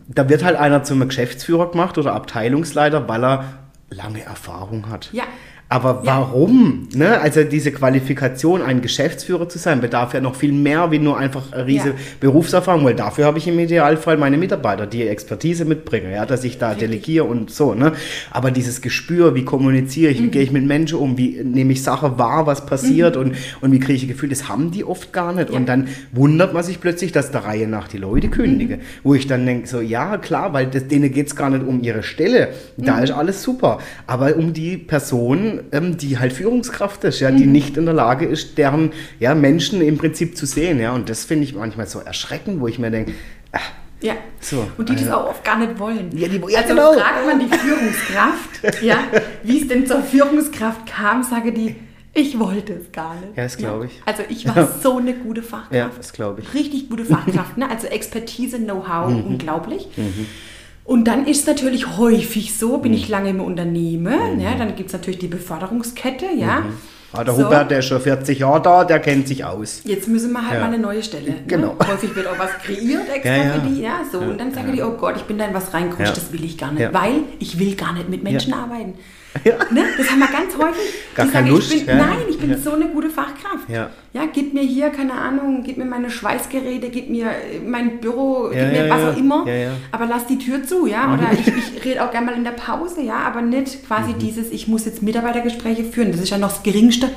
da 0.09 0.29
wird 0.29 0.42
halt 0.42 0.57
einer 0.57 0.83
zum 0.83 1.07
Geschäftsführer 1.07 1.71
gemacht 1.71 1.99
oder 1.99 2.14
Abteilungsleiter, 2.14 3.09
weil 3.09 3.25
er 3.25 3.44
lange 3.90 4.23
Erfahrung 4.23 4.88
hat. 4.88 5.11
Ja. 5.12 5.25
Aber 5.70 6.00
warum? 6.04 6.88
Ja. 6.92 6.98
Ne? 6.98 7.20
Also 7.20 7.44
diese 7.44 7.72
Qualifikation, 7.72 8.62
ein 8.62 8.81
Geschäftsführer 8.81 9.50
zu 9.50 9.59
sein, 9.59 9.83
bedarf 9.83 10.14
ja 10.14 10.20
noch 10.20 10.35
viel 10.35 10.52
mehr 10.52 10.90
wie 10.90 10.98
nur 10.98 11.18
einfach 11.18 11.52
eine 11.52 11.66
riesige 11.66 11.90
ja. 11.90 11.96
Berufserfahrung, 12.20 12.85
weil 12.85 12.94
dafür 12.94 13.26
habe 13.26 13.37
ich 13.37 13.46
im 13.46 13.59
Idealfall 13.59 14.16
meine 14.16 14.38
Mitarbeiter, 14.38 14.87
die 14.87 15.07
Expertise 15.07 15.66
mitbringen, 15.66 16.11
ja, 16.11 16.24
dass 16.24 16.44
ich 16.44 16.57
da 16.57 16.70
Richtig. 16.70 16.88
delegiere 16.88 17.24
und 17.24 17.50
so. 17.50 17.74
Ne? 17.74 17.92
Aber 18.31 18.50
dieses 18.50 18.81
Gespür, 18.81 19.35
wie 19.35 19.44
kommuniziere 19.44 20.11
ich, 20.11 20.20
mhm. 20.20 20.24
wie 20.24 20.31
gehe 20.31 20.42
ich 20.42 20.52
mit 20.52 20.64
Menschen 20.64 20.98
um, 20.98 21.18
wie 21.18 21.42
nehme 21.44 21.72
ich 21.72 21.83
Sache 21.83 22.18
wahr, 22.18 22.46
was 22.46 22.64
passiert 22.64 23.16
mhm. 23.16 23.22
und, 23.22 23.37
und 23.61 23.72
wie 23.72 23.78
kriege 23.78 23.94
ich 23.94 24.09
Gefühl, 24.09 24.31
das 24.31 24.48
haben 24.48 24.70
die 24.70 24.85
oft 24.85 25.12
gar 25.12 25.35
nicht. 25.35 25.50
Ja. 25.50 25.57
Und 25.57 25.68
dann 25.68 25.88
wundert 26.12 26.54
man 26.54 26.62
sich 26.62 26.81
plötzlich, 26.81 27.12
dass 27.12 27.31
der 27.31 27.44
Reihe 27.44 27.68
nach 27.68 27.88
die 27.88 27.98
Leute 27.98 28.28
kündigen. 28.28 28.78
Mhm. 28.78 28.83
Wo 29.02 29.14
ich 29.14 29.26
dann 29.26 29.44
denke, 29.44 29.68
so 29.68 29.81
ja, 29.81 30.16
klar, 30.16 30.54
weil 30.54 30.66
das, 30.68 30.88
denen 30.88 31.12
geht 31.12 31.26
es 31.26 31.37
gar 31.37 31.50
nicht 31.50 31.66
um 31.66 31.83
ihre 31.83 32.02
Stelle. 32.02 32.54
Da 32.78 32.96
mhm. 32.96 33.02
ist 33.02 33.11
alles 33.11 33.42
super. 33.42 33.81
Aber 34.07 34.35
um 34.37 34.54
die 34.54 34.78
Person, 34.78 35.58
ähm, 35.73 35.97
die 35.97 36.18
halt 36.18 36.33
Führungskraft 36.33 37.05
ist, 37.05 37.21
ja, 37.21 37.31
die 37.31 37.47
mhm. 37.47 37.53
nicht 37.53 37.77
in 37.77 37.85
der 37.85 37.94
Lage 37.94 38.27
ist, 38.27 38.59
deren 38.59 38.92
ja, 39.18 39.35
Menschen 39.35 39.81
im 39.81 39.99
Prinzip 39.99 40.37
zu 40.37 40.47
sehen. 40.47 40.81
Ja, 40.81 40.92
und 40.92 41.09
das 41.09 41.25
finde 41.25 41.44
ich 41.44 41.55
manchmal 41.55 41.87
so 41.87 42.01
erschreckend, 42.01 42.61
wo 42.61 42.68
ich 42.68 42.79
mir 42.79 42.90
denke, 42.90 43.12
ah, 43.53 43.61
ja, 44.01 44.14
so, 44.40 44.68
und 44.77 44.88
die 44.88 44.94
das 44.94 45.11
auch 45.11 45.29
oft 45.29 45.44
gar 45.44 45.59
nicht 45.59 45.79
wollen. 45.79 46.16
Ja, 46.16 46.29
die, 46.29 46.40
ja, 46.49 46.61
also 46.61 46.75
genau. 46.75 46.92
fragt 46.92 47.27
man 47.27 47.40
die 47.40 47.49
Führungskraft, 47.49 48.83
ja, 48.83 48.99
wie 49.42 49.61
es 49.61 49.68
denn 49.68 49.87
zur 49.87 50.03
Führungskraft 50.03 50.87
kam, 50.87 51.25
sage 51.25 51.53
die, 51.53 51.75
ich 52.14 52.38
wollte 52.38 52.75
es 52.75 52.92
gar 52.92 53.14
nicht. 53.16 53.37
Ja, 53.37 53.44
das 53.44 53.57
glaube 53.57 53.87
ich. 53.87 54.03
Also 54.05 54.23
ich 54.29 54.47
war 54.55 54.68
so 54.81 54.99
eine 54.99 55.14
gute 55.14 55.42
Fachkraft. 55.42 55.75
Ja, 55.75 55.90
das 55.97 56.12
glaube 56.12 56.42
ich. 56.42 56.55
Richtig 56.55 56.88
gute 56.88 57.05
Fachkraft. 57.05 57.57
Ne? 57.57 57.68
Also 57.68 57.87
Expertise, 57.88 58.59
Know-how, 58.59 59.11
mhm. 59.11 59.25
unglaublich. 59.25 59.88
Mhm. 59.97 60.27
Und 60.88 61.05
dann 61.05 61.27
ist 61.27 61.40
es 61.40 61.46
natürlich 61.46 61.98
häufig 61.98 62.57
so, 62.57 62.79
bin 62.79 62.92
mhm. 62.92 62.98
ich 62.98 63.09
lange 63.11 63.29
im 63.29 63.40
Unternehmen, 63.42 64.37
mhm. 64.37 64.40
ja, 64.40 64.55
dann 64.55 64.74
gibt 64.74 64.87
es 64.88 64.94
natürlich 64.94 65.18
die 65.18 65.29
Beförderungskette, 65.29 66.24
ja. 66.35 66.61
Mhm. 66.61 66.72
Ah, 67.12 67.24
der 67.24 67.35
so. 67.35 67.44
Hubert, 67.44 67.70
der 67.70 67.81
ist 67.81 67.87
schon 67.87 68.01
40 68.01 68.38
Jahre 68.38 68.62
da, 68.62 68.85
der 68.85 68.98
kennt 68.98 69.29
sich 69.29 69.44
aus. 69.44 69.83
Jetzt 69.85 70.09
müssen 70.09 70.33
wir 70.33 70.42
halt 70.42 70.55
ja. 70.55 70.61
mal 70.61 70.68
eine 70.68 70.79
neue 70.79 71.03
Stelle. 71.03 71.31
Ne? 71.31 71.37
Genau. 71.46 71.74
Ne? 71.74 71.88
Häufig 71.92 72.16
wird 72.16 72.27
auch 72.27 72.38
was 72.38 72.53
kreiert 72.62 73.07
extra 73.14 73.37
ja, 73.37 73.44
ja. 73.44 73.53
für 73.53 73.68
die, 73.68 73.83
ja, 73.83 74.01
so. 74.11 74.18
Und 74.18 74.40
dann 74.40 74.55
sagen 74.55 74.72
die, 74.72 74.83
oh 74.83 74.92
Gott, 74.92 75.16
ich 75.16 75.24
bin 75.24 75.37
da 75.37 75.44
in 75.44 75.53
was 75.53 75.74
reingerutscht, 75.74 76.16
das 76.16 76.33
will 76.33 76.42
ich 76.42 76.57
gar 76.57 76.72
nicht, 76.72 76.90
weil 76.94 77.20
ich 77.38 77.59
will 77.59 77.74
gar 77.74 77.92
nicht 77.92 78.09
mit 78.09 78.22
Menschen 78.22 78.55
arbeiten. 78.55 78.94
Ja. 79.45 79.57
Ne? 79.71 79.85
Das 79.97 80.11
haben 80.11 80.19
wir 80.21 80.29
ganz 80.29 80.57
häufig. 80.57 80.95
Gar 81.14 81.27
die 81.27 81.33
keine 81.33 81.47
sagen, 81.47 81.57
Lust, 81.57 81.75
ich 81.75 81.87
bin, 81.87 81.97
Nein, 81.97 82.19
ich 82.29 82.38
bin 82.38 82.57
so 82.62 82.73
eine 82.73 82.87
gute 82.87 83.11
Fachkraft. 83.11 83.69
Ja. 83.69 83.91
ja, 84.12 84.23
gib 84.33 84.55
mir 84.55 84.62
hier, 84.62 84.91
keine 84.91 85.12
Ahnung, 85.12 85.62
gib 85.64 85.77
mir 85.77 85.85
meine 85.85 86.11
Schweißgeräte, 86.11 86.88
gib 86.91 87.11
mir 87.11 87.31
mein 87.67 88.01
Büro, 88.01 88.49
gib 88.51 88.73
mir 88.73 88.88
was 88.88 89.14
auch 89.14 89.17
immer. 89.17 89.45
Aber 89.93 90.07
lass 90.07 90.27
die 90.27 90.38
Tür 90.38 90.64
zu, 90.64 90.87
ja. 90.87 91.12
Oder 91.12 91.33
ich, 91.33 91.47
ich 91.47 91.85
rede 91.85 92.05
auch 92.05 92.11
gerne 92.11 92.27
mal 92.27 92.35
in 92.37 92.45
der 92.45 92.53
Pause, 92.53 93.03
ja, 93.03 93.19
aber 93.19 93.43
nicht 93.43 93.87
quasi 93.87 94.12
mhm. 94.12 94.19
dieses, 94.19 94.51
ich 94.51 94.69
muss 94.69 94.85
jetzt 94.85 95.03
Mitarbeitergespräche 95.03 95.85
führen. 95.85 96.12
Das 96.12 96.21
ist 96.21 96.31
ja 96.31 96.38
noch 96.38 96.51
das 96.51 96.62
Geringste. 96.62 97.09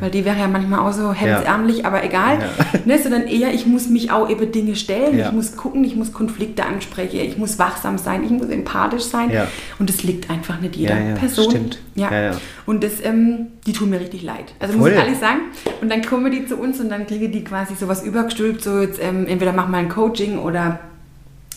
Weil 0.00 0.10
die 0.10 0.24
wäre 0.24 0.38
ja 0.38 0.48
manchmal 0.48 0.80
auch 0.80 0.92
so 0.92 1.12
hemdsärmlich, 1.12 1.86
aber 1.86 2.04
egal. 2.04 2.38
Ne? 2.86 2.98
Sondern 2.98 3.26
eher, 3.28 3.54
ich 3.54 3.66
muss 3.66 3.88
mich 3.88 4.10
auch 4.10 4.28
über 4.28 4.46
Dinge 4.46 4.76
stellen, 4.76 5.18
ich 5.18 5.32
muss 5.32 5.56
gucken, 5.56 5.84
ich 5.84 5.96
muss 5.96 6.12
Konflikte 6.12 6.64
ansprechen, 6.64 7.20
ich 7.20 7.38
muss 7.38 7.58
wachsam 7.58 7.98
sein, 7.98 8.24
ich 8.24 8.30
muss 8.30 8.48
empathisch 8.48 9.04
sein. 9.04 9.30
Und 9.78 9.88
das 9.88 10.02
liegt 10.02 10.28
einfach 10.28 10.60
nicht 10.60 10.76
jeder 10.76 10.96
Person 11.14 11.43
Stimmt. 11.50 11.78
Ja. 11.94 12.10
ja, 12.10 12.22
ja. 12.22 12.40
Und 12.66 12.84
das, 12.84 13.02
ähm, 13.02 13.46
die 13.66 13.72
tun 13.72 13.90
mir 13.90 14.00
richtig 14.00 14.22
leid. 14.22 14.54
Also 14.58 14.74
Voll. 14.74 14.82
muss 14.82 14.90
ich 14.90 15.04
ehrlich 15.04 15.18
sagen. 15.18 15.40
Und 15.80 15.90
dann 15.90 16.02
kommen 16.02 16.30
die 16.30 16.46
zu 16.46 16.56
uns 16.56 16.80
und 16.80 16.88
dann 16.88 17.06
kriege 17.06 17.28
die 17.28 17.44
quasi 17.44 17.74
sowas 17.74 18.02
übergestülpt, 18.02 18.62
so 18.62 18.80
jetzt 18.80 19.00
ähm, 19.02 19.26
entweder 19.26 19.52
mach 19.52 19.68
mal 19.68 19.78
ein 19.78 19.88
Coaching 19.88 20.38
oder 20.38 20.80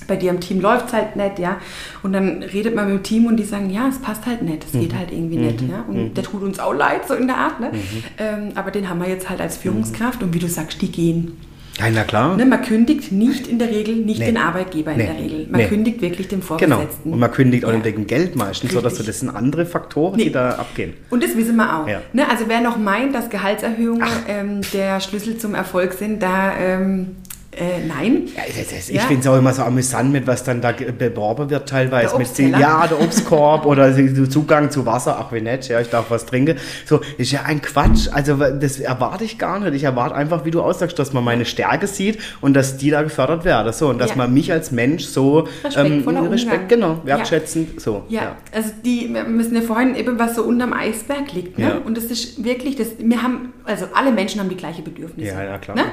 bei 0.08 0.16
dir 0.16 0.32
im 0.32 0.40
Team 0.40 0.62
läuft 0.62 0.88
es 0.88 0.94
halt 0.94 1.16
nicht, 1.16 1.40
ja. 1.40 1.58
Und 2.02 2.14
dann 2.14 2.44
redet 2.44 2.76
man 2.76 2.86
mit 2.86 2.96
dem 2.96 3.04
Team 3.04 3.26
und 3.26 3.38
die 3.38 3.44
sagen, 3.44 3.70
ja, 3.70 3.88
es 3.88 4.00
passt 4.00 4.26
halt 4.26 4.42
nicht, 4.42 4.64
es 4.64 4.74
mhm. 4.74 4.80
geht 4.82 4.96
halt 4.96 5.12
irgendwie 5.12 5.38
mhm. 5.38 5.46
nicht, 5.46 5.62
ja. 5.62 5.84
Und 5.88 5.96
mhm. 5.96 6.14
der 6.14 6.24
tut 6.24 6.44
uns 6.44 6.60
auch 6.60 6.74
leid, 6.74 7.08
so 7.08 7.14
in 7.14 7.28
der 7.28 7.38
Art, 7.38 7.60
ne? 7.60 7.72
Mhm. 7.74 8.04
Ähm, 8.18 8.50
aber 8.56 8.72
den 8.72 8.90
haben 8.90 9.00
wir 9.00 9.10
jetzt 9.10 9.30
halt 9.30 9.42
als 9.42 9.58
Führungskraft 9.58 10.24
und 10.24 10.34
wie 10.34 10.40
du 10.40 10.48
sagst, 10.48 10.82
die 10.82 10.92
gehen. 10.92 11.38
Ja, 11.80 11.90
na 11.92 12.04
klar. 12.04 12.36
Ne, 12.38 12.46
man 12.46 12.62
kündigt 12.62 13.12
nicht 13.12 13.48
in 13.48 13.60
der 13.60 13.70
Regel, 13.70 13.96
nicht 13.96 14.20
nee. 14.20 14.26
den 14.26 14.38
Arbeitgeber 14.38 14.92
in 14.92 14.98
nee. 14.98 15.06
der 15.06 15.16
Regel. 15.18 15.48
Man 15.50 15.62
nee. 15.62 15.68
kündigt 15.68 16.02
wirklich 16.02 16.28
den 16.28 16.40
genau. 16.40 16.48
Vorgesetzten. 16.48 17.04
Genau. 17.04 17.14
Und 17.14 17.20
man 17.20 17.32
kündigt 17.32 17.66
auch 17.66 17.74
ja. 17.74 17.84
wegen 17.84 18.08
Geld 18.08 18.36
meistens, 18.36 18.72
Richtig. 18.72 18.80
oder 18.80 18.90
so. 18.90 19.04
Das 19.04 19.20
sind 19.20 19.30
andere 19.30 19.66
Faktoren, 19.66 20.18
die 20.18 20.32
da 20.32 20.56
abgehen. 20.56 20.94
Und 21.10 21.24
das 21.24 21.36
wissen 21.38 21.56
wir 21.56 21.82
auch. 21.82 21.88
Ja. 21.88 22.02
Ne, 22.14 22.30
also 22.30 22.46
wer 22.48 22.62
noch 22.62 22.78
meint, 22.78 23.14
dass 23.14 23.30
Gehaltserhöhungen 23.30 24.08
ähm, 24.28 24.62
der 24.74 25.00
Schlüssel 25.00 25.38
zum 25.38 25.54
Erfolg 25.54 25.94
sind, 25.94 26.22
da 26.24 26.56
ähm, 26.58 27.18
Äh, 27.60 27.86
nein. 27.88 28.28
Ja, 28.36 28.44
das, 28.46 28.70
das, 28.70 28.90
ich 28.90 29.02
finde 29.02 29.22
es 29.22 29.28
auch 29.28 29.38
immer 29.38 29.52
so 29.52 29.64
amüsant, 29.64 30.12
mit 30.12 30.28
was 30.28 30.44
dann 30.44 30.62
da 30.62 30.72
beworben 30.72 31.50
wird 31.50 31.68
teilweise. 31.68 32.16
Der 32.18 32.20
mit 32.20 32.60
ja, 32.60 32.86
der 32.86 33.02
Obstkorb 33.02 33.66
oder 33.66 33.94
Zugang 34.30 34.70
zu 34.70 34.86
Wasser, 34.86 35.18
ach 35.20 35.32
wie 35.32 35.42
nett, 35.42 35.68
ja, 35.68 35.82
ich 35.82 35.90
darf 35.90 36.12
was 36.12 36.26
trinken. 36.26 36.58
So, 36.86 37.02
ist 37.18 37.32
ja 37.32 37.44
ein 37.46 37.62
Quatsch. 37.62 38.10
Also 38.12 38.36
das 38.36 38.80
erwarte 38.80 39.24
ich 39.24 39.40
gar 39.40 39.60
nicht. 39.60 39.74
Ich 39.74 39.84
erwarte 39.84 40.14
einfach, 40.16 40.46
wie 40.46 40.52
du 40.52 40.62
aussagst, 40.62 41.00
dass 41.00 41.14
man 41.14 41.24
meine 41.24 41.46
Stärke 41.46 41.88
sieht 41.88 42.20
und 42.42 42.54
dass 42.54 42.78
die 42.78 42.92
da 42.92 43.02
gefördert 43.02 43.44
werden. 43.44 43.74
So, 43.74 43.90
und 43.90 44.00
dass 44.00 44.12
ja. 44.12 44.18
man 44.18 44.34
mich 44.34 44.52
als 44.52 44.72
Mensch 44.72 45.06
so 45.06 45.48
ähm, 45.76 46.08
Respekt, 46.08 46.70
genau, 46.70 47.02
wertschätzend, 47.06 47.74
ja. 47.76 47.80
so. 47.80 48.04
Ja. 48.10 48.36
also 48.54 48.70
die, 48.86 49.10
wir 49.12 49.24
müssen 49.24 49.56
ja 49.56 49.62
vorhin 49.62 49.96
eben, 49.96 50.20
was 50.20 50.36
so 50.36 50.44
unterm 50.44 50.74
Eisberg 50.74 51.34
liegt. 51.34 51.58
Ne? 51.58 51.80
Und 51.80 51.98
das 51.98 52.06
ist 52.06 52.44
wirklich, 52.44 52.76
das, 52.76 52.90
wir 53.00 53.24
haben, 53.24 53.54
also 53.64 53.86
alle 53.94 54.12
Menschen 54.12 54.40
haben 54.40 54.50
die 54.50 54.58
gleiche 54.58 54.84
Bedürfnisse. 54.84 55.34
Ja, 55.34 55.44
ja, 55.44 55.58
klar. 55.58 55.76
Ne? 55.76 55.86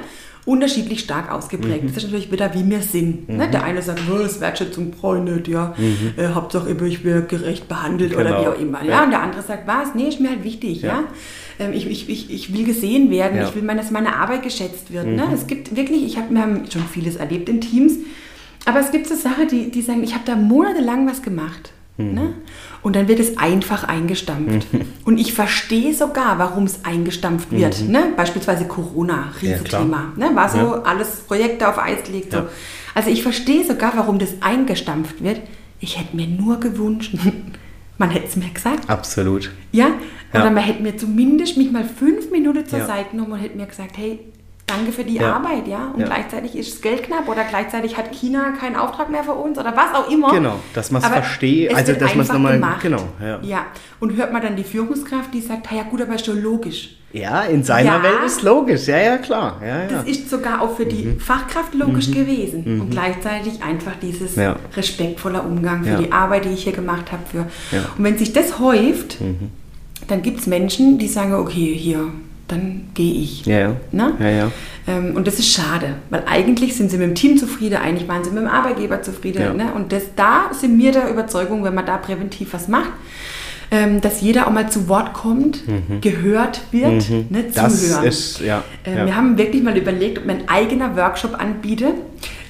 Unterschiedlich 0.46 1.00
stark 1.00 1.32
ausgeprägt. 1.32 1.84
Mhm. 1.84 1.88
Das 1.88 1.96
ist 1.98 2.04
natürlich 2.04 2.30
wieder, 2.30 2.54
wie 2.54 2.68
wir 2.68 2.82
sind. 2.82 3.28
Ne? 3.28 3.34
Mhm. 3.34 3.40
Ne? 3.40 3.50
Der 3.50 3.64
eine 3.64 3.82
sagt, 3.82 4.00
oh, 4.12 4.18
das 4.18 4.40
Wertschätzung 4.40 4.92
nicht, 5.24 5.48
ja. 5.48 5.74
Mhm. 5.76 6.12
Äh, 6.16 6.28
Hauptsache 6.34 6.70
ich 6.86 7.04
werde 7.04 7.26
gerecht 7.26 7.68
behandelt 7.68 8.10
genau. 8.10 8.22
oder 8.22 8.42
wie 8.42 8.48
auch 8.48 8.60
immer. 8.60 8.82
Ja. 8.82 8.90
ja. 8.90 9.04
Und 9.04 9.10
der 9.10 9.22
andere 9.22 9.42
sagt, 9.42 9.66
was? 9.66 9.94
Nee, 9.94 10.08
ist 10.08 10.20
mir 10.20 10.30
halt 10.30 10.44
wichtig, 10.44 10.82
ja. 10.82 10.88
ja? 10.88 11.04
Ähm, 11.58 11.72
ich, 11.72 11.88
ich, 11.88 12.08
ich, 12.08 12.30
ich 12.30 12.52
will 12.52 12.64
gesehen 12.64 13.10
werden, 13.10 13.38
ja. 13.38 13.48
ich 13.48 13.54
will, 13.54 13.62
dass 13.62 13.90
meine 13.90 14.16
Arbeit 14.16 14.42
geschätzt 14.42 14.92
wird. 14.92 15.06
Ne? 15.06 15.26
Mhm. 15.26 15.34
Es 15.34 15.46
gibt 15.46 15.76
wirklich, 15.76 16.04
ich 16.04 16.18
hab, 16.18 16.30
wir 16.30 16.42
haben 16.42 16.70
schon 16.70 16.82
vieles 16.82 17.16
erlebt 17.16 17.48
in 17.48 17.60
Teams, 17.60 17.94
aber 18.66 18.80
es 18.80 18.90
gibt 18.90 19.06
so 19.06 19.14
Sachen, 19.14 19.48
die, 19.48 19.70
die 19.70 19.82
sagen, 19.82 20.02
ich 20.02 20.14
habe 20.14 20.24
da 20.26 20.36
monatelang 20.36 21.06
was 21.08 21.22
gemacht. 21.22 21.72
Mhm. 21.96 22.14
Ne? 22.14 22.34
Und 22.84 22.94
dann 22.94 23.08
wird 23.08 23.18
es 23.18 23.38
einfach 23.38 23.84
eingestampft. 23.84 24.72
Mhm. 24.72 24.82
Und 25.04 25.18
ich 25.18 25.32
verstehe 25.32 25.94
sogar, 25.94 26.38
warum 26.38 26.64
es 26.64 26.84
eingestampft 26.84 27.50
wird. 27.50 27.80
Mhm. 27.80 27.90
Ne? 27.90 28.12
Beispielsweise 28.14 28.66
Corona, 28.66 29.32
Riesenthema. 29.40 30.12
Ja, 30.18 30.28
ne? 30.28 30.36
War 30.36 30.48
so 30.50 30.58
ja. 30.58 30.82
alles 30.82 31.22
Projekte 31.22 31.66
auf 31.66 31.78
Eis 31.78 32.04
gelegt. 32.04 32.34
Ja. 32.34 32.42
So. 32.42 32.48
Also 32.94 33.10
ich 33.10 33.22
verstehe 33.22 33.64
sogar, 33.64 33.96
warum 33.96 34.18
das 34.18 34.34
eingestampft 34.40 35.24
wird. 35.24 35.40
Ich 35.80 35.98
hätte 35.98 36.14
mir 36.14 36.26
nur 36.26 36.60
gewünscht, 36.60 37.16
man 37.98 38.10
hätte 38.10 38.26
es 38.28 38.36
mir 38.36 38.50
gesagt. 38.50 38.88
Absolut. 38.88 39.50
Ja? 39.72 39.88
Oder 40.32 40.50
man 40.50 40.62
hätte 40.62 40.82
mir 40.82 40.96
zumindest 40.96 41.56
mich 41.56 41.72
mal 41.72 41.84
fünf 41.84 42.30
Minuten 42.30 42.66
zur 42.66 42.84
Seite 42.84 43.12
genommen 43.12 43.32
und 43.32 43.38
hätte 43.38 43.56
mir 43.56 43.66
gesagt, 43.66 43.96
hey, 43.96 44.20
danke 44.66 44.92
für 44.92 45.04
die 45.04 45.16
ja. 45.16 45.34
Arbeit, 45.34 45.66
ja. 45.68 45.90
Und 45.94 46.00
ja. 46.00 46.06
gleichzeitig 46.06 46.56
ist 46.56 46.74
das 46.74 46.80
Geld 46.80 47.02
knapp 47.02 47.28
oder 47.28 47.44
gleichzeitig 47.44 47.96
hat 47.96 48.12
China 48.12 48.52
keinen 48.58 48.76
Auftrag 48.76 49.10
mehr 49.10 49.24
für 49.24 49.32
uns 49.32 49.58
oder 49.58 49.76
was 49.76 49.94
auch 49.94 50.10
immer. 50.10 50.32
Genau, 50.32 50.58
dass 50.72 50.90
man 50.90 51.02
es 51.02 51.08
versteht, 51.08 51.74
also 51.74 51.92
dass 51.92 52.14
man 52.14 52.24
es 52.24 52.32
nochmal. 52.32 52.60
Genau, 52.82 53.02
ja. 53.20 53.40
ja. 53.42 53.66
Und 54.00 54.16
hört 54.16 54.32
man 54.32 54.42
dann 54.42 54.56
die 54.56 54.64
Führungskraft, 54.64 55.32
die 55.32 55.40
sagt, 55.40 55.70
ja 55.70 55.82
gut, 55.82 56.02
aber 56.02 56.14
ist 56.14 56.26
schon 56.26 56.42
logisch. 56.42 56.96
Ja, 57.14 57.42
in 57.42 57.62
seiner 57.62 57.98
ja. 57.98 58.02
Welt 58.02 58.24
ist 58.26 58.42
logisch, 58.42 58.88
ja, 58.88 58.98
ja, 58.98 59.18
klar. 59.18 59.60
Ja. 59.64 59.86
Das 59.86 60.04
ist 60.04 60.28
sogar 60.28 60.60
auch 60.60 60.74
für 60.76 60.84
die 60.84 61.04
mhm. 61.04 61.20
Fachkraft 61.20 61.72
logisch 61.72 62.08
mhm. 62.08 62.14
gewesen. 62.14 62.62
Mhm. 62.66 62.80
Und 62.80 62.90
gleichzeitig 62.90 63.62
einfach 63.62 63.92
dieses 64.02 64.36
respektvoller 64.76 65.44
Umgang 65.46 65.84
für 65.84 65.96
die 65.96 66.10
Arbeit, 66.10 66.44
die 66.44 66.48
ich 66.48 66.64
hier 66.64 66.72
gemacht 66.72 67.12
habe. 67.12 67.22
Für. 67.30 67.46
Und 67.96 68.04
wenn 68.04 68.18
sich 68.18 68.32
das 68.32 68.58
häuft, 68.58 69.20
mhm. 69.20 69.52
dann 70.08 70.22
gibt 70.22 70.40
es 70.40 70.48
Menschen, 70.48 70.98
die 70.98 71.06
sagen, 71.06 71.34
okay, 71.34 71.72
hier, 71.74 72.08
dann 72.48 72.88
gehe 72.94 73.14
ich. 73.14 73.46
Ja, 73.46 73.58
ja. 73.58 73.76
Ne? 73.90 74.14
ja, 74.20 74.28
ja. 74.28 74.52
Ähm, 74.86 75.16
und 75.16 75.26
das 75.26 75.38
ist 75.38 75.52
schade, 75.52 75.94
weil 76.10 76.24
eigentlich 76.26 76.76
sind 76.76 76.90
sie 76.90 76.98
mit 76.98 77.08
dem 77.08 77.14
Team 77.14 77.38
zufrieden, 77.38 77.76
eigentlich 77.76 78.08
waren 78.08 78.22
sie 78.22 78.30
mit 78.30 78.42
dem 78.42 78.48
Arbeitgeber 78.48 79.02
zufrieden. 79.02 79.40
Ja. 79.40 79.54
Ne? 79.54 79.72
Und 79.74 79.92
das, 79.92 80.02
da 80.14 80.50
sind 80.52 80.78
wir 80.78 80.92
der 80.92 81.10
Überzeugung, 81.10 81.64
wenn 81.64 81.74
man 81.74 81.86
da 81.86 81.96
präventiv 81.96 82.52
was 82.52 82.68
macht, 82.68 82.90
ähm, 83.70 84.00
dass 84.00 84.20
jeder 84.20 84.46
auch 84.46 84.52
mal 84.52 84.70
zu 84.70 84.88
Wort 84.88 85.14
kommt, 85.14 85.66
mhm. 85.66 86.00
gehört 86.00 86.60
wird, 86.70 87.08
mhm. 87.08 87.26
ne, 87.30 87.50
zuhören. 87.50 88.04
Ist, 88.04 88.40
ja, 88.40 88.62
ähm, 88.84 88.98
ja. 88.98 89.06
Wir 89.06 89.16
haben 89.16 89.38
wirklich 89.38 89.62
mal 89.62 89.76
überlegt, 89.76 90.18
ob 90.18 90.26
man 90.26 90.40
ein 90.40 90.48
eigener 90.48 90.96
Workshop 90.96 91.40
anbietet 91.40 91.94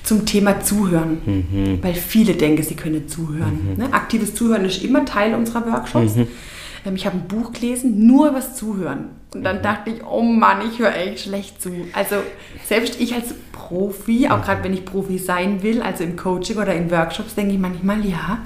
zum 0.02 0.26
Thema 0.26 0.60
Zuhören, 0.60 1.18
mhm. 1.24 1.78
weil 1.82 1.94
viele 1.94 2.34
denken, 2.34 2.62
sie 2.62 2.74
können 2.74 3.08
zuhören. 3.08 3.76
Mhm. 3.76 3.84
Ne? 3.84 3.92
Aktives 3.92 4.34
Zuhören 4.34 4.64
ist 4.64 4.84
immer 4.84 5.04
Teil 5.04 5.34
unserer 5.34 5.66
Workshops. 5.66 6.16
Mhm. 6.16 6.26
Ähm, 6.84 6.96
ich 6.96 7.06
habe 7.06 7.16
ein 7.16 7.26
Buch 7.26 7.52
gelesen, 7.52 8.06
nur 8.06 8.28
über 8.28 8.38
das 8.38 8.54
Zuhören. 8.56 9.06
Und 9.34 9.42
dann 9.42 9.58
mhm. 9.58 9.62
dachte 9.62 9.90
ich, 9.90 10.04
oh 10.04 10.22
Mann, 10.22 10.62
ich 10.66 10.78
höre 10.78 10.94
echt 10.94 11.24
schlecht 11.24 11.60
zu. 11.60 11.70
Also 11.92 12.16
selbst 12.64 13.00
ich 13.00 13.14
als 13.14 13.34
Profi, 13.52 14.28
auch 14.28 14.42
gerade 14.42 14.64
wenn 14.64 14.72
ich 14.72 14.84
Profi 14.84 15.18
sein 15.18 15.62
will, 15.62 15.82
also 15.82 16.04
im 16.04 16.16
Coaching 16.16 16.56
oder 16.56 16.74
in 16.74 16.90
Workshops, 16.90 17.34
denke 17.34 17.54
ich 17.54 17.58
manchmal, 17.58 18.04
ja, 18.06 18.38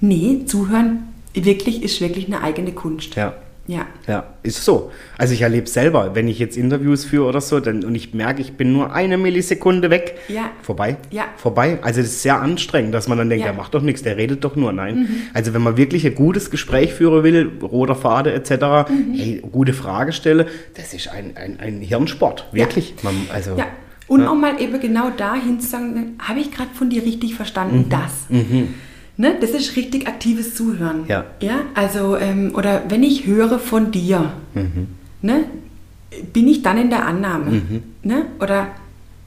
nee, 0.00 0.44
zuhören 0.46 1.12
wirklich 1.44 1.82
ist 1.82 2.00
wirklich 2.00 2.26
eine 2.26 2.40
eigene 2.40 2.72
Kunst. 2.72 3.14
Ja. 3.14 3.34
Ja. 3.66 3.86
Ja, 4.06 4.34
ist 4.42 4.64
so. 4.64 4.92
Also 5.18 5.34
ich 5.34 5.42
erlebe 5.42 5.68
selber, 5.68 6.14
wenn 6.14 6.28
ich 6.28 6.38
jetzt 6.38 6.56
Interviews 6.56 7.04
führe 7.04 7.26
oder 7.26 7.40
so, 7.40 7.60
dann, 7.60 7.84
und 7.84 7.94
ich 7.94 8.14
merke, 8.14 8.40
ich 8.40 8.52
bin 8.52 8.72
nur 8.72 8.92
eine 8.92 9.18
Millisekunde 9.18 9.90
weg. 9.90 10.18
Ja. 10.28 10.50
Vorbei. 10.62 10.96
Ja. 11.10 11.24
Vorbei. 11.36 11.78
Also 11.82 12.00
das 12.00 12.10
ist 12.10 12.22
sehr 12.22 12.40
anstrengend, 12.40 12.94
dass 12.94 13.08
man 13.08 13.18
dann 13.18 13.28
denkt, 13.28 13.44
ja. 13.44 13.52
der 13.52 13.60
macht 13.60 13.74
doch 13.74 13.82
nichts, 13.82 14.02
der 14.02 14.16
redet 14.16 14.44
doch 14.44 14.56
nur. 14.56 14.72
Nein. 14.72 14.96
Mhm. 14.96 15.08
Also 15.34 15.54
wenn 15.54 15.62
man 15.62 15.76
wirklich 15.76 16.06
ein 16.06 16.14
gutes 16.14 16.50
Gespräch 16.50 16.94
führen 16.94 17.24
will, 17.24 17.50
roter 17.62 17.96
Faden 17.96 18.32
etc., 18.32 18.88
mhm. 18.88 19.14
hey, 19.14 19.42
gute 19.50 19.72
Frage 19.72 20.12
stelle, 20.12 20.46
das 20.74 20.94
ist 20.94 21.08
ein, 21.08 21.36
ein, 21.36 21.58
ein 21.60 21.80
Hirnsport. 21.80 22.46
Wirklich. 22.52 22.90
Ja. 22.90 23.10
Man, 23.10 23.14
also, 23.32 23.56
ja. 23.56 23.66
Und 24.08 24.22
ja. 24.22 24.30
um 24.30 24.40
mal 24.40 24.60
eben 24.60 24.80
genau 24.80 25.10
dahin 25.10 25.58
zu 25.58 25.68
sagen, 25.68 26.18
habe 26.20 26.38
ich 26.38 26.52
gerade 26.52 26.70
von 26.74 26.90
dir 26.90 27.02
richtig 27.02 27.34
verstanden, 27.34 27.78
mhm. 27.78 27.88
das. 27.88 28.26
Mhm. 28.28 28.74
Ne? 29.18 29.36
Das 29.40 29.50
ist 29.50 29.76
richtig 29.76 30.06
aktives 30.06 30.54
Zuhören. 30.54 31.04
Ja. 31.08 31.24
ja? 31.40 31.60
Also, 31.74 32.16
ähm, 32.16 32.52
oder 32.54 32.84
wenn 32.88 33.02
ich 33.02 33.26
höre 33.26 33.58
von 33.58 33.90
dir, 33.90 34.32
mhm. 34.54 34.88
ne? 35.22 35.44
bin 36.32 36.48
ich 36.48 36.62
dann 36.62 36.78
in 36.78 36.90
der 36.90 37.06
Annahme? 37.06 37.50
Mhm. 37.50 37.82
Ne? 38.02 38.26
Oder 38.40 38.68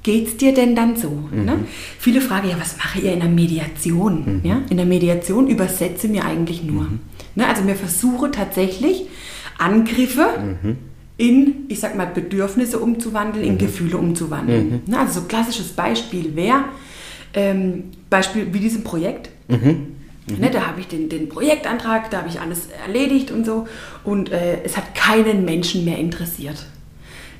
geht 0.03 0.27
es 0.27 0.37
dir 0.37 0.53
denn 0.53 0.75
dann 0.75 0.95
so? 0.95 1.09
Mhm. 1.09 1.45
Ne? 1.45 1.59
Viele 1.97 2.21
fragen, 2.21 2.49
ja, 2.49 2.59
was 2.59 2.77
mache 2.77 2.99
ihr 2.99 3.13
in 3.13 3.19
der 3.19 3.29
Mediation? 3.29 4.41
Mhm. 4.41 4.47
Ja? 4.47 4.61
In 4.69 4.77
der 4.77 4.85
Mediation 4.85 5.47
übersetze 5.47 6.07
mir 6.07 6.25
eigentlich 6.25 6.63
nur. 6.63 6.83
Mhm. 6.83 6.99
Ne? 7.35 7.47
Also 7.47 7.63
mir 7.63 7.75
versuche 7.75 8.31
tatsächlich 8.31 9.07
Angriffe 9.57 10.27
mhm. 10.63 10.77
in, 11.17 11.53
ich 11.67 11.79
sag 11.79 11.95
mal, 11.95 12.07
Bedürfnisse 12.07 12.79
umzuwandeln, 12.79 13.45
in 13.45 13.57
Gefühle 13.57 13.97
umzuwandeln. 13.97 14.81
Ne? 14.85 14.99
Also 14.99 15.21
so 15.21 15.27
klassisches 15.27 15.69
Beispiel 15.69 16.35
wäre, 16.35 16.65
ähm, 17.33 17.85
Beispiel 18.09 18.47
wie 18.53 18.59
diesem 18.59 18.83
Projekt. 18.83 19.29
Mhm. 19.49 19.95
Mhm. 20.29 20.39
Ne, 20.39 20.49
da 20.51 20.67
habe 20.67 20.79
ich 20.79 20.87
den, 20.87 21.09
den 21.09 21.27
Projektantrag, 21.27 22.09
da 22.11 22.19
habe 22.19 22.29
ich 22.29 22.39
alles 22.39 22.67
erledigt 22.85 23.31
und 23.31 23.45
so. 23.45 23.67
Und 24.03 24.31
äh, 24.31 24.63
es 24.63 24.77
hat 24.77 24.95
keinen 24.95 25.43
Menschen 25.43 25.85
mehr 25.85 25.97
interessiert. 25.97 26.65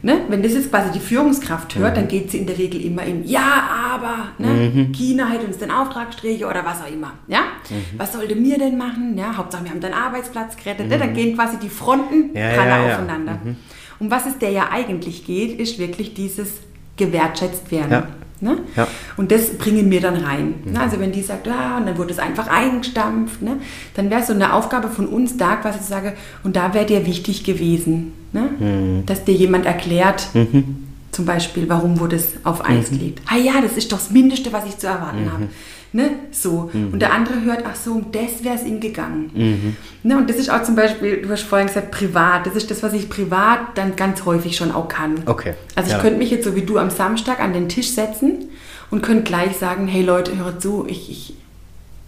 Ne? 0.02 0.22
Wenn 0.30 0.42
das 0.42 0.54
jetzt 0.54 0.70
quasi 0.70 0.92
die 0.94 1.00
Führungskraft 1.00 1.76
hört, 1.76 1.92
mhm. 1.92 1.96
dann 1.96 2.08
geht 2.08 2.32
sie 2.32 2.38
in 2.38 2.48
der 2.48 2.58
Regel 2.58 2.82
immer 2.86 3.04
in 3.04 3.28
Ja, 3.28 3.70
aber 3.94 4.30
ne? 4.38 4.72
mhm. 4.74 4.92
China 4.94 5.28
hätte 5.28 5.46
uns 5.46 5.58
den 5.58 5.72
Auftrag 5.72 6.12
gestrichen 6.12 6.46
oder 6.46 6.64
was 6.64 6.82
auch 6.82 6.92
immer. 6.92 7.12
Ja? 7.28 7.42
Mhm. 7.70 7.98
Was 7.98 8.14
sollte 8.14 8.36
mir 8.36 8.58
denn 8.58 8.78
machen? 8.78 9.18
Ja? 9.18 9.36
Hauptsache, 9.36 9.66
wir 9.66 9.72
haben 9.72 9.82
den 9.82 9.94
Arbeitsplatz 9.94 10.56
gerettet. 10.56 10.88
Ne? 10.88 10.98
Dann 10.98 11.10
mhm. 11.10 11.16
gehen 11.16 11.36
quasi 11.36 11.58
die 11.58 11.70
Fronten 11.70 12.30
ja, 12.34 12.54
ja, 12.54 12.66
ja, 12.66 12.94
aufeinander. 12.94 13.40
Mhm. 13.44 13.58
Um 14.00 14.10
was 14.10 14.26
es 14.26 14.38
der 14.38 14.52
ja 14.52 14.70
eigentlich 14.72 15.26
geht, 15.26 15.60
ist 15.60 15.78
wirklich 15.78 16.14
dieses 16.14 16.54
gewertschätzt 16.96 17.70
werden. 17.70 18.04
Ne? 18.42 18.58
Ja. 18.78 18.88
Und 19.18 19.32
das 19.32 19.58
bringen 19.58 19.92
wir 19.92 20.00
dann 20.00 20.16
rein. 20.16 20.56
Mhm. 20.64 20.74
Ne? 20.74 20.80
Also 20.80 21.00
wenn 21.00 21.12
die 21.12 21.22
sagt, 21.22 21.46
ja, 21.48 21.78
und 21.78 21.86
dann 21.86 21.98
wurde 21.98 22.12
es 22.12 22.20
einfach 22.20 22.48
eingestampft, 22.48 23.42
ne? 23.42 23.58
dann 23.96 24.10
wäre 24.10 24.24
so 24.24 24.34
eine 24.34 24.54
Aufgabe 24.54 24.88
von 24.88 25.08
uns 25.08 25.36
da, 25.36 25.58
quasi 25.58 25.80
zu 25.80 25.88
sagen, 25.88 26.14
und 26.44 26.56
da 26.56 26.74
wäre 26.74 26.86
dir 26.86 27.06
wichtig 27.06 27.44
gewesen, 27.44 28.14
ne? 28.32 28.50
Mhm. 28.60 29.06
dass 29.06 29.26
dir 29.26 29.34
jemand 29.34 29.66
erklärt, 29.66 30.30
mhm. 30.34 30.88
zum 31.12 31.26
Beispiel, 31.26 31.68
warum 31.68 32.00
wurde 32.00 32.16
es 32.16 32.30
auf 32.46 32.66
Eis 32.66 32.92
mhm. 32.92 33.00
gelegt. 33.00 33.22
Ah 33.28 33.38
ja, 33.38 33.60
das 33.62 33.74
ist 33.74 33.92
doch 33.92 33.98
das 33.98 34.12
Mindeste, 34.12 34.54
was 34.54 34.66
ich 34.66 34.78
zu 34.78 34.88
erwarten 34.88 35.26
mhm. 35.26 35.34
habe. 35.34 35.48
Ne? 35.92 36.12
So. 36.32 36.70
Mhm. 36.72 36.94
Und 36.94 37.00
der 37.00 37.14
andere 37.14 37.42
hört, 37.42 37.64
ach 37.66 37.76
so, 37.76 37.94
um 37.94 38.12
das 38.12 38.44
wäre 38.44 38.56
es 38.56 38.64
ihm 38.64 38.80
gegangen. 38.80 39.32
Mhm. 39.34 39.76
Ne? 40.04 40.18
Und 40.18 40.30
das 40.30 40.38
ist 40.38 40.50
auch 40.50 40.62
zum 40.64 40.76
Beispiel, 40.76 41.22
du 41.22 41.30
hast 41.30 41.44
vorhin 41.44 41.68
gesagt, 41.68 41.92
privat. 41.92 42.46
Das 42.46 42.56
ist 42.56 42.70
das, 42.70 42.84
was 42.84 42.94
ich 42.94 43.10
privat 43.10 43.60
dann 43.76 43.96
ganz 43.96 44.26
häufig 44.26 44.56
schon 44.56 44.72
auch 44.72 44.88
kann. 44.88 45.24
Okay. 45.26 45.54
Also 45.76 45.90
ich 45.90 45.96
ja. 45.96 46.02
könnte 46.02 46.20
mich 46.20 46.30
jetzt 46.30 46.46
so 46.46 46.56
wie 46.56 46.62
du 46.62 46.78
am 46.78 46.92
Samstag 46.92 47.40
an 47.40 47.54
den 47.54 47.70
Tisch 47.70 47.90
setzen 47.90 48.50
und 48.92 49.02
könnte 49.02 49.24
gleich 49.24 49.58
sagen, 49.58 49.88
hey 49.88 50.04
Leute, 50.04 50.38
hört 50.38 50.62
zu, 50.62 50.86
ich, 50.88 51.10
ich 51.10 51.34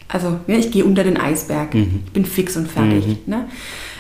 also 0.08 0.40
ja, 0.48 0.58
ich 0.58 0.72
gehe 0.72 0.86
unter 0.86 1.04
den 1.04 1.18
Eisberg. 1.18 1.74
Mhm. 1.74 2.04
Ich 2.06 2.12
bin 2.12 2.26
fix 2.26 2.58
und 2.58 2.68
fertig. 2.68 3.08
Mhm. 3.08 3.18
Ne? 3.26 3.46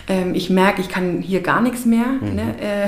Ähm, 0.08 0.36
ich 0.36 0.50
merke, 0.50 0.82
ich 0.82 0.90
kann 0.90 1.22
hier 1.22 1.42
gar 1.42 1.62
nichts 1.62 1.86
mehr. 1.86 2.06
Mhm. 2.22 2.36
Ne? 2.36 2.56
Äh, 2.60 2.88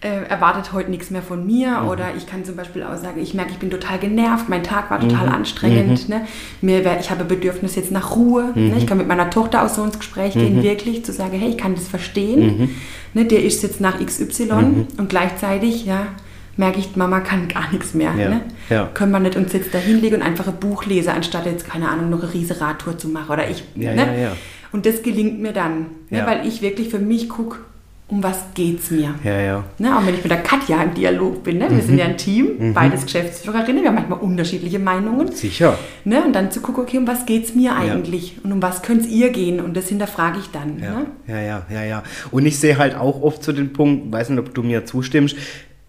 äh, 0.00 0.28
erwartet 0.28 0.72
heute 0.72 0.90
nichts 0.90 1.10
mehr 1.10 1.22
von 1.22 1.44
mir 1.44 1.80
mhm. 1.80 1.88
oder 1.88 2.14
ich 2.16 2.26
kann 2.26 2.44
zum 2.44 2.54
Beispiel 2.54 2.84
auch 2.84 2.96
sagen, 2.96 3.20
ich 3.20 3.34
merke, 3.34 3.50
ich 3.50 3.58
bin 3.58 3.68
total 3.68 3.98
genervt, 3.98 4.48
mein 4.48 4.62
Tag 4.62 4.90
war 4.90 5.00
total 5.00 5.26
mhm. 5.26 5.34
anstrengend, 5.34 6.08
mhm. 6.08 6.14
ne? 6.14 6.26
Mir 6.60 6.84
wär, 6.84 7.00
ich 7.00 7.10
habe 7.10 7.24
Bedürfnis 7.24 7.74
jetzt 7.74 7.90
nach 7.90 8.14
Ruhe, 8.14 8.52
ne? 8.54 8.74
ich 8.78 8.86
kann 8.86 8.98
mit 8.98 9.08
meiner 9.08 9.28
Tochter 9.28 9.64
auch 9.64 9.68
so 9.68 9.82
ins 9.82 9.98
Gespräch 9.98 10.34
gehen, 10.34 10.58
mhm. 10.58 10.62
wirklich 10.62 11.04
zu 11.04 11.12
sagen, 11.12 11.36
hey, 11.36 11.50
ich 11.50 11.58
kann 11.58 11.74
das 11.74 11.88
verstehen, 11.88 12.58
mhm. 12.58 12.70
ne? 13.14 13.24
der 13.24 13.42
ist 13.42 13.62
jetzt 13.64 13.80
nach 13.80 13.98
XY 13.98 14.44
mhm. 14.44 14.86
und 14.98 15.08
gleichzeitig, 15.08 15.84
ja, 15.84 16.06
merke 16.56 16.78
ich, 16.78 16.94
Mama 16.94 17.18
kann 17.20 17.48
gar 17.48 17.70
nichts 17.72 17.94
mehr. 17.94 18.14
Ja. 18.16 18.28
Ne? 18.28 18.40
Ja. 18.70 18.90
Können 18.94 19.10
wir 19.12 19.20
nicht 19.20 19.36
uns 19.36 19.52
jetzt 19.52 19.74
da 19.74 19.78
hinlegen 19.78 20.16
und 20.16 20.22
einfach 20.22 20.46
ein 20.46 20.60
Buch 20.60 20.86
lesen, 20.86 21.10
anstatt 21.10 21.46
jetzt, 21.46 21.68
keine 21.68 21.88
Ahnung, 21.88 22.10
noch 22.10 22.22
eine 22.22 22.34
riese 22.34 22.60
Radtour 22.60 22.98
zu 22.98 23.08
machen 23.08 23.30
oder 23.30 23.48
ich. 23.48 23.64
Ja, 23.74 23.94
ne? 23.94 24.32
Und 24.70 24.86
das 24.86 25.02
gelingt 25.02 25.40
mir 25.40 25.52
dann, 25.52 25.86
ne? 26.10 26.24
weil 26.26 26.46
ich 26.46 26.60
wirklich 26.60 26.90
für 26.90 26.98
mich 26.98 27.28
gucke, 27.28 27.58
um 28.10 28.22
was 28.22 28.38
geht's 28.54 28.90
mir? 28.90 29.14
Ja, 29.22 29.38
ja. 29.40 29.64
Ne, 29.78 29.94
auch 29.96 30.06
wenn 30.06 30.14
ich 30.14 30.22
mit 30.22 30.30
der 30.30 30.42
Katja 30.42 30.82
im 30.82 30.94
Dialog 30.94 31.42
bin, 31.44 31.58
ne? 31.58 31.68
wir 31.70 31.82
sind 31.82 31.98
ja 31.98 32.06
ein 32.06 32.16
Team, 32.16 32.48
Mhm. 32.58 32.72
beides 32.74 33.04
Geschäftsführerinnen, 33.04 33.82
wir 33.82 33.88
haben 33.88 33.96
manchmal 33.96 34.18
unterschiedliche 34.20 34.78
Meinungen. 34.78 35.30
Sicher. 35.32 35.78
Ne? 36.04 36.24
Und 36.24 36.32
dann 36.32 36.50
zu 36.50 36.60
gucken, 36.60 36.84
okay, 36.84 36.96
um 36.98 37.06
was 37.06 37.26
geht's 37.26 37.54
mir 37.54 37.76
eigentlich? 37.76 38.36
Und 38.42 38.52
um 38.52 38.62
was 38.62 38.80
könnte 38.82 39.04
es 39.04 39.10
ihr 39.10 39.28
gehen? 39.30 39.60
Und 39.60 39.76
das 39.76 39.88
hinterfrage 39.88 40.38
ich 40.38 40.46
dann. 40.50 40.78
Ja, 40.80 40.90
Ne? 41.00 41.06
ja, 41.26 41.40
ja, 41.40 41.66
ja, 41.70 41.84
ja. 41.84 42.02
Und 42.30 42.46
ich 42.46 42.58
sehe 42.58 42.78
halt 42.78 42.94
auch 42.96 43.20
oft 43.22 43.42
zu 43.42 43.52
den 43.52 43.72
Punkt, 43.74 44.10
weiß 44.10 44.30
nicht, 44.30 44.38
ob 44.38 44.54
du 44.54 44.62
mir 44.62 44.86
zustimmst, 44.86 45.36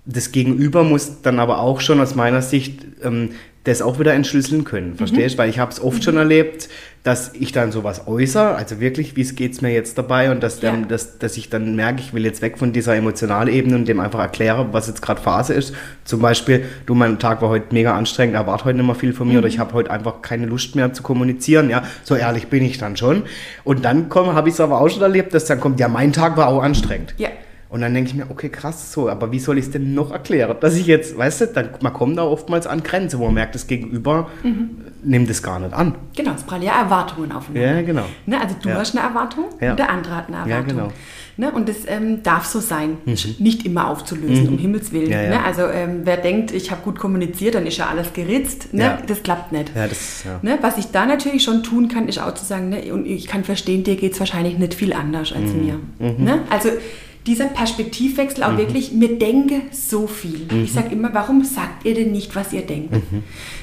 das 0.06 0.32
Gegenüber 0.32 0.84
muss 0.84 1.22
dann 1.22 1.40
aber 1.40 1.60
auch 1.60 1.82
schon 1.82 2.02
aus 2.02 2.16
meiner 2.16 2.42
Sicht 2.42 2.84
ähm, 3.04 3.30
das 3.70 3.82
auch 3.82 4.00
wieder 4.00 4.14
entschlüsseln 4.14 4.64
können, 4.64 4.96
verstehst? 4.96 5.38
Weil 5.38 5.50
ich 5.50 5.60
habe 5.60 5.72
es 5.72 5.82
oft 5.82 6.04
schon 6.04 6.18
erlebt, 6.18 6.70
dass 7.04 7.32
ich 7.34 7.54
dann 7.54 7.72
sowas 7.72 8.08
äußere, 8.08 8.56
also 8.56 8.82
wirklich, 8.82 9.16
wie 9.16 9.24
geht's 9.24 9.62
mir 9.62 9.72
jetzt 9.72 9.98
dabei 9.98 10.32
und 10.32 10.44
dass, 10.44 10.60
dann, 10.60 10.82
Ja. 10.82 10.88
dass, 10.88 11.18
dass 11.18 11.38
ich 11.38 11.50
dann 11.50 11.76
merke, 11.76 12.02
ich 12.02 12.14
will 12.14 12.26
jetzt 12.26 12.42
weg 12.42 12.58
von 12.58 12.74
dieser 12.74 12.96
emotionalen 12.96 13.54
Ebene 13.54 13.76
und 13.78 13.88
dem 13.88 14.00
einfach 14.02 14.20
erkläre, 14.20 14.68
was 14.74 14.88
jetzt 14.88 15.02
gerade 15.02 15.22
Phase 15.22 15.54
ist. 15.54 15.74
Zum 16.04 16.20
Beispiel, 16.22 16.66
du, 16.86 16.96
mein 16.96 17.18
Tag 17.18 17.42
war 17.42 17.50
heute 17.50 17.74
mega 17.74 17.96
anstrengend, 17.96 18.36
erwarte 18.36 18.66
heute 18.66 18.78
nicht 18.78 18.86
mehr 18.86 18.96
viel 18.96 19.14
von 19.14 19.30
mir 19.30 19.38
oder 19.40 19.48
ich 19.48 19.60
habe 19.60 19.74
heute 19.74 19.92
einfach 19.92 20.22
keine 20.22 20.46
Lust 20.46 20.76
mehr 20.76 20.92
zu 20.92 21.02
kommunizieren, 21.02 21.70
ja, 21.70 21.84
so 22.04 22.16
ehrlich 22.16 22.48
bin 22.48 22.64
ich 22.66 22.78
dann 22.78 22.98
schon. 22.98 23.24
Und 23.64 23.86
dann 23.86 24.08
habe 24.14 24.50
ich 24.50 24.56
es 24.56 24.60
aber 24.60 24.82
auch 24.82 24.90
schon 24.90 25.02
erlebt, 25.02 25.34
dass 25.34 25.46
dann 25.46 25.60
kommt, 25.62 25.80
ja, 25.80 25.88
mein 25.88 26.12
Tag 26.12 26.36
war 26.36 26.50
auch 26.50 26.62
anstrengend. 26.62 27.14
Ja. 27.18 27.30
Und 27.70 27.82
dann 27.82 27.94
denke 27.94 28.10
ich 28.10 28.16
mir, 28.16 28.26
okay, 28.32 28.50
krass, 28.50 28.92
so, 28.92 29.10
aber 29.10 29.32
wie 29.32 29.38
soll 29.38 29.60
ich 29.60 29.66
es 29.66 29.72
denn 29.72 29.94
noch 29.94 30.10
erklären? 30.12 30.58
Dass 30.60 30.76
ich 30.76 30.88
jetzt, 30.88 31.16
weißt 31.16 31.42
du, 31.42 31.46
dann, 31.48 31.70
man 31.82 31.94
kommt 31.94 32.18
da 32.18 32.24
oftmals 32.24 32.66
an 32.66 32.82
Grenzen, 32.82 33.20
wo 33.20 33.26
man 33.26 33.36
merkt, 33.36 33.54
das 33.54 33.68
Gegenüber 33.68 34.28
Mhm. 34.44 34.70
nimmt 35.04 35.30
es 35.30 35.44
gar 35.44 35.60
nicht 35.60 35.72
an. 35.74 35.94
Genau, 36.16 36.32
es 36.34 36.42
prallen 36.42 36.64
ja 36.64 36.82
Erwartungen 36.82 37.32
aufeinander. 37.32 37.76
Ja, 37.76 37.82
genau. 37.84 38.06
Ne, 38.26 38.42
also 38.42 38.56
du 38.60 38.70
Ja. 38.70 38.76
hast 38.76 38.98
eine 38.98 39.06
Erwartung 39.08 39.46
Ja. 39.62 39.72
und 39.72 39.78
der 39.80 39.92
andere 39.92 40.16
hat 40.16 40.30
eine 40.30 40.38
Ja, 40.38 40.58
Erwartung. 40.58 40.68
genau. 40.68 40.86
Mhm. 40.88 40.92
Ne, 41.38 41.52
und 41.52 41.70
das 41.70 41.76
ähm, 41.88 42.24
darf 42.24 42.46
so 42.46 42.60
sein, 42.60 42.98
nicht 43.06 43.66
immer 43.68 43.88
aufzulösen, 43.88 44.50
um 44.50 44.58
Himmels 44.58 44.92
Willen. 44.92 45.12
Ja, 45.12 45.22
ja. 45.22 45.30
Ne? 45.30 45.44
Also 45.46 45.62
ähm, 45.68 46.02
wer 46.06 46.18
denkt, 46.18 46.52
ich 46.52 46.72
habe 46.72 46.82
gut 46.82 46.98
kommuniziert, 47.00 47.54
dann 47.56 47.68
ist 47.68 47.78
ja 47.78 47.86
alles 47.86 48.12
geritzt. 48.14 48.74
Ne? 48.74 48.82
Ja. 48.84 48.98
Das 49.06 49.22
klappt 49.24 49.52
nicht. 49.52 49.72
Ja, 49.76 49.88
das, 49.88 50.24
ja. 50.26 50.40
Ne, 50.42 50.58
was 50.62 50.78
ich 50.80 50.88
da 50.88 51.06
natürlich 51.06 51.44
schon 51.44 51.62
tun 51.64 51.88
kann, 51.88 52.08
ist 52.10 52.20
auch 52.20 52.34
zu 52.34 52.44
sagen, 52.44 52.70
ne, 52.70 52.92
und 52.92 53.06
ich 53.06 53.28
kann 53.28 53.44
verstehen, 53.44 53.84
dir 53.84 53.96
geht 53.96 54.14
es 54.14 54.20
wahrscheinlich 54.20 54.58
nicht 54.58 54.74
viel 54.74 54.92
anders 54.92 55.32
als 55.32 55.54
Mhm. 55.54 55.66
mir. 55.66 55.80
Ne? 56.18 56.40
Also 56.50 56.70
dieser 57.30 57.46
Perspektivwechsel 57.46 58.44
auch 58.44 58.58
wirklich, 58.58 58.92
mir 58.92 59.18
denke 59.20 59.62
so 59.72 60.08
viel. 60.08 60.48
Mhm. 60.52 60.64
Ich 60.64 60.74
sage 60.74 60.94
immer, 60.94 61.14
warum 61.14 61.44
sagt 61.46 61.86
ihr 61.86 61.94
denn 61.94 62.12
nicht, 62.12 62.36
was 62.36 62.52
ihr 62.52 62.64
denkt? 62.64 62.94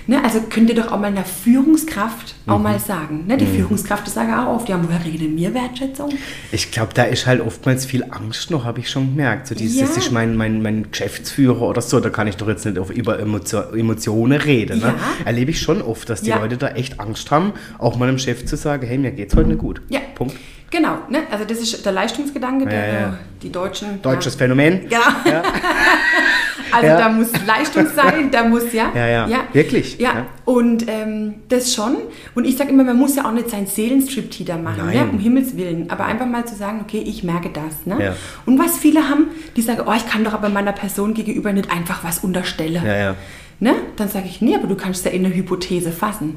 Ne, 0.06 0.22
also 0.22 0.40
könnt 0.48 0.70
ihr 0.70 0.76
doch 0.76 0.92
auch 0.92 1.00
mal 1.00 1.08
einer 1.08 1.24
Führungskraft 1.24 2.34
Mhm. 2.46 2.52
auch 2.52 2.58
mal 2.60 2.78
sagen. 2.78 3.24
Ne? 3.26 3.36
Die 3.36 3.44
Führungskraft, 3.46 4.06
das 4.06 4.14
sage 4.14 4.30
ich 4.30 4.36
auch 4.36 4.54
oft, 4.54 4.68
ja, 4.68 4.80
woher 4.80 5.04
redet 5.04 5.34
mir 5.34 5.52
Wertschätzung? 5.52 6.10
Ich 6.52 6.70
glaube, 6.70 6.94
da 6.94 7.02
ist 7.02 7.26
halt 7.26 7.40
oftmals 7.40 7.84
viel 7.86 8.04
Angst 8.08 8.52
noch, 8.52 8.64
habe 8.64 8.78
ich 8.78 8.88
schon 8.88 9.08
gemerkt. 9.16 9.48
So 9.48 9.54
dieses, 9.56 9.80
Ja. 9.80 9.86
das 9.86 9.96
ist 9.96 10.12
mein, 10.12 10.36
mein, 10.36 10.62
mein 10.62 10.90
Geschäftsführer 10.92 11.62
oder 11.62 11.82
so, 11.82 11.98
da 11.98 12.08
kann 12.08 12.28
ich 12.28 12.36
doch 12.36 12.46
jetzt 12.48 12.64
nicht 12.64 12.78
auf, 12.78 12.90
über 12.90 13.18
Emotio 13.18 13.62
Emotionen 13.74 14.40
reden. 14.40 14.78
Ne? 14.78 14.94
Ja. 14.96 15.24
Erlebe 15.24 15.50
ich 15.50 15.60
schon 15.60 15.82
oft, 15.82 16.08
dass 16.08 16.22
die 16.22 16.30
Ja. 16.30 16.38
Leute 16.38 16.56
da 16.56 16.68
echt 16.68 17.00
Angst 17.00 17.32
haben, 17.32 17.52
auch 17.78 17.96
mal 17.96 18.06
dem 18.06 18.18
Chef 18.18 18.44
zu 18.46 18.56
sagen, 18.56 18.86
hey, 18.86 18.96
mir 18.98 19.10
geht's 19.10 19.34
heute 19.34 19.48
nicht 19.48 19.58
gut. 19.58 19.82
Ja. 19.88 19.98
Punkt. 20.14 20.36
Genau, 20.70 20.98
ne? 21.08 21.22
also 21.30 21.44
das 21.44 21.58
ist 21.58 21.84
der 21.84 21.92
Leistungsgedanke, 21.92 22.66
der, 22.66 22.86
Ja, 22.86 23.00
ja. 23.00 23.18
die 23.42 23.50
Deutschen. 23.52 24.02
Deutsches 24.02 24.34
ja. 24.34 24.38
Phänomen. 24.38 24.80
Genau. 24.88 25.00
also 26.72 26.86
Ja. 26.86 26.98
da 26.98 27.08
muss 27.08 27.28
Leistung 27.46 27.86
sein, 27.94 28.30
da 28.30 28.44
muss 28.44 28.72
ja. 28.72 28.90
Ja, 28.94 29.26
ja. 29.28 29.44
Wirklich, 29.52 29.98
Ja, 29.98 30.12
ja. 30.14 30.26
und 30.44 30.88
ähm, 30.88 31.34
das 31.48 31.72
schon. 31.72 31.96
Und 32.34 32.44
ich 32.46 32.56
sage 32.56 32.70
immer, 32.70 32.82
man 32.84 32.96
muss 32.96 33.14
ja 33.16 33.24
auch 33.26 33.32
nicht 33.32 33.48
seinen 33.48 33.66
Seelenstripteaser 33.66 34.56
machen, 34.58 34.86
Nein. 34.86 34.96
ne? 34.96 35.08
um 35.12 35.18
Himmels 35.20 35.56
Willen. 35.56 35.88
Aber 35.90 36.04
einfach 36.04 36.26
mal 36.26 36.44
zu 36.44 36.56
sagen, 36.56 36.80
okay, 36.82 37.02
ich 37.06 37.22
merke 37.22 37.50
das. 37.50 37.86
Ne? 37.86 38.02
Ja. 38.04 38.16
Und 38.44 38.58
was 38.58 38.76
viele 38.78 39.08
haben, 39.08 39.28
die 39.56 39.62
sagen, 39.62 39.82
oh, 39.86 39.92
ich 39.96 40.06
kann 40.08 40.24
doch 40.24 40.34
aber 40.34 40.48
meiner 40.48 40.72
Person 40.72 41.14
gegenüber 41.14 41.52
nicht 41.52 41.70
einfach 41.70 42.02
was 42.02 42.18
unterstellen. 42.18 42.82
Ja, 42.84 42.96
ja. 42.96 43.14
Ne? 43.58 43.74
Dann 43.96 44.08
sage 44.08 44.26
ich, 44.26 44.42
nee, 44.42 44.54
aber 44.54 44.66
du 44.66 44.74
kannst 44.74 45.06
ja 45.06 45.10
in 45.12 45.24
eine 45.24 45.34
Hypothese 45.34 45.90
fassen. 45.90 46.36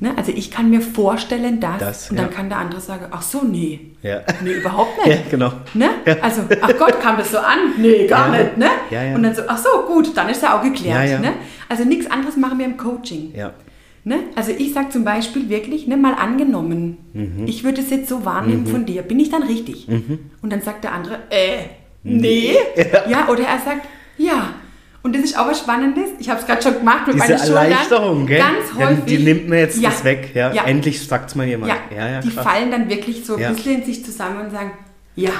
Ne? 0.00 0.12
Also 0.16 0.32
ich 0.34 0.50
kann 0.50 0.70
mir 0.70 0.80
vorstellen, 0.80 1.60
dass, 1.60 1.74
Mhm. 1.74 1.78
Das, 1.80 2.10
und 2.10 2.16
dann 2.18 2.26
ja. 2.30 2.32
kann 2.32 2.48
der 2.48 2.58
andere 2.58 2.80
sagen, 2.80 3.04
ach 3.10 3.20
so, 3.20 3.42
nee. 3.44 3.80
Ja. 4.02 4.22
Nee, 4.42 4.54
überhaupt 4.54 4.96
nicht. 5.06 5.14
Ja, 5.16 5.22
genau. 5.30 5.52
Ne? 5.74 5.90
Ja. 6.06 6.16
Also, 6.22 6.42
ach 6.62 6.72
Gott, 6.78 7.00
kam 7.02 7.18
das 7.18 7.30
so 7.32 7.38
an? 7.38 7.58
Nee, 7.78 8.06
gar 8.06 8.30
nicht. 8.30 8.56
Ne? 8.56 8.68
Und 9.14 9.22
dann 9.24 9.34
so, 9.34 9.42
ach 9.46 9.58
so, 9.58 9.68
gut, 9.92 10.16
dann 10.16 10.28
ist 10.30 10.42
ja 10.42 10.58
auch 10.58 10.62
geklärt. 10.62 11.20
Ne? 11.20 11.32
Also 11.68 11.84
nichts 11.84 12.10
anderes 12.10 12.36
machen 12.38 12.58
wir 12.58 12.64
im 12.64 12.78
Coaching. 12.78 13.34
Ne? 14.06 14.16
Also 14.34 14.52
ich 14.56 14.72
sage 14.72 14.88
zum 14.90 15.04
Beispiel 15.04 15.48
wirklich, 15.50 15.86
ne, 15.86 15.96
mal 15.96 16.14
angenommen, 16.14 16.98
Mhm. 17.14 17.46
ich 17.46 17.64
würde 17.64 17.80
es 17.82 17.90
jetzt 17.90 18.08
so 18.08 18.24
wahrnehmen 18.24 18.66
von 18.66 18.84
dir, 18.86 19.02
bin 19.02 19.18
ich 19.20 19.30
dann 19.30 19.42
richtig? 19.42 19.86
Und 20.42 20.50
dann 20.52 20.60
sagt 20.62 20.84
der 20.84 20.92
andere, 20.92 21.14
äh, 21.30 21.64
nee. 22.02 22.54
Ja. 23.08 23.28
oder 23.28 23.44
er 23.44 23.58
sagt, 23.64 23.86
ja. 24.18 24.48
Und 25.04 25.14
das 25.14 25.22
ist 25.22 25.38
auch 25.38 25.46
was 25.46 25.58
Spannendes. 25.60 26.08
Ich 26.18 26.28
habe 26.30 26.40
es 26.40 26.46
gerade 26.46 26.62
schon 26.62 26.74
gemacht 26.78 27.06
mit 27.06 27.16
Diese 27.16 27.28
meinen 27.28 27.38
Schultern. 27.38 27.56
Erleichterung, 27.56 28.26
gell? 28.26 28.38
Ganz 28.38 28.74
häufig. 28.88 29.04
die 29.04 29.18
nimmt 29.18 29.48
mir 29.50 29.58
jetzt 29.60 29.78
Ja. 29.78 29.90
das 29.90 30.02
weg. 30.02 30.30
Ja. 30.34 30.52
Ja. 30.52 30.64
Endlich 30.64 31.06
sagt 31.06 31.28
es 31.28 31.34
mal 31.36 31.46
jemand. 31.46 31.70
Ja, 31.72 31.96
ja, 31.96 32.08
ja 32.08 32.20
die 32.20 32.30
krass. 32.30 32.42
fallen 32.44 32.70
dann 32.70 32.88
wirklich 32.88 33.24
so 33.24 33.34
ein 33.34 33.40
Ja. 33.42 33.52
bisschen 33.52 33.80
in 33.80 33.84
sich 33.84 34.02
zusammen 34.04 34.40
und 34.46 34.50
sagen, 34.50 34.72
ja, 35.14 35.30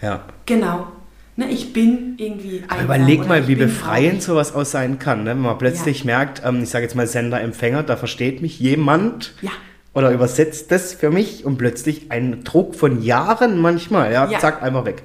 Ja. 0.00 0.20
genau. 0.46 0.86
Ne, 1.34 1.50
ich 1.50 1.72
bin 1.72 2.14
irgendwie 2.16 2.62
Aber 2.68 2.82
überleg 2.82 3.26
mal, 3.28 3.46
wie 3.48 3.54
befreiend 3.56 4.22
sowas 4.22 4.54
auch 4.54 4.64
sein 4.64 4.98
kann. 5.00 5.24
Ne? 5.24 5.30
Wenn 5.30 5.40
man 5.40 5.58
plötzlich 5.58 6.04
merkt, 6.04 6.42
ähm, 6.44 6.62
ich 6.62 6.68
sage 6.70 6.84
jetzt 6.84 6.94
mal 6.96 7.06
Sender-Empfänger, 7.06 7.82
da 7.84 7.96
versteht 7.96 8.40
mich 8.42 8.58
jemand 8.60 9.34
Ja. 9.42 9.50
oder 9.94 10.10
übersetzt 10.12 10.70
das 10.72 10.94
für 10.94 11.10
mich 11.10 11.44
und 11.44 11.56
plötzlich 11.58 12.10
ein 12.10 12.42
Druck 12.44 12.74
von 12.76 13.02
Jahren 13.02 13.60
manchmal, 13.60 14.12
ja, 14.12 14.24
Ja. 14.28 14.36
Mhm. 14.38 14.40
zack, 14.40 14.62
einfach 14.62 14.84
weg. 14.84 15.02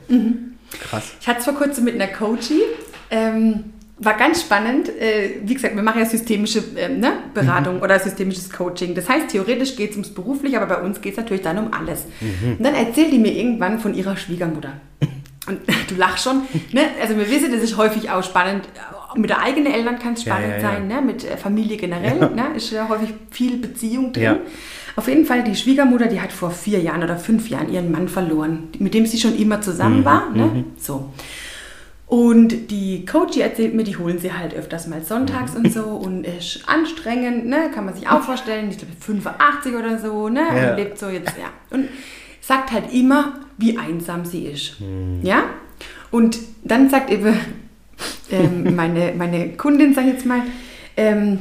Krass. 0.89 1.11
Ich 1.20 1.28
hatte 1.28 1.39
es 1.39 1.45
vor 1.45 1.53
kurzem 1.55 1.84
mit 1.84 1.95
einer 1.95 2.07
Coachie. 2.07 2.61
Ähm, 3.11 3.66
war 4.06 4.16
ganz 4.16 4.41
spannend. 4.41 4.89
Äh, 4.89 5.36
wie 5.43 5.54
gesagt, 5.54 5.76
wir 5.76 5.84
machen 5.84 5.99
ja 5.99 6.06
systemische 6.06 6.64
ähm, 6.78 6.99
ne, 6.99 7.14
Beratung 7.34 7.82
oder 7.82 7.99
systemisches 7.99 8.49
Coaching. 8.49 8.95
Das 8.95 9.08
heißt, 9.10 9.30
theoretisch 9.30 9.76
geht 9.76 9.91
es 9.91 9.95
ums 9.97 10.10
Berufliche, 10.14 10.62
aber 10.62 10.76
bei 10.76 10.82
uns 10.82 11.01
geht 11.01 11.14
es 11.14 11.18
natürlich 11.18 11.43
dann 11.43 11.58
um 11.58 11.74
alles. 11.74 12.06
Und 12.58 12.64
dann 12.64 12.76
erzählt 12.76 13.12
die 13.12 13.20
mir 13.20 13.34
irgendwann 13.34 13.80
von 13.80 13.93
ihrer 13.93 14.16
Schwiegermutter. 14.18 14.74
Und 15.47 15.60
du 15.89 15.95
lachst 15.95 16.24
schon. 16.24 16.43
Ne? 16.72 16.82
Also 17.01 17.18
wir 17.18 17.30
wissen, 17.30 17.51
das 17.51 17.62
ist 17.62 17.78
häufig 17.78 18.10
auch 18.10 18.24
spannend. 18.24 18.68
Mit 19.16 19.30
der 19.30 19.41
eigenen 19.41 19.72
Eltern 19.72 19.99
kann 19.99 20.14
es 20.14 20.26
Ja, 20.26 20.34
spannend 20.34 20.54
ja, 20.58 20.58
ja. 20.58 20.72
sein, 20.72 20.88
ne? 20.88 21.01
mit 21.01 21.24
Familie 21.24 21.78
generell. 21.78 22.18
Ja. 22.20 22.30
Ne? 22.30 22.45
Ist 22.56 22.72
ja 22.72 22.88
häufig 22.89 23.14
viel 23.30 23.58
Beziehung 23.58 24.12
drin. 24.14 24.24
Ja. 24.24 24.38
Auf 24.95 25.08
jeden 25.08 25.26
Fall, 25.26 25.43
die 25.43 25.56
Schwiegermutter, 25.56 26.06
die 26.08 26.22
hat 26.22 26.32
vor 26.32 26.51
vier 26.51 26.80
Jahren 26.80 27.04
oder 27.04 27.18
fünf 27.18 27.49
Jahren 27.49 27.72
ihren 27.74 27.91
Mann 27.91 28.08
verloren, 28.08 28.70
mit 28.80 28.93
dem 28.93 29.06
sie 29.08 29.20
schon 29.20 29.36
immer 29.38 29.60
zusammen 29.60 30.01
Mhm, 30.01 30.06
war. 30.06 30.30
Ne? 30.34 30.64
So. 30.80 31.10
Und 32.14 32.70
die 32.70 33.07
Coachie 33.07 33.41
erzählt 33.41 33.74
mir, 33.74 33.84
die 33.84 33.97
holen 33.97 34.20
sie 34.20 34.32
halt 34.32 34.53
öfters 34.53 34.86
mal 34.86 35.01
sonntags 35.01 35.55
und 35.55 35.74
so 35.74 35.82
und 35.84 36.26
ist 36.26 36.61
anstrengend, 36.70 37.47
ne? 37.47 37.72
kann 37.74 37.86
man 37.86 37.95
sich 37.95 38.07
auch 38.07 38.22
vorstellen, 38.22 38.70
ich 38.70 38.78
glaube 38.78 38.93
85 38.99 39.74
oder 39.74 39.97
so, 39.97 40.30
ne? 40.30 40.41
Ja. 40.41 40.70
und 40.70 40.78
lebt 40.78 40.99
so 40.99 41.09
jetzt, 41.09 41.36
ja. 41.39 41.49
Und 41.72 41.89
sagt 42.39 42.72
halt 42.72 42.93
immer, 42.93 43.39
wie 43.57 43.80
einsam 43.80 44.26
sie 44.26 44.45
ist. 44.45 44.76
Ja? 45.24 45.45
Und 46.11 46.38
dann 46.64 46.88
sagt 46.88 47.09
eben 47.09 47.36
ähm, 48.30 48.76
meine, 48.76 49.14
meine 49.18 49.53
Kundin, 49.53 49.95
sag 49.95 50.05
ich 50.05 50.14
jetzt 50.14 50.28
mal, 50.28 50.43
ähm, 50.95 51.39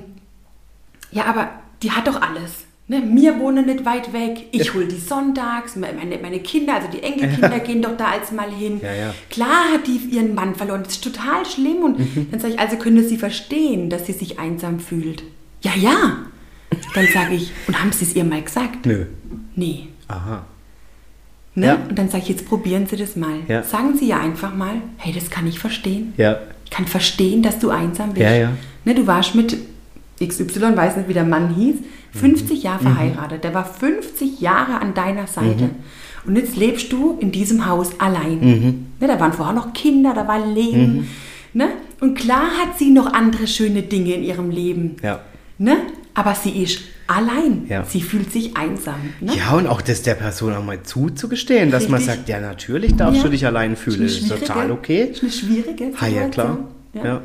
ja, 1.10 1.26
aber 1.26 1.50
die 1.82 1.90
hat 1.90 2.06
doch 2.06 2.22
alles. 2.22 2.64
Ne? 2.92 3.02
Wir 3.14 3.38
wohnen 3.38 3.64
nicht 3.66 3.84
weit 3.86 4.12
weg. 4.12 4.46
Ich 4.52 4.74
hole 4.74 4.86
die 4.86 4.98
sonntags. 4.98 5.76
Meine, 5.76 6.18
meine 6.20 6.40
Kinder, 6.40 6.74
also 6.74 6.88
die 6.92 7.02
Enkelkinder, 7.02 7.58
gehen 7.66 7.80
doch 7.80 7.96
da 7.96 8.08
als 8.10 8.32
mal 8.32 8.50
hin. 8.52 8.80
Ja, 8.82 8.92
ja. 8.92 9.14
Klar 9.30 9.72
hat 9.72 9.86
die 9.86 9.96
ihren 10.14 10.34
Mann 10.34 10.54
verloren. 10.54 10.82
Das 10.84 10.92
ist 10.94 11.04
total 11.04 11.46
schlimm. 11.46 11.82
Und 11.82 11.98
Mhm. 11.98 12.26
dann 12.30 12.40
sage 12.40 12.54
ich, 12.54 12.60
also 12.60 12.76
könnte 12.76 13.02
sie 13.02 13.16
verstehen, 13.16 13.88
dass 13.88 14.06
sie 14.06 14.12
sich 14.12 14.38
einsam 14.38 14.78
fühlt. 14.78 15.22
Ja, 15.62 15.72
ja. 15.74 16.18
Dann 16.94 17.06
sage 17.12 17.34
ich, 17.34 17.50
und 17.66 17.80
haben 17.80 17.92
sie 17.92 18.04
es 18.04 18.14
ihr 18.14 18.24
mal 18.24 18.42
gesagt? 18.42 18.84
Nö. 18.86 19.06
Nee. 19.56 19.88
Aha. 20.08 20.44
Ne? 21.54 21.66
Ja. 21.66 21.74
Und 21.88 21.98
dann 21.98 22.08
sage 22.08 22.22
ich, 22.24 22.28
jetzt 22.30 22.46
probieren 22.46 22.86
Sie 22.86 22.96
das 22.96 23.14
mal. 23.16 23.36
Ja. 23.48 23.62
Sagen 23.62 23.96
Sie 23.96 24.06
ja 24.08 24.18
einfach 24.20 24.54
mal, 24.54 24.76
hey, 24.96 25.12
das 25.12 25.30
kann 25.30 25.46
ich 25.46 25.58
verstehen. 25.58 26.14
Ja. 26.16 26.38
Ich 26.64 26.70
kann 26.70 26.86
verstehen, 26.86 27.42
dass 27.42 27.58
du 27.58 27.70
einsam 27.70 28.10
bist. 28.14 28.22
Ja, 28.22 28.34
ja. 28.34 28.52
Ne, 28.84 28.94
du 28.94 29.06
warst 29.06 29.34
mit 29.34 29.56
XY, 30.26 30.76
weiß 30.76 30.96
nicht, 30.96 31.08
wie 31.08 31.14
der 31.14 31.24
Mann 31.24 31.54
hieß, 31.54 31.76
50 32.12 32.62
Jahre 32.62 32.82
verheiratet. 32.82 33.44
Der 33.44 33.54
war 33.54 33.64
50 33.64 34.40
Jahre 34.40 34.80
an 34.80 34.94
deiner 34.94 35.26
Seite. 35.26 35.70
Und 36.24 36.36
jetzt 36.36 36.56
lebst 36.56 36.92
du 36.92 37.16
in 37.18 37.32
diesem 37.32 37.66
Haus 37.66 37.98
allein. 37.98 38.86
Ne, 39.00 39.06
da 39.08 39.18
waren 39.18 39.32
vorher 39.32 39.54
noch 39.54 39.72
Kinder, 39.72 40.12
da 40.14 40.28
war 40.28 40.44
Leben. 40.46 41.08
Ne? 41.52 41.68
Und 42.00 42.14
klar 42.16 42.46
hat 42.60 42.78
sie 42.78 42.90
noch 42.90 43.12
andere 43.12 43.46
schöne 43.46 43.82
Dinge 43.82 44.14
in 44.14 44.22
ihrem 44.22 44.50
Leben. 44.50 44.96
Ja. 45.02 45.20
Ne? 45.58 45.76
Aber 46.14 46.34
sie 46.34 46.62
ist 46.62 46.80
allein. 47.06 47.66
Ja. 47.68 47.84
Sie 47.84 48.00
fühlt 48.02 48.32
sich 48.32 48.56
einsam. 48.56 48.96
Ne? 49.20 49.32
Ja, 49.36 49.52
und 49.56 49.66
auch 49.66 49.80
das 49.82 50.02
der 50.02 50.14
Person 50.14 50.54
auch 50.54 50.64
mal 50.64 50.82
zuzugestehen, 50.82 51.70
dass 51.70 51.88
man 51.88 51.98
Richtig. 52.00 52.16
sagt, 52.16 52.28
ja, 52.28 52.40
natürlich 52.40 52.94
darfst 52.96 53.18
Ja. 53.18 53.22
du 53.24 53.30
dich 53.30 53.44
allein 53.46 53.76
fühlen. 53.76 54.02
Ist 54.02 54.20
Ist 54.22 54.28
total 54.28 54.70
okay. 54.70 55.08
Ist 55.12 55.22
eine 55.22 55.32
schwierige 55.32 55.92
Ha, 56.00 56.06
ja, 56.06 56.28
klar. 56.28 56.46
Situation. 56.46 56.64
Ja. 56.94 57.04
Ja. 57.04 57.20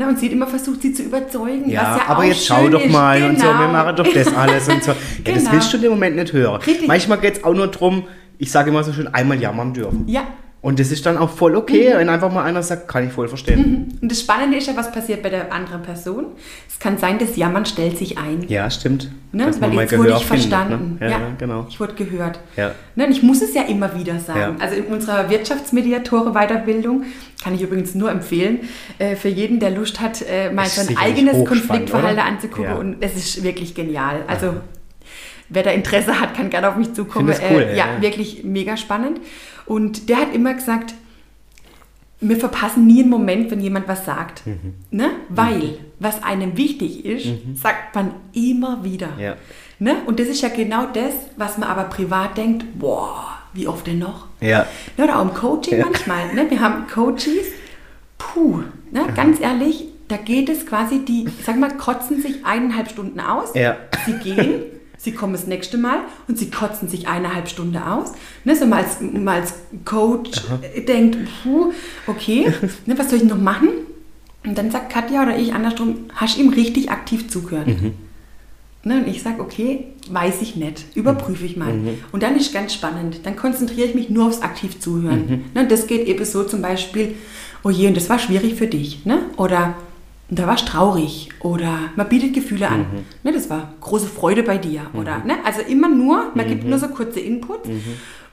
Na, 0.00 0.08
und 0.08 0.18
sie 0.18 0.26
hat 0.26 0.32
immer 0.32 0.46
versucht, 0.46 0.80
sie 0.80 0.92
zu 0.92 1.02
überzeugen. 1.02 1.68
Ja, 1.68 1.82
was 1.94 1.98
ja 1.98 2.08
aber 2.08 2.24
jetzt 2.24 2.46
schau 2.46 2.68
doch 2.68 2.86
mal 2.86 3.20
und 3.24 3.36
so, 3.38 3.44
wir 3.46 3.52
Genau. 3.52 3.72
machen 3.72 3.96
doch 3.96 4.06
das 4.14 4.32
alles 4.36 4.68
und 4.68 4.84
so. 4.84 4.92
Ja, 4.92 4.96
Das 5.24 5.34
Genau. 5.42 5.52
willst 5.52 5.72
du 5.72 5.76
in 5.76 5.82
dem 5.82 5.90
Moment 5.90 6.14
nicht 6.16 6.32
hören. 6.32 6.62
Richtig. 6.62 6.86
Manchmal 6.86 7.18
geht 7.18 7.38
es 7.38 7.44
auch 7.44 7.52
nur 7.52 7.66
darum, 7.66 8.04
ich 8.38 8.48
sage 8.50 8.70
immer 8.70 8.84
so 8.84 8.92
schön, 8.92 9.08
einmal 9.08 9.40
jammern 9.40 9.74
dürfen. 9.74 10.04
Ja, 10.06 10.22
Und 10.60 10.80
das 10.80 10.90
ist 10.90 11.06
dann 11.06 11.16
auch 11.16 11.30
voll 11.30 11.54
okay, 11.54 11.94
mhm. 11.94 11.98
wenn 11.98 12.08
einfach 12.08 12.32
mal 12.32 12.42
einer 12.42 12.64
sagt, 12.64 12.88
kann 12.88 13.06
ich 13.06 13.12
voll 13.12 13.28
verstehen. 13.28 13.60
Mhm. 13.60 13.98
Und 14.02 14.10
das 14.10 14.20
Spannende 14.20 14.56
ist 14.56 14.66
ja, 14.66 14.76
was 14.76 14.90
passiert 14.90 15.22
bei 15.22 15.30
der 15.30 15.52
anderen 15.52 15.82
Person. 15.82 16.26
Es 16.68 16.80
kann 16.80 16.98
sein, 16.98 17.18
das 17.18 17.36
Jammern 17.36 17.64
stellt 17.64 17.96
sich 17.96 18.18
ein. 18.18 18.44
Ja, 18.48 18.68
stimmt. 18.68 19.10
Ne? 19.30 19.50
Weil 19.60 19.72
jetzt 19.74 19.96
wurde 19.96 20.16
ich 20.16 20.26
verstanden. 20.26 20.98
Findet, 20.98 21.00
ne? 21.00 21.10
ja, 21.10 21.18
ja, 21.18 21.26
genau. 21.38 21.66
Ich 21.68 21.78
wurde 21.78 21.94
gehört. 21.94 22.40
Ja. 22.56 22.72
Ne? 22.96 23.06
Und 23.06 23.12
ich 23.12 23.22
muss 23.22 23.40
es 23.40 23.54
ja 23.54 23.62
immer 23.62 23.94
wieder 23.96 24.18
sagen. 24.18 24.56
Ja. 24.58 24.64
Also 24.64 24.74
in 24.76 24.86
unserer 24.86 25.30
Wirtschaftsmediatore-Weiterbildung 25.30 27.04
kann 27.42 27.54
ich 27.54 27.62
übrigens 27.62 27.94
nur 27.94 28.10
empfehlen, 28.10 28.60
äh, 28.98 29.14
für 29.14 29.28
jeden, 29.28 29.60
der 29.60 29.70
Lust 29.70 30.00
hat, 30.00 30.22
äh, 30.28 30.50
mal 30.50 30.66
so 30.66 30.80
ein 30.80 30.96
eigenes 30.96 31.44
Konfliktverhalten 31.44 32.20
anzugucken. 32.20 32.72
Und 32.72 32.96
es 33.00 33.14
ist 33.14 33.44
wirklich 33.44 33.76
genial. 33.76 34.22
Also 34.26 34.54
wer 35.48 35.62
da 35.62 35.70
Interesse 35.70 36.20
hat, 36.20 36.34
kann 36.34 36.50
gerne 36.50 36.68
auf 36.68 36.76
mich 36.76 36.94
zukommen. 36.94 37.32
Cool, 37.50 37.62
äh, 37.62 37.76
ja, 37.76 37.94
ja, 37.94 38.02
wirklich 38.02 38.42
mega 38.44 38.76
spannend. 38.76 39.20
Und 39.68 40.08
der 40.08 40.16
hat 40.16 40.34
immer 40.34 40.54
gesagt, 40.54 40.94
wir 42.20 42.36
verpassen 42.36 42.86
nie 42.86 43.02
einen 43.02 43.10
Moment, 43.10 43.50
wenn 43.50 43.60
jemand 43.60 43.86
was 43.86 44.04
sagt. 44.04 44.46
Mhm. 44.46 44.74
Ne? 44.90 45.10
Weil, 45.28 45.58
mhm. 45.58 45.74
was 46.00 46.22
einem 46.22 46.56
wichtig 46.56 47.04
ist, 47.04 47.26
mhm. 47.26 47.54
sagt 47.54 47.94
man 47.94 48.12
immer 48.32 48.82
wieder. 48.82 49.10
Ja. 49.18 49.36
Ne? 49.78 49.98
Und 50.06 50.18
das 50.18 50.26
ist 50.26 50.42
ja 50.42 50.48
genau 50.48 50.86
das, 50.86 51.12
was 51.36 51.58
man 51.58 51.68
aber 51.68 51.84
privat 51.84 52.36
denkt, 52.36 52.64
boah, 52.78 53.38
wie 53.52 53.68
oft 53.68 53.86
denn 53.86 53.98
noch? 53.98 54.26
Ja. 54.40 54.66
Ne, 54.96 55.04
oder 55.04 55.18
auch 55.18 55.22
im 55.22 55.34
Coaching 55.34 55.78
ja. 55.78 55.84
manchmal. 55.84 56.34
Ne? 56.34 56.50
Wir 56.50 56.60
haben 56.60 56.86
Coaches, 56.88 57.46
puh, 58.16 58.62
ne? 58.90 59.06
ganz 59.14 59.40
ehrlich, 59.40 59.84
da 60.08 60.16
geht 60.16 60.48
es 60.48 60.66
quasi, 60.66 61.04
die, 61.04 61.28
sag 61.44 61.58
mal, 61.58 61.76
kotzen 61.76 62.22
sich 62.22 62.44
eineinhalb 62.44 62.90
Stunden 62.90 63.20
aus. 63.20 63.54
Ja. 63.54 63.76
Sie 64.06 64.14
gehen 64.14 64.62
Sie 65.00 65.12
kommen 65.12 65.32
das 65.32 65.46
nächste 65.46 65.78
Mal 65.78 66.00
und 66.26 66.36
sie 66.38 66.50
kotzen 66.50 66.88
sich 66.88 67.06
eineinhalb 67.06 67.48
Stunden 67.48 67.76
aus. 67.76 68.12
Ne, 68.44 68.56
so 68.56 68.66
mal 68.66 68.82
als, 68.82 69.00
mal 69.00 69.40
als 69.40 69.54
Coach 69.84 70.32
Aha. 70.48 70.58
denkt, 70.86 71.18
puh, 71.42 71.72
okay, 72.08 72.52
ne, 72.86 72.98
was 72.98 73.10
soll 73.10 73.20
ich 73.20 73.24
noch 73.24 73.38
machen? 73.38 73.68
Und 74.44 74.58
dann 74.58 74.70
sagt 74.70 74.90
Katja 74.90 75.22
oder 75.22 75.38
ich 75.38 75.54
andersrum, 75.54 76.06
hast 76.14 76.36
ihm 76.36 76.48
richtig 76.50 76.90
aktiv 76.90 77.28
zugehört? 77.30 77.68
Mhm. 77.68 77.94
Ne, 78.82 78.98
und 78.98 79.08
ich 79.08 79.22
sage, 79.22 79.40
okay, 79.40 79.86
weiß 80.10 80.42
ich 80.42 80.56
nicht, 80.56 80.84
überprüfe 80.96 81.44
ich 81.44 81.56
mal. 81.56 81.74
Mhm. 81.74 81.98
Und 82.10 82.22
dann 82.24 82.36
ist 82.36 82.52
ganz 82.52 82.74
spannend, 82.74 83.20
dann 83.24 83.36
konzentriere 83.36 83.86
ich 83.86 83.94
mich 83.94 84.10
nur 84.10 84.26
aufs 84.26 84.42
aktiv 84.42 84.80
zuhören. 84.80 85.26
Mhm. 85.28 85.44
Ne, 85.54 85.68
das 85.68 85.86
geht 85.86 86.08
eben 86.08 86.24
so 86.24 86.42
zum 86.42 86.60
Beispiel, 86.60 87.14
oh 87.62 87.70
je, 87.70 87.86
und 87.86 87.96
das 87.96 88.08
war 88.08 88.18
schwierig 88.18 88.54
für 88.54 88.66
dich. 88.66 89.04
Ne? 89.04 89.20
Oder 89.36 89.66
und 89.66 89.87
da 90.30 90.46
warst 90.46 90.68
du 90.68 90.72
traurig 90.72 91.30
oder 91.40 91.90
man 91.96 92.08
bietet 92.08 92.34
Gefühle 92.34 92.68
an. 92.68 92.80
Mhm. 92.80 93.04
Ne, 93.22 93.32
das 93.32 93.48
war 93.48 93.72
große 93.80 94.06
Freude 94.06 94.42
bei 94.42 94.58
dir. 94.58 94.82
Mhm. 94.92 94.98
Oder, 94.98 95.18
ne? 95.24 95.36
Also 95.44 95.62
immer 95.62 95.88
nur, 95.88 96.32
man 96.34 96.46
mhm. 96.46 96.50
gibt 96.50 96.64
nur 96.64 96.78
so 96.78 96.88
kurze 96.88 97.20
Inputs. 97.20 97.68
Mhm. 97.68 97.82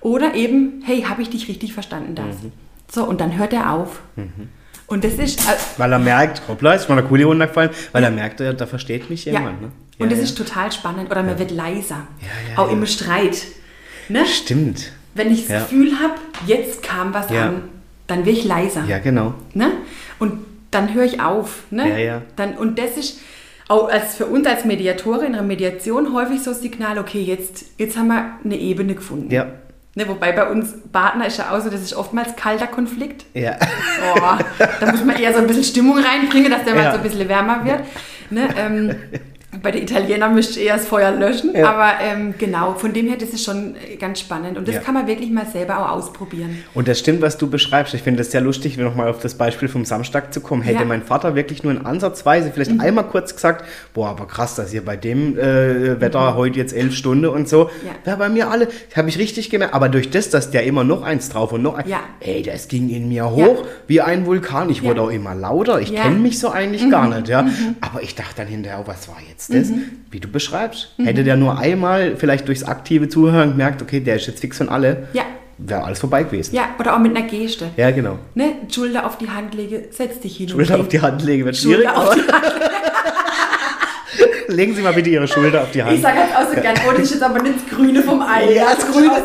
Oder 0.02 0.36
eben, 0.36 0.84
hey, 0.86 1.04
habe 1.04 1.22
ich 1.22 1.30
dich 1.30 1.48
richtig 1.48 1.74
verstanden 1.74 2.14
das? 2.16 2.44
Mhm. 2.44 2.52
So, 2.92 3.06
und 3.06 3.22
dann 3.22 3.38
hört 3.38 3.54
er 3.54 3.72
auf. 3.72 4.02
Mhm. 4.16 4.50
Und 4.88 5.04
das 5.04 5.14
ist. 5.14 5.40
Äh, 5.50 5.54
weil 5.78 5.92
er 5.92 6.00
merkt, 6.00 6.48
hoppla, 6.48 6.74
ist 6.74 6.90
mal 6.90 6.98
eine 6.98 7.08
coole 7.08 7.26
runtergefallen, 7.26 7.72
weil 7.92 8.04
er 8.04 8.12
merkt, 8.12 8.40
da, 8.40 8.66
versteht 8.68 9.10
mich 9.10 9.26
jemand. 9.26 9.46
Ja. 9.62 9.68
Ne? 9.68 9.72
Ja, 9.98 10.04
und 10.04 10.12
das 10.12 10.20
ja. 10.20 10.26
ist 10.26 10.38
total 10.38 10.72
spannend. 10.72 11.10
Oder 11.10 11.24
man 11.24 11.40
wird 11.40 11.52
leiser. 11.52 12.08
auch 12.58 12.70
im 12.70 12.86
Streit. 12.86 13.42
Ne? 14.10 14.26
Stimmt. 14.26 14.92
Wenn 15.16 15.32
ich 15.32 15.48
das 15.48 15.64
Gefühl 15.64 15.94
habe, 16.00 16.16
jetzt 16.46 16.84
kam 16.84 17.14
was 17.14 17.30
an, 17.30 17.64
dann 18.06 18.20
werde 18.20 18.32
ich 18.32 18.44
leiser. 18.44 18.84
Ja, 18.86 19.00
genau. 19.00 19.34
Ne? 19.54 19.72
Und 20.20 20.34
dann 20.76 20.94
höre 20.94 21.06
ich 21.06 21.22
auf. 21.22 21.64
Ne? 21.72 21.90
Ja, 21.90 21.98
ja. 21.98 22.22
Dann, 22.36 22.56
und 22.56 22.78
das 22.78 22.98
ist 22.98 23.20
auch 23.68 23.90
als 23.90 24.16
für 24.16 24.28
uns 24.28 24.46
als 24.46 24.66
Mediatorin 24.66 25.28
in 25.28 25.34
der 25.34 25.42
Mediation 25.42 26.14
häufig 26.14 26.42
so 26.44 26.52
ein 26.52 26.56
Signal, 26.56 27.00
okay, 27.00 27.22
jetzt, 27.22 27.66
jetzt 27.78 27.98
haben 27.98 28.08
wir 28.08 28.38
eine 28.44 28.58
Ebene 28.58 28.94
gefunden. 28.94 29.32
Ja. 29.32 29.48
Ne, 29.98 30.08
wobei 30.10 30.34
bei 30.34 30.50
uns 30.50 30.74
Partner 30.92 31.26
ist 31.28 31.38
ja 31.38 31.52
auch 31.52 31.62
so, 31.62 31.70
das 31.70 31.82
ist 31.82 31.94
oftmals 31.94 32.36
kalter 32.36 32.68
Konflikt. 32.68 33.26
Ja. 33.34 33.58
Oh, 34.14 34.20
da 34.60 34.92
muss 34.92 35.06
man 35.06 35.16
eher 35.16 35.34
so 35.34 35.40
ein 35.40 35.48
bisschen 35.48 35.64
Stimmung 35.64 35.98
reinbringen, 35.98 36.52
dass 36.52 36.66
der 36.66 36.76
ja. 36.76 36.84
mal 36.84 36.92
so 36.92 36.98
ein 36.98 37.04
bisschen 37.04 37.30
wärmer 37.30 37.64
wird. 37.64 37.80
Ne, 38.30 38.50
ähm, 38.58 38.96
bei 39.62 39.72
den 39.72 39.84
Italienern 39.84 40.34
müsste 40.34 40.60
ich 40.60 40.68
eher 40.68 40.78
das 40.78 40.86
Feuer 40.86 41.12
löschen. 41.12 41.52
Ja. 41.56 41.70
Aber 41.70 41.94
ähm, 42.02 42.34
genau, 42.38 42.74
von 42.74 42.94
dem 42.94 43.08
her, 43.08 43.18
das 43.20 43.30
ist 43.30 43.44
schon 43.44 43.76
ganz 44.00 44.20
spannend. 44.20 44.58
Und 44.58 44.68
das 44.68 44.76
ja. 44.76 44.82
kann 44.82 44.94
man 44.94 45.08
wirklich 45.08 45.30
mal 45.32 45.46
selber 45.46 45.80
auch 45.80 45.92
ausprobieren. 45.92 46.64
Und 46.74 46.88
das 46.88 47.00
stimmt, 47.00 47.22
was 47.22 47.38
du 47.38 47.50
beschreibst. 47.50 47.94
Ich 47.94 48.02
finde 48.02 48.20
das 48.20 48.32
sehr 48.32 48.42
lustig, 48.42 48.78
nochmal 48.78 49.10
auf 49.10 49.20
das 49.20 49.36
Beispiel 49.36 49.68
vom 49.68 49.86
Samstag 49.86 50.34
zu 50.34 50.42
kommen. 50.42 50.62
Hätte 50.62 50.80
ja. 50.80 50.86
mein 50.86 51.04
Vater 51.04 51.36
wirklich 51.36 51.64
nur 51.64 51.72
in 51.72 51.86
Ansatzweise 51.86 52.52
vielleicht 52.52 52.72
mhm. 52.72 52.82
einmal 52.82 53.06
kurz 53.08 53.36
gesagt, 53.36 53.66
boah, 53.94 54.10
aber 54.10 54.28
krass, 54.28 54.56
dass 54.56 54.74
ihr 54.74 54.84
bei 54.84 54.98
dem 54.98 55.38
äh, 55.38 56.00
Wetter 56.02 56.32
mhm. 56.32 56.36
heute 56.36 56.60
jetzt 56.60 56.74
elf 56.74 56.94
Stunden 56.96 57.26
und 57.26 57.48
so. 57.48 57.70
Ja. 58.06 58.16
Bei 58.16 58.30
mir 58.30 58.50
alle, 58.50 58.68
habe 58.96 59.10
ich 59.10 59.18
richtig 59.18 59.50
gemerkt. 59.50 59.74
Aber 59.74 59.90
durch 59.90 60.10
das, 60.10 60.30
dass 60.30 60.52
der 60.52 60.64
immer 60.64 60.84
noch 60.84 61.04
eins 61.04 61.30
drauf 61.30 61.52
und 61.52 61.62
noch 61.62 61.76
ein, 61.76 61.88
ja. 61.88 62.00
ey, 62.20 62.42
das 62.42 62.68
ging 62.68 62.90
in 62.90 63.10
mir 63.10 63.30
hoch 63.30 63.66
wie 63.88 64.02
ein 64.02 64.26
Vulkan. 64.26 64.70
Ich 64.70 64.84
wurde 64.84 65.02
auch 65.02 65.12
immer 65.12 65.36
lauter. 65.36 65.80
Ich 65.82 65.94
kenne 65.94 66.18
mich 66.18 66.40
so 66.40 66.50
eigentlich 66.50 66.84
mhm. 66.84 66.92
gar 66.92 67.08
nicht. 67.08 67.28
Ja. 67.28 67.44
Mhm. 67.44 67.76
Aber 67.82 68.02
ich 68.02 68.16
dachte 68.16 68.36
dann 68.38 68.48
hinterher, 68.48 68.80
oh, 68.82 68.88
was 68.88 69.08
war 69.08 69.18
jetzt? 69.30 69.45
Jetzt 69.50 69.72
das, 69.72 69.78
mhm. 69.78 69.84
wie 70.12 70.20
du 70.20 70.28
beschreibst. 70.28 70.94
Mhm. 70.98 71.06
Hätte 71.06 71.24
der 71.24 71.36
nur 71.36 71.58
einmal 71.58 72.16
vielleicht 72.18 72.48
durchs 72.48 72.64
aktive 72.64 73.10
Zuhören 73.10 73.52
gemerkt, 73.52 73.82
okay, 73.82 74.00
der 74.00 74.16
ist 74.18 74.28
jetzt 74.28 74.40
fix 74.40 74.58
von 74.58 74.70
alle, 74.70 75.08
ja. 75.14 75.24
wäre 75.58 75.84
alles 75.84 76.00
vorbei 76.00 76.24
gewesen. 76.24 76.56
Ja, 76.56 76.70
oder 76.80 76.96
auch 76.96 77.00
mit 77.00 77.16
einer 77.16 77.28
Geste. 77.28 77.70
Ja, 77.78 77.92
genau. 77.92 78.20
Ne? 78.34 78.54
Schulter 78.72 79.06
auf 79.06 79.18
die 79.18 79.30
Hand 79.30 79.54
lege, 79.54 79.86
setz 79.92 80.20
dich 80.20 80.38
hin. 80.38 80.50
Schulter 80.50 80.80
auf 80.80 80.88
die 80.88 81.02
Hand 81.02 81.24
lege, 81.24 81.46
wird 81.46 81.58
schwierig. 81.58 81.88
Legen 84.48 84.76
Sie 84.76 84.82
mal 84.82 84.94
bitte 84.94 85.10
Ihre 85.10 85.28
Schulter 85.28 85.64
auf 85.64 85.72
die 85.72 85.84
Hand. 85.84 85.96
Ich 85.96 86.02
sage 86.02 86.20
jetzt 86.20 86.36
auch 86.36 86.48
so 86.48 86.62
gern, 86.62 86.76
oh, 86.88 86.92
das 86.92 87.02
ist 87.02 87.14
jetzt 87.14 87.24
aber 87.24 87.42
nicht 87.42 87.56
das 87.56 87.76
Grüne 87.76 88.02
vom 88.04 88.22
Ei. 88.22 88.54
Ja, 88.54 88.76
das 88.76 88.88
Grüne. 88.88 89.12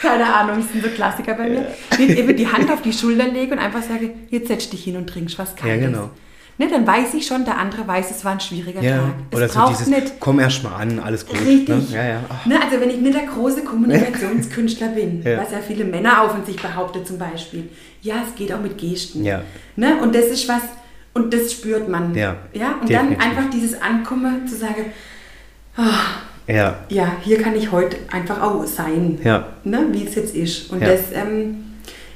Keine 0.00 0.34
Ahnung, 0.34 0.56
das 0.56 0.72
sind 0.72 0.82
so 0.82 0.90
Klassiker 0.90 1.34
bei 1.34 1.48
mir. 1.48 1.66
Ja. 1.98 2.04
eben 2.06 2.36
die 2.36 2.48
Hand 2.48 2.70
auf 2.70 2.82
die 2.82 2.92
Schulter 2.92 3.28
lege 3.28 3.52
und 3.52 3.58
einfach 3.58 3.82
sage, 3.82 4.10
jetzt 4.30 4.48
setz 4.48 4.68
dich 4.68 4.82
hin 4.84 4.96
und 4.96 5.06
trinkst 5.06 5.38
was 5.38 5.54
Kaltes. 5.54 5.80
Ja, 5.80 5.88
genau. 5.88 6.10
Ne, 6.58 6.68
dann 6.68 6.86
weiß 6.86 7.14
ich 7.14 7.26
schon, 7.26 7.44
der 7.44 7.58
andere 7.58 7.86
weiß, 7.86 8.10
es 8.10 8.24
war 8.24 8.32
ein 8.32 8.40
schwieriger 8.40 8.82
ja, 8.82 8.98
Tag. 8.98 9.14
Es 9.30 9.36
oder 9.36 9.48
so 9.48 9.68
dieses, 9.70 9.86
nicht, 9.86 10.20
komm 10.20 10.38
erst 10.38 10.62
mal 10.62 10.74
an, 10.76 10.98
alles 10.98 11.26
gut. 11.26 11.40
Richtig. 11.40 11.68
Ne? 11.68 11.86
Ja, 11.90 12.04
ja. 12.04 12.20
Ne, 12.44 12.62
also 12.62 12.78
wenn 12.78 12.90
ich 12.90 12.98
nicht 12.98 13.14
der 13.14 13.26
große 13.26 13.64
Kommunikationskünstler 13.64 14.88
bin, 14.88 15.24
was 15.24 15.50
ja 15.50 15.58
viele 15.66 15.84
Männer 15.84 16.22
auf 16.22 16.34
und 16.34 16.44
sich 16.44 16.60
behaupten 16.60 17.06
zum 17.06 17.18
Beispiel, 17.18 17.70
ja, 18.02 18.16
es 18.28 18.34
geht 18.34 18.52
auch 18.52 18.60
mit 18.60 18.76
Gesten. 18.76 19.24
Ja. 19.24 19.42
Ne, 19.76 19.96
und 20.02 20.14
das 20.14 20.26
ist 20.26 20.46
was, 20.46 20.62
und 21.14 21.32
das 21.32 21.52
spürt 21.52 21.88
man. 21.88 22.14
Ja, 22.14 22.36
ja? 22.52 22.74
Und 22.80 22.88
definitiv. 22.88 23.18
dann 23.18 23.30
einfach 23.30 23.50
dieses 23.50 23.80
Ankommen 23.80 24.46
zu 24.46 24.56
sagen, 24.56 24.92
oh, 25.78 26.52
ja. 26.52 26.80
ja, 26.90 27.16
hier 27.22 27.40
kann 27.40 27.56
ich 27.56 27.72
heute 27.72 27.96
einfach 28.10 28.42
auch 28.42 28.66
sein, 28.66 29.18
ja. 29.24 29.48
ne, 29.64 29.86
wie 29.92 30.06
es 30.06 30.14
jetzt 30.16 30.34
ist. 30.34 30.70
Und 30.70 30.82
das 30.82 31.12
ähm, 31.14 31.64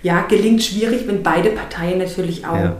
ja, 0.02 0.26
gelingt 0.28 0.62
schwierig, 0.62 1.06
wenn 1.06 1.22
beide 1.22 1.50
Parteien 1.50 1.98
natürlich 1.98 2.46
auch 2.46 2.76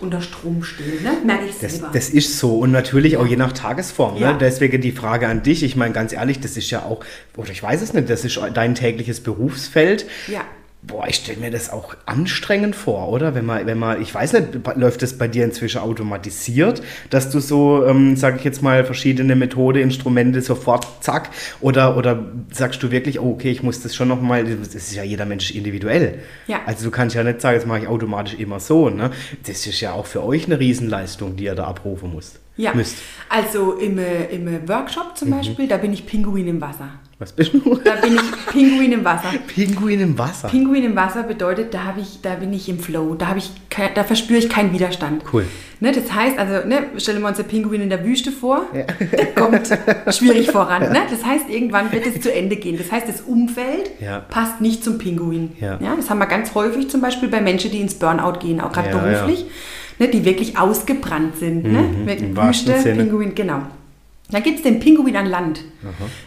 unter 0.00 0.20
Strom 0.20 0.62
stehen, 0.62 1.02
ne? 1.02 1.12
merke 1.24 1.46
ich 1.46 1.54
selber. 1.54 1.90
Das, 1.92 2.06
das, 2.06 2.10
ist 2.10 2.38
so 2.38 2.58
und 2.58 2.70
natürlich 2.70 3.16
auch 3.16 3.26
je 3.26 3.36
nach 3.36 3.52
Tagesform. 3.52 4.14
Ne? 4.14 4.20
Ja. 4.20 4.32
Ne? 4.32 4.38
Deswegen 4.38 4.80
die 4.80 4.92
Frage 4.92 5.28
an 5.28 5.42
dich, 5.42 5.62
ich 5.62 5.76
meine 5.76 5.92
ganz 5.94 6.12
ehrlich, 6.12 6.40
das 6.40 6.56
ist 6.56 6.70
ja 6.70 6.84
auch, 6.84 7.04
oder 7.36 7.50
ich 7.50 7.62
weiß 7.62 7.82
es 7.82 7.92
nicht, 7.92 8.08
das 8.08 8.24
ist 8.24 8.40
dein 8.54 8.74
tägliches 8.74 9.20
Berufsfeld. 9.20 10.06
Ja. 10.28 10.44
Boah, 10.82 11.06
ich 11.06 11.16
stelle 11.16 11.38
mir 11.38 11.50
das 11.50 11.70
auch 11.70 11.94
anstrengend 12.06 12.74
vor, 12.74 13.10
oder? 13.10 13.34
Wenn 13.34 13.44
man, 13.44 13.66
wenn 13.66 13.78
man, 13.78 14.00
ich 14.00 14.14
weiß 14.14 14.32
nicht, 14.32 14.48
läuft 14.76 15.02
das 15.02 15.18
bei 15.18 15.28
dir 15.28 15.44
inzwischen 15.44 15.78
automatisiert, 15.78 16.80
dass 17.10 17.28
du 17.30 17.38
so, 17.38 17.84
ähm, 17.86 18.16
sage 18.16 18.38
ich 18.38 18.44
jetzt 18.44 18.62
mal, 18.62 18.84
verschiedene 18.84 19.36
Methode, 19.36 19.82
Instrumente 19.82 20.40
sofort 20.40 20.86
zack, 21.00 21.28
oder, 21.60 21.98
oder 21.98 22.24
sagst 22.50 22.82
du 22.82 22.90
wirklich, 22.90 23.20
oh, 23.20 23.32
okay, 23.32 23.50
ich 23.50 23.62
muss 23.62 23.82
das 23.82 23.94
schon 23.94 24.08
nochmal, 24.08 24.44
das 24.44 24.74
ist 24.74 24.94
ja 24.94 25.02
jeder 25.02 25.26
Mensch 25.26 25.50
individuell. 25.50 26.20
Ja. 26.46 26.62
Also 26.64 26.86
du 26.86 26.90
kannst 26.90 27.14
ja 27.14 27.24
nicht 27.24 27.42
sagen, 27.42 27.58
das 27.58 27.66
mache 27.66 27.80
ich 27.80 27.86
automatisch 27.86 28.34
immer 28.38 28.58
so, 28.58 28.88
ne? 28.88 29.10
Das 29.46 29.66
ist 29.66 29.80
ja 29.82 29.92
auch 29.92 30.06
für 30.06 30.24
euch 30.24 30.46
eine 30.46 30.58
Riesenleistung, 30.58 31.36
die 31.36 31.44
ihr 31.44 31.54
da 31.54 31.64
abrufen 31.64 32.10
musst. 32.10 32.40
Ja, 32.56 32.74
müsst. 32.74 32.96
also 33.28 33.74
im, 33.74 33.98
im 33.98 34.68
Workshop 34.68 35.16
zum 35.16 35.28
mhm. 35.28 35.32
Beispiel, 35.32 35.68
da 35.68 35.76
bin 35.76 35.92
ich 35.92 36.06
Pinguin 36.06 36.48
im 36.48 36.60
Wasser. 36.60 36.88
Was 37.20 37.32
bist 37.32 37.52
du? 37.52 37.78
Da 37.84 37.96
bin 37.96 38.14
ich 38.14 38.46
Pinguin 38.50 38.92
im 38.92 39.04
Wasser. 39.04 39.28
Pinguin 39.46 40.00
im 40.00 40.16
Wasser. 40.16 40.48
Pinguin 40.48 40.84
im 40.84 40.96
Wasser 40.96 41.22
bedeutet, 41.22 41.74
da 41.74 41.84
habe 41.84 42.00
ich, 42.00 42.22
da 42.22 42.34
bin 42.36 42.50
ich 42.50 42.66
im 42.70 42.78
Flow. 42.78 43.14
Da 43.14 43.26
habe 43.26 43.38
ich, 43.38 43.50
da 43.94 44.04
verspüre 44.04 44.38
ich 44.38 44.48
keinen 44.48 44.72
Widerstand. 44.72 45.22
Cool. 45.30 45.44
Ne, 45.80 45.92
das 45.92 46.10
heißt, 46.10 46.38
also 46.38 46.66
ne, 46.66 46.86
stellen 46.96 47.20
wir 47.20 47.28
uns 47.28 47.36
den 47.36 47.46
Pinguin 47.46 47.82
in 47.82 47.90
der 47.90 48.06
Wüste 48.06 48.32
vor, 48.32 48.62
ja. 48.72 48.84
der 48.84 49.26
kommt 49.34 49.68
schwierig 50.14 50.50
voran. 50.50 50.82
Ja. 50.82 50.90
Ne? 50.90 51.00
Das 51.10 51.22
heißt, 51.22 51.50
irgendwann 51.50 51.92
wird 51.92 52.06
es 52.06 52.22
zu 52.22 52.32
Ende 52.32 52.56
gehen. 52.56 52.78
Das 52.78 52.90
heißt, 52.90 53.06
das 53.06 53.20
Umfeld 53.20 53.90
ja. 54.00 54.20
passt 54.20 54.62
nicht 54.62 54.82
zum 54.82 54.96
Pinguin. 54.96 55.52
Ja. 55.60 55.78
das 55.94 56.08
haben 56.08 56.20
wir 56.20 56.26
ganz 56.26 56.54
häufig 56.54 56.88
zum 56.88 57.02
Beispiel 57.02 57.28
bei 57.28 57.42
Menschen, 57.42 57.70
die 57.70 57.82
ins 57.82 57.94
Burnout 57.96 58.38
gehen, 58.40 58.62
auch 58.62 58.72
gerade 58.72 58.96
beruflich, 58.96 59.44
ne, 59.98 60.08
die 60.08 60.24
wirklich 60.24 60.58
ausgebrannt 60.58 61.36
sind. 61.36 61.64
Ne? 61.64 61.82
Mhm, 61.82 62.04
ne? 62.06 62.14
Mit 62.14 62.36
Wüste, 62.36 62.72
Pinguin, 62.72 63.34
genau. 63.34 63.60
Dann 64.30 64.42
gibt 64.42 64.58
es 64.58 64.62
den 64.62 64.80
Pinguin 64.80 65.16
an 65.16 65.26
Land, 65.26 65.60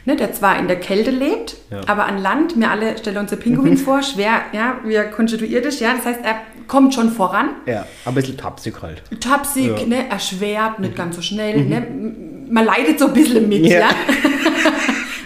ne, 0.06 0.16
der 0.16 0.34
zwar 0.34 0.60
in 0.60 0.68
der 0.68 0.80
Kälte 0.80 1.12
lebt, 1.12 1.56
ja. 1.72 1.82
aber 1.88 2.06
an 2.06 2.22
Land, 2.22 2.60
wir 2.60 2.70
alle 2.70 2.98
stellen 2.98 3.18
uns 3.18 3.30
den 3.30 3.40
Pinguin 3.40 3.78
vor, 3.86 4.02
schwer, 4.04 4.42
ja, 4.52 4.80
wir 4.84 5.06
konstituiert 5.06 5.64
ja, 5.80 5.94
das 5.96 6.06
heißt, 6.06 6.20
er 6.24 6.36
kommt 6.68 6.94
schon 6.94 7.12
voran. 7.12 7.50
Ja, 7.66 7.86
ein 8.06 8.16
bisschen 8.16 8.38
tapsig 8.38 8.82
halt. 8.82 9.04
Tapsig, 9.20 9.80
ja. 9.80 9.86
ne, 9.86 10.10
erschwert, 10.10 10.80
nicht 10.80 10.94
mhm. 10.94 10.98
ganz 10.98 11.16
so 11.16 11.22
schnell, 11.22 11.60
mhm. 11.60 11.70
ne, 11.70 11.88
man 12.50 12.66
leidet 12.66 13.00
so 13.00 13.08
ein 13.08 13.14
bisschen 13.14 13.48
mit, 13.48 13.66
ja. 13.66 13.80
ja. 13.80 13.90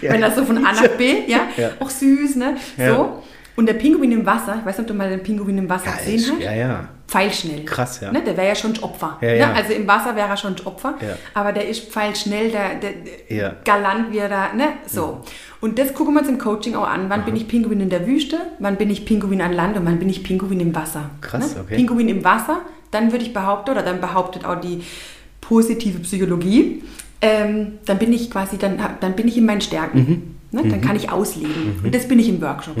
Wenn 0.12 0.22
er 0.22 0.30
so 0.30 0.44
von 0.44 0.58
A 0.58 0.72
nach 0.72 0.88
B, 0.96 1.24
ja, 1.26 1.48
auch 1.80 1.90
süß, 1.90 2.36
ne, 2.36 2.56
so. 2.76 3.22
Und 3.56 3.66
der 3.66 3.74
Pinguin 3.74 4.12
im 4.12 4.24
Wasser, 4.24 4.58
ich 4.60 4.66
weiß 4.66 4.78
nicht, 4.78 4.82
ob 4.82 4.86
du 4.86 4.94
mal 4.94 5.10
den 5.10 5.20
Pinguin 5.20 5.58
im 5.58 5.68
Wasser 5.68 5.90
gesehen 5.90 6.32
hast. 6.32 6.44
ja, 6.44 6.52
ja. 6.52 6.88
Pfeilschnell. 7.08 7.64
Krass, 7.64 8.00
ja. 8.00 8.12
Ne, 8.12 8.22
der 8.22 8.36
wäre 8.36 8.48
ja 8.48 8.54
schon 8.54 8.78
Opfer. 8.80 9.16
Ja, 9.22 9.28
ne? 9.28 9.38
ja. 9.38 9.52
Also 9.52 9.72
im 9.72 9.88
Wasser 9.88 10.14
wäre 10.14 10.28
er 10.28 10.36
schon 10.36 10.54
Opfer. 10.66 10.94
Ja. 11.00 11.16
Aber 11.32 11.52
der 11.52 11.66
ist 11.66 11.90
pfeilschnell, 11.90 12.50
der, 12.50 12.74
der, 12.74 13.34
Ja. 13.34 13.54
galant, 13.64 14.12
wie 14.12 14.18
er 14.18 14.28
da, 14.28 14.52
ne? 14.52 14.74
So. 14.86 15.22
Und 15.62 15.78
das 15.78 15.94
gucken 15.94 16.12
wir 16.14 16.20
uns 16.20 16.28
im 16.28 16.38
Coaching 16.38 16.74
auch 16.74 16.86
an. 16.86 17.08
Wann 17.08 17.24
bin 17.24 17.34
ich 17.34 17.48
Pinguin 17.48 17.80
in 17.80 17.88
der 17.88 18.06
Wüste? 18.06 18.36
Wann 18.58 18.76
bin 18.76 18.90
ich 18.90 19.06
Pinguin 19.06 19.40
an 19.40 19.54
Land? 19.54 19.78
Und 19.78 19.86
wann 19.86 19.98
bin 19.98 20.10
ich 20.10 20.22
Pinguin 20.22 20.60
im 20.60 20.74
Wasser? 20.74 21.10
Krass, 21.22 21.54
ne? 21.54 21.62
okay. 21.62 21.76
Pinguin 21.76 22.08
im 22.08 22.22
Wasser, 22.24 22.60
dann 22.90 23.10
würde 23.10 23.24
ich 23.24 23.32
behaupten, 23.32 23.70
oder 23.70 23.82
dann 23.82 24.02
behauptet 24.02 24.44
auch 24.44 24.60
die 24.60 24.82
positive 25.40 26.00
Psychologie, 26.00 26.84
ähm, 27.22 27.78
dann 27.86 27.98
bin 27.98 28.12
ich 28.12 28.30
quasi, 28.30 28.58
dann, 28.58 28.78
dann 29.00 29.16
bin 29.16 29.26
ich 29.28 29.38
in 29.38 29.46
meinen 29.46 29.62
Stärken. 29.62 29.98
Mhm. 29.98 30.34
Ne? 30.50 30.62
Dann 30.66 30.80
kann 30.80 30.96
ich 30.96 31.10
ausleben. 31.10 31.78
Und 31.84 31.94
das 31.94 32.08
bin 32.08 32.18
ich 32.18 32.28
im 32.28 32.40
Workshop. 32.40 32.74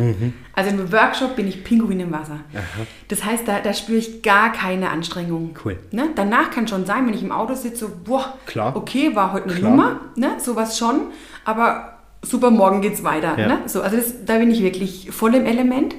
Also 0.54 0.70
im 0.70 0.90
Workshop 0.90 1.36
bin 1.36 1.46
ich 1.46 1.64
Pinguin 1.64 2.00
im 2.00 2.12
Wasser. 2.12 2.40
Das 3.08 3.24
heißt, 3.24 3.46
da, 3.46 3.60
da 3.60 3.74
spüre 3.74 3.98
ich 3.98 4.22
gar 4.22 4.52
keine 4.52 4.88
Anstrengung. 4.90 5.54
Cool. 5.64 5.78
Ne? 5.90 6.08
Danach 6.14 6.50
kann 6.50 6.66
schon 6.66 6.86
sein, 6.86 7.06
wenn 7.06 7.14
ich 7.14 7.22
im 7.22 7.32
Auto 7.32 7.54
sitze, 7.54 7.86
so, 7.86 7.90
boah, 8.04 8.34
Klar. 8.46 8.74
okay, 8.74 9.14
war 9.14 9.32
heute 9.32 9.50
eine 9.50 9.58
Klar. 9.58 9.70
Nummer, 9.70 10.00
ne? 10.16 10.32
sowas 10.38 10.78
schon, 10.78 11.08
aber 11.44 11.98
super, 12.22 12.50
morgen 12.50 12.80
geht's 12.80 13.04
weiter. 13.04 13.38
Ja. 13.38 13.48
Ne? 13.48 13.58
So, 13.66 13.82
also 13.82 13.96
das, 13.96 14.24
da 14.24 14.38
bin 14.38 14.50
ich 14.50 14.62
wirklich 14.62 15.10
voll 15.10 15.34
im 15.34 15.44
Element. 15.44 15.94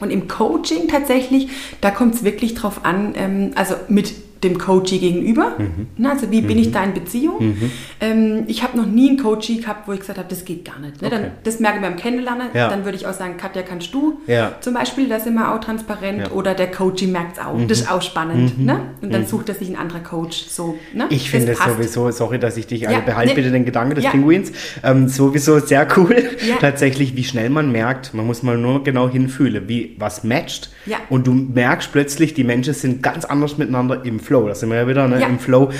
Und 0.00 0.10
im 0.10 0.28
Coaching 0.28 0.88
tatsächlich, 0.88 1.48
da 1.80 1.90
kommt 1.90 2.14
es 2.14 2.24
wirklich 2.24 2.54
drauf 2.54 2.84
an, 2.84 3.12
ähm, 3.16 3.52
also 3.54 3.74
mit 3.88 4.14
dem 4.42 4.58
Coachee 4.58 4.98
gegenüber. 4.98 5.52
Mhm. 5.58 5.86
Ne? 5.96 6.10
Also 6.10 6.30
wie 6.30 6.40
bin 6.40 6.58
ich 6.58 6.70
da 6.72 6.82
in 6.84 6.94
Beziehung? 6.94 7.56
Ähm, 8.00 8.44
ich 8.46 8.62
habe 8.62 8.76
noch 8.76 8.86
nie 8.86 9.08
einen 9.10 9.18
Coachee 9.18 9.56
gehabt, 9.56 9.86
wo 9.88 9.92
ich 9.92 10.00
gesagt 10.00 10.18
habe, 10.18 10.28
das 10.28 10.44
geht 10.44 10.64
gar 10.64 10.78
nicht. 10.78 11.02
Ne? 11.02 11.10
Dann, 11.10 11.20
Okay. 11.20 11.30
das 11.44 11.60
merke 11.60 11.76
ich 11.78 11.82
beim 11.82 11.96
Kennenlernen. 11.96 12.48
Ja. 12.54 12.68
Dann 12.68 12.84
würde 12.84 12.96
ich 12.96 13.06
auch 13.06 13.12
sagen, 13.12 13.36
Katja, 13.36 13.62
kannst 13.62 13.92
du? 13.92 14.20
Ja. 14.26 14.52
Zum 14.60 14.74
Beispiel, 14.74 15.08
da 15.08 15.20
sind 15.20 15.34
wir 15.34 15.54
auch 15.54 15.60
transparent. 15.60 16.20
Ja. 16.20 16.28
Mhm. 16.28 16.34
Oder 16.34 16.54
der 16.54 16.70
Coachee 16.70 17.06
merkt 17.06 17.38
es 17.38 17.44
auch. 17.44 17.56
Das 17.66 17.80
ist 17.80 17.90
auch 17.90 18.02
spannend. 18.02 18.58
Ne? 18.58 18.80
Und 19.02 19.12
dann 19.12 19.26
sucht 19.26 19.48
er 19.48 19.54
sich 19.54 19.68
ein 19.68 19.76
anderer 19.76 20.00
Coach. 20.00 20.46
So, 20.48 20.76
ne? 20.94 21.06
Ich 21.10 21.30
finde 21.30 21.52
es 21.52 21.58
passt. 21.58 21.76
sowieso, 21.76 22.10
sorry, 22.10 22.38
dass 22.38 22.56
ich 22.56 22.66
dich, 22.66 22.88
also 22.88 23.00
behalte 23.04 23.34
bitte 23.34 23.50
den 23.50 23.64
Gedanken 23.64 23.94
des. 23.94 24.04
Pinguins, 24.10 24.52
ähm, 24.82 25.08
sowieso 25.08 25.58
sehr 25.58 25.86
cool, 25.96 26.16
tatsächlich, 26.60 27.16
wie 27.16 27.24
schnell 27.24 27.50
man 27.50 27.70
merkt, 27.70 28.12
man 28.14 28.26
muss 28.26 28.42
mal 28.42 28.56
nur 28.56 28.82
genau 28.82 29.08
hinfühlen, 29.08 29.68
wie 29.68 29.94
was 29.98 30.24
matcht 30.24 30.70
und 31.08 31.26
du 31.26 31.32
merkst 31.32 31.92
plötzlich, 31.92 32.34
die 32.34 32.44
Menschen 32.44 32.74
sind 32.74 33.02
ganz 33.02 33.24
anders 33.24 33.58
miteinander 33.58 34.04
im 34.04 34.18
Flow, 34.20 34.29
da 34.30 34.54
sind 34.54 34.70
wir 34.70 34.76
ja 34.76 34.88
wieder 34.88 35.06
ne, 35.08 35.20
Ja. 35.20 35.26
im 35.26 35.38
Flow, 35.38 35.70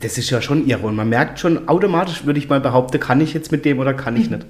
das 0.00 0.18
ist 0.18 0.28
ja 0.30 0.42
schon 0.42 0.66
irre 0.66 0.86
und 0.86 0.96
man 0.96 1.08
merkt 1.08 1.38
schon 1.38 1.68
automatisch, 1.68 2.26
würde 2.26 2.38
ich 2.38 2.48
mal 2.48 2.60
behaupten, 2.60 2.98
kann 3.00 3.20
ich 3.20 3.32
jetzt 3.34 3.52
mit 3.52 3.64
dem 3.64 3.78
oder 3.78 3.94
kann 3.94 4.14
Mhm. 4.14 4.20
ich 4.20 4.30
nicht. 4.30 4.46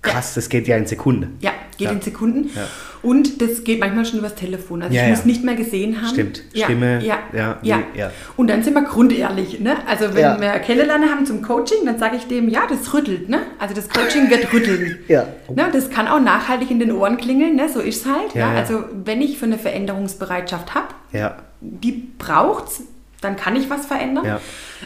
Krass, 0.00 0.34
das 0.34 0.48
geht 0.48 0.66
ja 0.66 0.76
in 0.76 0.86
Sekunde. 0.86 1.28
Ja, 1.40 1.52
geht 1.78 1.86
Ja. 1.86 1.92
in 1.92 2.00
Sekunden. 2.00 2.50
Ja. 2.56 2.66
Und 3.02 3.40
das 3.40 3.62
geht 3.62 3.78
manchmal 3.78 4.04
schon 4.04 4.18
übers 4.18 4.34
Telefon. 4.34 4.82
Also 4.82 4.92
Ja, 4.94 5.04
ich 5.04 5.10
muss 5.10 5.24
nicht 5.24 5.44
mehr 5.44 5.54
gesehen 5.54 6.00
haben. 6.02 6.08
Stimmt. 6.08 6.42
Stimme, 6.52 7.04
Ja, 7.04 7.18
ja, 7.32 7.58
ja. 7.94 8.10
Und 8.36 8.48
dann 8.50 8.64
sind 8.64 8.74
wir 8.74 8.82
grundehrlich. 8.82 9.60
Ne? 9.60 9.76
Also 9.86 10.06
wenn 10.14 10.40
wir 10.40 10.50
Kennenlernen 10.58 11.08
haben 11.08 11.24
zum 11.24 11.40
Coaching, 11.42 11.84
dann 11.86 11.98
sage 12.00 12.16
ich 12.16 12.26
dem, 12.26 12.48
ja, 12.48 12.62
das 12.68 12.92
rüttelt. 12.92 13.28
Ne? 13.28 13.38
Also 13.60 13.74
das 13.76 13.88
Coaching 13.88 14.28
wird 14.28 14.52
rütteln. 14.52 14.98
Ja. 15.08 15.26
Ne? 15.54 15.66
Das 15.72 15.88
kann 15.88 16.08
auch 16.08 16.20
nachhaltig 16.20 16.70
in 16.72 16.80
den 16.80 16.90
Ohren 16.90 17.16
klingeln. 17.16 17.54
Ne? 17.54 17.68
So 17.72 17.78
ist 17.78 18.04
es 18.04 18.12
halt. 18.12 18.34
Ja, 18.34 18.52
ja. 18.54 18.58
Also 18.60 18.82
wenn 19.04 19.20
ich 19.20 19.38
für 19.38 19.46
eine 19.46 19.58
Veränderungsbereitschaft 19.58 20.74
habe, 20.74 20.88
Ja, 21.12 21.36
die 21.62 22.08
braucht's, 22.18 22.82
dann 23.20 23.36
kann 23.36 23.54
ich 23.54 23.70
was 23.70 23.86
verändern. 23.86 24.24
Ja. 24.24 24.40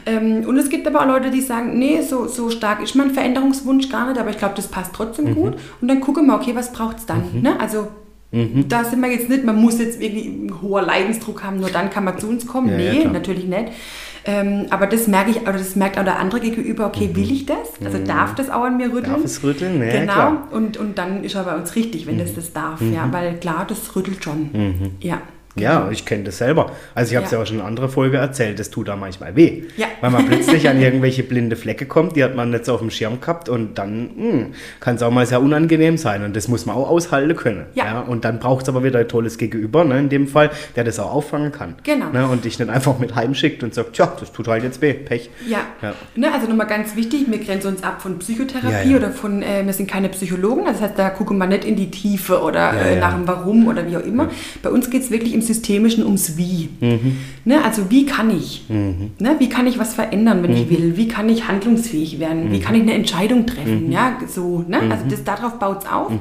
Ähm, 0.05 0.45
und 0.47 0.59
es 0.59 0.69
gibt 0.69 0.87
aber 0.87 1.01
auch 1.01 1.07
Leute, 1.07 1.31
die 1.31 1.41
sagen, 1.41 1.79
nee, 1.79 2.03
so, 2.03 2.27
so 2.29 2.51
stark 2.51 2.83
ist 2.83 2.95
mein 2.95 3.13
Veränderungswunsch 3.13 3.89
gar 3.89 4.07
nicht, 4.09 4.21
aber 4.21 4.29
ich 4.31 4.37
glaube, 4.39 4.55
das 4.57 4.69
passt 4.69 4.93
Mhm. 4.93 4.97
trotzdem 4.97 5.35
gut. 5.35 5.55
Und 5.81 5.89
dann 5.89 6.01
gucken 6.01 6.27
wir, 6.27 6.35
okay, 6.35 6.55
was 6.55 6.73
braucht's 6.73 7.07
dann? 7.07 7.23
Ne? 7.41 7.59
Also 7.59 7.89
Mhm. 8.33 8.69
da 8.69 8.85
sind 8.85 9.01
wir 9.01 9.11
jetzt 9.11 9.31
nicht, 9.31 9.45
man 9.45 9.57
muss 9.57 9.79
jetzt 9.79 10.03
irgendwie 10.03 10.27
einen 10.27 10.61
hohen 10.61 10.85
Leidensdruck 10.85 11.43
haben, 11.45 11.61
nur 11.61 11.71
dann 11.71 11.89
kann 11.91 12.05
man 12.05 12.19
zu 12.19 12.29
uns 12.29 12.47
kommen. 12.47 12.69
Ja, 12.69 12.77
ja, 12.79 12.93
nee, 12.93 13.01
klar. 13.03 13.13
natürlich 13.13 13.45
nicht. 13.45 13.69
Ähm, 14.29 14.67
aber 14.71 14.89
das 14.89 15.07
merke 15.07 15.31
ich, 15.31 15.41
oder 15.43 15.53
das 15.53 15.77
merkt 15.77 15.97
auch 15.99 16.05
der 16.05 16.19
andere 16.19 16.41
gegenüber, 16.41 16.87
okay, 16.87 17.11
will 17.15 17.31
ich 17.31 17.47
das? 17.47 17.57
Also 17.85 17.99
darf 18.05 18.35
das 18.35 18.51
auch 18.51 18.65
an 18.65 18.77
mir 18.77 18.87
rütteln? 18.93 19.13
Mhm. 19.13 19.17
Darf 19.23 19.25
es 19.25 19.43
rütteln? 19.45 19.81
Ja, 19.81 20.01
genau. 20.01 20.13
klar. 20.13 20.31
Mhm. 20.33 20.39
Und, 20.57 20.77
und 20.77 20.99
dann 20.99 21.23
ist 21.23 21.37
er 21.37 21.45
bei 21.45 21.55
uns 21.55 21.75
richtig, 21.77 22.07
wenn 22.09 22.19
das 22.19 22.35
das 22.35 22.53
darf. 22.53 22.81
Ja, 22.83 23.09
weil 23.13 23.37
klar, 23.37 23.65
das 23.67 23.95
rüttelt 23.95 24.23
schon. 24.25 24.51
Ja. 25.01 25.19
Ja, 25.59 25.89
ich 25.91 26.05
kenne 26.05 26.25
das 26.25 26.39
selber. 26.39 26.73
Also 26.95 27.11
ich 27.13 27.17
habe 27.17 27.27
es 27.27 27.33
ja. 27.33 27.39
Ja. 27.39 27.43
auch 27.43 27.47
schon 27.47 27.57
in 27.61 27.63
anderer 27.65 27.89
Folge 27.89 28.19
erzählt, 28.19 28.59
das 28.59 28.71
tut 28.71 28.89
da 28.89 28.97
manchmal 28.97 29.37
weh. 29.37 29.65
Ja. 29.77 29.87
Weil 30.01 30.11
man 30.11 30.27
plötzlich 30.29 30.69
an 30.69 30.81
irgendwelche 30.81 31.23
blinde 31.23 31.57
Flecke 31.57 31.87
kommt, 31.87 32.17
die 32.17 32.23
hat 32.25 32.35
man 32.35 32.51
nicht 32.51 32.65
so 32.67 32.75
auf 32.75 32.81
dem 32.81 32.91
Schirm 32.91 33.21
gehabt 33.21 33.49
und 33.49 33.79
dann 33.79 34.53
kann 34.81 34.97
es 34.97 35.03
auch 35.03 35.11
mal 35.11 35.27
sehr 35.27 35.41
unangenehm 35.41 35.97
sein 35.99 36.25
und 36.25 36.37
das 36.37 36.49
muss 36.49 36.67
man 36.67 36.77
auch 36.77 36.89
aushalten 36.91 37.35
können. 37.37 37.67
Ja. 37.75 38.01
Und 38.01 38.25
dann 38.25 38.39
braucht 38.39 38.65
es 38.65 38.69
aber 38.69 38.85
wieder 38.85 38.99
ein 39.01 39.09
tolles 39.09 39.39
Gegenüber, 39.39 39.85
ne, 39.85 39.99
in 39.99 40.09
dem 40.09 40.29
Fall, 40.29 40.51
der 40.77 40.85
das 40.85 40.99
auch 40.99 41.13
auffangen 41.13 41.53
kann. 41.53 41.75
Genau. 41.83 42.11
Ne, 42.11 42.27
und 42.27 42.45
dich 42.45 42.59
nicht 42.59 42.69
einfach 42.71 42.99
mit 42.99 43.15
heimschickt 43.15 43.63
und 43.63 43.75
sagt, 43.75 43.95
tja, 43.95 44.13
das 44.21 44.33
tut 44.33 44.49
halt 44.49 44.63
jetzt 44.63 44.83
weh, 44.83 44.93
Pech. 44.93 45.31
Ja, 45.49 45.59
Ja. 45.83 45.95
Ne, 46.15 46.33
also 46.33 46.47
nochmal 46.49 46.67
ganz 46.67 46.95
wichtig, 46.97 47.27
wir 47.29 47.39
grenzen 47.39 47.69
uns 47.69 47.83
ab 47.83 48.03
von 48.03 48.19
Psychotherapie 48.19 48.71
Ja, 48.71 48.83
ja. 48.85 48.97
oder 48.97 49.11
von, 49.11 49.43
äh, 49.43 49.65
wir 49.65 49.73
sind 49.73 49.91
keine 49.91 50.09
Psychologen, 50.11 50.65
das 50.67 50.81
heißt, 50.81 50.99
da 50.99 51.11
gucken 51.11 51.39
wir 51.39 51.47
nicht 51.47 51.65
in 51.65 51.77
die 51.77 51.91
Tiefe 51.91 52.41
oder 52.43 52.75
Ja, 52.75 52.81
äh, 52.81 52.95
ja. 52.97 53.01
nach 53.01 53.15
dem 53.15 53.27
Warum 53.27 53.67
oder 53.69 53.87
wie 53.89 53.97
auch 53.97 54.05
immer. 54.05 54.29
Bei 54.63 54.71
uns 54.71 54.91
geht 54.91 55.03
es 55.03 55.11
wirklich 55.11 55.33
im 55.35 55.43
Systemischen 55.47 56.05
ums 56.05 56.37
Wie. 56.37 56.69
Mhm. 56.81 57.17
Ne, 57.45 57.65
also 57.65 57.91
wie 57.91 58.05
kann 58.07 58.31
ich? 58.37 58.65
Ne, 58.69 59.37
wie 59.39 59.49
kann 59.49 59.67
ich 59.67 59.79
was 59.79 59.95
verändern, 59.95 60.43
wenn 60.43 60.51
Mhm. 60.51 60.57
ich 60.57 60.71
will? 60.71 60.97
Wie 60.97 61.09
kann 61.09 61.29
ich 61.29 61.49
handlungsfähig 61.49 62.19
werden? 62.21 62.53
Wie 62.53 62.61
kann 62.61 62.75
ich 62.75 62.83
eine 62.83 62.95
Entscheidung 62.95 63.41
Mhm. 63.41 63.47
treffen? 63.47 63.93
Ja, 63.93 64.19
so, 64.29 64.65
ne? 64.69 64.81
Also 64.91 65.05
das, 65.09 65.25
darauf 65.25 65.59
baut 65.59 65.85
es 65.85 65.91
auf. 65.91 66.13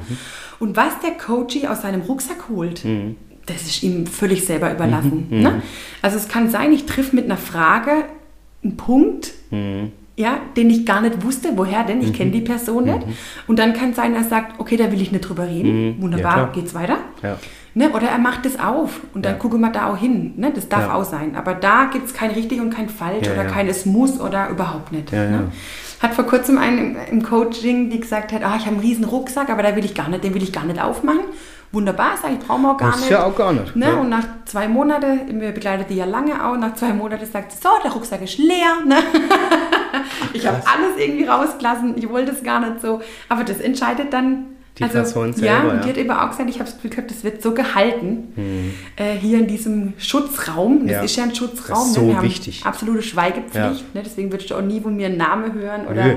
Und 0.58 0.76
was 0.76 0.98
der 1.00 1.12
Coachie 1.12 1.66
aus 1.66 1.82
seinem 1.82 2.00
Rucksack 2.02 2.48
holt, 2.48 2.84
Mhm. 2.84 3.16
das 3.46 3.62
ist 3.62 3.82
ihm 3.82 4.06
völlig 4.06 4.44
selber 4.44 4.72
überlassen. 4.72 5.26
Ne? 5.30 5.62
Also 6.02 6.16
es 6.16 6.28
kann 6.28 6.48
sein, 6.50 6.72
ich 6.72 6.86
triff 6.86 7.12
mit 7.12 7.26
einer 7.26 7.36
Frage 7.36 7.90
einen 8.64 8.76
Punkt, 8.76 9.32
ja, 10.18 10.38
den 10.56 10.70
ich 10.70 10.86
gar 10.86 11.02
nicht 11.02 11.22
wusste, 11.22 11.50
woher 11.56 11.84
denn, 11.84 12.00
ich 12.00 12.14
kenne 12.14 12.30
die 12.30 12.40
Person 12.40 12.84
nicht. 12.84 13.00
Und 13.46 13.58
dann 13.58 13.74
kann 13.74 13.92
sein, 13.92 14.14
er 14.14 14.24
sagt, 14.24 14.58
okay, 14.58 14.76
da 14.78 14.90
will 14.90 15.00
ich 15.02 15.12
nicht 15.12 15.28
drüber 15.28 15.46
reden. 15.46 15.94
Ja, 15.96 16.02
Wunderbar, 16.02 16.32
klar. 16.34 16.52
geht's 16.54 16.72
weiter. 16.74 16.96
Ja. 17.22 17.38
Ne? 17.76 17.90
Oder 17.90 18.08
er 18.08 18.16
macht 18.18 18.46
das 18.46 18.58
auf 18.58 19.00
und 19.14 19.24
dann 19.26 19.34
Ja. 19.34 19.38
gucken 19.38 19.60
wir 19.60 19.68
da 19.70 19.86
auch 19.90 19.98
hin. 19.98 20.32
Ne? 20.36 20.50
Das 20.50 20.66
darf 20.68 20.86
Ja. 20.88 20.94
auch 20.94 21.04
sein. 21.04 21.36
Aber 21.36 21.52
da 21.54 21.84
gibt 21.92 22.06
es 22.06 22.14
kein 22.14 22.30
richtig 22.30 22.58
und 22.60 22.70
kein 22.70 22.88
falsch 22.88 23.26
Ja, 23.26 23.34
oder 23.34 23.44
kein 23.44 23.68
es 23.68 23.84
muss 23.84 24.18
oder 24.18 24.48
überhaupt 24.48 24.92
nicht. 24.92 25.12
Ne? 25.12 25.52
Hat 26.00 26.14
vor 26.14 26.24
kurzem 26.24 26.56
einen 26.58 26.78
im, 26.78 26.96
im 27.10 27.22
Coaching, 27.22 27.90
die 27.90 28.00
gesagt 28.00 28.32
hat, 28.32 28.42
ah, 28.42 28.54
ich 28.56 28.62
habe 28.64 28.76
einen 28.76 28.80
riesen 28.80 29.04
Rucksack, 29.04 29.50
aber 29.50 29.62
da 29.62 29.76
will 29.76 29.84
ich 29.84 29.94
gar 29.94 30.08
nicht, 30.08 30.24
den 30.24 30.32
will 30.34 30.42
ich 30.42 30.52
gar 30.52 30.64
nicht 30.64 30.82
aufmachen. 30.82 31.20
Wunderbar, 31.72 32.12
sag 32.22 32.32
ich, 32.32 32.38
brauchen 32.38 32.62
wir 32.62 32.70
auch 32.72 32.76
gar 32.78 32.90
Muss 32.92 33.00
nicht. 33.00 33.10
ja 33.10 33.24
auch 33.24 33.36
gar 33.36 33.52
nicht. 33.52 33.76
Ne? 33.76 33.94
Und 33.96 34.08
nach 34.08 34.24
zwei 34.46 34.68
Monaten, 34.68 35.40
wir 35.40 35.52
begleitet 35.52 35.90
die 35.90 35.96
ja 35.96 36.04
lange 36.06 36.32
auch, 36.46 36.56
nach 36.56 36.74
zwei 36.76 36.94
Monaten 36.94 37.26
sagt 37.26 37.52
sie, 37.52 37.58
so, 37.60 37.68
der 37.84 37.92
Rucksack 37.92 38.22
ist 38.22 38.38
leer. 38.38 38.76
Ne? 38.86 38.96
ich 40.32 40.46
habe 40.46 40.56
alles 40.66 40.96
irgendwie 40.98 41.24
rausgelassen, 41.26 41.94
ich 41.96 42.08
wollte 42.08 42.32
es 42.32 42.42
gar 42.42 42.60
nicht 42.60 42.80
so. 42.80 43.00
Aber 43.28 43.44
das 43.44 43.58
entscheidet 43.60 44.12
dann 44.12 44.46
Die 44.78 44.84
Person 44.84 45.32
selber, 45.32 45.46
Ja, 45.46 45.62
und. 45.62 45.70
Hm. 45.72 45.80
die 45.82 45.88
hat 45.88 45.96
eben 45.96 46.10
auch 46.10 46.30
gesagt, 46.30 46.50
ich 46.50 46.56
habe 46.56 46.64
das 46.66 46.74
Gefühl 46.74 46.90
gehabt, 46.90 47.10
das 47.10 47.24
wird 47.24 47.40
so 47.42 47.52
gehalten 47.54 48.34
äh, 48.96 49.14
hier 49.18 49.38
in 49.38 49.46
diesem 49.46 49.94
Schutzraum. 49.96 50.82
Das 50.86 50.90
Ja. 50.96 51.02
ist 51.02 51.16
ja 51.16 51.24
ein 51.24 51.34
Schutzraum. 51.34 51.78
Das 51.78 51.86
ist 51.88 51.94
so 51.94 52.02
ne? 52.02 52.12
Wir 52.14 52.22
wichtig. 52.22 52.62
absolute 52.66 53.02
Schweigepflicht. 53.02 53.54
Ja. 53.54 53.70
Ne? 53.94 54.02
Deswegen 54.04 54.30
würdest 54.32 54.50
du 54.50 54.54
auch 54.56 54.62
nie 54.62 54.80
von 54.80 54.94
mir 54.94 55.06
einen 55.06 55.16
Namen 55.16 55.54
hören 55.54 55.86
oder 55.90 56.04
Nö, 56.04 56.14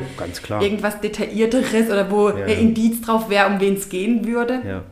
irgendwas 0.61 0.99
Detaillierteres 0.99 1.87
oder 1.87 2.11
wo 2.11 2.29
Ja. 2.29 2.35
ein 2.45 2.49
Indiz 2.59 3.01
drauf 3.01 3.29
wäre, 3.29 3.47
um 3.47 3.59
wen 3.61 3.75
es 3.75 3.87
gehen 3.89 4.27
würde. 4.27 4.83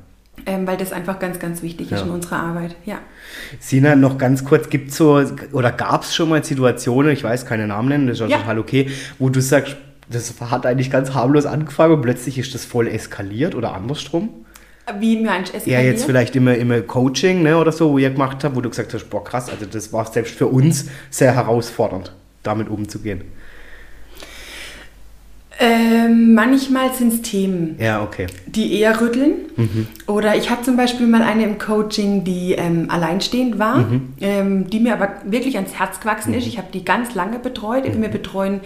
Ähm, 0.45 0.65
weil 0.65 0.77
das 0.77 0.93
einfach 0.93 1.19
ganz, 1.19 1.39
ganz 1.39 1.61
wichtig 1.61 1.91
ist 1.91 2.03
in 2.03 2.09
unserer 2.09 2.37
Arbeit. 2.41 2.75
Ja. 2.85 2.99
Sina, 3.59 3.95
noch 3.95 4.17
ganz 4.17 4.45
kurz, 4.45 4.69
gibt 4.69 4.93
so, 4.93 5.21
oder 5.51 5.71
gab 5.73 6.03
es 6.03 6.15
schon 6.15 6.29
mal 6.29 6.41
Situationen, 6.41 7.11
ich 7.11 7.23
weiß 7.23 7.45
keine 7.45 7.67
Namen 7.67 7.89
nennen, 7.89 8.07
das 8.07 8.17
ist 8.17 8.23
auch 8.23 8.29
Ja. 8.29 8.37
total 8.37 8.59
okay, 8.59 8.89
wo 9.19 9.27
du 9.29 9.41
sagst, 9.41 9.75
das 10.09 10.33
hat 10.39 10.65
eigentlich 10.65 10.89
ganz 10.91 11.13
harmlos 11.13 11.45
angefangen 11.45 11.93
und 11.95 12.01
plötzlich 12.01 12.37
ist 12.37 12.53
das 12.53 12.65
voll 12.65 12.87
eskaliert 12.87 13.55
oder 13.55 13.73
andersrum? 13.73 14.29
Wie 14.99 15.21
meinst 15.21 15.51
du 15.53 15.57
Ja, 15.57 15.59
eskaliert? 15.63 15.93
jetzt 15.93 16.05
vielleicht 16.05 16.35
immer, 16.35 16.55
immer 16.55 16.79
Coaching 16.81 17.43
ne, 17.43 17.57
oder 17.57 17.71
so, 17.73 17.91
wo 17.91 17.97
ihr 17.97 18.09
gemacht 18.09 18.43
habt, 18.43 18.55
wo 18.55 18.61
du 18.61 18.69
gesagt 18.69 18.93
hast, 18.93 19.09
boah 19.09 19.23
krass, 19.23 19.49
also 19.49 19.65
das 19.65 19.91
war 19.91 20.05
selbst 20.05 20.35
für 20.35 20.47
uns 20.47 20.85
sehr 21.09 21.35
herausfordernd, 21.35 22.13
damit 22.43 22.69
umzugehen. 22.69 23.23
Ähm, 25.59 26.33
manchmal 26.35 26.93
sind 26.93 27.13
es 27.13 27.21
Themen. 27.23 27.77
Ja, 27.79 28.03
okay. 28.03 28.27
die 28.45 28.79
eher 28.79 28.99
rütteln. 29.01 29.33
Mhm. 29.55 29.87
Oder 30.05 30.35
ich 30.35 30.49
habe 30.51 30.61
zum 30.61 30.77
Beispiel 30.77 31.07
mal 31.07 31.23
eine 31.23 31.43
im 31.43 31.57
Coaching, 31.57 32.23
die 32.23 32.53
ähm, 32.53 32.89
alleinstehend 32.89 33.57
war, 33.57 33.77
Mhm. 33.79 34.13
ähm, 34.21 34.69
die 34.69 34.79
mir 34.79 34.93
aber 34.93 35.09
wirklich 35.25 35.55
ans 35.55 35.73
Herz 35.73 35.99
gewachsen 35.99 36.33
ist. 36.35 36.45
Ich 36.45 36.57
habe 36.57 36.67
die 36.71 36.85
ganz 36.85 37.15
lange 37.15 37.39
betreut. 37.39 37.91
Mhm. 37.91 38.01
Wir 38.01 38.09
betreuen 38.09 38.59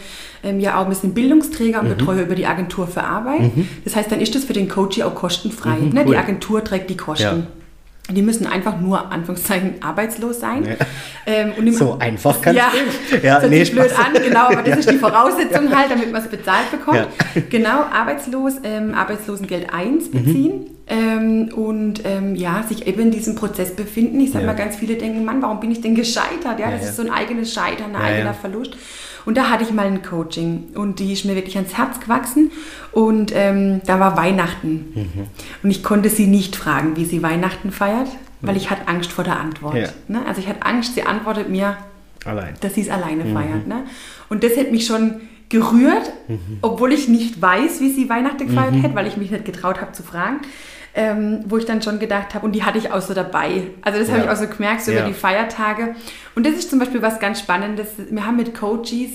ähm, 0.44 0.60
ja 0.60 0.78
auch 0.80 0.84
ein 0.84 0.90
bisschen 0.90 1.14
Bildungsträger 1.14 1.80
und 1.82 1.90
betreue 1.90 2.24
über 2.24 2.36
die 2.36 2.46
Agentur 2.46 2.88
für 2.88 3.04
Arbeit. 3.04 3.52
Das 3.86 3.96
heißt, 3.96 4.12
dann 4.12 4.20
ist 4.20 4.36
das 4.36 4.44
für 4.44 4.54
den 4.54 4.68
Coaching 4.68 5.04
auch 5.04 5.16
kostenfrei. 5.16 5.78
Mhm, 5.78 5.90
ne? 5.94 6.02
cool. 6.06 6.12
Die 6.12 6.18
Agentur 6.18 6.64
trägt 6.64 6.90
die 6.90 6.98
Kosten. 6.98 7.48
Die 8.14 8.22
müssen 8.22 8.48
einfach 8.48 8.80
nur, 8.80 9.12
Anführungszeichen, 9.12 9.76
arbeitslos 9.82 10.40
sein. 10.40 10.66
Ja. 10.66 10.86
Ähm, 11.26 11.54
und 11.58 11.74
So 11.74 11.98
einfach 12.00 12.42
kann's 12.42 12.58
ja, 12.58 12.72
gehen. 12.72 13.22
Ja, 13.24 13.40
nee, 13.48 13.64
blöd 13.64 13.92
Spaß. 13.92 14.06
an, 14.06 14.14
genau, 14.14 14.46
aber 14.48 14.64
das 14.64 14.80
ist 14.80 14.92
die 14.92 14.98
Voraussetzung 14.98 15.76
halt, 15.76 15.92
damit 15.92 16.12
man 16.12 16.22
es 16.22 16.30
bezahlt 16.30 16.72
bekommt. 16.72 16.98
Ja. 16.98 17.42
Genau, 17.50 17.84
arbeitslos, 17.92 18.54
ähm, 18.64 18.94
Arbeitslosengeld 18.94 19.74
1 19.74 20.12
beziehen. 20.12 20.66
Ähm, 20.92 21.50
und 21.56 22.02
ähm, 22.04 22.36
ja, 22.36 22.64
sich 22.64 22.86
eben 22.86 23.04
in 23.04 23.12
diesem 23.12 23.36
Prozess 23.36 23.74
befinden. 23.74 24.20
Ich 24.20 24.32
sag 24.32 24.42
ja. 24.42 24.48
mal, 24.48 24.56
ganz 24.56 24.76
viele 24.76 24.96
denken, 24.96 25.24
Mann, 25.24 25.42
warum 25.42 25.62
bin 25.62 25.72
ich 25.72 25.80
denn 25.80 25.96
gescheitert? 25.96 26.60
Ja, 26.60 26.70
das 26.70 26.82
ja, 26.82 26.90
ist 26.90 26.98
so 26.98 27.04
ein 27.04 27.10
eigenes 27.10 27.54
Scheitern, 27.54 27.96
ein 27.96 28.02
eigener 28.02 28.34
Verlust. 28.34 28.76
Und 29.24 29.38
da 29.38 29.50
hatte 29.50 29.64
ich 29.64 29.72
mal 29.72 29.86
ein 29.86 30.02
Coaching 30.02 30.70
und 30.76 31.00
die 31.00 31.14
ist 31.14 31.26
mir 31.26 31.36
wirklich 31.36 31.56
ans 31.56 31.78
Herz 31.78 32.00
gewachsen. 32.00 32.52
Und 32.92 33.32
ähm, 33.34 33.80
da 33.86 34.02
war 34.02 34.18
Weihnachten. 34.18 34.92
Mhm. 34.94 35.28
Und 35.64 35.72
ich 35.72 35.82
konnte 35.82 36.10
sie 36.10 36.28
nicht 36.28 36.58
fragen, 36.58 36.98
wie 36.98 37.06
sie 37.06 37.24
Weihnachten 37.24 37.72
feiert, 37.72 38.10
weil 38.42 38.58
ich 38.58 38.70
hatte 38.70 38.88
Angst 38.88 39.14
vor 39.14 39.24
der 39.24 39.40
Antwort. 39.40 39.76
Ja. 39.76 39.88
Ne? 40.10 40.26
Also 40.28 40.42
ich 40.42 40.48
hatte 40.50 40.66
Angst, 40.66 40.96
sie 40.96 41.04
antwortet 41.04 41.50
mir, 41.50 41.78
Allein. 42.26 42.56
dass 42.60 42.74
sie 42.76 42.82
es 42.82 42.90
alleine 42.90 43.24
mhm. 43.24 43.34
feiert. 43.34 43.68
Ne? 43.68 43.84
Und 44.28 44.44
das 44.44 44.58
hätte 44.58 44.72
mich 44.72 44.88
schon 44.88 45.22
gerührt, 45.48 46.12
mhm. 46.28 46.58
obwohl 46.62 46.92
ich 46.92 47.08
nicht 47.08 47.42
weiß, 47.42 47.80
wie 47.80 47.92
sie 47.92 48.10
Weihnachten 48.10 48.48
gefeiert 48.48 48.74
mhm. 48.74 48.82
hätte, 48.82 48.96
weil 48.96 49.08
ich 49.08 49.16
mich 49.16 49.32
nicht 49.32 49.46
getraut 49.46 49.80
habe 49.80 49.94
zu 49.94 50.04
fragen 50.04 50.42
ähm, 50.94 51.40
wo 51.48 51.58
ich 51.58 51.66
dann 51.66 51.82
schon 51.82 52.00
gedacht 52.00 52.34
habe, 52.34 52.46
und 52.46 52.54
die 52.54 52.64
hatte 52.64 52.78
ich 52.78 52.92
auch 52.92 53.02
so 53.02 53.14
dabei. 53.14 53.64
Also 53.82 54.00
das 54.00 54.10
ja. 54.10 54.16
habe 54.16 54.26
ich 54.26 54.30
auch 54.30 54.36
so 54.36 54.48
gemerkt, 54.48 54.82
so 54.82 54.92
ja. 54.92 55.00
über 55.00 55.08
die 55.08 55.14
Feiertage. 55.14 55.96
Und 56.36 56.46
das 56.46 56.54
ist 56.54 56.70
zum 56.70 56.80
Beispiel 56.80 57.02
was 57.02 57.20
ganz 57.20 57.40
Spannendes. 57.40 57.90
Wir 58.10 58.26
haben 58.26 58.38
mit 58.38 58.54
Coaches 58.54 59.12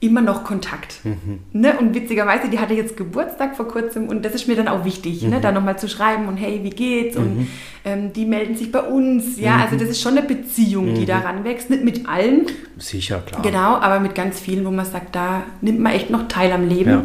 immer 0.00 0.22
noch 0.22 0.44
Kontakt. 0.44 1.04
Mhm. 1.04 1.40
Ne? 1.52 1.78
Und 1.78 1.94
witzigerweise, 1.94 2.48
die 2.48 2.58
hatte 2.58 2.72
jetzt 2.72 2.96
Geburtstag 2.96 3.54
vor 3.54 3.68
kurzem 3.68 4.08
und 4.08 4.24
das 4.24 4.34
ist 4.34 4.48
mir 4.48 4.56
dann 4.56 4.66
auch 4.66 4.86
wichtig, 4.86 5.20
ne? 5.20 5.28
mhm. 5.28 5.34
ne? 5.34 5.40
da 5.42 5.52
nochmal 5.52 5.78
zu 5.78 5.88
schreiben 5.88 6.26
und 6.26 6.38
hey, 6.38 6.60
wie 6.62 6.70
geht's? 6.70 7.18
Mhm. 7.18 7.22
Und 7.22 7.48
ähm, 7.84 8.12
die 8.14 8.24
melden 8.24 8.56
sich 8.56 8.72
bei 8.72 8.80
uns. 8.80 9.38
Ja, 9.38 9.58
also 9.58 9.76
das 9.76 9.90
ist 9.90 10.00
schon 10.00 10.16
eine 10.16 10.26
Beziehung, 10.26 10.94
die 10.94 11.02
mhm. 11.02 11.06
daran 11.06 11.44
wächst. 11.44 11.68
Nicht 11.68 11.84
mit 11.84 12.08
allen. 12.08 12.46
Sicher, 12.78 13.20
klar. 13.20 13.42
Genau, 13.42 13.76
aber 13.76 14.00
mit 14.00 14.14
ganz 14.14 14.40
vielen, 14.40 14.64
wo 14.64 14.70
man 14.70 14.86
sagt, 14.86 15.14
da 15.14 15.42
nimmt 15.60 15.80
man 15.80 15.92
echt 15.92 16.08
noch 16.08 16.28
teil 16.28 16.50
am 16.52 16.66
Leben. 16.66 16.90
Ja. 16.90 17.02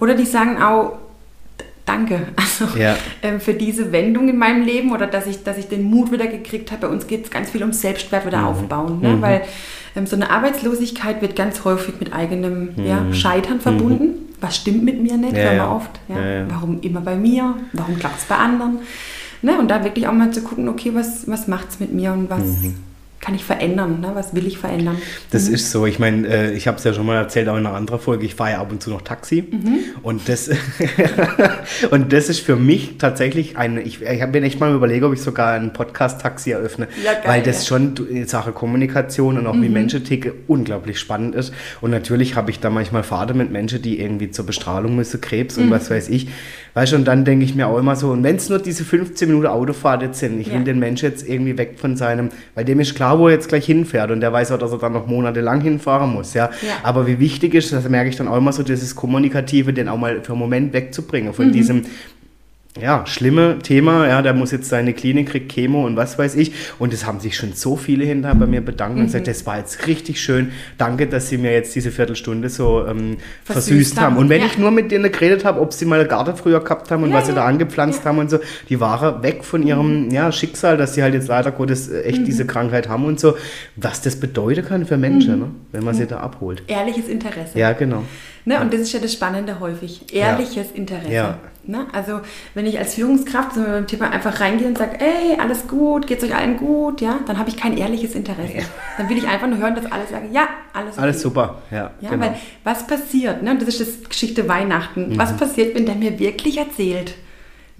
Oder 0.00 0.14
die 0.14 0.24
sagen 0.24 0.62
auch, 0.62 0.98
danke 1.90 2.20
also, 2.36 2.78
ja. 2.78 2.96
ähm, 3.22 3.40
für 3.40 3.54
diese 3.54 3.92
Wendung 3.92 4.28
in 4.28 4.38
meinem 4.38 4.64
Leben 4.64 4.92
oder 4.92 5.06
dass 5.06 5.26
ich, 5.26 5.42
dass 5.42 5.58
ich 5.58 5.68
den 5.68 5.84
Mut 5.84 6.12
wieder 6.12 6.26
gekriegt 6.26 6.72
habe. 6.72 6.86
Bei 6.86 6.92
uns 6.92 7.06
geht 7.06 7.24
es 7.24 7.30
ganz 7.30 7.50
viel 7.50 7.62
um 7.62 7.72
Selbstwert 7.72 8.26
wieder 8.26 8.38
mhm. 8.38 8.46
aufbauen, 8.46 9.00
ne? 9.00 9.16
Mhm. 9.16 9.22
weil 9.22 9.42
ähm, 9.96 10.06
so 10.06 10.16
eine 10.16 10.30
Arbeitslosigkeit 10.30 11.20
wird 11.20 11.36
ganz 11.36 11.64
häufig 11.64 11.94
mit 11.98 12.12
eigenem 12.12 12.70
mhm. 12.76 12.84
ja, 12.84 13.12
Scheitern 13.12 13.60
verbunden. 13.60 14.04
Mhm. 14.04 14.14
Was 14.40 14.56
stimmt 14.56 14.84
mit 14.84 15.02
mir 15.02 15.18
nicht, 15.18 15.36
ja, 15.36 15.52
wir 15.52 15.70
oft. 15.70 16.00
Ja? 16.08 16.46
Warum 16.48 16.80
immer 16.80 17.02
bei 17.02 17.14
mir? 17.14 17.56
Warum 17.74 17.98
klappt 17.98 18.20
es 18.20 18.24
bei 18.24 18.36
anderen? 18.36 18.78
Ne? 19.42 19.58
Und 19.58 19.68
da 19.68 19.84
wirklich 19.84 20.06
auch 20.08 20.14
mal 20.14 20.30
zu 20.30 20.40
gucken, 20.40 20.66
okay, 20.68 20.92
was, 20.94 21.28
was 21.28 21.46
macht 21.46 21.68
es 21.68 21.80
mit 21.80 21.92
mir 21.92 22.12
und 22.12 22.30
was 22.30 22.40
mhm 22.40 22.74
kann 23.20 23.34
ich 23.34 23.44
verändern? 23.44 24.00
Ne? 24.00 24.12
Was 24.14 24.34
will 24.34 24.46
ich 24.46 24.56
verändern? 24.56 24.96
Das 25.30 25.48
mhm. 25.48 25.54
ist 25.54 25.70
so. 25.70 25.84
Ich 25.84 25.98
meine, 25.98 26.26
äh, 26.26 26.52
ich 26.52 26.66
habe 26.66 26.78
es 26.78 26.84
ja 26.84 26.94
schon 26.94 27.04
mal 27.04 27.16
erzählt, 27.16 27.48
auch 27.48 27.56
in 27.56 27.66
einer 27.66 27.76
anderen 27.76 28.00
Folge. 28.00 28.24
Ich 28.24 28.34
fahre 28.34 28.52
ja 28.52 28.60
ab 28.60 28.72
und 28.72 28.82
zu 28.82 28.88
noch 28.88 29.02
Taxi. 29.02 29.44
Mhm. 29.50 29.80
Und, 30.02 30.26
das 30.28 30.50
und 31.90 32.12
das 32.14 32.30
ist 32.30 32.40
für 32.40 32.56
mich 32.56 32.96
tatsächlich 32.96 33.58
eine. 33.58 33.82
Ich, 33.82 34.00
ich 34.00 34.26
bin 34.26 34.42
echt 34.42 34.58
mal 34.58 34.74
überlegt, 34.74 35.04
ob 35.04 35.12
ich 35.12 35.20
sogar 35.20 35.52
einen 35.52 35.74
Podcast-Taxi 35.74 36.52
eröffne. 36.52 36.88
Ja, 37.04 37.12
geil, 37.12 37.22
weil 37.26 37.42
das 37.42 37.68
ja. 37.68 37.68
schon 37.68 37.94
in 38.08 38.26
Sache 38.26 38.52
Kommunikation 38.52 39.36
und 39.36 39.46
auch 39.46 39.54
mhm. 39.54 39.62
wie 39.62 39.68
Menschen 39.68 40.02
ticken 40.02 40.32
unglaublich 40.46 40.98
spannend 40.98 41.34
ist. 41.34 41.52
Und 41.82 41.90
natürlich 41.90 42.36
habe 42.36 42.50
ich 42.50 42.60
da 42.60 42.70
manchmal 42.70 43.02
Fahrt 43.02 43.34
mit 43.34 43.52
Menschen, 43.52 43.82
die 43.82 44.00
irgendwie 44.00 44.30
zur 44.30 44.46
Bestrahlung 44.46 44.96
müssen, 44.96 45.20
Krebs 45.20 45.58
und 45.58 45.66
mhm. 45.66 45.70
was 45.70 45.90
weiß 45.90 46.08
ich. 46.08 46.28
Weißt 46.74 46.92
du, 46.92 46.96
und 46.96 47.04
dann 47.04 47.24
denke 47.24 47.44
ich 47.44 47.54
mir 47.54 47.66
auch 47.66 47.78
immer 47.78 47.96
so, 47.96 48.10
und 48.10 48.22
wenn 48.22 48.36
es 48.36 48.48
nur 48.48 48.58
diese 48.58 48.84
15 48.84 49.28
Minuten 49.28 49.46
Autofahrt 49.46 50.02
jetzt 50.02 50.20
sind, 50.20 50.40
ich 50.40 50.48
ja. 50.48 50.54
will 50.54 50.64
den 50.64 50.78
Menschen 50.78 51.10
jetzt 51.10 51.28
irgendwie 51.28 51.58
weg 51.58 51.78
von 51.78 51.96
seinem, 51.96 52.28
weil 52.54 52.64
dem 52.64 52.78
ist 52.80 52.94
klar, 52.94 53.18
wo 53.18 53.28
er 53.28 53.34
jetzt 53.34 53.48
gleich 53.48 53.66
hinfährt 53.66 54.10
und 54.10 54.20
der 54.20 54.32
weiß 54.32 54.52
auch, 54.52 54.58
dass 54.58 54.72
er 54.72 54.78
dann 54.78 54.92
noch 54.92 55.06
monatelang 55.06 55.60
hinfahren 55.60 56.12
muss, 56.12 56.34
ja. 56.34 56.50
ja. 56.62 56.74
Aber 56.82 57.06
wie 57.06 57.18
wichtig 57.18 57.54
ist, 57.54 57.72
das 57.72 57.88
merke 57.88 58.08
ich 58.08 58.16
dann 58.16 58.28
auch 58.28 58.36
immer 58.36 58.52
so, 58.52 58.62
dieses 58.62 58.94
Kommunikative, 58.94 59.72
den 59.72 59.88
auch 59.88 59.98
mal 59.98 60.20
für 60.22 60.32
einen 60.32 60.38
Moment 60.40 60.72
wegzubringen, 60.72 61.32
von 61.32 61.48
mhm. 61.48 61.52
diesem, 61.52 61.82
ja, 62.78 63.04
schlimme 63.04 63.58
Thema, 63.58 64.06
ja, 64.06 64.22
der 64.22 64.32
muss 64.32 64.52
jetzt 64.52 64.68
seine 64.68 64.92
Klinik, 64.92 65.30
kriegt 65.30 65.50
Chemo 65.50 65.84
und 65.84 65.96
was 65.96 66.18
weiß 66.18 66.36
ich. 66.36 66.52
Und 66.78 66.92
es 66.92 67.04
haben 67.04 67.18
sich 67.18 67.36
schon 67.36 67.52
so 67.52 67.76
viele 67.76 68.04
hinterher 68.04 68.36
bei 68.36 68.46
mir 68.46 68.60
bedankt 68.60 68.94
mhm. 68.94 69.00
und 69.00 69.06
gesagt, 69.06 69.26
das 69.26 69.44
war 69.44 69.58
jetzt 69.58 69.88
richtig 69.88 70.20
schön. 70.20 70.52
Danke, 70.78 71.08
dass 71.08 71.28
Sie 71.28 71.36
mir 71.36 71.52
jetzt 71.52 71.74
diese 71.74 71.90
Viertelstunde 71.90 72.48
so 72.48 72.86
ähm, 72.86 73.16
versüßt, 73.42 73.68
versüßt 73.68 74.00
haben. 74.00 74.16
Und 74.16 74.28
wenn 74.28 74.42
ja. 74.42 74.46
ich 74.46 74.56
nur 74.56 74.70
mit 74.70 74.92
denen 74.92 75.10
geredet 75.10 75.44
habe, 75.44 75.60
ob 75.60 75.72
sie 75.72 75.84
mal 75.84 75.98
eine 75.98 76.08
Garten 76.08 76.36
früher 76.36 76.60
gehabt 76.60 76.92
haben 76.92 77.02
und 77.02 77.10
ja, 77.10 77.16
was 77.16 77.26
sie 77.26 77.34
da 77.34 77.44
angepflanzt 77.44 78.04
haben 78.04 78.18
und 78.18 78.30
so, 78.30 78.38
die 78.68 78.78
waren 78.78 79.20
weg 79.24 79.42
von 79.42 79.66
ihrem 79.66 80.04
mhm. 80.04 80.10
ja, 80.12 80.30
Schicksal, 80.30 80.76
dass 80.76 80.94
sie 80.94 81.02
halt 81.02 81.14
jetzt 81.14 81.26
leider 81.26 81.50
Gottes 81.50 81.88
äh, 81.88 82.02
echt 82.02 82.20
mhm. 82.20 82.24
diese 82.26 82.46
Krankheit 82.46 82.88
haben 82.88 83.04
und 83.04 83.18
so. 83.18 83.36
Was 83.74 84.00
das 84.00 84.14
bedeuten 84.14 84.64
kann 84.64 84.86
für 84.86 84.96
Menschen, 84.96 85.34
mhm. 85.34 85.40
ne? 85.40 85.50
wenn 85.72 85.82
man 85.82 85.96
sie 85.96 86.06
da 86.06 86.20
abholt. 86.20 86.62
Ehrliches 86.68 87.08
Interesse. 87.08 87.58
Ja, 87.58 87.72
genau. 87.72 88.04
Ne? 88.44 88.60
Und 88.60 88.72
das 88.72 88.80
ist 88.80 88.92
ja 88.92 89.00
das 89.00 89.12
Spannende 89.12 89.58
häufig. 89.58 90.14
Ehrliches 90.14 90.70
Interesse. 90.72 91.12
Ja. 91.12 91.38
Ne? 91.70 91.86
Also 91.92 92.20
wenn 92.54 92.66
ich 92.66 92.78
als 92.78 92.94
Führungskraft 92.94 93.54
so 93.54 93.62
beim 93.62 93.86
Thema 93.86 94.10
einfach 94.10 94.40
reingehe 94.40 94.66
und 94.66 94.76
sage, 94.76 94.98
ey, 95.00 95.38
alles 95.38 95.68
gut, 95.68 96.06
geht's 96.06 96.24
euch 96.24 96.34
allen 96.34 96.56
gut, 96.56 97.00
ja, 97.00 97.20
dann 97.26 97.38
habe 97.38 97.48
ich 97.48 97.56
kein 97.56 97.76
ehrliches 97.76 98.14
Interesse. 98.14 98.58
Ja. 98.58 98.62
Dann 98.98 99.08
will 99.08 99.18
ich 99.18 99.28
einfach 99.28 99.46
nur 99.46 99.58
hören, 99.58 99.76
dass 99.76 99.90
alle 99.90 100.06
sagen, 100.06 100.30
ja, 100.32 100.48
alles 100.72 100.94
okay. 100.94 101.02
Alles 101.02 101.22
super, 101.22 101.62
ja. 101.70 101.92
ja 102.00 102.10
genau. 102.10 102.26
Weil 102.26 102.36
was 102.64 102.86
passiert, 102.86 103.42
ne? 103.42 103.52
und 103.52 103.62
das 103.62 103.68
ist 103.68 103.80
das 103.80 104.08
Geschichte 104.08 104.48
Weihnachten, 104.48 105.10
mhm. 105.10 105.18
was 105.18 105.36
passiert, 105.36 105.74
wenn 105.76 105.86
der 105.86 105.94
mir 105.94 106.18
wirklich 106.18 106.58
erzählt, 106.58 107.14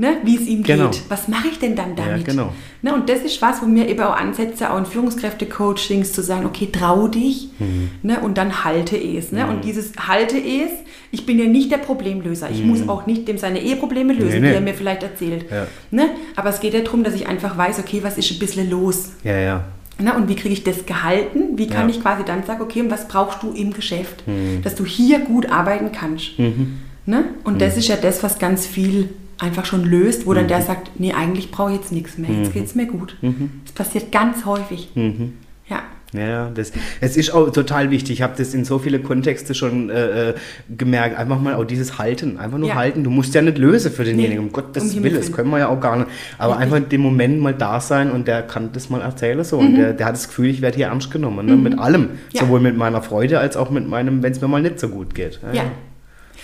ne, 0.00 0.16
wie 0.22 0.36
es 0.36 0.46
ihm 0.46 0.62
genau. 0.62 0.88
geht. 0.88 1.02
Was 1.08 1.28
mache 1.28 1.48
ich 1.48 1.58
denn 1.58 1.76
dann 1.76 1.94
damit? 1.94 2.26
Ja, 2.26 2.32
genau. 2.32 2.52
Ne, 2.80 2.94
und 2.94 3.08
das 3.10 3.20
ist 3.20 3.40
was, 3.42 3.60
wo 3.60 3.66
mir 3.66 3.86
eben 3.88 4.00
auch 4.00 4.16
ansetze, 4.16 4.72
auch 4.72 4.78
in 4.78 4.86
Führungskräfte-Coachings 4.86 6.12
zu 6.12 6.22
sagen, 6.22 6.46
okay, 6.46 6.70
trau 6.72 7.06
dich 7.06 7.50
mhm. 7.58 7.90
ne, 8.02 8.18
und 8.20 8.38
dann 8.38 8.64
halte 8.64 8.96
es. 8.96 9.30
Ne? 9.30 9.44
Mhm. 9.44 9.50
Und 9.50 9.64
dieses 9.64 9.92
halte 10.08 10.38
es, 10.38 10.70
ich 11.12 11.26
bin 11.26 11.38
ja 11.38 11.46
nicht 11.46 11.72
der 11.72 11.78
Problemlöser. 11.78 12.50
Ich 12.50 12.62
mhm. 12.62 12.68
muss 12.68 12.88
auch 12.88 13.06
nicht 13.06 13.26
dem 13.26 13.38
seine 13.38 13.60
Eheprobleme 13.60 14.12
lösen, 14.12 14.28
nee, 14.28 14.40
nee. 14.40 14.48
die 14.48 14.54
er 14.54 14.60
mir 14.60 14.74
vielleicht 14.74 15.02
erzählt. 15.02 15.46
Ja. 15.50 15.66
Ne? 15.90 16.10
Aber 16.36 16.50
es 16.50 16.60
geht 16.60 16.74
ja 16.74 16.80
darum, 16.80 17.02
dass 17.02 17.14
ich 17.14 17.26
einfach 17.26 17.56
weiß, 17.56 17.78
okay, 17.80 18.00
was 18.02 18.16
ist 18.16 18.30
ein 18.30 18.38
bisschen 18.38 18.70
los? 18.70 19.12
Ja, 19.24 19.36
ja. 19.36 19.64
Na, 19.98 20.16
und 20.16 20.28
wie 20.28 20.36
kriege 20.36 20.54
ich 20.54 20.64
das 20.64 20.86
gehalten? 20.86 21.58
Wie 21.58 21.66
kann 21.66 21.88
ja. 21.88 21.94
ich 21.94 22.00
quasi 22.00 22.24
dann 22.24 22.44
sagen, 22.44 22.62
okay, 22.62 22.80
und 22.80 22.90
was 22.90 23.08
brauchst 23.08 23.42
du 23.42 23.52
im 23.52 23.72
Geschäft, 23.72 24.26
mhm. 24.26 24.62
dass 24.62 24.74
du 24.74 24.84
hier 24.84 25.18
gut 25.20 25.50
arbeiten 25.50 25.92
kannst? 25.92 26.38
Mhm. 26.38 26.78
Ne? 27.06 27.24
Und 27.44 27.60
das 27.60 27.74
mhm. 27.74 27.80
ist 27.80 27.88
ja 27.88 27.96
das, 27.96 28.22
was 28.22 28.38
ganz 28.38 28.66
viel 28.66 29.10
einfach 29.38 29.64
schon 29.64 29.84
löst, 29.84 30.26
wo 30.26 30.30
mhm. 30.30 30.36
dann 30.36 30.48
der 30.48 30.62
sagt, 30.62 30.92
nee, 30.98 31.12
eigentlich 31.12 31.50
brauche 31.50 31.72
ich 31.72 31.78
jetzt 31.78 31.92
nichts 31.92 32.18
mehr, 32.18 32.30
jetzt 32.30 32.48
mhm. 32.48 32.52
geht 32.52 32.66
es 32.66 32.74
mir 32.74 32.86
gut. 32.86 33.16
Mhm. 33.20 33.62
Das 33.64 33.72
passiert 33.72 34.12
ganz 34.12 34.44
häufig. 34.44 34.90
Ja. 36.12 36.20
Ja, 36.28 36.50
das, 36.52 36.72
es 37.00 37.16
ist 37.16 37.32
auch 37.32 37.50
total 37.50 37.90
wichtig. 37.90 38.12
Ich 38.12 38.22
habe 38.22 38.34
das 38.36 38.54
in 38.54 38.64
so 38.64 38.78
viele 38.78 39.00
Kontexte 39.00 39.54
schon 39.54 39.90
äh, 39.90 40.30
äh, 40.30 40.34
gemerkt. 40.76 41.18
Einfach 41.18 41.40
mal 41.40 41.54
auch 41.54 41.64
dieses 41.64 41.98
Halten, 41.98 42.38
einfach 42.38 42.58
nur 42.58 42.68
ja. 42.68 42.74
halten. 42.74 43.04
Du 43.04 43.10
musst 43.10 43.34
ja 43.34 43.42
nicht 43.42 43.58
lösen 43.58 43.92
für 43.92 44.04
denjenigen, 44.04 44.34
nee, 44.34 44.40
um 44.40 44.52
Gottes 44.52 44.94
um 44.94 45.02
Willen, 45.02 45.16
das 45.16 45.32
können 45.32 45.50
wir 45.50 45.58
ja 45.58 45.68
auch 45.68 45.80
gar 45.80 45.96
nicht. 45.96 46.08
Aber 46.38 46.54
Richtig. 46.54 46.64
einfach 46.64 46.76
in 46.78 46.88
dem 46.88 47.00
Moment 47.00 47.40
mal 47.40 47.54
da 47.54 47.80
sein 47.80 48.10
und 48.10 48.26
der 48.28 48.42
kann 48.42 48.70
das 48.72 48.90
mal 48.90 49.00
erzählen 49.00 49.42
so. 49.44 49.60
Mhm. 49.60 49.66
Und 49.66 49.74
der, 49.76 49.92
der 49.92 50.06
hat 50.06 50.14
das 50.14 50.28
Gefühl, 50.28 50.48
ich 50.48 50.62
werde 50.62 50.76
hier 50.76 50.86
ernst 50.86 51.10
genommen, 51.10 51.46
ne? 51.46 51.56
Mhm. 51.56 51.62
mit 51.62 51.78
allem. 51.78 52.10
Ja. 52.32 52.42
Sowohl 52.42 52.60
mit 52.60 52.76
meiner 52.76 53.02
Freude 53.02 53.38
als 53.38 53.56
auch 53.56 53.70
mit 53.70 53.88
meinem, 53.88 54.22
wenn 54.22 54.32
es 54.32 54.40
mir 54.40 54.48
mal 54.48 54.62
nicht 54.62 54.80
so 54.80 54.88
gut 54.88 55.14
geht. 55.14 55.40
Ja. 55.42 55.62
ja. 55.62 55.64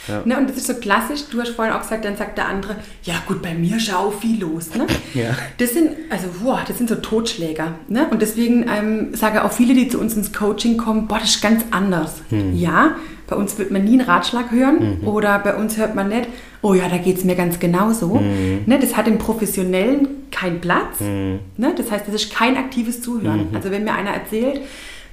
Ja. 0.08 0.22
Ne, 0.24 0.38
und 0.38 0.48
das 0.48 0.56
ist 0.56 0.66
so 0.66 0.74
klassisch, 0.74 1.24
du 1.30 1.40
hast 1.40 1.50
vorhin 1.50 1.74
auch 1.74 1.80
gesagt, 1.80 2.04
dann 2.04 2.16
sagt 2.16 2.38
der 2.38 2.48
andere, 2.48 2.76
ja 3.02 3.14
gut, 3.26 3.42
bei 3.42 3.54
mir 3.54 3.78
schau 3.80 4.10
viel 4.10 4.40
los. 4.40 4.74
Ne? 4.74 4.86
Ja. 5.14 5.36
Das 5.58 5.72
sind, 5.72 5.90
also 6.10 6.26
wow, 6.42 6.60
das 6.66 6.78
sind 6.78 6.88
so 6.88 6.96
Totschläger. 6.96 7.74
Ne? 7.88 8.06
Und 8.10 8.22
deswegen 8.22 8.66
ähm, 8.68 9.14
sage 9.14 9.44
auch 9.44 9.52
viele, 9.52 9.74
die 9.74 9.88
zu 9.88 9.98
uns 9.98 10.14
ins 10.14 10.32
Coaching 10.32 10.76
kommen, 10.76 11.06
boah, 11.06 11.18
das 11.18 11.30
ist 11.30 11.42
ganz 11.42 11.64
anders. 11.70 12.22
Hm. 12.30 12.56
Ja, 12.56 12.96
bei 13.26 13.36
uns 13.36 13.58
wird 13.58 13.70
man 13.70 13.84
nie 13.84 13.98
einen 13.98 14.08
Ratschlag 14.08 14.50
hören 14.50 15.00
mhm. 15.00 15.08
oder 15.08 15.38
bei 15.40 15.56
uns 15.56 15.76
hört 15.76 15.94
man 15.94 16.08
nicht, 16.08 16.28
oh 16.62 16.74
ja, 16.74 16.88
da 16.88 16.96
geht 16.96 17.18
es 17.18 17.24
mir 17.24 17.34
ganz 17.34 17.58
genauso. 17.58 18.14
Mhm. 18.14 18.62
Ne, 18.66 18.78
das 18.78 18.96
hat 18.96 19.08
im 19.08 19.18
Professionellen 19.18 20.08
keinen 20.30 20.60
Platz. 20.60 21.00
Mhm. 21.00 21.40
Ne, 21.56 21.74
das 21.76 21.90
heißt, 21.90 22.06
das 22.06 22.14
ist 22.14 22.32
kein 22.32 22.56
aktives 22.56 23.02
Zuhören. 23.02 23.50
Mhm. 23.50 23.56
Also 23.56 23.70
wenn 23.70 23.84
mir 23.84 23.94
einer 23.94 24.10
erzählt, 24.10 24.60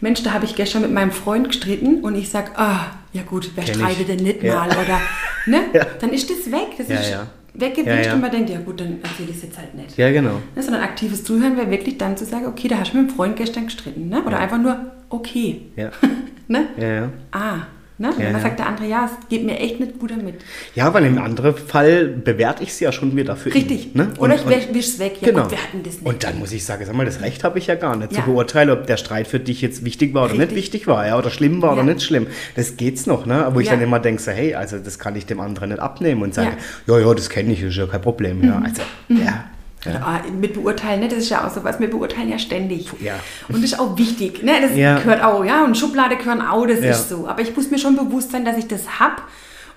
Mensch, 0.04 0.22
da 0.22 0.34
habe 0.34 0.44
ich 0.44 0.56
gestern 0.56 0.82
mit 0.82 0.92
meinem 0.92 1.12
Freund 1.12 1.48
gestritten 1.48 2.02
und 2.02 2.16
ich 2.16 2.30
sage, 2.30 2.52
ah, 2.58 2.88
ja 3.14 3.22
gut, 3.24 3.52
wer 3.56 3.64
Kenn 3.64 3.76
streitet 3.76 4.10
denn 4.10 4.18
nicht 4.18 4.44
ja. 4.44 4.56
mal? 4.56 4.68
Oder, 4.68 5.00
ne? 5.46 5.62
Ja. 5.72 5.86
Dann 6.02 6.12
ist 6.12 6.30
das 6.30 6.52
weg. 6.52 6.76
Das 6.78 6.90
ist 6.90 7.10
ja, 7.10 7.28
weggewischt 7.54 8.12
und 8.12 8.20
man 8.20 8.30
denkt, 8.30 8.50
ja 8.50 8.60
gut, 8.60 8.82
dann 8.82 9.00
erzähle 9.02 9.30
ich 9.30 9.38
es 9.38 9.44
jetzt 9.44 9.58
halt 9.58 9.74
nicht. 9.76 9.98
Ja, 9.98 10.12
genau. 10.12 10.42
Ne? 10.56 10.62
Sondern 10.62 10.84
aktives 10.84 11.24
Zuhören 11.24 11.56
wäre 11.56 11.72
wirklich 11.72 11.98
dann 11.98 12.18
zu 12.18 12.26
sagen, 12.26 12.48
okay, 12.48 12.68
da 12.68 12.80
hast 12.80 12.94
du 12.94 12.98
mit 12.98 13.12
dem 13.12 13.16
Freund 13.16 13.38
gestern 13.38 13.64
gestritten. 13.64 14.10
Ne? 14.10 14.22
Oder 14.24 14.40
einfach 14.40 14.58
nur, 14.58 14.78
okay. 15.08 15.62
Ja. 15.78 15.92
ne? 16.50 16.68
Ja, 16.78 16.88
ja. 16.88 17.10
Ah, 17.32 17.60
Ne? 18.00 18.12
Ja, 18.18 18.32
dann 18.32 18.42
sagt 18.42 18.58
der 18.58 18.66
andere, 18.66 18.88
ja, 18.88 19.06
es 19.06 19.30
geht 19.30 19.46
mir 19.46 19.60
echt 19.60 19.80
nicht 19.80 20.00
gut 20.00 20.10
damit. 20.10 20.36
Ja, 20.74 20.92
weil 20.96 21.06
im 21.06 21.20
anderen 21.20 21.56
Fall 21.56 22.08
bewerte 22.08 22.64
ich 22.64 22.70
es 22.70 22.80
ja 22.80 22.92
schon 22.92 23.16
wieder 23.16 23.36
für 23.36 23.54
Richtig. 23.54 23.88
ihn. 23.88 23.92
Ne? 23.94 24.14
Oder 24.18 24.36
ich 24.36 24.46
wische 24.48 24.90
es 24.90 25.00
weg. 25.00 25.18
Ja, 25.22 25.28
genau. 25.30 25.44
gut. 25.44 25.58
Und 26.04 26.24
dann 26.24 26.40
muss 26.40 26.52
ich 26.54 26.66
sagen, 26.66 26.84
sag 26.86 26.96
mal, 26.96 27.06
das 27.06 27.22
Recht 27.22 27.44
habe 27.44 27.60
ich 27.60 27.68
ja 27.68 27.76
gar 27.76 27.96
nicht 27.96 28.12
ja. 28.12 28.20
zu 28.20 28.26
beurteilen, 28.26 28.72
ob 28.72 28.88
der 28.88 28.98
Streit 28.98 29.28
für 29.28 29.40
dich 29.40 29.62
jetzt 29.62 29.86
wichtig 29.86 30.16
war 30.16 30.24
oder 30.24 30.34
Richtig. 30.34 30.50
nicht 30.50 30.58
wichtig 30.58 30.88
war, 30.88 31.06
ja, 31.06 31.18
oder 31.18 31.30
schlimm 31.30 31.62
war 31.62 31.74
oder 31.74 31.84
nicht 31.84 32.02
schlimm. 32.02 32.26
Das 32.56 32.78
geht's 32.78 33.06
noch, 33.06 33.28
ne? 33.28 33.48
Wo 33.54 33.60
ich 33.60 33.70
dann 33.70 33.82
immer 33.82 34.00
denke, 34.00 34.22
so, 34.22 34.32
hey, 34.32 34.56
also 34.56 34.80
das 34.80 34.98
kann 34.98 35.16
ich 35.16 35.28
dem 35.28 35.40
anderen 35.40 35.70
nicht 35.70 35.80
abnehmen 35.80 36.24
und 36.24 36.34
sage, 36.34 36.58
ja, 36.88 37.00
ja, 37.00 37.14
das 37.14 37.30
kenne 37.30 37.54
ich, 37.54 37.62
ist 37.62 37.76
ja 37.76 37.86
kein 37.86 38.02
Problem. 38.02 38.40
Mhm. 38.40 38.44
Ja, 38.44 38.62
also, 38.64 38.82
mhm. 39.08 39.24
ja. 39.24 39.46
Ja. 39.86 40.02
Ah, 40.02 40.22
mit 40.32 40.54
beurteilen, 40.54 41.02
ne? 41.02 41.08
das 41.10 41.20
ist 41.20 41.30
ja 41.30 41.46
auch 41.46 41.52
so 41.52 41.64
was, 41.64 41.80
wir 41.80 41.90
beurteilen 41.90 42.30
ja 42.30 42.40
ständig. 42.40 42.90
Ja. 43.02 43.16
Und 43.50 43.56
das 43.56 43.72
ist 43.72 43.80
auch 43.80 43.98
wichtig, 43.98 44.42
ne? 44.44 44.54
das 44.62 44.76
ja. 44.76 44.98
gehört 44.98 45.24
auch, 45.24 45.44
ja, 45.44 45.64
und 45.64 45.78
Schublade 45.78 46.16
gehören 46.16 46.42
auch, 46.42 46.66
das 46.66 46.82
ja. 46.82 46.92
ist 46.92 47.10
so. 47.10 47.28
Aber 47.28 47.42
ich 47.42 47.56
muss 47.56 47.70
mir 47.70 47.78
schon 47.78 47.96
bewusst 47.96 48.32
sein, 48.32 48.46
dass 48.46 48.58
ich 48.58 48.68
das 48.68 49.00
habe 49.00 49.22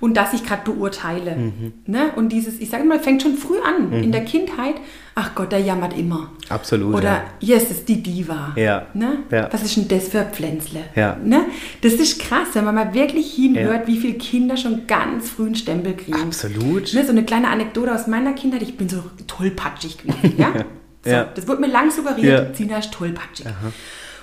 und 0.01 0.17
dass 0.17 0.33
ich 0.33 0.45
gerade 0.45 0.71
beurteile. 0.71 1.37
Mhm. 1.37 1.73
Ne? 1.87 2.11
Und 2.17 2.31
dieses, 2.31 2.61
ich 2.61 2.71
sage 2.71 2.85
mal, 2.85 3.01
fängt 3.01 3.23
schon 3.23 3.37
früh 3.37 3.59
an, 3.61 3.89
mhm. 3.89 4.03
in 4.05 4.13
der 4.13 4.25
Kindheit. 4.25 4.75
Ach 5.15 5.35
Gott, 5.35 5.51
der 5.51 5.61
jammert 5.61 5.97
immer. 5.97 6.31
Absolut. 6.51 6.95
Oder 6.95 7.11
ja. 7.11 7.25
hier 7.41 7.57
ist 7.57 7.89
die 7.89 8.03
Diva. 8.03 8.53
Ja. 8.57 8.87
Ne? 8.93 9.21
ja. 9.31 9.49
Was 9.51 9.63
ist 9.63 9.77
denn 9.77 9.89
das 9.89 10.09
für 10.09 10.21
ein 10.21 10.31
Pflänzle? 10.31 10.81
Ja. 10.95 11.17
Ne? 11.25 11.47
Das 11.81 11.95
ist 11.95 12.21
krass, 12.21 12.49
wenn 12.53 12.65
man 12.65 12.75
mal 12.75 12.93
wirklich 12.93 13.33
hinhört, 13.33 13.83
ja. 13.83 13.87
wie 13.87 13.99
viele 13.99 14.15
Kinder 14.15 14.57
schon 14.59 14.87
ganz 14.87 15.31
früh 15.31 15.47
einen 15.47 15.55
Stempel 15.55 15.95
kriegen. 15.95 16.21
Absolut. 16.21 16.93
Ne? 16.93 17.05
So 17.05 17.11
eine 17.11 17.25
kleine 17.25 17.49
Anekdote 17.49 17.95
aus 17.95 18.07
meiner 18.07 18.35
Kindheit, 18.35 18.63
ich 18.63 18.77
bin 18.77 18.89
so 18.89 19.03
tollpatschig 19.27 19.99
gewesen. 19.99 20.35
ja? 20.39 20.53
So, 21.05 21.13
Ja. 21.13 21.29
Das 21.37 21.47
wurde 21.47 21.61
mir 21.61 21.69
lang 21.69 21.93
suggeriert, 21.93 22.49
Ja. 22.49 22.53
Zina 22.53 22.79
ist 22.79 22.93
tollpatschig. 22.93 23.47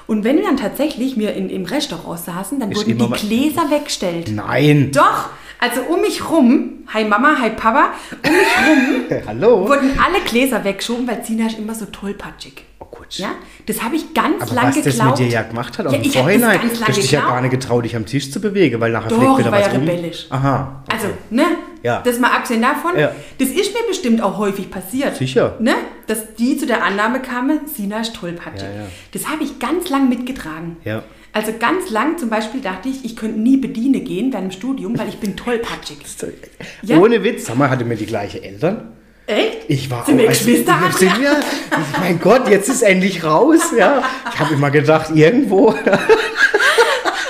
Und 0.05 0.25
wenn 0.25 0.35
wir 0.35 0.43
dann 0.43 0.57
tatsächlich 0.57 1.15
mir 1.15 1.33
in, 1.33 1.49
im 1.49 1.63
Restaurant 1.63 2.19
saßen, 2.19 2.59
dann 2.59 2.71
Ist 2.71 2.79
wurden 2.79 2.97
die 2.97 3.27
Gläser 3.27 3.71
weggestellt. 3.71 4.31
Nein. 4.33 4.91
Doch, 4.91 5.29
also 5.63 5.81
um 5.93 6.01
mich 6.01 6.29
rum, 6.29 6.83
hi 6.93 7.05
Mama, 7.05 7.35
hi 7.39 7.51
Papa, 7.51 7.91
um 8.25 8.31
mich 8.31 8.57
rum 8.67 9.21
Hallo. 9.27 9.67
wurden 9.69 9.97
alle 9.97 10.19
Gläser 10.25 10.63
weggeschoben, 10.63 11.07
weil 11.07 11.23
Zina 11.23 11.47
ist 11.47 11.57
immer 11.57 11.73
so 11.73 11.85
tollpatschig. 11.85 12.65
Oh 12.79 12.85
gut. 12.91 13.17
Ja, 13.17 13.29
das 13.65 13.81
habe 13.81 13.95
ich 13.95 14.13
ganz 14.13 14.41
Aber 14.43 14.55
lang 14.55 14.67
was 14.67 14.75
das 14.75 14.83
geglaubt. 14.83 15.19
mit 15.19 15.29
dir 15.29 15.33
ja 15.33 15.41
gemacht 15.43 15.77
hat, 15.77 15.87
auch 15.87 15.91
Ja, 15.91 15.97
im 15.97 16.03
ich 16.03 16.11
das 16.11 16.21
Vorhinein, 16.21 16.59
lang 16.59 16.87
hast 16.87 16.97
dich 16.97 17.11
ja 17.11 17.21
gar 17.21 17.39
nicht 17.41 17.51
getraut, 17.51 17.85
dich 17.85 17.95
am 17.95 18.05
Tisch 18.05 18.29
zu 18.31 18.41
bewegen, 18.41 18.81
weil 18.81 18.91
nachher 18.91 19.07
Doch, 19.09 19.17
fliegt 19.17 19.31
ich 19.31 19.37
wieder 19.39 19.51
war 19.53 19.59
was 19.59 19.67
ja 19.67 19.73
rum. 19.73 19.81
rebellisch. 19.87 20.25
Aha. 20.29 20.83
Also, 20.91 21.07
ne? 21.29 21.45
Ja. 21.81 22.01
Das 22.01 22.19
mal 22.19 22.31
abgesehen 22.31 22.61
davon, 22.61 22.97
Ja. 22.99 23.11
das 23.39 23.49
ist 23.49 23.73
mir 23.73 23.87
bestimmt 23.87 24.21
auch 24.21 24.37
häufig 24.37 24.69
passiert. 24.69 25.15
Sicher. 25.15 25.55
Ne? 25.59 25.73
Dass 26.07 26.33
die 26.35 26.57
zu 26.57 26.65
der 26.65 26.83
Annahme 26.83 27.21
kamen, 27.21 27.61
Sina 27.73 28.01
ist 28.01 28.15
tollpatschig. 28.15 28.67
Ja. 28.67 28.85
Das 29.13 29.27
habe 29.29 29.43
ich 29.43 29.59
ganz 29.59 29.89
lang 29.89 30.07
mitgetragen. 30.09 30.77
Ja. 30.83 31.03
Also 31.35 31.51
ganz 31.59 31.89
lang 31.89 32.17
zum 32.19 32.29
Beispiel 32.29 32.61
dachte 32.61 32.89
ich, 32.89 33.03
ich 33.03 33.15
könnte 33.15 33.39
nie 33.39 33.57
bediene 33.57 34.01
gehen 34.01 34.31
während 34.31 34.53
dem 34.53 34.57
Studium, 34.57 34.97
weil 34.99 35.09
ich 35.09 35.17
bin 35.17 35.35
tollpatschig. 35.35 35.97
Ja. 36.83 36.97
Ohne 36.97 37.23
Witz, 37.23 37.45
sag 37.45 37.57
mal, 37.57 37.69
hatte 37.69 37.85
mir 37.85 37.95
die 37.95 38.05
gleiche 38.05 38.43
Eltern? 38.43 38.91
Echt? 39.25 39.59
Ich 39.69 39.89
war 39.89 40.05
Sind 40.05 40.17
wir 40.17 40.25
auch- 40.25 40.29
also, 40.29 40.45
Geschwister? 40.45 40.75
wir 40.81 40.91
sind 40.91 41.99
mein 41.99 42.19
Gott, 42.19 42.47
jetzt 42.49 42.67
ist 42.69 42.81
endlich 42.83 43.23
raus, 43.23 43.61
ja. 43.77 44.03
Ich 44.33 44.39
habe 44.39 44.53
immer 44.53 44.69
gedacht, 44.69 45.11
irgendwo. 45.15 45.73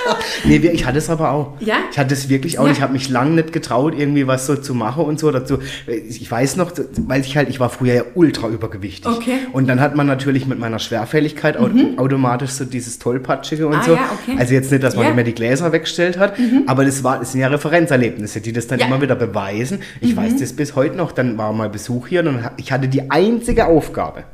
nee, 0.44 0.56
ich 0.56 0.86
hatte 0.86 0.98
es 0.98 1.10
aber 1.10 1.30
auch. 1.32 1.52
Ja? 1.60 1.76
Ich 1.90 1.98
hatte 1.98 2.14
es 2.14 2.28
wirklich 2.28 2.58
auch. 2.58 2.66
Ja. 2.66 2.72
Ich 2.72 2.80
habe 2.82 2.92
mich 2.92 3.08
lange 3.08 3.32
nicht 3.32 3.52
getraut, 3.52 3.94
irgendwie 3.96 4.26
was 4.26 4.46
so 4.46 4.56
zu 4.56 4.74
machen 4.74 5.04
und 5.04 5.18
so 5.18 5.30
dazu. 5.30 5.58
Ich 5.86 6.30
weiß 6.30 6.56
noch, 6.56 6.72
weil 7.06 7.20
ich 7.22 7.36
halt, 7.36 7.48
ich 7.48 7.60
war 7.60 7.70
früher 7.70 7.94
ja 7.94 8.02
ultra 8.14 8.48
übergewichtig. 8.48 9.10
Okay. 9.10 9.36
Mhm. 9.48 9.54
Und 9.54 9.68
dann 9.68 9.80
hat 9.80 9.94
man 9.96 10.06
natürlich 10.06 10.46
mit 10.46 10.58
meiner 10.58 10.78
Schwerfälligkeit 10.78 11.56
au- 11.56 11.70
automatisch 11.96 12.50
so 12.50 12.64
dieses 12.64 12.98
tollpatschige 12.98 13.66
und 13.66 13.74
Ah, 13.76 13.82
so. 13.82 13.92
ja, 13.94 14.00
okay. 14.22 14.36
Also 14.38 14.54
jetzt 14.54 14.70
nicht, 14.70 14.82
dass 14.82 14.94
man 14.96 15.04
Ja. 15.04 15.10
Mhm. 15.12 15.18
immer 15.18 15.24
die 15.24 15.34
Gläser 15.34 15.72
weggestellt 15.72 16.18
hat, 16.18 16.34
aber 16.66 16.84
das 16.84 17.02
war, 17.04 17.18
das 17.18 17.32
sind 17.32 17.40
ja 17.40 17.48
Referenzerlebnisse, 17.48 18.40
die 18.40 18.52
das 18.52 18.66
dann 18.66 18.80
immer 18.80 19.00
wieder 19.00 19.16
beweisen. 19.16 19.80
Ich 20.00 20.16
weiß 20.16 20.36
das 20.36 20.52
bis 20.52 20.74
heute 20.76 20.96
noch. 20.96 21.12
Dann 21.12 21.38
war 21.38 21.52
mal 21.52 21.68
Besuch 21.68 22.08
hier 22.08 22.20
und 22.26 22.40
ich 22.56 22.72
hatte 22.72 22.88
die 22.88 23.10
einzige 23.10 23.66
Aufgabe, 23.66 24.24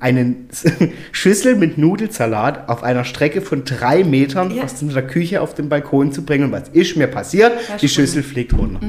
einen 0.00 0.48
Schüssel 1.12 1.56
mit 1.56 1.78
Nudelsalat 1.78 2.68
auf 2.68 2.82
einer 2.82 3.04
Strecke 3.04 3.40
von 3.40 3.64
drei 3.64 4.04
Metern 4.04 4.52
aus 4.60 4.74
der 4.74 4.88
Küche 5.10 5.42
auf 5.42 5.54
den 5.54 5.68
Balkon 5.68 6.12
zu 6.12 6.24
bringen. 6.24 6.44
Und 6.44 6.52
was 6.52 6.68
ist 6.70 6.96
mir 6.96 7.06
passiert? 7.08 7.52
Ja, 7.68 7.76
die. 7.76 7.88
Schüssel 7.88 8.22
fliegt 8.22 8.54
runter. 8.56 8.80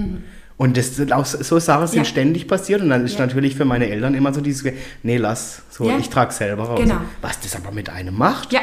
Und 0.58 0.78
das, 0.78 0.92
auch 1.12 1.26
so 1.26 1.58
Sachen 1.60 1.88
sind 1.88 1.98
Ja. 2.00 2.06
ständig 2.06 2.48
passiert 2.48 2.82
und 2.82 2.90
dann 2.90 3.04
ist 3.04 3.18
Ja. 3.20 3.26
natürlich 3.26 3.56
für 3.56 3.66
meine 3.66 3.90
Eltern 3.90 4.14
immer 4.14 4.32
so 4.34 4.42
dieses, 4.42 4.72
nee, 5.02 5.18
lass, 5.18 5.64
so, 5.72 5.90
Ja. 5.90 5.98
ich 5.98 6.10
trage 6.10 6.32
selber 6.32 6.64
raus. 6.66 6.80
Genau. 6.80 7.02
Was 7.22 7.40
das 7.40 7.56
aber 7.56 7.72
mit 7.72 7.90
einem 7.90 8.16
macht? 8.16 8.54
Ja. 8.54 8.60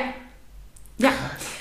Ja, 1.00 1.10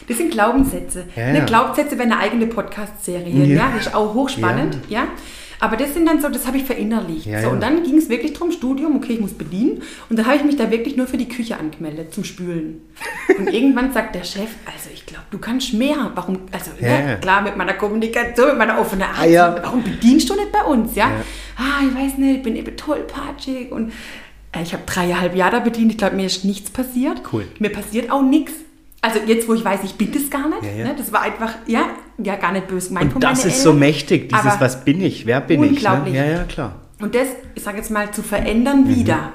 das 0.08 0.18
sind 0.18 0.32
Glaubenssätze. 0.32 1.06
Ne. 1.16 1.43
Glaubenssätze 1.45 1.91
wäre 1.98 2.04
eine 2.04 2.18
eigene 2.20 2.48
Podcast-Serie. 2.48 3.45
Ja. 3.45 3.56
Ja. 3.56 3.72
das 3.76 3.88
ist 3.88 3.95
auch 3.95 4.14
hochspannend. 4.14 4.78
Ja. 4.89 5.08
Aber 5.60 5.76
das 5.76 5.93
sind 5.93 6.05
dann 6.05 6.22
so, 6.22 6.30
das 6.30 6.45
habe 6.45 6.58
ich 6.58 6.64
verinnerlicht. 6.64 7.26
Ja, 7.26 7.41
so, 7.41 7.47
ja. 7.47 7.53
Und 7.53 7.62
dann 7.62 7.84
ging 7.84 7.97
es 7.97 8.10
wirklich 8.10 8.34
drum, 8.34 8.51
Studium, 8.51 8.95
okay, 8.95 9.14
ich 9.14 9.20
muss 9.20 9.34
bedienen. 9.34 9.82
Und 10.10 10.18
dann 10.20 10.26
habe 10.28 10.38
ich 10.38 10.43
mich 10.43 10.55
da 10.55 10.70
wirklich 10.70 10.95
nur 10.97 11.08
für 11.08 11.18
die 11.18 11.28
Küche 11.28 11.58
angemeldet, 11.58 12.14
zum 12.14 12.24
Spülen. 12.24 12.82
Und 13.38 13.47
irgendwann 13.53 13.91
sagt 13.91 14.16
der 14.16 14.24
Chef, 14.24 14.49
also 14.66 14.89
ich 14.93 15.05
glaube, 15.05 15.26
du 15.32 15.39
kannst 15.39 15.74
mehr. 15.74 16.12
Warum, 16.14 16.39
also 16.51 16.72
Ja, 16.80 16.88
ne, 16.99 17.10
ja. 17.10 17.16
klar, 17.16 17.41
mit 17.41 17.58
meiner 17.58 17.74
Kommunikation, 17.74 18.49
mit 18.49 18.58
meiner 18.60 18.80
offenen 18.80 19.03
Art. 19.03 19.28
Ah. 19.28 19.60
Warum 19.64 19.84
bedienst 19.84 20.30
du 20.30 20.36
nicht 20.36 20.51
bei 20.51 20.64
uns? 20.64 20.95
Ja? 20.95 21.12
Ah, 21.58 21.84
ich 21.88 21.95
weiß 21.95 22.18
nicht, 22.20 22.38
ich 22.38 22.43
bin 22.43 22.55
eben 22.55 22.76
tollpatschig. 22.78 23.72
Und 23.72 23.91
äh, 24.51 24.62
ich 24.62 24.74
habe 24.74 24.84
dreieinhalb 24.86 25.36
Jahre 25.36 25.53
da 25.53 25.60
bedient. 25.60 25.91
Ich 25.91 25.97
glaube, 25.97 26.16
mir 26.16 26.26
ist 26.28 26.45
nichts 26.45 26.70
passiert. 26.70 27.22
Cool. 27.34 27.47
Mir 27.60 27.72
passiert 27.72 28.12
auch 28.12 28.22
nichts. 28.22 28.53
Also 29.01 29.20
jetzt, 29.26 29.47
wo 29.47 29.53
ich 29.53 29.64
weiß, 29.64 29.82
ich 29.84 29.95
bin 29.95 30.12
das 30.12 30.30
gar 30.30 30.49
nicht. 30.49 30.64
Ne? 30.64 30.93
Das 30.97 31.12
war 31.14 31.22
einfach, 31.22 31.53
ja, 31.68 31.86
ja, 32.24 32.36
gar 32.36 32.51
nicht 32.51 32.68
böse 32.68 32.89
gemeint 32.89 33.13
Und 33.15 33.24
das 33.24 33.45
ist 33.45 33.61
so 33.63 33.74
mächtig, 33.74 34.30
dieses 34.30 34.59
was 34.59 34.84
bin 34.84 35.01
ich, 35.01 35.26
wer 35.26 35.41
bin 35.41 35.59
Unglaublich. 35.61 36.13
ich? 36.13 36.20
Ne? 36.20 36.28
Ja, 36.32 36.38
ja, 36.39 36.43
klar. 36.43 36.76
Und 36.99 37.13
das, 37.13 37.28
ich 37.55 37.61
sage 37.63 37.78
jetzt 37.78 37.91
mal, 37.91 38.11
zu 38.11 38.24
verändern 38.24 38.86
Mhm. 38.86 38.95
wieder. 38.95 39.32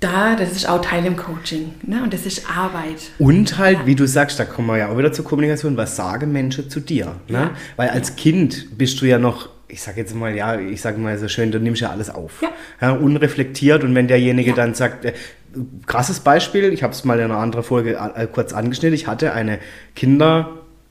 Da, 0.00 0.34
das 0.34 0.52
ist 0.52 0.66
auch 0.66 0.80
Teil 0.80 1.04
im 1.04 1.14
Coaching. 1.16 1.74
Ne? 1.82 2.02
Und 2.02 2.14
das 2.14 2.24
ist 2.24 2.44
Arbeit. 2.50 3.10
Und 3.18 3.58
halt, 3.58 3.80
Ja. 3.80 3.86
wie 3.86 3.94
du 3.94 4.06
sagst, 4.06 4.40
da 4.40 4.46
kommen 4.46 4.66
wir 4.68 4.78
ja 4.78 4.88
auch 4.88 4.96
wieder 4.96 5.12
zur 5.12 5.26
Kommunikation, 5.26 5.76
was 5.76 5.94
sagen 5.94 6.32
Menschen 6.32 6.70
zu 6.70 6.80
dir? 6.80 7.16
Ne? 7.28 7.38
Ja. 7.38 7.50
Weil 7.76 7.90
als 7.90 8.16
Kind 8.16 8.78
bist 8.78 8.98
du 9.02 9.04
ja 9.06 9.18
noch, 9.18 9.50
ich 9.68 9.82
sag 9.82 9.98
jetzt 9.98 10.14
mal, 10.14 10.34
ja, 10.34 10.58
ich 10.58 10.80
sag 10.80 10.96
mal 10.96 11.18
so 11.18 11.28
schön, 11.28 11.52
du 11.52 11.60
nimmst 11.60 11.82
ja 11.82 11.90
alles 11.90 12.08
auf. 12.08 12.42
Ja. 12.80 12.92
unreflektiert 12.92 13.84
und 13.84 13.94
wenn 13.94 14.08
derjenige 14.08 14.50
Ja. 14.50 14.56
dann 14.56 14.72
sagt, 14.72 15.04
äh, 15.04 15.12
krasses 15.86 16.20
Beispiel, 16.20 16.72
ich 16.72 16.82
habe 16.82 16.94
es 16.94 17.04
mal 17.04 17.18
in 17.18 17.26
einer 17.26 17.36
anderen 17.36 17.62
Folge 17.62 17.98
äh, 18.16 18.26
kurz 18.26 18.54
angeschnitten, 18.54 18.94
ich 18.94 19.06
hatte 19.06 19.34
eine 19.34 19.58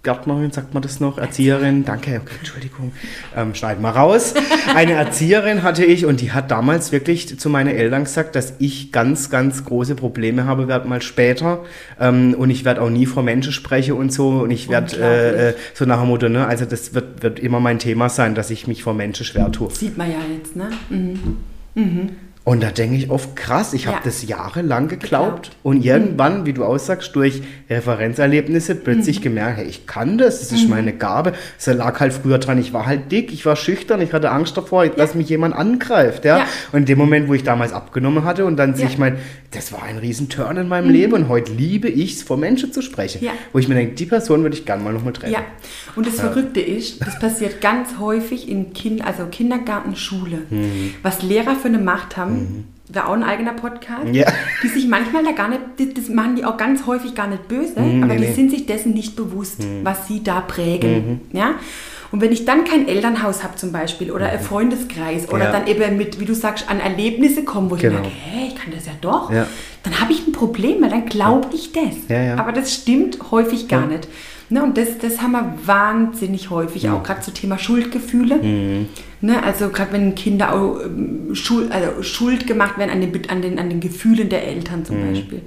Kindergärtnerin, 0.01 0.51
sagt 0.51 0.73
man 0.73 0.81
das 0.81 0.99
noch, 0.99 1.17
Erzieherin, 1.17 1.83
danke, 1.83 2.21
okay, 2.21 2.35
Entschuldigung, 2.39 2.93
ähm, 3.35 3.53
schneid 3.53 3.81
mal 3.81 3.91
raus. 3.91 4.33
Eine 4.73 4.93
Erzieherin 4.93 5.63
hatte 5.63 5.83
ich 5.83 6.05
und 6.05 6.21
die 6.21 6.31
hat 6.31 6.51
damals 6.51 6.91
wirklich 6.91 7.37
zu 7.37 7.49
meinen 7.49 7.75
Eltern 7.75 8.05
gesagt, 8.05 8.35
dass 8.35 8.53
ich 8.59 8.91
ganz, 8.91 9.29
ganz 9.29 9.65
große 9.65 9.95
Probleme 9.95 10.45
habe, 10.45 10.67
werde 10.67 10.87
mal 10.87 11.01
später 11.01 11.59
ähm, 11.99 12.33
und 12.37 12.49
ich 12.49 12.65
werde 12.65 12.81
auch 12.81 12.89
nie 12.89 13.05
vor 13.05 13.23
Menschen 13.23 13.51
sprechen 13.51 13.93
und 13.93 14.13
so 14.13 14.29
und 14.29 14.51
ich 14.51 14.69
werde 14.69 14.95
äh, 14.97 15.49
äh, 15.49 15.53
so 15.73 15.85
nach 15.85 15.99
dem 15.99 16.07
Motto, 16.07 16.29
ne, 16.29 16.47
also 16.47 16.65
das 16.65 16.93
wird, 16.93 17.21
wird 17.21 17.39
immer 17.39 17.59
mein 17.59 17.79
Thema 17.79 18.09
sein, 18.09 18.35
dass 18.35 18.49
ich 18.49 18.67
mich 18.67 18.83
vor 18.83 18.93
Menschen 18.93 19.25
schwer 19.25 19.51
tue. 19.51 19.69
Sieht 19.71 19.97
man 19.97 20.09
ja 20.09 20.19
jetzt, 20.33 20.55
ne? 20.55 20.69
Mhm. 20.89 22.09
Und 22.49 22.63
da 22.63 22.71
denke 22.71 22.95
ich 22.95 23.11
oft, 23.11 23.35
krass, 23.35 23.73
ich 23.73 23.85
habe 23.85 23.97
Ja. 23.97 24.01
das 24.05 24.27
jahrelang 24.27 24.87
geglaubt. 24.87 25.51
Und 25.61 25.85
irgendwann, 25.85 26.47
wie 26.47 26.53
du 26.53 26.63
aussagst, 26.65 27.15
durch 27.15 27.43
Referenzerlebnisse 27.69 28.73
plötzlich 28.73 29.21
gemerkt, 29.21 29.57
hey, 29.59 29.67
ich 29.67 29.85
kann 29.85 30.17
das, 30.17 30.39
das 30.39 30.51
ist 30.53 30.67
meine 30.67 30.93
Gabe. 30.93 31.33
Es 31.59 31.67
lag 31.67 31.99
halt 31.99 32.11
früher 32.11 32.39
dran, 32.39 32.57
ich 32.57 32.73
war 32.73 32.87
halt 32.87 33.11
dick, 33.11 33.31
ich 33.31 33.45
war 33.45 33.55
schüchtern, 33.55 34.01
ich 34.01 34.13
hatte 34.13 34.31
Angst 34.31 34.57
davor, 34.57 34.87
dass 34.87 35.13
mich 35.13 35.29
jemand 35.29 35.53
angreift. 35.55 36.25
Ja? 36.25 36.39
Ja. 36.39 36.45
Und 36.71 36.79
in 36.79 36.85
dem 36.85 36.97
Moment, 36.97 37.27
wo 37.27 37.35
ich 37.35 37.43
damals 37.43 37.71
abgenommen 37.71 38.23
hatte 38.23 38.45
und 38.45 38.57
dann 38.57 38.71
Ja. 38.71 38.77
sich 38.77 38.97
mein, 38.97 39.17
das 39.51 39.71
war 39.71 39.83
ein 39.83 39.99
riesen 39.99 40.29
Turn 40.29 40.57
in 40.57 40.67
meinem 40.67 40.89
Leben 40.89 41.13
und 41.13 41.27
heute 41.27 41.51
liebe 41.53 41.87
ich 41.87 42.15
es, 42.15 42.23
vor 42.23 42.37
Menschen 42.37 42.73
zu 42.73 42.81
sprechen. 42.81 43.23
Ja. 43.23 43.31
Wo 43.53 43.59
ich 43.59 43.67
mir 43.67 43.75
denke, 43.75 43.93
die 43.93 44.05
Person 44.07 44.41
würde 44.41 44.55
ich 44.55 44.65
gerne 44.65 44.83
mal 44.83 44.93
nochmal 44.93 45.13
treffen. 45.13 45.33
Ja, 45.33 45.41
und 45.95 46.07
das 46.07 46.15
Verrückte 46.15 46.61
ist, 46.61 47.05
das 47.05 47.19
passiert 47.19 47.61
ganz 47.61 47.99
häufig 47.99 48.49
in 48.49 48.73
kind, 48.73 49.05
also 49.05 49.25
Kindergarten, 49.25 49.95
Schule. 49.95 50.39
Mhm. 50.49 50.95
Was 51.03 51.21
Lehrer 51.21 51.55
für 51.55 51.67
eine 51.67 51.77
Macht 51.79 52.17
haben, 52.17 52.38
wäre 52.91 53.07
auch 53.07 53.13
ein 53.13 53.23
eigener 53.23 53.53
Podcast, 53.53 54.07
Ja. 54.11 54.25
die 54.63 54.67
sich 54.67 54.87
manchmal 54.87 55.23
da 55.23 55.31
gar 55.31 55.47
nicht, 55.47 55.61
das, 55.77 55.87
das 55.95 56.09
machen 56.09 56.35
die 56.35 56.43
auch 56.45 56.57
ganz 56.57 56.85
häufig 56.87 57.13
gar 57.13 57.27
nicht 57.27 57.47
böse, 57.47 57.79
Mhm, 57.79 58.03
aber 58.03 58.13
nee, 58.15 58.21
die 58.21 58.27
nee. 58.27 58.33
sind 58.33 58.49
sich 58.49 58.65
dessen 58.65 58.93
nicht 58.93 59.15
bewusst, 59.15 59.63
was 59.83 60.07
sie 60.07 60.23
da 60.23 60.41
prägen. 60.41 61.21
Ja? 61.31 61.55
Und 62.11 62.21
wenn 62.21 62.31
ich 62.31 62.45
dann 62.45 62.63
kein 62.63 62.87
Elternhaus 62.87 63.43
habe 63.43 63.55
zum 63.57 63.71
Beispiel 63.71 64.09
oder 64.11 64.29
ein 64.29 64.39
Freundeskreis 64.39 65.29
oder 65.29 65.45
Ja. 65.45 65.51
dann 65.51 65.67
eben 65.67 65.95
mit, 65.97 66.19
wie 66.19 66.25
du 66.25 66.33
sagst, 66.33 66.67
an 66.67 66.79
Erlebnisse 66.79 67.43
komme, 67.43 67.69
wo 67.69 67.75
ich 67.75 67.81
Genau. 67.81 67.99
merke, 67.99 68.09
hey, 68.09 68.47
ich 68.47 68.55
kann 68.55 68.73
das 68.73 68.87
ja 68.87 68.93
doch, 68.99 69.31
Ja. 69.31 69.45
dann 69.83 69.99
habe 70.01 70.11
ich 70.11 70.25
ein 70.25 70.31
Problem, 70.31 70.81
weil 70.81 70.89
dann 70.89 71.05
glaube 71.05 71.49
ich 71.53 71.71
das. 71.71 71.95
Ja. 72.07 72.37
Aber 72.37 72.51
das 72.51 72.73
stimmt 72.73 73.19
häufig 73.29 73.67
gar 73.67 73.85
nicht. 73.85 74.07
Ne, 74.51 74.63
und 74.63 74.77
das, 74.77 74.97
das 74.97 75.21
haben 75.21 75.33
wir 75.33 75.53
wahnsinnig 75.65 76.49
häufig, 76.49 76.89
auch 76.89 77.03
gerade 77.03 77.21
zum 77.21 77.33
Thema 77.35 77.59
Schuldgefühle. 77.59 78.37
Mhm. 78.37 78.87
Ne, 79.21 79.43
also 79.43 79.69
gerade 79.69 79.93
wenn 79.93 80.15
Kinder 80.15 80.53
auch, 80.53 80.79
ähm, 80.83 81.35
Schuld, 81.35 81.71
also 81.71 82.01
Schuld 82.01 82.47
gemacht 82.47 82.77
werden 82.79 82.89
an 82.89 83.01
den, 83.01 83.29
an, 83.29 83.41
den, 83.43 83.59
an 83.59 83.69
den 83.69 83.79
Gefühlen 83.79 84.27
der 84.29 84.47
Eltern 84.47 84.79
Mhm. 84.79 84.85
zum 84.85 85.07
Beispiel. 85.07 85.41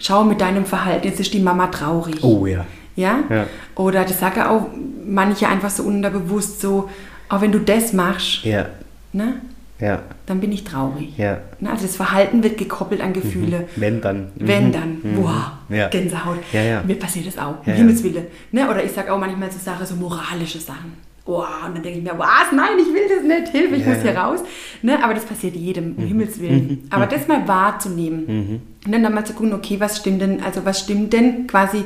Schau 0.00 0.24
mit 0.24 0.40
deinem 0.40 0.64
Verhalten, 0.64 1.06
jetzt 1.06 1.20
ist 1.20 1.32
die 1.32 1.38
Mama 1.40 1.68
traurig. 1.68 2.22
Oh 2.24 2.44
ja. 2.46 2.66
Ja? 2.96 3.20
Ja. 3.30 3.46
Oder 3.76 4.02
das 4.04 4.18
sagen 4.18 4.40
auch 4.42 4.66
manche 5.06 5.46
einfach 5.48 5.70
so 5.70 5.84
unterbewusst 5.84 6.60
so, 6.60 6.88
auch 7.28 7.40
wenn 7.40 7.52
du 7.52 7.60
das 7.60 7.92
machst, 7.92 8.44
Ja, 8.44 8.66
ne, 9.12 9.34
ja, 9.80 10.02
dann 10.26 10.40
bin 10.40 10.52
ich 10.52 10.64
traurig. 10.64 11.16
ja. 11.16 11.38
Ne, 11.60 11.70
also 11.70 11.86
das 11.86 11.96
Verhalten 11.96 12.42
wird 12.42 12.58
gekoppelt 12.58 13.00
an 13.00 13.12
Gefühle. 13.12 13.66
Wenn 13.76 14.00
dann. 14.00 14.18
Mhm. 14.36 14.48
Wenn 14.48 14.72
dann, 14.72 14.98
wow, 15.16 15.52
Ja. 15.68 15.88
Gänsehaut. 15.88 16.38
Ja, 16.52 16.62
ja. 16.62 16.82
Mir 16.86 16.98
passiert 16.98 17.26
das 17.26 17.38
auch, 17.38 17.50
um 17.50 17.56
Ja, 17.66 17.72
ja. 17.72 17.78
Himmels 17.78 18.02
Willen. 18.02 18.26
Ne? 18.52 18.68
Oder 18.70 18.84
ich 18.84 18.92
sage 18.92 19.12
auch 19.12 19.18
manchmal 19.18 19.50
so 19.50 19.58
Sachen, 19.58 19.86
so 19.86 19.94
moralische 19.96 20.58
Sachen. 20.58 20.92
Oh, 21.26 21.44
und 21.66 21.76
dann 21.76 21.82
denke 21.82 21.98
ich 21.98 22.04
mir, 22.04 22.18
was? 22.18 22.50
Nein, 22.52 22.78
ich 22.78 22.86
will 22.92 23.06
das 23.08 23.22
nicht, 23.22 23.52
Hilfe, 23.52 23.76
ich 23.76 23.86
muss 23.86 24.02
hier. 24.02 24.12
Mhm. 24.12 24.16
raus. 24.16 24.40
Ne? 24.82 25.02
Aber 25.04 25.14
das 25.14 25.24
passiert 25.24 25.54
jedem, 25.54 25.94
um 25.96 26.04
Himmels 26.04 26.40
Willen. 26.40 26.86
Aber 26.90 27.06
das 27.06 27.28
mal 27.28 27.46
wahrzunehmen. 27.46 28.60
Und 28.84 28.92
dann, 28.92 29.02
dann 29.02 29.14
mal 29.14 29.24
zu 29.24 29.34
gucken, 29.34 29.52
okay, 29.52 29.78
was 29.78 29.98
stimmt 29.98 30.22
denn, 30.22 30.42
also 30.42 30.64
was 30.64 30.80
stimmt 30.80 31.12
denn 31.12 31.46
quasi 31.46 31.84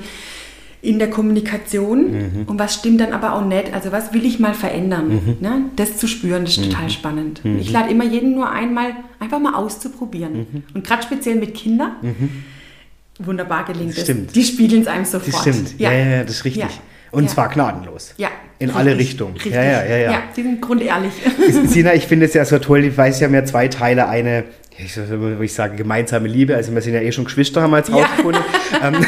in 0.85 0.99
der 0.99 1.09
Kommunikation 1.09 2.13
mhm. 2.13 2.43
und 2.47 2.59
was 2.59 2.75
stimmt 2.75 3.01
dann 3.01 3.13
aber 3.13 3.35
auch 3.35 3.45
nicht. 3.45 3.73
Also 3.73 3.91
was 3.91 4.13
will 4.13 4.25
ich 4.25 4.39
mal 4.39 4.55
verändern? 4.55 5.09
Mhm. 5.09 5.37
Ne? 5.41 5.63
Das 5.77 5.97
zu 5.97 6.07
spüren, 6.07 6.45
das 6.45 6.59
ist 6.59 6.67
mhm. 6.67 6.71
total 6.71 6.91
spannend. 6.91 7.45
Mhm. 7.45 7.59
Ich 7.59 7.71
lade 7.71 7.91
immer 7.91 8.05
jeden 8.05 8.35
nur 8.35 8.51
einmal, 8.51 8.93
einfach 9.19 9.39
mal 9.39 9.55
auszuprobieren. 9.55 10.37
Mhm. 10.37 10.63
Und 10.75 10.87
gerade 10.87 11.03
speziell 11.03 11.37
mit 11.37 11.55
Kindern, 11.55 11.93
mhm. 12.03 12.31
wunderbar 13.19 13.65
gelingt 13.65 13.97
es. 13.97 14.33
Die 14.33 14.45
spiegeln 14.45 14.83
es 14.83 14.89
einem 14.89 15.07
sofort. 15.07 15.47
Das 15.47 15.57
stimmt, 15.57 15.81
ja, 15.81 15.91
ja, 15.91 16.05
ja 16.05 16.23
das 16.23 16.37
ist 16.37 16.45
richtig. 16.45 16.65
Ja. 16.65 16.69
Und 17.11 17.25
ja. 17.25 17.31
zwar 17.31 17.49
gnadenlos. 17.49 18.13
Ja. 18.17 18.29
In 18.59 18.69
richtig, 18.69 18.77
alle 18.77 18.99
Richtungen. 18.99 19.35
Richtig. 19.35 19.53
Ja, 19.53 19.63
ja, 19.63 19.85
ja, 19.85 19.97
ja. 19.97 20.13
Ja, 20.13 20.23
die 20.37 20.43
sind 20.43 20.61
grundehrlich. 20.61 21.13
Sina, 21.67 21.95
ich 21.95 22.07
finde 22.07 22.27
es 22.27 22.35
ja 22.35 22.45
so 22.45 22.59
toll, 22.59 22.85
ich 22.85 22.97
weiß, 22.97 23.21
ja 23.21 23.29
mehr 23.29 23.45
zwei 23.45 23.69
Teile. 23.69 24.09
Eine, 24.09 24.45
ich, 24.77 24.97
ich 25.41 25.55
sage, 25.55 25.77
gemeinsame 25.77 26.27
Liebe. 26.27 26.57
Also 26.57 26.75
wir 26.75 26.83
sind 26.83 26.95
ja 26.95 27.01
eh 27.01 27.13
schon 27.13 27.25
Geschwister, 27.25 27.63
haben 27.63 27.71
wir 27.71 27.79
jetzt 27.79 27.93
rausgefunden. 27.93 28.43
Ja. 28.43 28.59
Ähm, 28.83 29.07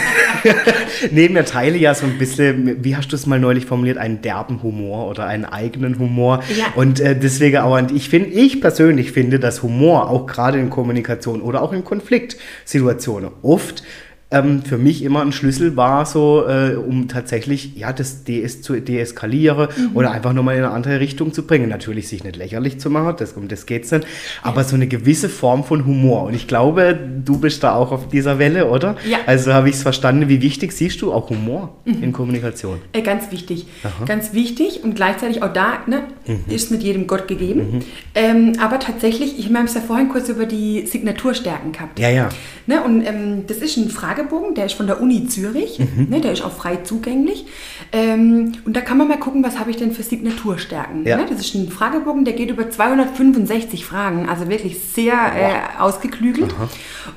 nehmen 1.11 1.35
wir 1.35 1.45
Teile 1.45 1.77
ja 1.77 1.93
so 1.93 2.07
ein 2.07 2.19
bisschen, 2.19 2.85
wie 2.85 2.95
hast 2.95 3.09
du 3.09 3.17
es 3.17 3.27
mal 3.27 3.41
neulich 3.41 3.67
formuliert, 3.67 3.99
einen 3.99 4.23
derben 4.23 4.63
Humor 4.63 5.09
oder 5.09 5.27
einen 5.27 5.45
eigenen 5.45 5.99
Humor. 5.99 6.43
Ja. 6.57 6.67
Und 6.77 7.01
äh, 7.01 7.19
deswegen 7.19 7.59
auch, 7.59 7.77
und 7.77 7.91
ich 7.91 8.09
finde, 8.09 8.29
ich 8.29 8.61
persönlich 8.61 9.11
finde, 9.11 9.41
dass 9.41 9.65
Humor 9.65 10.09
auch 10.09 10.27
gerade 10.27 10.59
in 10.59 10.71
Kommunikation 10.71 11.43
oder 11.43 11.63
auch 11.63 11.73
in 11.73 11.83
Konfliktsituationen 11.83 13.31
oft 13.43 13.83
ähm, 14.31 14.63
für 14.63 14.77
mich 14.77 15.05
immer 15.05 15.23
ein 15.23 15.31
Schlüssel 15.31 15.77
war, 15.77 16.05
so 16.05 16.45
äh, 16.49 16.75
um 16.75 17.07
tatsächlich 17.07 17.77
ja 17.77 17.93
das 17.93 18.25
DS 18.25 18.61
zu 18.61 18.81
deeskalieren 18.81 19.69
mhm. 19.77 19.91
oder 19.97 20.11
einfach 20.11 20.33
nochmal 20.33 20.57
in 20.57 20.65
eine 20.65 20.73
andere 20.73 20.99
Richtung 20.99 21.33
zu 21.33 21.47
bringen. 21.47 21.69
Natürlich 21.69 22.09
sich 22.09 22.25
nicht 22.25 22.37
lächerlich 22.37 22.81
zu 22.81 22.91
machen, 22.91 23.15
das, 23.19 23.35
um 23.35 23.47
das 23.47 23.67
geht's 23.67 23.93
nicht, 23.93 24.05
aber 24.43 24.65
so 24.65 24.75
eine 24.75 24.89
gewisse 24.89 25.29
Form 25.29 25.63
von 25.63 25.87
Humor. 25.87 26.25
Und 26.25 26.35
ich 26.35 26.49
glaube, 26.49 26.99
du 27.25 27.39
bist 27.39 27.63
da 27.63 27.77
auch 27.77 27.93
auf 27.93 28.09
dieser 28.09 28.41
Welle, 28.41 28.69
oder? 28.69 28.97
Ja. 29.09 29.19
Also 29.27 29.53
habe 29.53 29.69
ich 29.69 29.77
es 29.77 29.83
verstanden. 29.83 30.29
Wie 30.29 30.43
wichtig 30.43 30.73
siehst 30.73 31.01
du 31.03 31.13
auch 31.13 31.31
Humor 31.31 31.77
mhm. 31.85 32.03
in 32.03 32.13
Kommunikation? 32.13 32.81
Äh, 32.93 33.03
ganz 33.03 33.31
wichtig. 33.31 33.67
Aha. 33.85 34.07
Ganz 34.07 34.33
wichtig 34.33 34.83
und 34.83 34.97
gleichzeitig 34.97 35.45
auch 35.45 35.53
da 35.53 35.79
ne, 35.87 36.03
mhm. 36.27 36.53
ist 36.53 36.73
mit 36.73 36.83
jedem 36.83 37.07
Gott 37.07 37.29
gegeben. 37.29 37.61
Mhm. 37.61 37.81
Ähm, 38.17 38.53
aber 38.61 38.81
tatsächlich, 38.81 39.39
ich 39.39 39.55
habe 39.55 39.67
es 39.67 39.75
ja 39.75 39.81
vorhin 39.81 40.09
kurz 40.09 40.29
über 40.29 40.47
die 40.47 40.85
Signaturstärken 40.85 41.71
gehabt. 41.71 42.01
Ja, 42.01 42.11
ja. 42.11 42.29
Ne, 42.67 42.83
und 42.83 43.07
ähm, 43.07 43.45
das 43.47 43.59
ist 43.59 43.79
eine 43.79 43.89
Frage 43.89 44.16
Fragebogen, 44.17 44.55
der 44.55 44.67
ist 44.67 44.75
von 44.75 44.87
der 44.87 45.01
Uni 45.01 45.27
Zürich, 45.27 45.79
mhm. 45.79 46.09
ne, 46.09 46.21
der 46.21 46.33
ist 46.33 46.43
auch 46.43 46.53
frei 46.53 46.77
zugänglich. 46.77 47.47
Ähm, 47.93 48.53
und 48.65 48.77
da 48.77 48.81
kann 48.81 48.99
man 48.99 49.09
mal 49.09 49.19
gucken, 49.19 49.45
was 49.45 49.59
habe 49.59 49.71
ich 49.71 49.77
denn 49.77 49.93
für 49.93 50.03
Signaturstärken. 50.03 51.05
Ja. 51.05 51.19
Ne? 51.19 51.27
Das 51.29 51.41
ist 51.41 51.55
ein 51.55 51.69
Fragebogen, 51.69 52.25
der 52.25 52.35
geht 52.35 52.51
über 52.51 52.71
265 52.71 53.85
Fragen, 53.85 54.29
also 54.29 54.49
wirklich 54.49 54.81
sehr 54.81 55.15
äh, 55.15 55.81
ausgeklügelt 55.81 56.55
Aha. 56.55 56.69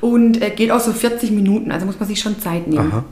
und 0.02 0.42
äh, 0.42 0.50
geht 0.50 0.72
auch 0.72 0.80
so 0.80 0.92
40 0.92 1.32
Minuten, 1.32 1.72
also 1.72 1.86
muss 1.86 2.00
man 2.00 2.08
sich 2.08 2.20
schon 2.20 2.40
Zeit 2.40 2.68
nehmen. 2.68 2.92
Aha. 2.92 3.06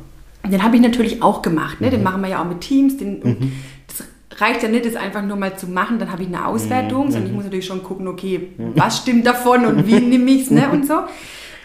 Den 0.49 0.63
habe 0.63 0.75
ich 0.75 0.81
natürlich 0.81 1.21
auch 1.23 1.41
gemacht, 1.41 1.81
ne? 1.81 1.89
den 1.89 1.99
mhm. 1.99 2.03
machen 2.03 2.21
wir 2.21 2.29
ja 2.29 2.41
auch 2.41 2.47
mit 2.47 2.61
Teams. 2.61 2.97
Den, 2.97 3.19
mhm. 3.19 3.51
Das 3.87 4.39
reicht 4.39 4.63
ja 4.63 4.69
nicht, 4.69 4.85
das 4.85 4.95
einfach 4.95 5.23
nur 5.23 5.37
mal 5.37 5.57
zu 5.57 5.67
machen, 5.67 5.99
dann 5.99 6.11
habe 6.11 6.23
ich 6.23 6.27
eine 6.27 6.45
Auswertung, 6.45 7.07
mhm. 7.07 7.11
sondern 7.11 7.29
ich 7.29 7.35
muss 7.35 7.43
natürlich 7.45 7.65
schon 7.65 7.83
gucken, 7.83 8.07
okay, 8.07 8.49
mhm. 8.57 8.73
was 8.75 8.97
stimmt 8.97 9.25
davon 9.25 9.65
und 9.65 9.87
wie 9.87 9.99
nehme 9.99 10.29
ich 10.31 10.43
es 10.43 10.51
ne? 10.51 10.69
und 10.71 10.85
so. 10.87 10.99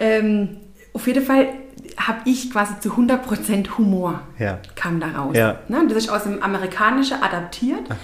Ähm, 0.01 0.49
auf 0.95 1.07
jeden 1.07 1.25
Fall 1.25 1.49
habe 1.97 2.21
ich 2.25 2.51
quasi 2.51 2.79
zu 2.81 2.91
100% 2.91 3.79
Humor 3.79 4.21
ja. 4.39 4.59
kam 4.75 5.01
da 5.01 5.09
raus. 5.09 5.37
Ja. 5.37 5.59
Ne? 5.69 5.85
Das 5.89 5.99
ist 5.99 6.09
aus 6.09 6.25
dem 6.25 6.43
Amerikanischen 6.43 7.23
adaptiert. 7.23 7.91
Aha. 7.91 7.97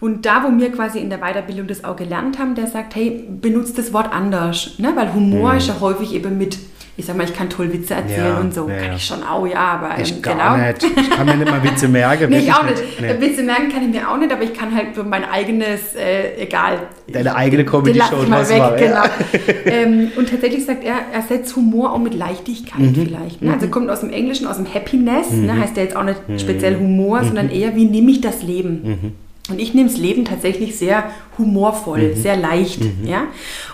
Und 0.00 0.24
da, 0.24 0.44
wo 0.44 0.58
wir 0.58 0.72
quasi 0.72 0.98
in 0.98 1.10
der 1.10 1.18
Weiterbildung 1.18 1.66
das 1.66 1.84
auch 1.84 1.96
gelernt 1.96 2.38
haben, 2.38 2.54
der 2.54 2.66
sagt, 2.66 2.94
hey, 2.94 3.28
benutzt 3.28 3.76
das 3.76 3.92
Wort 3.92 4.12
anders. 4.12 4.78
Ne? 4.78 4.92
Weil 4.94 5.12
Humor 5.12 5.52
mhm. 5.52 5.58
ist 5.58 5.68
ja 5.68 5.80
häufig 5.80 6.14
eben 6.14 6.38
mit 6.38 6.58
ich 6.96 7.06
sag 7.06 7.16
mal, 7.16 7.24
ich 7.24 7.34
kann 7.34 7.48
toll 7.48 7.72
Witze 7.72 7.94
erzählen 7.94 8.34
ja, 8.34 8.38
und 8.38 8.52
so. 8.52 8.68
Ja, 8.68 8.76
kann 8.76 8.96
ich 8.96 9.04
schon 9.04 9.22
auch, 9.22 9.46
ja, 9.46 9.58
aber 9.58 10.00
ich 10.00 10.12
ähm, 10.12 10.22
genau. 10.22 10.56
Nicht. 10.56 10.82
Ich 10.82 11.10
kann 11.10 11.26
mir 11.26 11.36
nicht 11.36 11.50
mal 11.50 11.62
Witze 11.62 11.88
merken. 11.88 12.26
nee, 12.30 12.40
ich 12.40 12.52
auch 12.52 12.64
nicht. 12.64 12.82
Nee. 13.00 13.20
Witze 13.20 13.42
merken 13.42 13.70
kann 13.72 13.82
ich 13.82 13.88
mir 13.88 14.10
auch 14.10 14.16
nicht, 14.18 14.32
aber 14.32 14.42
ich 14.42 14.52
kann 14.52 14.74
halt 14.74 14.94
so 14.94 15.04
mein 15.04 15.24
eigenes, 15.24 15.94
äh, 15.94 16.42
egal. 16.42 16.78
Deine 17.08 17.34
eigene 17.34 17.64
Comedy-Show 17.64 18.28
mal 18.28 18.48
weg, 18.48 18.58
mal, 18.58 18.76
genau. 18.76 19.02
ähm, 19.64 20.12
und 20.16 20.28
tatsächlich 20.28 20.64
sagt 20.64 20.84
er, 20.84 20.96
er 21.12 21.22
setzt 21.22 21.56
Humor 21.56 21.92
auch 21.92 21.98
mit 21.98 22.14
Leichtigkeit 22.14 22.80
mhm. 22.80 22.94
vielleicht. 22.94 23.42
Ne? 23.42 23.52
Also 23.52 23.66
mhm. 23.66 23.70
kommt 23.70 23.90
aus 23.90 24.00
dem 24.00 24.10
Englischen, 24.10 24.46
aus 24.46 24.56
dem 24.56 24.72
Happiness, 24.72 25.30
ne? 25.30 25.36
mhm. 25.36 25.46
ne? 25.46 25.60
heißt 25.60 25.76
ja 25.76 25.84
jetzt 25.84 25.96
auch 25.96 26.04
nicht 26.04 26.28
mhm. 26.28 26.38
speziell 26.38 26.76
Humor, 26.78 27.24
sondern 27.24 27.46
mhm. 27.46 27.52
eher, 27.52 27.74
wie 27.76 27.86
nehme 27.86 28.10
ich 28.10 28.20
das 28.20 28.42
Leben? 28.42 29.14
Und 29.48 29.58
ich 29.58 29.74
nehme 29.74 29.88
das 29.88 29.98
Leben 29.98 30.24
tatsächlich 30.24 30.76
sehr 30.76 31.10
humorvoll, 31.38 32.10
mhm. 32.10 32.14
sehr 32.14 32.36
leicht, 32.36 32.80
mhm. 32.82 33.06
ja. 33.06 33.26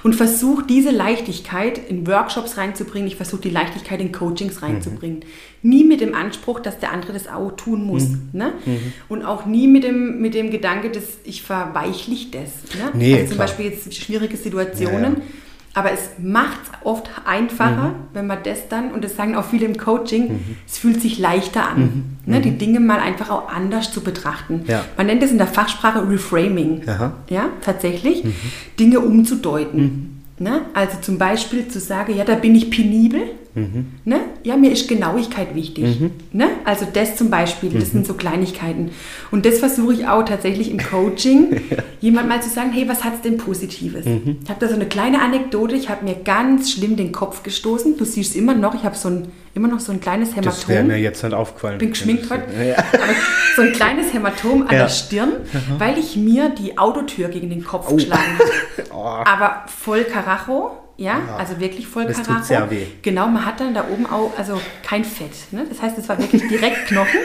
Und 0.02 0.14
versuche 0.14 0.64
diese 0.66 0.90
Leichtigkeit 0.90 1.78
in 1.88 2.06
Workshops 2.06 2.56
reinzubringen. 2.56 3.08
Ich 3.08 3.16
versuche 3.16 3.42
die 3.42 3.50
Leichtigkeit 3.50 4.00
in 4.00 4.12
Coachings 4.12 4.62
reinzubringen. 4.62 5.18
Mhm. 5.18 5.70
Nie 5.70 5.84
mit 5.84 6.00
dem 6.00 6.14
Anspruch, 6.14 6.60
dass 6.60 6.78
der 6.78 6.92
andere 6.92 7.12
das 7.12 7.28
auch 7.28 7.50
tun 7.50 7.84
muss, 7.84 8.08
mhm. 8.08 8.28
ne? 8.32 8.52
Mhm. 8.64 8.92
Und 9.08 9.24
auch 9.24 9.44
nie 9.44 9.66
mit 9.66 9.84
dem, 9.84 10.20
mit 10.20 10.34
dem 10.34 10.50
Gedanke, 10.50 10.90
dass 10.90 11.04
ich 11.24 11.42
verweichlich 11.42 12.30
das, 12.30 12.74
ne? 12.78 12.90
Nee, 12.94 13.14
also 13.14 13.26
zum 13.26 13.34
klar. 13.36 13.48
Beispiel 13.48 13.66
jetzt 13.66 13.94
schwierige 13.94 14.36
Situationen. 14.36 15.02
Ja, 15.02 15.08
ja 15.18 15.24
aber 15.76 15.92
es 15.92 16.12
macht 16.18 16.58
es 16.62 16.86
oft 16.86 17.10
einfacher, 17.26 17.88
mhm. 17.88 17.94
wenn 18.14 18.26
man 18.26 18.38
das 18.42 18.68
dann, 18.70 18.92
und 18.92 19.04
das 19.04 19.14
sagen 19.14 19.36
auch 19.36 19.44
viele 19.44 19.66
im 19.66 19.76
Coaching, 19.76 20.28
mhm. 20.28 20.56
es 20.66 20.78
fühlt 20.78 21.02
sich 21.02 21.18
leichter 21.18 21.68
an, 21.68 21.80
mhm. 22.24 22.32
ne, 22.32 22.40
die 22.40 22.50
mhm. 22.50 22.58
Dinge 22.58 22.80
mal 22.80 22.98
einfach 22.98 23.28
auch 23.28 23.52
anders 23.52 23.92
zu 23.92 24.00
betrachten. 24.00 24.64
Ja. 24.66 24.86
Man 24.96 25.06
nennt 25.06 25.22
es 25.22 25.32
in 25.32 25.36
der 25.36 25.46
Fachsprache 25.46 26.08
Reframing. 26.08 26.88
Aha. 26.88 27.12
Ja, 27.28 27.50
tatsächlich, 27.60 28.24
mhm. 28.24 28.32
Dinge 28.80 29.00
umzudeuten. 29.00 30.22
Mhm. 30.38 30.44
Ne? 30.44 30.62
Also 30.72 30.96
zum 31.02 31.18
Beispiel 31.18 31.68
zu 31.68 31.78
sagen, 31.78 32.16
ja, 32.16 32.24
da 32.24 32.36
bin 32.36 32.54
ich 32.54 32.70
penibel. 32.70 33.20
Mhm. 33.56 33.86
Ne? 34.04 34.20
Ja, 34.44 34.56
mir 34.56 34.70
ist 34.70 34.86
Genauigkeit 34.86 35.54
wichtig. 35.54 35.98
Mhm. 35.98 36.10
Ne? 36.32 36.48
Also 36.64 36.86
das 36.92 37.16
zum 37.16 37.30
Beispiel, 37.30 37.70
das 37.70 37.88
mhm. 37.88 37.92
sind 37.92 38.06
so 38.06 38.14
Kleinigkeiten. 38.14 38.90
Und 39.30 39.46
das 39.46 39.58
versuche 39.58 39.94
ich 39.94 40.06
auch 40.06 40.24
tatsächlich 40.24 40.70
im 40.70 40.78
Coaching, 40.78 41.52
ja. 41.70 41.78
jemand 42.00 42.28
mal 42.28 42.42
zu 42.42 42.50
sagen, 42.50 42.70
hey, 42.70 42.86
was 42.86 43.02
hat 43.02 43.14
es 43.14 43.20
denn 43.22 43.38
Positives? 43.38 44.04
Mhm. 44.04 44.38
Ich 44.44 44.50
habe 44.50 44.60
da 44.60 44.68
so 44.68 44.74
eine 44.74 44.84
kleine 44.84 45.22
Anekdote, 45.22 45.74
ich 45.74 45.88
habe 45.88 46.04
mir 46.04 46.16
ganz 46.16 46.70
schlimm 46.70 46.96
den 46.96 47.12
Kopf 47.12 47.42
gestoßen. 47.42 47.96
Du 47.96 48.04
siehst 48.04 48.32
es 48.32 48.36
immer 48.36 48.54
noch, 48.54 48.74
ich 48.74 48.84
habe 48.84 48.94
so 48.94 49.08
ein, 49.08 49.28
immer 49.54 49.68
noch 49.68 49.80
so 49.80 49.90
ein 49.90 50.00
kleines 50.00 50.32
Hämatom. 50.36 50.52
Das 50.52 50.68
wäre 50.68 50.84
mir 50.84 50.98
jetzt 50.98 51.24
nicht 51.24 51.32
aufgefallen. 51.32 51.78
Bin 51.78 51.90
geschminkt 51.90 52.28
heute. 52.30 52.44
Ja. 52.62 52.84
so 53.56 53.62
ein 53.62 53.72
kleines 53.72 54.12
Hämatom 54.12 54.66
an 54.66 54.74
ja. 54.74 54.82
der 54.82 54.88
Stirn, 54.90 55.32
weil 55.78 55.96
ich 55.96 56.16
mir 56.16 56.50
die 56.50 56.76
Autotür 56.76 57.28
gegen 57.28 57.48
den 57.48 57.64
Kopf 57.64 57.86
oh. 57.90 57.94
geschlagen 57.94 58.38
habe. 58.38 58.50
Oh. 58.92 59.22
Aber 59.24 59.64
voll 59.66 60.04
Karacho. 60.04 60.85
Ja, 60.98 61.18
ja, 61.18 61.36
also 61.36 61.60
wirklich 61.60 61.86
voll 61.86 62.06
das 62.06 62.16
Karacho. 62.16 62.38
Tut 62.38 62.44
sehr 62.46 62.70
weh. 62.70 62.86
Genau, 63.02 63.28
man 63.28 63.44
hat 63.44 63.60
dann 63.60 63.74
da 63.74 63.84
oben 63.90 64.06
auch, 64.06 64.32
also 64.38 64.60
kein 64.82 65.04
Fett. 65.04 65.32
Ne? 65.50 65.66
Das 65.68 65.82
heißt, 65.82 65.98
es 65.98 66.08
war 66.08 66.18
wirklich 66.18 66.48
direkt 66.48 66.86
Knochen. 66.86 67.20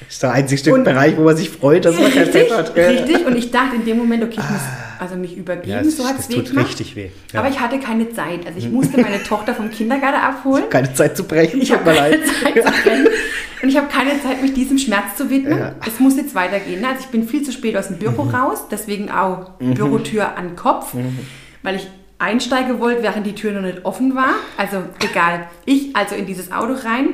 Das 0.00 0.08
ist 0.10 0.22
der 0.22 0.32
einzige 0.32 0.58
Stück 0.60 0.74
und, 0.74 0.84
Bereich, 0.84 1.16
wo 1.16 1.22
man 1.22 1.36
sich 1.36 1.50
freut, 1.50 1.84
dass 1.84 1.98
man 1.98 2.12
kein 2.12 2.26
Fett 2.26 2.52
hat. 2.52 2.76
Richtig, 2.76 3.26
und 3.26 3.36
ich 3.36 3.50
dachte 3.50 3.76
in 3.76 3.84
dem 3.84 3.98
Moment, 3.98 4.22
okay, 4.22 4.34
ich 4.38 4.50
muss 4.50 4.60
ah. 4.60 4.96
also 5.00 5.16
mich 5.16 5.36
übergeben, 5.36 5.70
ja, 5.70 5.82
das, 5.82 5.96
so 5.96 6.06
hat 6.06 6.20
es 6.20 6.28
weh 6.28 6.34
tut 6.34 6.56
richtig 6.56 6.94
weh. 6.94 7.10
Ja. 7.32 7.40
Aber 7.40 7.48
ich 7.48 7.58
hatte 7.58 7.80
keine 7.80 8.12
Zeit. 8.12 8.46
Also 8.46 8.58
ich 8.58 8.70
musste 8.70 9.00
meine 9.00 9.20
Tochter 9.24 9.54
vom 9.54 9.72
Kindergarten 9.72 10.20
abholen. 10.20 10.64
Keine 10.70 10.94
Zeit 10.94 11.16
zu 11.16 11.24
brechen. 11.24 11.60
Ich 11.60 11.72
habe 11.72 11.84
keine 11.84 12.22
Zeit 12.22 12.54
zu 12.54 12.62
brechen. 12.62 13.08
Und 13.62 13.70
ich 13.70 13.78
habe 13.78 13.88
keine 13.88 14.10
Zeit, 14.22 14.42
mich 14.42 14.52
diesem 14.52 14.76
Schmerz 14.76 15.16
zu 15.16 15.30
widmen. 15.30 15.58
Ja. 15.58 15.74
Es 15.86 15.98
muss 15.98 16.16
jetzt 16.16 16.34
weitergehen. 16.34 16.82
Ne? 16.82 16.88
Also 16.88 17.00
ich 17.00 17.06
bin 17.06 17.26
viel 17.26 17.42
zu 17.42 17.50
spät 17.50 17.76
aus 17.78 17.88
dem 17.88 17.96
Büro 17.96 18.24
mhm. 18.24 18.34
raus, 18.34 18.66
deswegen 18.70 19.10
auch 19.10 19.58
mhm. 19.58 19.72
Bürotür 19.72 20.36
an 20.36 20.54
Kopf, 20.54 20.92
mhm. 20.92 21.18
weil 21.62 21.76
ich 21.76 21.88
einsteigen 22.18 22.80
wollte, 22.80 23.02
während 23.02 23.26
die 23.26 23.34
Tür 23.34 23.52
noch 23.52 23.62
nicht 23.62 23.84
offen 23.84 24.14
war. 24.14 24.34
Also 24.56 24.84
egal. 25.00 25.48
Ich 25.64 25.94
also 25.94 26.14
in 26.14 26.26
dieses 26.26 26.52
Auto 26.52 26.74
rein, 26.74 27.08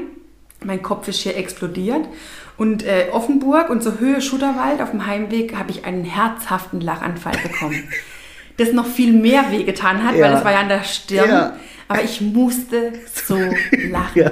mein 0.65 0.83
Kopf 0.83 1.09
ist 1.09 1.21
hier 1.21 1.37
explodiert. 1.37 2.07
Und 2.57 2.85
äh, 2.85 3.07
Offenburg 3.11 3.71
und 3.71 3.83
zur 3.83 3.99
Höhe 4.01 4.21
Schutterwald 4.21 4.83
auf 4.83 4.91
dem 4.91 5.07
Heimweg 5.07 5.57
habe 5.57 5.71
ich 5.71 5.87
einen 5.87 6.05
herzhaften 6.05 6.81
Lachanfall 6.81 7.37
bekommen. 7.43 7.89
das 8.59 8.73
noch 8.73 8.87
viel 8.87 9.13
mehr 9.13 9.51
wehgetan 9.51 10.05
hat, 10.05 10.15
ja. 10.15 10.27
weil 10.27 10.35
es 10.35 10.45
war 10.45 10.53
ja 10.53 10.61
an 10.61 10.69
der 10.69 10.85
Stirn. 10.85 11.31
Ja. 11.31 11.57
Aber 11.89 12.05
ich 12.05 12.21
musste 12.21 12.93
so 13.27 13.37
lachen. 13.91 14.31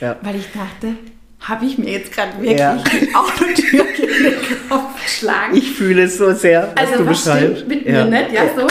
Ja. 0.00 0.16
Weil 0.22 0.36
ich 0.36 0.46
dachte, 0.46 0.96
habe 1.40 1.64
ich 1.64 1.78
mir 1.78 1.90
jetzt 1.92 2.12
gerade 2.12 2.32
wirklich 2.40 2.58
ja. 2.58 2.76
die 2.76 3.14
Autotür 3.14 3.84
gegen 3.96 4.24
den 4.24 4.68
Kopf 4.68 5.02
geschlagen. 5.02 5.56
Ich 5.56 5.72
fühle 5.72 6.04
es 6.04 6.18
so 6.18 6.32
sehr, 6.32 6.72
was 6.74 6.86
also, 6.86 7.04
du 7.04 7.10
was 7.10 7.24
beschreibst. 7.24 7.68
mit 7.68 7.86
ja. 7.86 8.04
mir 8.04 8.22
nicht, 8.22 8.32
ja, 8.32 8.42
so. 8.56 8.66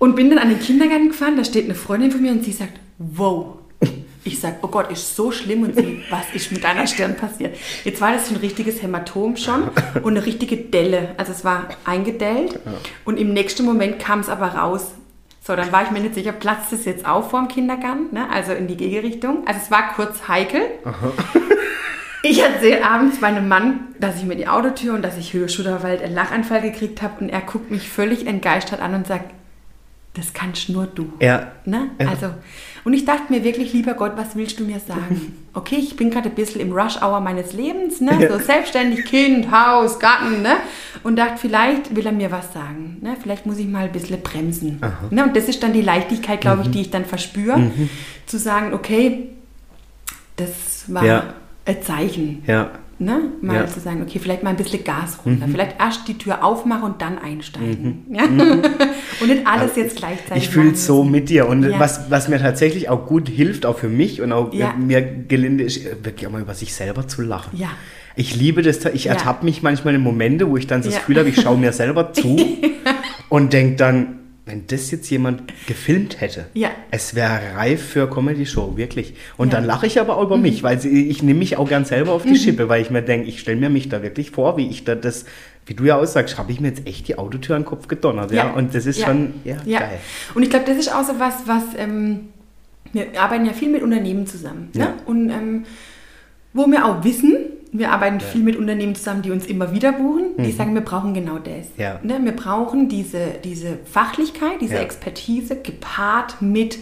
Und 0.00 0.16
bin 0.16 0.30
dann 0.30 0.38
an 0.38 0.48
den 0.48 0.58
Kindergarten 0.58 1.08
gefahren, 1.08 1.36
da 1.36 1.44
steht 1.44 1.66
eine 1.66 1.74
Freundin 1.74 2.10
von 2.10 2.22
mir 2.22 2.32
und 2.32 2.42
sie 2.42 2.52
sagt, 2.52 2.80
wow. 2.96 3.58
Ich 4.24 4.40
sage, 4.40 4.56
oh 4.62 4.68
Gott, 4.68 4.90
ist 4.90 5.14
so 5.14 5.30
schlimm. 5.30 5.62
Und 5.62 5.76
sie, 5.76 6.02
was 6.08 6.24
ist 6.34 6.52
mit 6.52 6.64
deiner 6.64 6.86
Stirn 6.86 7.16
passiert? 7.16 7.56
Jetzt 7.84 8.00
war 8.00 8.12
das 8.12 8.28
so 8.28 8.34
ein 8.34 8.40
richtiges 8.40 8.82
Hämatom 8.82 9.36
schon 9.36 9.64
und 10.02 10.16
eine 10.16 10.24
richtige 10.24 10.56
Delle. 10.56 11.10
Also 11.18 11.32
es 11.32 11.44
war 11.44 11.68
eingedellt. 11.84 12.58
Und 13.04 13.18
im 13.18 13.34
nächsten 13.34 13.64
Moment 13.64 13.98
kam 13.98 14.20
es 14.20 14.30
aber 14.30 14.48
raus. 14.48 14.92
So, 15.42 15.54
dann 15.54 15.70
war 15.70 15.84
ich 15.84 15.90
mir 15.90 16.00
nicht 16.00 16.14
sicher, 16.14 16.32
platzt 16.32 16.72
es 16.72 16.86
jetzt 16.86 17.06
auf 17.06 17.30
vor 17.30 17.40
dem 17.40 17.48
Kindergarten, 17.48 18.14
ne? 18.14 18.28
also 18.30 18.52
in 18.52 18.68
die 18.68 18.76
Gegenrichtung. 18.76 19.46
Also 19.46 19.60
es 19.62 19.70
war 19.70 19.92
kurz 19.94 20.28
heikel. 20.28 20.62
Aha. 20.84 21.12
Ich 22.22 22.42
erzähle 22.42 22.84
abends 22.84 23.22
meinem 23.22 23.48
Mann, 23.48 23.88
dass 23.98 24.16
ich 24.16 24.24
mir 24.24 24.36
die 24.36 24.46
Autotür 24.46 24.92
und 24.92 25.02
dass 25.02 25.16
ich 25.16 25.32
Höhe 25.32 25.48
Schutterwald 25.48 26.02
einen 26.02 26.14
Lachanfall 26.14 26.60
gekriegt 26.60 27.00
habe 27.00 27.24
und 27.24 27.30
er 27.30 27.40
guckt 27.40 27.70
mich 27.70 27.88
völlig 27.88 28.26
entgeistert 28.26 28.82
an 28.82 28.94
und 28.94 29.06
sagt, 29.06 29.32
das 30.14 30.32
kannst 30.32 30.68
nur 30.68 30.86
du. 30.86 31.12
Ja. 31.20 31.52
Ne? 31.64 31.90
ja. 32.00 32.08
Also, 32.08 32.30
Und 32.84 32.94
ich 32.94 33.04
dachte 33.04 33.32
mir 33.32 33.44
wirklich, 33.44 33.72
lieber 33.72 33.94
Gott, 33.94 34.12
was 34.16 34.34
willst 34.34 34.58
du 34.58 34.64
mir 34.64 34.80
sagen? 34.80 35.36
Okay, 35.52 35.78
ich 35.80 35.96
bin 35.96 36.10
gerade 36.10 36.28
ein 36.28 36.36
bisschen 36.36 36.60
im 36.60 36.70
Rush-Hour 36.70 37.18
meines 37.18 37.54
Lebens, 37.54 38.00
ne? 38.00 38.28
so 38.30 38.38
selbstständig, 38.38 39.04
Kind, 39.04 39.50
Haus, 39.50 39.98
Garten, 39.98 40.42
ne? 40.42 40.58
und 41.02 41.16
dachte, 41.16 41.38
vielleicht 41.38 41.96
will 41.96 42.06
er 42.06 42.12
mir 42.12 42.30
was 42.30 42.52
sagen. 42.52 42.98
Ne? 43.00 43.16
Vielleicht 43.20 43.46
muss 43.46 43.58
ich 43.58 43.66
mal 43.66 43.86
ein 43.86 43.92
bisschen 43.92 44.22
bremsen. 44.22 44.80
Ne? 45.10 45.24
Und 45.24 45.34
das 45.34 45.48
ist 45.48 45.60
dann 45.64 45.72
die 45.72 45.82
Leichtigkeit, 45.82 46.40
glaube 46.40 46.62
ich, 46.62 46.68
mhm. 46.68 46.72
die 46.72 46.80
ich 46.82 46.90
dann 46.90 47.04
verspüre, 47.04 47.58
mhm. 47.58 47.90
zu 48.26 48.38
sagen, 48.38 48.72
okay, 48.72 49.30
das 50.36 50.84
war 50.86 51.04
ja. 51.04 51.34
ein 51.64 51.82
Zeichen. 51.82 52.44
Ja. 52.46 52.70
Ne? 53.00 53.32
Mal 53.40 53.56
ja. 53.56 53.66
zu 53.66 53.80
sagen, 53.80 54.02
okay, 54.02 54.18
vielleicht 54.18 54.42
mal 54.42 54.50
ein 54.50 54.56
bisschen 54.56 54.84
Gas 54.84 55.20
runter. 55.24 55.46
Mhm. 55.46 55.52
Vielleicht 55.52 55.80
erst 55.80 56.06
die 56.06 56.18
Tür 56.18 56.44
aufmachen 56.44 56.82
und 56.82 57.00
dann 57.00 57.18
einsteigen. 57.18 58.04
Mhm. 58.06 58.14
Ja? 58.14 58.26
Mhm. 58.26 58.60
und 59.22 59.26
nicht 59.26 59.46
alles 59.46 59.74
jetzt 59.76 59.96
gleichzeitig. 59.96 60.44
Ich 60.44 60.50
fühle 60.50 60.72
es 60.72 60.84
so 60.84 61.02
mit 61.02 61.30
dir. 61.30 61.48
Und 61.48 61.62
ja. 61.62 61.80
was, 61.80 62.10
was 62.10 62.28
mir 62.28 62.38
tatsächlich 62.38 62.90
auch 62.90 63.06
gut 63.06 63.30
hilft, 63.30 63.64
auch 63.64 63.78
für 63.78 63.88
mich 63.88 64.20
und 64.20 64.32
auch 64.32 64.52
mir 64.76 65.00
gelinde, 65.00 65.64
ist 65.64 65.82
wirklich 66.04 66.26
auch 66.26 66.32
mal 66.32 66.42
über 66.42 66.52
sich 66.52 66.74
selber 66.74 67.08
zu 67.08 67.22
lachen. 67.22 67.56
Ja. 67.56 67.70
Ich 68.16 68.36
liebe 68.36 68.60
das. 68.60 68.84
Ich 68.84 69.06
ertappe 69.06 69.46
mich 69.46 69.62
manchmal 69.62 69.94
in 69.94 70.02
Momente, 70.02 70.50
wo 70.50 70.58
ich 70.58 70.66
dann 70.66 70.82
so 70.82 70.90
das 70.90 70.98
Gefühl 70.98 71.20
habe, 71.20 71.30
ich 71.30 71.40
schaue 71.40 71.56
mir 71.56 71.72
selber 71.72 72.12
zu 72.12 72.38
und 73.30 73.54
denke 73.54 73.76
dann, 73.76 74.19
wenn 74.50 74.66
das 74.66 74.90
jetzt 74.90 75.08
jemand 75.10 75.42
gefilmt 75.66 76.20
hätte, 76.20 76.46
ja. 76.54 76.70
es 76.90 77.14
wäre 77.14 77.56
reif 77.56 77.82
für 77.82 78.10
Comedy-Show, 78.10 78.76
wirklich. 78.76 79.14
Und 79.36 79.52
ja. 79.52 79.58
dann 79.58 79.64
lache 79.64 79.86
ich 79.86 80.00
aber 80.00 80.16
auch 80.16 80.24
über 80.24 80.36
mhm. 80.36 80.42
mich, 80.42 80.62
weil 80.62 80.84
ich 80.84 81.22
nehme 81.22 81.38
mich 81.38 81.56
auch 81.56 81.68
gern 81.68 81.84
selber 81.84 82.12
auf 82.12 82.24
die 82.24 82.30
mhm. 82.30 82.36
Schippe, 82.36 82.68
weil 82.68 82.82
ich 82.82 82.90
mir 82.90 83.02
denke, 83.02 83.28
ich 83.28 83.40
stelle 83.40 83.58
mir 83.58 83.70
mich 83.70 83.88
da 83.88 84.02
wirklich 84.02 84.30
vor, 84.32 84.56
wie 84.56 84.68
ich 84.68 84.84
da 84.84 84.94
das, 84.94 85.24
wie 85.66 85.74
du 85.74 85.84
ja 85.84 85.96
aussagst, 85.96 86.36
habe 86.36 86.50
ich 86.50 86.60
mir 86.60 86.68
jetzt 86.68 86.86
echt 86.86 87.06
die 87.08 87.16
Autotür 87.16 87.56
an 87.56 87.62
den 87.62 87.68
Kopf 87.68 87.86
gedonnert. 87.86 88.32
Ja. 88.32 88.46
ja? 88.46 88.50
Und 88.52 88.74
das 88.74 88.86
ist 88.86 89.00
schon 89.00 89.34
ja, 89.44 89.56
geil. 89.78 90.00
Und 90.34 90.42
ich 90.42 90.50
glaube, 90.50 90.64
das 90.66 90.76
ist 90.76 90.92
auch 90.92 91.04
so 91.04 91.18
was, 91.18 91.46
was 91.46 91.62
ähm, 91.76 92.30
wir 92.92 93.06
arbeiten 93.20 93.46
ja 93.46 93.52
viel 93.52 93.70
mit 93.70 93.82
Unternehmen 93.82 94.26
zusammen. 94.26 94.70
Ne? 94.74 94.94
Und 95.06 95.30
ähm, 95.30 95.64
wo 96.52 96.66
wir 96.66 96.84
auch 96.84 97.04
wissen, 97.04 97.36
wir 97.72 97.92
arbeiten 97.92 98.18
ja. 98.18 98.26
viel 98.26 98.42
mit 98.42 98.56
Unternehmen 98.56 98.94
zusammen, 98.94 99.22
die 99.22 99.30
uns 99.30 99.46
immer 99.46 99.72
wieder 99.72 99.92
buchen. 99.92 100.36
Die 100.38 100.52
mhm. 100.52 100.56
sagen, 100.56 100.74
wir 100.74 100.80
brauchen 100.80 101.14
genau 101.14 101.38
das. 101.38 101.66
Ja. 101.76 102.00
Ne? 102.02 102.18
Wir 102.22 102.32
brauchen 102.32 102.88
diese, 102.88 103.34
diese 103.44 103.78
Fachlichkeit, 103.84 104.60
diese 104.60 104.74
ja. 104.74 104.80
Expertise 104.80 105.56
gepaart 105.56 106.42
mit, 106.42 106.78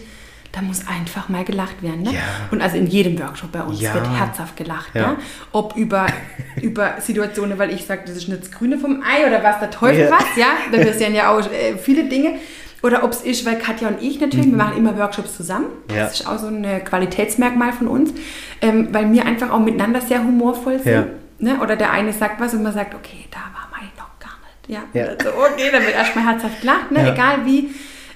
da 0.51 0.61
muss 0.61 0.87
einfach 0.87 1.29
mal 1.29 1.45
gelacht 1.45 1.83
werden. 1.83 2.01
Ne? 2.01 2.11
Und 2.49 2.61
also 2.61 2.77
in 2.77 2.87
jedem 2.87 3.19
Workshop 3.19 3.51
bei 3.51 3.61
uns 3.61 3.81
wird 3.81 4.09
herzhaft 4.17 4.57
gelacht. 4.57 4.95
Ja. 4.95 5.17
Ob 5.51 5.75
über, 5.75 6.07
über 6.61 6.95
Situationen, 6.99 7.59
weil 7.59 7.71
ich 7.71 7.85
sage, 7.85 8.01
das 8.07 8.17
ist 8.17 8.27
nicht 8.27 8.41
das 8.41 8.51
Grüne 8.51 8.79
vom 8.79 9.03
Ei 9.03 9.27
oder 9.27 9.43
was 9.43 9.59
der 9.59 9.69
Teufel 9.69 10.09
was, 10.09 10.25
ja. 10.35 10.47
Wir 10.71 10.93
sehen 10.93 11.13
ja 11.13 11.31
auch 11.31 11.39
äh, 11.39 11.77
viele 11.77 12.09
Dinge. 12.09 12.39
Oder 12.81 13.03
ob 13.03 13.11
es 13.11 13.21
ist, 13.21 13.45
weil 13.45 13.57
Katja 13.57 13.89
und 13.89 14.01
ich 14.01 14.19
natürlich, 14.19 14.47
mhm. 14.47 14.51
wir 14.51 14.57
machen 14.57 14.77
immer 14.77 14.97
Workshops 14.97 15.35
zusammen. 15.35 15.67
Ja. 15.89 16.05
Das 16.05 16.19
ist 16.19 16.27
auch 16.27 16.37
so 16.37 16.47
ein 16.47 16.65
Qualitätsmerkmal 16.83 17.73
von 17.73 17.87
uns, 17.87 18.13
ähm, 18.61 18.89
weil 18.91 19.11
wir 19.11 19.25
einfach 19.25 19.51
auch 19.51 19.59
miteinander 19.59 20.01
sehr 20.01 20.19
humorvoll 20.19 20.79
sind. 20.79 20.91
Ja. 20.91 21.05
Ne? 21.39 21.59
Oder 21.61 21.75
der 21.75 21.91
eine 21.91 22.13
sagt 22.13 22.39
was 22.39 22.53
und 22.53 22.63
man 22.63 22.73
sagt, 22.73 22.95
okay, 22.95 23.25
da 23.31 23.39
war 23.39 23.69
meine 23.71 23.89
noch 23.97 24.19
gar 24.19 24.37
nicht. 24.43 24.69
Ja, 24.69 24.83
ja. 24.93 25.09
Also, 25.09 25.29
okay, 25.29 25.69
dann 25.71 25.83
wird 25.83 25.95
erstmal 25.95 26.25
herzhaft 26.25 26.61
gelacht, 26.61 26.91
ne? 26.91 27.11
egal 27.11 27.45
wie. 27.45 27.69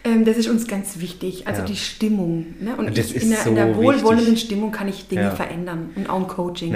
Ähm, 0.06 0.26
das 0.26 0.38
ist 0.38 0.50
uns 0.50 0.68
ganz 0.68 1.00
wichtig, 1.00 1.48
also 1.48 1.64
die 1.64 1.78
Stimmung. 1.78 2.56
Ne? 2.60 2.76
Und, 2.76 2.88
und 2.88 2.98
ich, 2.98 3.16
in, 3.16 3.30
der, 3.30 3.40
so 3.40 3.50
in 3.50 3.56
der 3.56 3.76
wohlwollenden. 3.76 4.36
Stimmung 4.36 4.72
kann 4.72 4.90
ich 4.90 5.08
Dinge 5.08 5.32
verändern 5.32 5.92
und 5.96 6.10
auch 6.10 6.18
im 6.18 6.28
Coaching. 6.28 6.76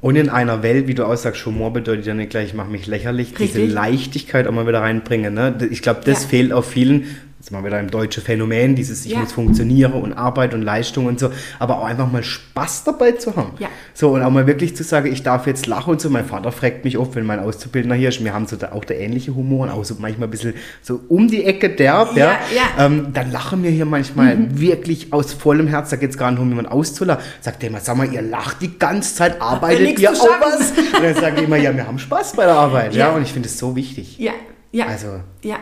Und 0.00 0.16
in 0.16 0.28
einer 0.28 0.62
Welt, 0.62 0.88
wie 0.88 0.94
du 0.94 1.04
aussagst, 1.04 1.46
Humor 1.46 1.72
bedeutet 1.72 2.06
ja 2.06 2.14
nicht 2.14 2.30
gleich, 2.30 2.48
ich 2.48 2.54
mache 2.54 2.70
mich 2.70 2.86
lächerlich, 2.86 3.30
Richtig. 3.30 3.52
diese 3.52 3.66
Leichtigkeit 3.66 4.48
auch 4.48 4.52
mal 4.52 4.66
wieder 4.66 4.80
reinbringen. 4.80 5.34
Ne? 5.34 5.56
Ich 5.70 5.82
glaube, 5.82 6.00
das 6.04 6.24
fehlt 6.24 6.52
auf 6.52 6.68
vielen 6.68 7.04
jetzt 7.44 7.50
mal 7.50 7.62
wieder 7.62 7.76
ein 7.76 7.88
deutsches 7.88 8.24
Phänomen, 8.24 8.74
dieses 8.74 9.04
ich 9.04 9.12
ja. 9.12 9.18
muss 9.18 9.32
funktionieren 9.32 9.92
und 9.92 10.14
Arbeit 10.14 10.54
und 10.54 10.62
Leistung 10.62 11.04
und 11.04 11.20
so, 11.20 11.30
aber 11.58 11.78
auch 11.78 11.84
einfach 11.84 12.10
mal 12.10 12.22
Spaß 12.22 12.84
dabei 12.84 13.12
zu 13.12 13.36
haben. 13.36 13.52
Ja. 13.58 13.68
So 13.92 14.12
und 14.12 14.22
auch 14.22 14.30
mal 14.30 14.46
wirklich 14.46 14.74
zu 14.74 14.82
sagen, 14.82 15.12
ich 15.12 15.22
darf 15.22 15.46
jetzt 15.46 15.66
lachen 15.66 15.90
und 15.90 16.00
so. 16.00 16.08
Mein 16.08 16.24
Vater 16.24 16.52
fragt 16.52 16.86
mich 16.86 16.96
oft, 16.96 17.14
wenn 17.16 17.26
mein 17.26 17.40
Auszubildender 17.40 17.96
hier 17.96 18.08
ist, 18.08 18.24
wir 18.24 18.32
haben 18.32 18.46
so 18.46 18.56
da 18.56 18.72
auch 18.72 18.86
der 18.86 18.98
ähnliche 18.98 19.34
Humor 19.34 19.64
und 19.66 19.72
auch 19.72 19.84
so 19.84 19.96
manchmal 19.98 20.28
ein 20.28 20.30
bisschen 20.30 20.54
so 20.80 21.02
um 21.08 21.28
die 21.28 21.44
Ecke 21.44 21.68
derb, 21.68 22.16
ja. 22.16 22.38
ja. 22.54 22.86
Ähm, 22.86 23.08
dann 23.12 23.30
lachen 23.30 23.62
wir 23.62 23.70
hier 23.70 23.84
manchmal 23.84 24.36
mhm. 24.36 24.58
wirklich 24.58 25.12
aus 25.12 25.34
vollem 25.34 25.66
Herz, 25.66 25.90
da 25.90 25.96
geht 25.96 26.10
es 26.10 26.16
gar 26.16 26.30
nicht 26.30 26.40
um 26.40 26.48
jemanden 26.48 26.72
auszulachen. 26.72 27.22
Sagt 27.42 27.60
der 27.60 27.68
immer, 27.68 27.80
sag 27.80 27.98
mal, 27.98 28.10
ihr 28.10 28.22
lacht 28.22 28.62
die 28.62 28.78
ganze 28.78 29.14
Zeit, 29.16 29.42
arbeitet 29.42 29.98
ihr 29.98 30.12
auch 30.12 30.40
was? 30.40 30.70
Und 30.70 31.02
dann 31.02 31.14
sage 31.14 31.36
ich 31.36 31.42
immer, 31.42 31.58
ja, 31.58 31.76
wir 31.76 31.86
haben 31.86 31.98
Spaß 31.98 32.36
bei 32.36 32.46
der 32.46 32.54
Arbeit, 32.54 32.94
ja, 32.94 33.08
ja? 33.08 33.14
und 33.14 33.22
ich 33.22 33.32
finde 33.34 33.50
es 33.50 33.58
so 33.58 33.76
wichtig. 33.76 34.18
Ja, 34.18 34.32
ja. 34.74 34.86
Also. 34.86 35.20
Ja. 35.42 35.56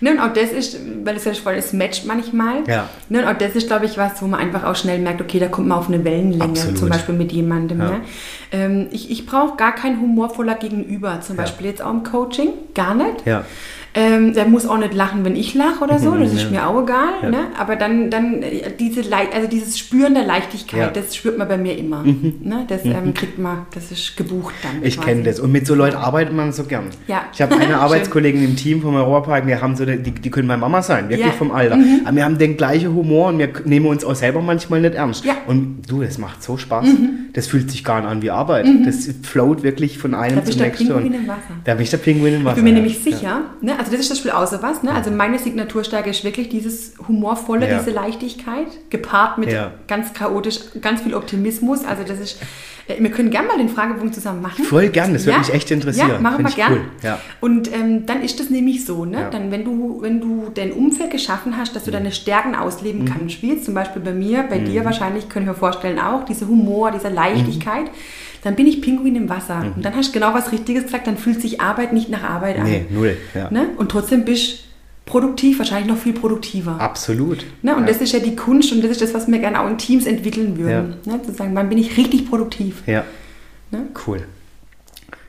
Ne, 0.00 0.12
und 0.12 0.20
auch 0.20 0.32
das 0.32 0.50
ist, 0.50 0.78
weil 1.04 1.16
es 1.16 1.24
ja 1.26 1.34
voll 1.34 1.52
es 1.54 1.74
matcht 1.74 2.06
manchmal. 2.06 2.62
Ja. 2.66 2.88
Ne, 3.10 3.20
und 3.20 3.28
auch 3.28 3.36
das 3.36 3.54
ist, 3.54 3.66
glaube 3.66 3.84
ich, 3.84 3.98
was, 3.98 4.22
wo 4.22 4.26
man 4.26 4.40
einfach 4.40 4.64
auch 4.64 4.74
schnell 4.74 4.98
merkt, 5.00 5.20
okay, 5.20 5.38
da 5.38 5.48
kommt 5.48 5.68
man 5.68 5.78
auf 5.78 5.88
eine 5.88 6.02
Wellenlänge, 6.02 6.44
Absolut. 6.44 6.78
zum 6.78 6.88
Beispiel 6.88 7.14
mit 7.14 7.30
jemandem. 7.30 7.80
Ja. 7.80 7.90
Ne? 7.90 8.00
Ähm, 8.52 8.88
ich 8.90 9.10
ich 9.10 9.26
brauche 9.26 9.56
gar 9.56 9.74
kein 9.74 10.00
humorvoller 10.00 10.54
Gegenüber, 10.54 11.20
zum 11.20 11.36
Beispiel 11.36 11.66
ja. 11.66 11.72
jetzt 11.72 11.82
auch 11.82 11.90
im 11.90 12.04
Coaching, 12.04 12.54
gar 12.74 12.94
nicht. 12.94 13.26
Ja. 13.26 13.44
Ähm, 13.96 14.34
der 14.34 14.46
muss 14.46 14.66
auch 14.66 14.78
nicht 14.78 14.92
lachen, 14.92 15.24
wenn 15.24 15.36
ich 15.36 15.54
lache 15.54 15.84
oder 15.84 16.00
so, 16.00 16.16
das 16.16 16.32
ist 16.32 16.50
mir 16.50 16.66
auch 16.66 16.82
egal. 16.82 17.30
Ne? 17.30 17.46
Aber 17.56 17.76
dann, 17.76 18.10
dann 18.10 18.42
äh, 18.42 18.72
diese 18.78 19.02
Le 19.02 19.14
also 19.32 19.48
dieses 19.48 19.78
Spüren 19.78 20.14
der 20.14 20.24
Leichtigkeit, 20.24 20.96
das 20.96 21.14
spürt 21.14 21.38
man 21.38 21.46
bei 21.46 21.56
mir 21.56 21.78
immer. 21.78 22.02
Mhm. 22.02 22.34
Ne? 22.42 22.64
Das 22.66 22.84
ähm, 22.84 23.06
mhm. 23.06 23.14
kriegt 23.14 23.38
man, 23.38 23.66
das 23.72 23.92
ist 23.92 24.16
gebucht 24.16 24.54
dann. 24.62 24.82
Ich 24.82 25.00
kenne 25.00 25.22
das. 25.22 25.38
Und 25.38 25.52
mit 25.52 25.66
so 25.66 25.76
Leuten 25.76 25.96
arbeitet 25.96 26.34
man 26.34 26.52
so 26.52 26.64
gern. 26.64 26.86
Ja. 27.06 27.26
Ich 27.32 27.40
habe 27.40 27.56
eine 27.56 27.78
Arbeitskollegin 27.80 28.44
im 28.44 28.56
Team 28.56 28.82
vom 28.82 28.96
Europapark, 28.96 29.46
wir 29.46 29.62
haben 29.62 29.76
so, 29.76 29.84
die, 29.84 29.96
die 29.96 30.30
können 30.30 30.48
meine 30.48 30.60
Mama 30.60 30.82
sein, 30.82 31.08
wirklich 31.08 31.32
vom 31.34 31.52
Alter. 31.52 31.76
Mhm. 31.76 32.00
Aber 32.04 32.16
wir 32.16 32.24
haben 32.24 32.38
den 32.38 32.56
gleichen 32.56 32.92
Humor 32.94 33.28
und 33.28 33.38
wir 33.38 33.50
nehmen 33.64 33.86
uns 33.86 34.04
auch 34.04 34.16
selber 34.16 34.42
manchmal 34.42 34.80
nicht 34.80 34.94
ernst. 34.94 35.24
Und 35.46 35.82
du, 35.88 36.02
das 36.02 36.18
macht 36.18 36.42
so 36.42 36.56
Spaß. 36.56 36.86
Mhm. 36.86 37.10
Das 37.32 37.46
fühlt 37.46 37.70
sich 37.70 37.84
gar 37.84 38.00
nicht 38.00 38.10
an 38.10 38.22
wie 38.22 38.30
Arbeit. 38.30 38.66
Mhm. 38.66 38.84
Das 38.84 39.08
float 39.22 39.62
wirklich 39.62 39.98
von 39.98 40.14
einem 40.14 40.44
zum 40.44 40.60
nächsten. 40.60 40.88
Da 40.88 40.94
bin 40.94 41.02
ich 41.04 41.10
der 41.10 41.10
Pinguin 41.10 41.14
im 41.14 41.28
Wasser. 41.28 41.40
Da 41.64 41.74
bin 41.74 41.82
ich 41.82 41.90
der 41.90 41.96
Pinguin 41.98 42.34
im 42.34 42.44
Wasser. 42.44 42.56
Ich 42.56 42.64
bin 42.64 42.72
mir 42.72 42.80
nämlich 42.80 42.98
sicher, 42.98 43.42
ne? 43.60 43.83
Also 43.84 43.92
das 43.96 44.00
ist 44.00 44.10
das 44.10 44.18
Spiel 44.18 44.30
außer 44.30 44.62
was. 44.62 44.82
Ne? 44.82 44.92
Also 44.92 45.10
meine 45.10 45.38
Signaturstärke 45.38 46.08
ist 46.08 46.24
wirklich 46.24 46.48
dieses 46.48 46.94
humorvolle, 47.06 47.68
ja. 47.68 47.78
diese 47.78 47.90
Leichtigkeit, 47.90 48.68
gepaart 48.88 49.36
mit 49.36 49.52
ja. 49.52 49.72
ganz 49.86 50.14
chaotisch, 50.14 50.58
ganz 50.80 51.02
viel 51.02 51.12
Optimismus. 51.12 51.84
Also 51.84 52.02
das 52.02 52.18
ist, 52.18 52.40
äh, 52.88 52.94
wir 52.98 53.10
können 53.10 53.30
gerne 53.30 53.48
mal 53.48 53.58
den 53.58 53.68
Fragebogen 53.68 54.10
zusammen 54.10 54.40
machen. 54.40 54.64
Voll 54.64 54.88
gern, 54.88 55.12
das 55.12 55.26
würde 55.26 55.40
mich 55.40 55.52
echt 55.52 55.70
interessieren. 55.70 56.08
Ja, 56.12 56.18
machen 56.18 56.46
wir 56.46 56.50
gern. 56.50 56.72
Cool. 57.02 57.18
Und 57.42 57.70
ähm, 57.74 58.06
dann 58.06 58.22
ist 58.22 58.40
das 58.40 58.48
nämlich 58.48 58.86
so, 58.86 59.04
ne? 59.04 59.28
Dann, 59.30 59.50
wenn 59.50 59.64
du, 59.66 60.00
wenn 60.00 60.18
du 60.18 60.50
dein 60.54 60.72
Umfeld 60.72 61.10
geschaffen 61.10 61.58
hast, 61.58 61.76
dass 61.76 61.84
du 61.84 61.90
mhm. 61.90 61.96
deine 61.96 62.12
Stärken 62.12 62.54
ausleben 62.54 63.02
mhm. 63.02 63.04
kannst, 63.06 63.42
jetzt 63.42 63.66
zum 63.66 63.74
Beispiel 63.74 64.00
bei 64.00 64.12
mir, 64.12 64.44
bei 64.44 64.60
mhm. 64.60 64.64
dir 64.64 64.86
wahrscheinlich, 64.86 65.28
können 65.28 65.44
wir 65.44 65.54
vorstellen 65.54 65.98
auch, 65.98 66.24
diese 66.24 66.48
Humor, 66.48 66.90
diese 66.90 67.10
Leichtigkeit. 67.10 67.84
Mhm 67.84 68.24
dann 68.44 68.54
bin 68.54 68.66
ich 68.66 68.82
Pinguin 68.82 69.16
im 69.16 69.28
Wasser. 69.28 69.60
Mhm. 69.60 69.72
Und 69.76 69.84
dann 69.84 69.96
hast 69.96 70.10
du 70.10 70.12
genau 70.12 70.34
was 70.34 70.52
Richtiges 70.52 70.84
gesagt, 70.84 71.06
dann 71.06 71.16
fühlt 71.16 71.40
sich 71.40 71.60
Arbeit 71.60 71.92
nicht 71.92 72.10
nach 72.10 72.22
Arbeit 72.22 72.58
an. 72.58 72.64
Nee, 72.64 72.86
null. 72.90 73.16
Ja. 73.34 73.50
Ne? 73.50 73.70
Und 73.76 73.90
trotzdem 73.90 74.24
bist 74.24 74.58
du 74.58 74.64
produktiv, 75.06 75.58
wahrscheinlich 75.58 75.88
noch 75.88 75.98
viel 75.98 76.12
produktiver. 76.12 76.80
Absolut. 76.80 77.44
Ne? 77.62 77.74
Und 77.74 77.82
ja. 77.82 77.88
das 77.88 78.00
ist 78.00 78.12
ja 78.12 78.20
die 78.20 78.36
Kunst 78.36 78.72
und 78.72 78.82
das 78.82 78.90
ist 78.90 79.02
das, 79.02 79.14
was 79.14 79.26
wir 79.28 79.38
gerne 79.38 79.60
auch 79.60 79.68
in 79.68 79.78
Teams 79.78 80.06
entwickeln 80.06 80.58
würden. 80.58 80.96
Ja. 81.04 81.12
Ne? 81.16 81.22
Zu 81.22 81.32
sagen, 81.32 81.54
wann 81.54 81.68
bin 81.68 81.78
ich 81.78 81.96
richtig 81.96 82.28
produktiv. 82.28 82.82
Ja. 82.86 83.04
Ne? 83.70 83.86
Cool. 84.06 84.22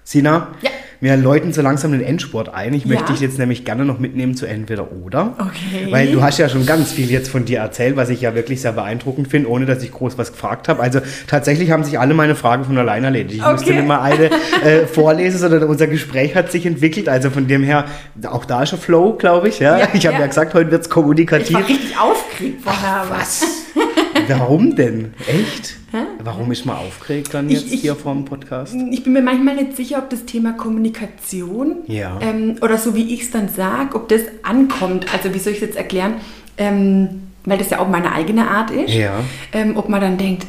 Sina, 0.04 0.50
ja. 0.62 0.70
Wir 1.02 1.18
läuten 1.18 1.54
so 1.54 1.62
langsam 1.62 1.92
den 1.92 2.02
Endsport 2.02 2.54
ein. 2.54 2.74
Ich 2.74 2.86
ja. 2.86 2.94
möchte 2.94 3.12
dich 3.12 3.22
jetzt 3.22 3.38
nämlich 3.38 3.66
gerne 3.66 3.86
noch 3.86 4.00
mitnehmen 4.00 4.36
zu 4.36 4.46
entweder 4.46 4.92
oder. 4.92 5.36
Okay. 5.38 5.92
Weil 5.92 6.12
du 6.12 6.22
hast 6.22 6.38
ja 6.38 6.50
schon 6.50 6.66
ganz 6.66 6.92
viel 6.92 7.10
jetzt 7.12 7.30
von 7.30 7.46
dir 7.46 7.60
erzählt, 7.60 7.96
was 7.96 8.10
ich 8.10 8.22
ja 8.22 8.36
wirklich 8.36 8.62
sehr 8.62 8.74
beeindruckend 8.74 9.28
finde, 9.28 9.50
ohne 9.50 9.66
dass 9.66 9.84
ich 9.84 9.92
groß 9.92 10.18
was 10.18 10.32
gefragt 10.32 10.68
habe. 10.68 10.82
Also 10.82 11.00
tatsächlich 11.28 11.72
haben 11.72 11.84
sich 11.84 12.00
alle 12.00 12.14
meine 12.14 12.36
Fragen 12.36 12.66
von 12.66 12.78
alleine 12.78 13.08
erledigt. 13.08 13.36
Ich 13.36 13.42
okay. 13.42 13.52
musste 13.52 13.74
nicht 13.74 13.88
mal 13.88 14.02
eine 14.02 14.30
äh, 14.64 14.86
vorlesen, 14.86 15.40
sondern 15.40 15.64
unser 15.64 15.88
Gespräch 15.88 16.36
hat 16.36 16.52
sich 16.52 16.66
entwickelt. 16.66 17.10
Also 17.10 17.30
von 17.30 17.48
dem 17.48 17.64
her, 17.64 17.86
auch 18.28 18.46
da 18.46 18.64
ist 18.64 18.74
ein 18.74 18.80
Flow, 18.80 19.14
glaube 19.14 19.50
ich. 19.50 19.60
Ja? 19.60 19.78
ja 19.80 19.88
ich 19.94 20.06
habe 20.08 20.20
ja. 20.20 20.28
gesagt, 20.28 20.54
heute 20.54 20.72
wird 20.72 20.84
es 20.84 20.90
kommunikativ. 20.90 21.50
Ich 21.50 21.54
war 21.56 21.68
richtig 21.68 21.98
aufgeregt 22.00 22.62
vorher. 22.64 23.04
Ach, 23.06 23.10
was? 23.10 23.46
Warum 24.28 24.76
denn? 24.76 25.14
Echt? 25.28 25.78
Hä? 25.92 26.04
Warum 26.24 26.52
ist 26.52 26.66
man 26.66 26.78
aufgeregt 26.78 27.34
dann 27.34 27.50
jetzt 27.50 27.72
ich, 27.72 27.82
hier 27.82 27.96
vor 27.96 28.14
dem 28.14 28.26
Podcast? 28.26 28.76
Ich 28.92 29.04
bin 29.04 29.14
mir 29.14 29.22
manchmal 29.22 29.56
nicht 29.56 29.76
sicher, 29.76 30.00
ob 30.00 30.10
das 30.10 30.26
Thema 30.26 30.54
Kommunikation 30.54 31.78
ja. 31.88 32.18
ähm, 32.22 32.58
oder 32.62 32.78
so 32.78 32.96
wie 32.96 33.14
ich 33.14 33.24
es 33.24 33.32
dann 33.32 33.50
sage, 33.50 33.96
ob 33.96 34.10
das 34.10 34.22
ankommt. 34.44 35.14
Also 35.14 35.34
wie 35.34 35.40
soll 35.40 35.54
ich 35.54 35.62
es 35.62 35.68
jetzt 35.68 35.78
erklären? 35.78 36.16
Ähm, 36.58 37.22
weil 37.46 37.58
das 37.58 37.70
ja 37.70 37.80
auch 37.80 37.88
meine 37.88 38.12
eigene 38.12 38.50
Art 38.50 38.72
ist. 38.72 38.94
Ja. 38.94 39.20
Ähm, 39.54 39.78
ob 39.78 39.90
man 39.90 40.02
dann 40.02 40.18
denkt, 40.18 40.48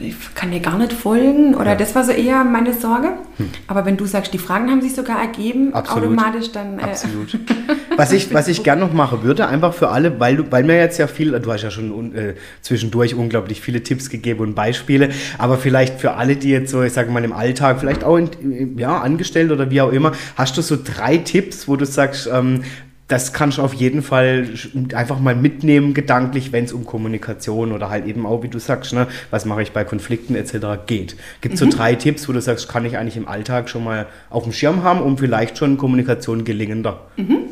ich 0.00 0.14
kann 0.34 0.50
dir 0.50 0.60
gar 0.60 0.78
nicht 0.78 0.92
folgen 0.92 1.54
oder 1.54 1.70
ja. 1.70 1.74
das 1.74 1.94
war 1.94 2.04
so 2.04 2.12
eher 2.12 2.44
meine 2.44 2.72
Sorge. 2.72 3.08
Hm. 3.36 3.50
Aber 3.66 3.84
wenn 3.86 3.96
du 3.96 4.06
sagst, 4.06 4.32
die 4.32 4.38
Fragen 4.38 4.70
haben 4.70 4.82
sich 4.82 4.94
sogar 4.94 5.20
ergeben, 5.20 5.72
Absolut. 5.72 6.04
automatisch 6.04 6.52
dann. 6.52 6.78
Äh 6.78 6.82
Absolut. 6.82 7.38
was 7.96 8.12
ich, 8.12 8.32
was 8.32 8.48
ich 8.48 8.62
gerne 8.62 8.82
noch 8.82 8.92
machen 8.92 9.22
würde, 9.22 9.46
einfach 9.46 9.74
für 9.74 9.88
alle, 9.88 10.18
weil 10.20 10.36
du, 10.36 10.50
weil 10.50 10.64
mir 10.64 10.76
jetzt 10.76 10.98
ja 10.98 11.06
viel, 11.06 11.38
du 11.38 11.52
hast 11.52 11.62
ja 11.62 11.70
schon 11.70 12.14
äh, 12.14 12.34
zwischendurch 12.62 13.14
unglaublich 13.14 13.60
viele 13.60 13.82
Tipps 13.82 14.10
gegeben 14.10 14.40
und 14.40 14.54
Beispiele, 14.54 15.10
aber 15.38 15.58
vielleicht 15.58 16.00
für 16.00 16.14
alle, 16.14 16.36
die 16.36 16.50
jetzt 16.50 16.70
so, 16.70 16.82
ich 16.82 16.92
sage 16.92 17.10
mal 17.10 17.24
im 17.24 17.32
Alltag, 17.32 17.80
vielleicht 17.80 18.04
auch 18.04 18.16
in, 18.16 18.78
ja, 18.78 18.98
angestellt 18.98 19.50
oder 19.52 19.70
wie 19.70 19.80
auch 19.80 19.92
immer, 19.92 20.12
hast 20.36 20.56
du 20.56 20.62
so 20.62 20.76
drei 20.82 21.18
Tipps, 21.18 21.68
wo 21.68 21.76
du 21.76 21.86
sagst, 21.86 22.28
ähm, 22.32 22.62
das 23.10 23.32
kannst 23.32 23.58
du 23.58 23.62
auf 23.62 23.74
jeden 23.74 24.02
Fall 24.02 24.48
einfach 24.94 25.18
mal 25.18 25.34
mitnehmen, 25.34 25.94
gedanklich, 25.94 26.52
wenn 26.52 26.64
es 26.64 26.72
um 26.72 26.86
Kommunikation 26.86 27.72
oder 27.72 27.90
halt 27.90 28.06
eben 28.06 28.24
auch, 28.24 28.44
wie 28.44 28.48
du 28.48 28.60
sagst, 28.60 28.92
ne, 28.92 29.08
was 29.30 29.44
mache 29.44 29.62
ich 29.62 29.72
bei 29.72 29.82
Konflikten 29.82 30.36
etc. 30.36 30.86
geht. 30.86 31.16
Gibt 31.40 31.56
es 31.56 31.60
mhm. 31.60 31.72
so 31.72 31.76
drei 31.76 31.96
Tipps, 31.96 32.28
wo 32.28 32.32
du 32.32 32.40
sagst, 32.40 32.68
kann 32.68 32.84
ich 32.84 32.96
eigentlich 32.96 33.16
im 33.16 33.26
Alltag 33.26 33.68
schon 33.68 33.82
mal 33.82 34.06
auf 34.30 34.44
dem 34.44 34.52
Schirm 34.52 34.84
haben, 34.84 35.02
um 35.02 35.18
vielleicht 35.18 35.58
schon 35.58 35.76
Kommunikation 35.76 36.44
gelingender 36.44 37.00
mhm. 37.16 37.46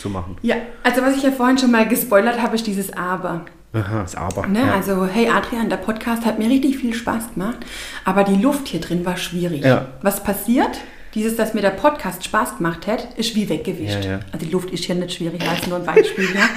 zu 0.00 0.10
machen? 0.10 0.36
Ja, 0.42 0.56
also 0.82 1.02
was 1.02 1.16
ich 1.16 1.22
ja 1.22 1.30
vorhin 1.30 1.58
schon 1.58 1.70
mal 1.70 1.86
gespoilert 1.86 2.42
habe, 2.42 2.56
ist 2.56 2.66
dieses 2.66 2.92
Aber. 2.92 3.44
Aha, 3.72 4.02
das 4.02 4.16
Aber. 4.16 4.48
Ne? 4.48 4.60
Ja. 4.60 4.74
Also, 4.74 5.06
hey 5.06 5.28
Adrian, 5.28 5.68
der 5.70 5.76
Podcast 5.76 6.26
hat 6.26 6.40
mir 6.40 6.48
richtig 6.48 6.78
viel 6.78 6.92
Spaß 6.92 7.34
gemacht, 7.34 7.58
aber 8.04 8.24
die 8.24 8.40
Luft 8.40 8.66
hier 8.66 8.80
drin 8.80 9.04
war 9.04 9.16
schwierig. 9.16 9.64
Ja. 9.64 9.86
Was 10.02 10.24
passiert? 10.24 10.80
Dieses, 11.14 11.36
dass 11.36 11.54
mir 11.54 11.60
der 11.60 11.70
Podcast 11.70 12.24
Spaß 12.24 12.58
gemacht 12.58 12.86
hat, 12.86 13.16
ist 13.16 13.34
wie 13.34 13.48
weggewischt. 13.48 14.04
Ja, 14.04 14.10
ja. 14.12 14.20
Also 14.32 14.46
die 14.46 14.52
Luft 14.52 14.70
ist 14.70 14.84
hier 14.84 14.94
nicht 14.94 15.14
schwierig, 15.14 15.40
weil 15.40 15.68
nur 15.68 15.78
ein 15.78 15.86
Beispiel. 15.86 16.28
ja. 16.34 16.48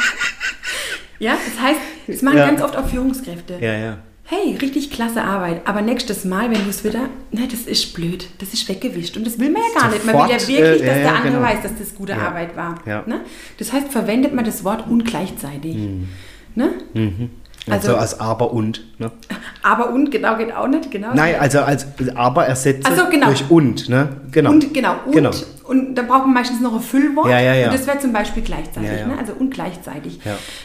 ja, 1.20 1.38
das 1.46 1.62
heißt, 1.62 1.80
das 2.08 2.22
machen 2.22 2.38
ganz 2.38 2.62
oft 2.62 2.76
auch 2.76 2.88
Führungskräfte. 2.88 3.58
Ja, 3.62 3.74
ja. 3.78 3.98
Hey, 4.30 4.58
richtig 4.62 4.92
klasse 4.92 5.24
Arbeit. 5.24 5.62
Aber 5.66 5.82
nächstes 5.82 6.26
Mal, 6.26 6.52
wenn 6.52 6.62
du 6.62 6.70
es 6.70 6.84
wieder, 6.84 7.08
ne, 7.32 7.48
das 7.50 7.62
ist 7.62 7.94
blöd, 7.94 8.28
das 8.40 8.54
ist 8.54 8.68
weggewischt. 8.68 9.16
Und 9.16 9.26
das 9.26 9.40
will 9.40 9.50
man 9.50 9.62
ja 9.62 9.80
gar 9.80 9.90
Sofort, 9.90 9.94
nicht. 9.94 10.06
Man 10.06 10.16
will 10.16 10.36
ja 10.36 10.48
wirklich, 10.48 10.88
dass 10.88 10.98
äh, 10.98 11.02
der 11.04 11.16
andere 11.16 11.34
genau. 11.34 11.42
weiß, 11.44 11.62
dass 11.64 11.72
das 11.80 11.96
gute 11.96 12.18
Arbeit 12.18 12.58
war. 12.58 12.82
Ne? 12.86 13.22
Das 13.58 13.72
heißt, 13.72 13.88
verwendet 13.90 14.34
man 14.34 14.44
das 14.44 14.66
Wort 14.66 14.86
ungleichzeitig. 14.86 15.76
Mhm. 15.76 16.10
Ne? 16.56 16.72
Mhm. 16.94 17.30
Also, 17.70 17.90
also 17.90 18.00
als 18.00 18.20
aber 18.20 18.54
und. 18.54 18.82
Ne? 19.00 19.12
Aber 19.64 19.90
und, 19.90 20.12
genau, 20.12 20.38
geht 20.38 20.56
auch 20.56 20.68
nicht. 20.68 20.90
Genau. 20.92 21.10
Nein, 21.14 21.36
also 21.40 21.60
als 21.60 21.86
aber 22.16 22.46
ersetzt 22.46 22.88
so, 22.88 23.10
genau. 23.10 23.28
durch 23.28 23.44
und. 23.50 23.90
Ne? 23.90 24.08
Genau. 24.32 24.52
Und, 24.52 24.74
genau. 24.74 24.96
Und, 25.06 25.12
genau. 25.12 25.32
und 25.66 25.96
da 25.96 26.04
braucht 26.04 26.24
man 26.26 26.36
meistens 26.36 26.62
noch 26.62 26.74
ein 26.74 26.80
Füllwort. 26.80 27.30
Ja, 27.30 27.42
ja, 27.42 27.54
ja. 27.54 27.68
Und 27.68 27.74
das 27.74 27.86
wäre 27.86 28.00
zum 28.00 28.14
Beispiel 28.14 28.44
gleichzeitig. 28.44 29.06
Ne? 29.06 29.16
Also 29.20 29.34
und 29.34 29.54
gleichzeitig. 29.54 30.20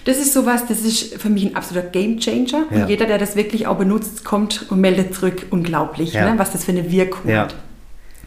Das 0.04 0.18
ist 0.18 0.32
sowas, 0.32 0.66
das 0.68 0.82
ist 0.82 1.20
für 1.20 1.30
mich 1.30 1.46
ein 1.46 1.56
absoluter 1.56 1.88
Gamechanger. 1.88 2.66
Und 2.70 2.88
jeder, 2.88 3.06
der 3.06 3.18
das 3.18 3.34
wirklich 3.34 3.66
auch 3.66 3.76
benutzt, 3.76 4.24
kommt 4.24 4.66
und 4.70 4.80
meldet 4.80 5.14
zurück. 5.14 5.46
Unglaublich, 5.50 6.14
ne? 6.14 6.34
was 6.36 6.52
das 6.52 6.64
für 6.64 6.72
eine 6.72 6.90
Wirkung 6.90 7.34
hat. 7.34 7.54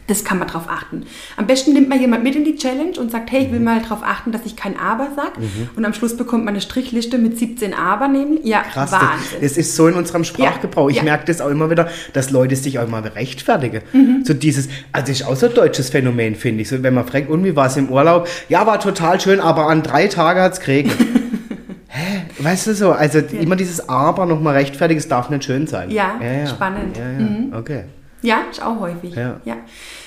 Das 0.06 0.24
kann 0.24 0.38
man 0.38 0.46
drauf 0.46 0.64
achten. 0.68 1.04
Am 1.36 1.46
besten 1.46 1.72
nimmt 1.72 1.88
man 1.88 2.00
jemand 2.00 2.22
mit 2.22 2.36
in 2.36 2.44
die 2.44 2.56
Challenge 2.56 2.98
und 2.98 3.10
sagt, 3.10 3.32
hey, 3.32 3.44
ich 3.44 3.50
will 3.50 3.58
mhm. 3.58 3.64
mal 3.64 3.82
darauf 3.82 4.02
achten, 4.04 4.30
dass 4.30 4.44
ich 4.44 4.54
kein 4.54 4.78
Aber 4.78 5.08
sage. 5.16 5.40
Mhm. 5.40 5.70
Und 5.76 5.84
am 5.84 5.94
Schluss 5.94 6.16
bekommt 6.16 6.44
man 6.44 6.54
eine 6.54 6.60
Strichliste 6.60 7.18
mit 7.18 7.38
17 7.38 7.74
Aber 7.74 8.06
nehmen. 8.08 8.38
Ja, 8.44 8.62
Krass, 8.62 8.92
Wahnsinn. 8.92 9.38
Es 9.40 9.56
ist 9.56 9.74
so 9.74 9.88
in 9.88 9.94
unserem 9.94 10.24
Sprachgebrauch. 10.24 10.88
Ja, 10.88 10.90
ich 10.90 10.96
ja. 10.98 11.02
merke 11.02 11.24
das 11.26 11.40
auch 11.40 11.50
immer 11.50 11.70
wieder, 11.70 11.88
dass 12.12 12.30
Leute 12.30 12.54
sich 12.54 12.78
auch 12.78 12.88
mal 12.88 13.02
rechtfertigen. 13.02 13.82
Mhm. 13.92 14.24
So 14.24 14.34
dieses, 14.34 14.68
also 14.92 15.10
ist 15.10 15.26
auch 15.26 15.36
so 15.36 15.46
ein 15.46 15.54
deutsches 15.54 15.90
Phänomen, 15.90 16.36
finde 16.36 16.62
ich. 16.62 16.68
So, 16.68 16.82
wenn 16.82 16.94
man 16.94 17.06
fragt, 17.06 17.28
und 17.28 17.44
wie 17.44 17.56
war 17.56 17.66
es 17.66 17.76
im 17.76 17.88
Urlaub? 17.88 18.28
Ja, 18.48 18.66
war 18.66 18.78
total 18.78 19.20
schön, 19.20 19.40
aber 19.40 19.66
an 19.66 19.82
drei 19.82 20.06
Tagen 20.06 20.40
hat 20.40 20.52
es 20.52 20.60
geregnet. 20.60 20.96
Hä? 21.88 22.22
Weißt 22.38 22.66
du 22.66 22.74
so, 22.74 22.92
also 22.92 23.18
ja. 23.18 23.40
immer 23.40 23.56
dieses 23.56 23.88
Aber 23.88 24.26
nochmal 24.26 24.54
rechtfertigen, 24.54 24.98
es 24.98 25.08
darf 25.08 25.30
nicht 25.30 25.44
schön 25.44 25.66
sein. 25.66 25.90
Ja, 25.90 26.20
spannend. 26.46 26.96
Ja, 26.96 27.04
ja, 27.04 27.18
mhm. 27.18 27.52
okay. 27.54 27.84
Ja, 28.26 28.38
ist 28.50 28.60
auch 28.60 28.80
häufig. 28.80 29.14
Ja. 29.14 29.40
ja. 29.44 29.56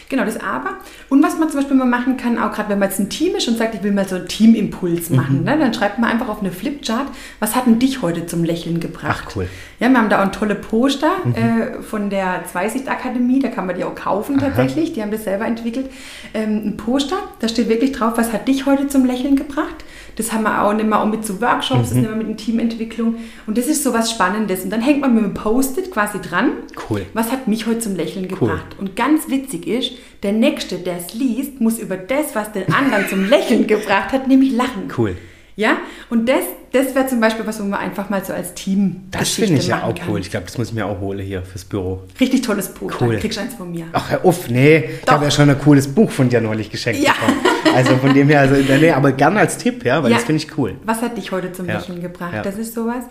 Genau, 0.09 0.25
das 0.25 0.37
Aber. 0.37 0.79
Und 1.07 1.23
was 1.23 1.37
man 1.37 1.49
zum 1.49 1.59
Beispiel 1.59 1.77
mal 1.77 1.85
machen 1.85 2.17
kann, 2.17 2.37
auch 2.37 2.51
gerade 2.51 2.69
wenn 2.69 2.79
man 2.79 2.89
jetzt 2.89 2.99
ein 2.99 3.09
Team 3.09 3.35
ist 3.35 3.47
und 3.47 3.57
sagt, 3.57 3.75
ich 3.75 3.83
will 3.83 3.91
mal 3.91 4.07
so 4.07 4.15
einen 4.15 4.27
Teamimpuls 4.27 5.09
mhm. 5.09 5.15
machen, 5.15 5.37
mhm. 5.39 5.43
ne, 5.45 5.57
dann 5.57 5.73
schreibt 5.73 5.99
man 5.99 6.09
einfach 6.09 6.27
auf 6.27 6.41
eine 6.41 6.51
Flipchart, 6.51 7.07
was 7.39 7.55
hat 7.55 7.67
denn 7.67 7.79
dich 7.79 8.01
heute 8.01 8.25
zum 8.25 8.43
Lächeln 8.43 8.79
gebracht? 8.79 9.23
Ach, 9.27 9.35
cool. 9.35 9.47
Ja, 9.79 9.87
wir 9.87 9.97
haben 9.97 10.09
da 10.09 10.17
auch 10.17 10.23
ein 10.23 10.31
tolle 10.33 10.55
Poster 10.55 11.11
mhm. 11.23 11.35
äh, 11.35 11.81
von 11.81 12.09
der 12.09 12.43
Zweisicht-Akademie, 12.51 13.39
da 13.39 13.47
kann 13.47 13.67
man 13.67 13.77
die 13.77 13.83
auch 13.85 13.95
kaufen 13.95 14.39
Aha. 14.39 14.47
tatsächlich, 14.47 14.93
die 14.93 15.01
haben 15.01 15.11
das 15.11 15.23
selber 15.23 15.45
entwickelt. 15.45 15.89
Ähm, 16.33 16.63
ein 16.65 16.77
Poster, 16.77 17.17
da 17.39 17.47
steht 17.47 17.69
wirklich 17.69 17.93
drauf, 17.93 18.13
was 18.17 18.33
hat 18.33 18.47
dich 18.47 18.65
heute 18.65 18.87
zum 18.87 19.05
Lächeln 19.05 19.37
gebracht? 19.37 19.85
Das 20.15 20.31
haben 20.31 20.43
wir 20.43 20.63
auch, 20.63 20.73
nehmen 20.73 20.89
wir 20.89 21.01
auch 21.01 21.05
mit 21.05 21.25
zu 21.25 21.41
Workshops, 21.41 21.69
mhm. 21.69 21.83
das 21.83 21.93
nehmen 21.93 22.09
wir 22.09 22.15
mit 22.15 22.27
in 22.27 22.37
Teamentwicklung. 22.37 23.15
Und 23.47 23.57
das 23.57 23.67
ist 23.67 23.83
so 23.83 23.93
was 23.93 24.11
Spannendes. 24.11 24.63
Und 24.63 24.69
dann 24.71 24.81
hängt 24.81 25.01
man 25.01 25.13
mit 25.13 25.23
einem 25.23 25.33
Post-it 25.33 25.91
quasi 25.91 26.19
dran. 26.19 26.51
Cool. 26.89 27.05
Was 27.13 27.31
hat 27.31 27.47
mich 27.47 27.67
heute 27.67 27.79
zum 27.79 27.95
Lächeln 27.95 28.27
gebracht? 28.27 28.75
Cool. 28.77 28.87
Und 28.87 28.95
ganz 28.95 29.29
witzig 29.29 29.67
ist, 29.67 29.91
der 30.23 30.33
Nächste, 30.33 30.77
der 30.77 30.97
es 30.97 31.13
liest, 31.13 31.61
muss 31.61 31.79
über 31.79 31.97
das, 31.97 32.35
was 32.35 32.51
den 32.51 32.71
anderen 32.73 33.07
zum 33.07 33.29
Lächeln 33.29 33.67
gebracht 33.67 34.11
hat, 34.11 34.27
nämlich 34.27 34.51
lachen. 34.51 34.91
Cool. 34.97 35.15
Ja, 35.59 35.79
und 36.09 36.29
das, 36.29 36.45
das 36.71 36.95
wäre 36.95 37.05
zum 37.07 37.19
Beispiel 37.19 37.45
was, 37.45 37.59
wo 37.59 37.65
man 37.65 37.81
einfach 37.81 38.09
mal 38.09 38.23
so 38.23 38.31
als 38.31 38.53
Team. 38.53 39.01
Das 39.11 39.31
finde 39.31 39.55
ich 39.55 39.67
ja 39.67 39.83
auch 39.83 39.93
kann. 39.93 40.07
cool. 40.07 40.21
Ich 40.21 40.31
glaube, 40.31 40.45
das 40.45 40.57
muss 40.57 40.69
ich 40.69 40.73
mir 40.73 40.85
auch 40.85 41.01
holen 41.01 41.19
hier 41.19 41.41
fürs 41.41 41.65
Büro. 41.65 42.03
Richtig 42.17 42.43
tolles 42.43 42.69
Buch. 42.69 42.93
Cool. 43.01 43.17
Kriegst 43.17 43.37
du 43.37 43.41
eins 43.41 43.55
von 43.55 43.69
mir. 43.69 43.87
Ach, 43.91 44.09
Herr 44.09 44.23
Uff, 44.23 44.49
nee. 44.49 44.89
Doch. 45.01 45.03
Ich 45.03 45.11
habe 45.11 45.25
ja 45.25 45.31
schon 45.31 45.49
ein 45.49 45.59
cooles 45.59 45.89
Buch 45.89 46.09
von 46.11 46.29
dir 46.29 46.39
neulich 46.39 46.71
geschenkt 46.71 47.01
ja. 47.01 47.11
bekommen. 47.11 47.39
Also 47.75 47.97
von 47.97 48.13
dem 48.13 48.29
her, 48.29 48.39
also, 48.39 48.55
nee, 48.55 48.89
aber 48.89 49.11
gerne 49.11 49.41
als 49.41 49.57
Tipp, 49.57 49.83
ja, 49.83 50.01
weil 50.01 50.11
ja. 50.11 50.17
das 50.17 50.25
finde 50.25 50.41
ich 50.41 50.57
cool. 50.57 50.75
Was 50.85 51.01
hat 51.01 51.17
dich 51.17 51.33
heute 51.33 51.51
zum 51.51 51.67
ja. 51.67 51.77
Lächeln 51.77 52.01
gebracht? 52.01 52.33
Ja. 52.33 52.41
Das 52.41 52.57
ist 52.57 52.73
sowas. 52.73 53.03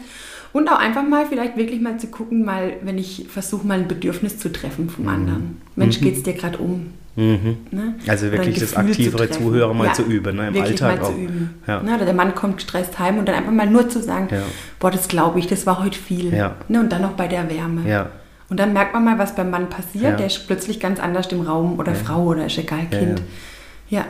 Und 0.55 0.71
auch 0.71 0.79
einfach 0.79 1.07
mal 1.07 1.27
vielleicht 1.27 1.59
wirklich 1.59 1.83
mal 1.83 1.99
zu 1.99 2.07
gucken, 2.07 2.47
mal, 2.47 2.73
wenn 2.81 2.97
ich 2.97 3.27
versuche, 3.29 3.67
mal 3.67 3.79
ein 3.79 3.89
Bedürfnis 3.89 4.39
zu 4.39 4.51
treffen 4.51 4.89
vom 4.89 5.05
mhm. 5.05 5.11
anderen. 5.11 5.61
Mensch, 5.77 6.01
mhm. 6.01 6.05
geht 6.05 6.17
es 6.17 6.23
dir 6.23 6.33
gerade 6.33 6.57
um? 6.57 6.95
Mhm. 7.19 7.57
Ne? 7.73 7.95
Also 8.07 8.31
wirklich 8.31 8.61
das 8.61 8.77
aktivere 8.77 9.29
zu 9.29 9.41
Zuhören 9.41 9.77
mal 9.77 9.89
ja, 9.89 9.93
zu 9.93 10.05
üben, 10.05 10.37
ne? 10.37 10.49
im 10.49 10.63
Alltag 10.63 11.03
auch. 11.03 11.13
Zu 11.13 11.19
üben. 11.19 11.55
Ja. 11.67 11.83
Ne? 11.83 11.97
Oder 11.97 12.05
der 12.05 12.15
Mann 12.15 12.33
kommt 12.37 12.59
gestresst 12.59 12.97
heim 13.01 13.19
und 13.19 13.27
dann 13.27 13.35
einfach 13.35 13.51
mal 13.51 13.67
nur 13.67 13.89
zu 13.89 14.01
sagen, 14.01 14.29
ja. 14.31 14.43
boah, 14.79 14.93
das 14.93 15.09
glaube 15.09 15.41
ich, 15.41 15.49
das 15.49 15.67
war 15.67 15.83
heute 15.83 15.99
viel. 15.99 16.33
Ja. 16.33 16.55
Ne? 16.69 16.79
Und 16.79 16.93
dann 16.93 17.03
noch 17.03 17.13
bei 17.13 17.27
der 17.27 17.51
Wärme. 17.51 17.89
Ja. 17.89 18.11
Und 18.49 18.61
dann 18.61 18.73
merkt 18.73 18.95
man 18.95 19.05
mal, 19.05 19.19
was 19.19 19.35
beim 19.35 19.51
Mann 19.51 19.69
passiert. 19.69 20.21
Der 20.21 20.27
ist 20.27 20.47
plötzlich 20.47 20.79
ganz 20.79 21.01
anders 21.01 21.27
im 21.33 21.41
Raum 21.41 21.79
oder 21.79 21.95
Frau 21.95 22.23
oder 22.25 22.47
ist 22.47 22.57
egal, 22.57 22.87
Kind. 22.91 23.21
ja. 23.91 24.05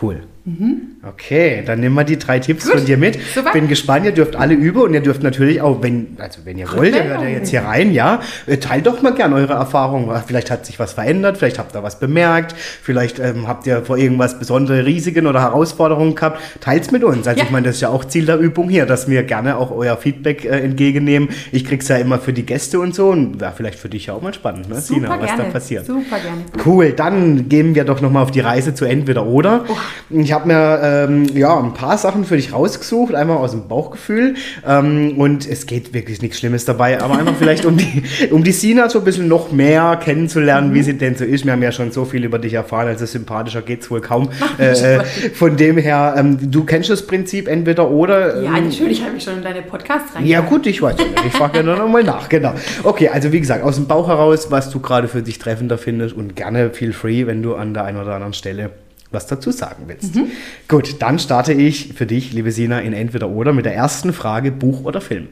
Cool. 0.00 0.22
Mhm. 0.46 0.96
Okay, 1.02 1.62
dann 1.64 1.80
nehmen 1.80 1.94
wir 1.94 2.04
die 2.04 2.18
drei 2.18 2.38
Tipps 2.38 2.64
Gut, 2.66 2.74
von 2.74 2.84
dir 2.84 2.98
mit. 2.98 3.18
Super. 3.34 3.52
Bin 3.52 3.66
gespannt, 3.66 4.04
ihr 4.04 4.12
dürft 4.12 4.36
alle 4.36 4.52
üben 4.52 4.82
und 4.82 4.92
ihr 4.92 5.00
dürft 5.00 5.22
natürlich 5.22 5.62
auch, 5.62 5.82
wenn, 5.82 6.18
also 6.18 6.40
wenn 6.44 6.58
ihr 6.58 6.70
wollt, 6.70 6.94
ihr 6.94 7.04
hört 7.04 7.22
ja 7.22 7.28
jetzt 7.28 7.48
hier 7.48 7.62
rein, 7.62 7.92
ja, 7.92 8.20
äh, 8.46 8.58
teilt 8.58 8.86
doch 8.86 9.00
mal 9.00 9.14
gern 9.14 9.32
eure 9.32 9.54
Erfahrungen. 9.54 10.14
Vielleicht 10.26 10.50
hat 10.50 10.66
sich 10.66 10.78
was 10.78 10.92
verändert, 10.92 11.38
vielleicht 11.38 11.58
habt 11.58 11.74
ihr 11.74 11.82
was 11.82 11.98
bemerkt, 11.98 12.54
vielleicht 12.54 13.20
ähm, 13.20 13.48
habt 13.48 13.66
ihr 13.66 13.82
vor 13.86 13.96
irgendwas 13.96 14.38
besondere 14.38 14.84
Risiken 14.84 15.26
oder 15.26 15.40
Herausforderungen 15.40 16.14
gehabt. 16.14 16.42
Teilt's 16.60 16.90
mit 16.90 17.04
uns. 17.04 17.26
Also 17.26 17.38
ja. 17.38 17.46
ich 17.46 17.50
meine, 17.50 17.68
das 17.68 17.76
ist 17.76 17.80
ja 17.80 17.88
auch 17.88 18.04
Ziel 18.04 18.26
der 18.26 18.38
Übung 18.38 18.68
hier, 18.68 18.84
dass 18.84 19.08
wir 19.08 19.22
gerne 19.22 19.56
auch 19.56 19.70
euer 19.70 19.96
Feedback 19.96 20.44
äh, 20.44 20.60
entgegennehmen. 20.60 21.30
Ich 21.52 21.64
krieg's 21.64 21.88
ja 21.88 21.96
immer 21.96 22.18
für 22.18 22.34
die 22.34 22.44
Gäste 22.44 22.80
und 22.80 22.94
so 22.94 23.08
und 23.08 23.40
wäre 23.40 23.54
vielleicht 23.56 23.78
für 23.78 23.88
dich 23.88 24.06
ja 24.06 24.14
auch 24.14 24.20
mal 24.20 24.34
spannend, 24.34 24.68
ne, 24.68 24.74
Super 24.74 25.00
Sina, 25.00 25.20
was 25.20 25.26
gerne. 25.26 25.44
da 25.44 25.48
passiert. 25.48 25.86
Super 25.86 26.18
gerne. 26.18 26.42
Cool, 26.66 26.92
dann 26.92 27.48
gehen 27.48 27.74
wir 27.74 27.84
doch 27.84 28.02
nochmal 28.02 28.22
auf 28.22 28.30
die 28.30 28.40
Reise 28.40 28.74
zu 28.74 28.84
entweder 28.84 29.24
oder. 29.24 29.64
Oh. 29.68 29.76
Ich 30.10 30.33
habe 30.34 30.48
mir 30.48 30.80
ähm, 30.82 31.26
ja, 31.34 31.58
ein 31.58 31.72
paar 31.72 31.96
Sachen 31.96 32.24
für 32.24 32.36
dich 32.36 32.52
rausgesucht, 32.52 33.14
einmal 33.14 33.38
aus 33.38 33.52
dem 33.52 33.68
Bauchgefühl. 33.68 34.34
Ähm, 34.66 35.14
und 35.16 35.48
es 35.48 35.66
geht 35.66 35.94
wirklich 35.94 36.20
nichts 36.20 36.38
Schlimmes 36.38 36.64
dabei, 36.64 37.00
aber 37.00 37.18
einfach 37.18 37.34
vielleicht 37.38 37.64
um 37.64 37.76
die, 37.76 38.02
um 38.30 38.44
die 38.44 38.52
Sina 38.52 38.90
so 38.90 38.98
ein 38.98 39.04
bisschen 39.04 39.28
noch 39.28 39.52
mehr 39.52 39.98
kennenzulernen, 40.02 40.70
mhm. 40.70 40.74
wie 40.74 40.82
sie 40.82 40.98
denn 40.98 41.16
so 41.16 41.24
ist. 41.24 41.44
Wir 41.44 41.52
haben 41.52 41.62
ja 41.62 41.72
schon 41.72 41.92
so 41.92 42.04
viel 42.04 42.24
über 42.24 42.38
dich 42.38 42.54
erfahren, 42.54 42.88
also 42.88 43.06
sympathischer 43.06 43.62
geht 43.62 43.82
es 43.82 43.90
wohl 43.90 44.00
kaum. 44.00 44.28
Äh, 44.58 45.00
von 45.34 45.56
dem 45.56 45.78
her, 45.78 46.14
ähm, 46.16 46.50
du 46.50 46.64
kennst 46.64 46.90
das 46.90 47.06
Prinzip 47.06 47.48
entweder 47.48 47.90
oder. 47.90 48.42
ja, 48.42 48.56
ähm, 48.56 48.68
natürlich 48.68 49.04
habe 49.04 49.16
ich 49.16 49.24
schon 49.24 49.34
in 49.34 49.42
deine 49.42 49.62
Podcasts 49.62 50.14
rein. 50.14 50.26
Ja, 50.26 50.40
gut, 50.40 50.66
ich 50.66 50.82
weiß. 50.82 50.96
Ich 51.26 51.32
frage 51.32 51.58
ja 51.58 51.62
nur 51.62 51.76
noch 51.76 51.88
mal 51.88 52.02
nach, 52.02 52.28
genau. 52.28 52.54
Okay, 52.82 53.08
also 53.08 53.32
wie 53.32 53.40
gesagt, 53.40 53.62
aus 53.62 53.76
dem 53.76 53.86
Bauch 53.86 54.08
heraus, 54.08 54.50
was 54.50 54.70
du 54.70 54.80
gerade 54.80 55.08
für 55.08 55.22
dich 55.22 55.38
treffender 55.38 55.78
findest 55.78 56.16
und 56.16 56.34
gerne 56.34 56.70
feel 56.70 56.92
free, 56.92 57.26
wenn 57.26 57.42
du 57.42 57.54
an 57.54 57.74
der 57.74 57.84
einen 57.84 58.00
oder 58.00 58.14
anderen 58.14 58.34
Stelle 58.34 58.70
was 59.14 59.26
dazu 59.26 59.50
sagen 59.50 59.84
willst. 59.86 60.14
Mhm. 60.14 60.32
Gut, 60.68 61.00
dann 61.00 61.18
starte 61.18 61.52
ich 61.52 61.94
für 61.94 62.06
dich, 62.06 62.32
liebe 62.32 62.52
Sina, 62.52 62.80
in 62.80 62.92
entweder 62.92 63.30
oder 63.30 63.52
mit 63.52 63.64
der 63.64 63.74
ersten 63.74 64.12
Frage: 64.12 64.52
Buch 64.52 64.84
oder 64.84 65.00
Film? 65.00 65.28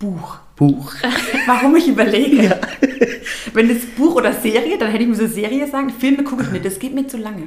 Buch. 0.00 0.38
Buch. 0.56 0.94
Warum 1.46 1.76
ich 1.76 1.88
überlege? 1.88 2.42
Ja. 2.44 2.56
Wenn 3.54 3.68
das 3.68 3.84
Buch 3.96 4.16
oder 4.16 4.32
Serie, 4.32 4.78
dann 4.78 4.90
hätte 4.90 5.02
ich 5.02 5.08
mir 5.08 5.14
so 5.14 5.26
Serie 5.26 5.66
sagen. 5.66 5.90
Filme 5.90 6.22
gucke 6.24 6.42
ich 6.42 6.50
nicht, 6.50 6.64
das 6.64 6.78
geht 6.78 6.94
mir 6.94 7.06
zu 7.06 7.16
lange. 7.16 7.44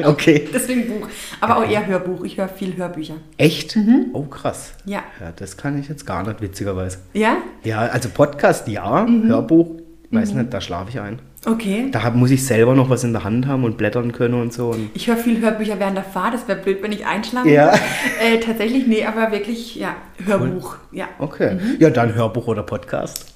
okay. 0.04 0.48
Deswegen 0.52 0.88
Buch. 0.88 1.08
Aber 1.40 1.58
auch 1.58 1.68
eher 1.68 1.86
Hörbuch. 1.86 2.24
Ich 2.24 2.36
höre 2.38 2.48
viel 2.48 2.76
Hörbücher. 2.76 3.14
Echt? 3.36 3.76
Mhm. 3.76 4.06
Oh, 4.12 4.22
krass. 4.22 4.72
Ja. 4.84 5.04
ja. 5.20 5.32
Das 5.36 5.56
kann 5.56 5.78
ich 5.78 5.88
jetzt 5.88 6.06
gar 6.06 6.26
nicht, 6.26 6.40
witzigerweise. 6.40 6.98
Ja? 7.12 7.38
Ja, 7.64 7.80
also 7.80 8.08
Podcast 8.08 8.68
ja, 8.68 9.04
mhm. 9.04 9.28
Hörbuch, 9.28 9.80
weiß 10.10 10.32
mhm. 10.32 10.40
nicht, 10.40 10.54
da 10.54 10.60
schlafe 10.60 10.90
ich 10.90 11.00
ein. 11.00 11.20
Okay. 11.46 11.88
Da 11.92 12.10
muss 12.10 12.32
ich 12.32 12.44
selber 12.44 12.74
noch 12.74 12.90
was 12.90 13.04
in 13.04 13.12
der 13.12 13.22
Hand 13.22 13.46
haben 13.46 13.62
und 13.62 13.78
blättern 13.78 14.10
können 14.10 14.34
und 14.34 14.52
so. 14.52 14.70
Und 14.70 14.90
ich 14.94 15.06
höre 15.06 15.16
viel 15.16 15.40
Hörbücher 15.40 15.78
während 15.78 15.96
der 15.96 16.04
Fahrt, 16.04 16.34
das 16.34 16.48
wäre 16.48 16.58
blöd, 16.58 16.82
wenn 16.82 16.90
ich 16.90 17.06
einschlafe. 17.06 17.48
Ja. 17.48 17.72
Äh, 18.20 18.40
tatsächlich, 18.40 18.86
nee, 18.86 19.04
aber 19.04 19.30
wirklich, 19.30 19.76
ja, 19.76 19.94
Hörbuch. 20.24 20.76
Cool. 20.90 20.98
Ja. 20.98 21.08
Okay. 21.18 21.54
Mhm. 21.54 21.76
Ja, 21.78 21.90
dann 21.90 22.14
Hörbuch 22.14 22.48
oder 22.48 22.64
Podcast? 22.64 23.26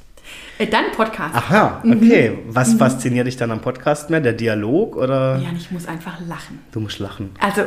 Äh, 0.59 0.67
dann 0.67 0.87
Podcast. 0.97 1.35
Aha, 1.35 1.81
mhm. 1.85 1.93
okay. 1.93 2.31
Mhm. 2.31 2.37
Was 2.49 2.75
mhm. 2.75 2.79
fasziniert 2.79 3.27
dich 3.29 3.37
dann 3.37 3.53
am 3.53 3.61
Podcast 3.61 4.11
mehr? 4.11 4.21
Der 4.21 4.33
Dialog 4.33 4.97
oder? 4.97 5.39
Ja, 5.39 5.51
ich 5.57 5.71
muss 5.71 5.87
einfach 5.87 6.19
lachen. 6.27 6.59
Du 6.73 6.81
musst 6.81 6.99
lachen. 6.99 7.31
Also, 7.41 7.63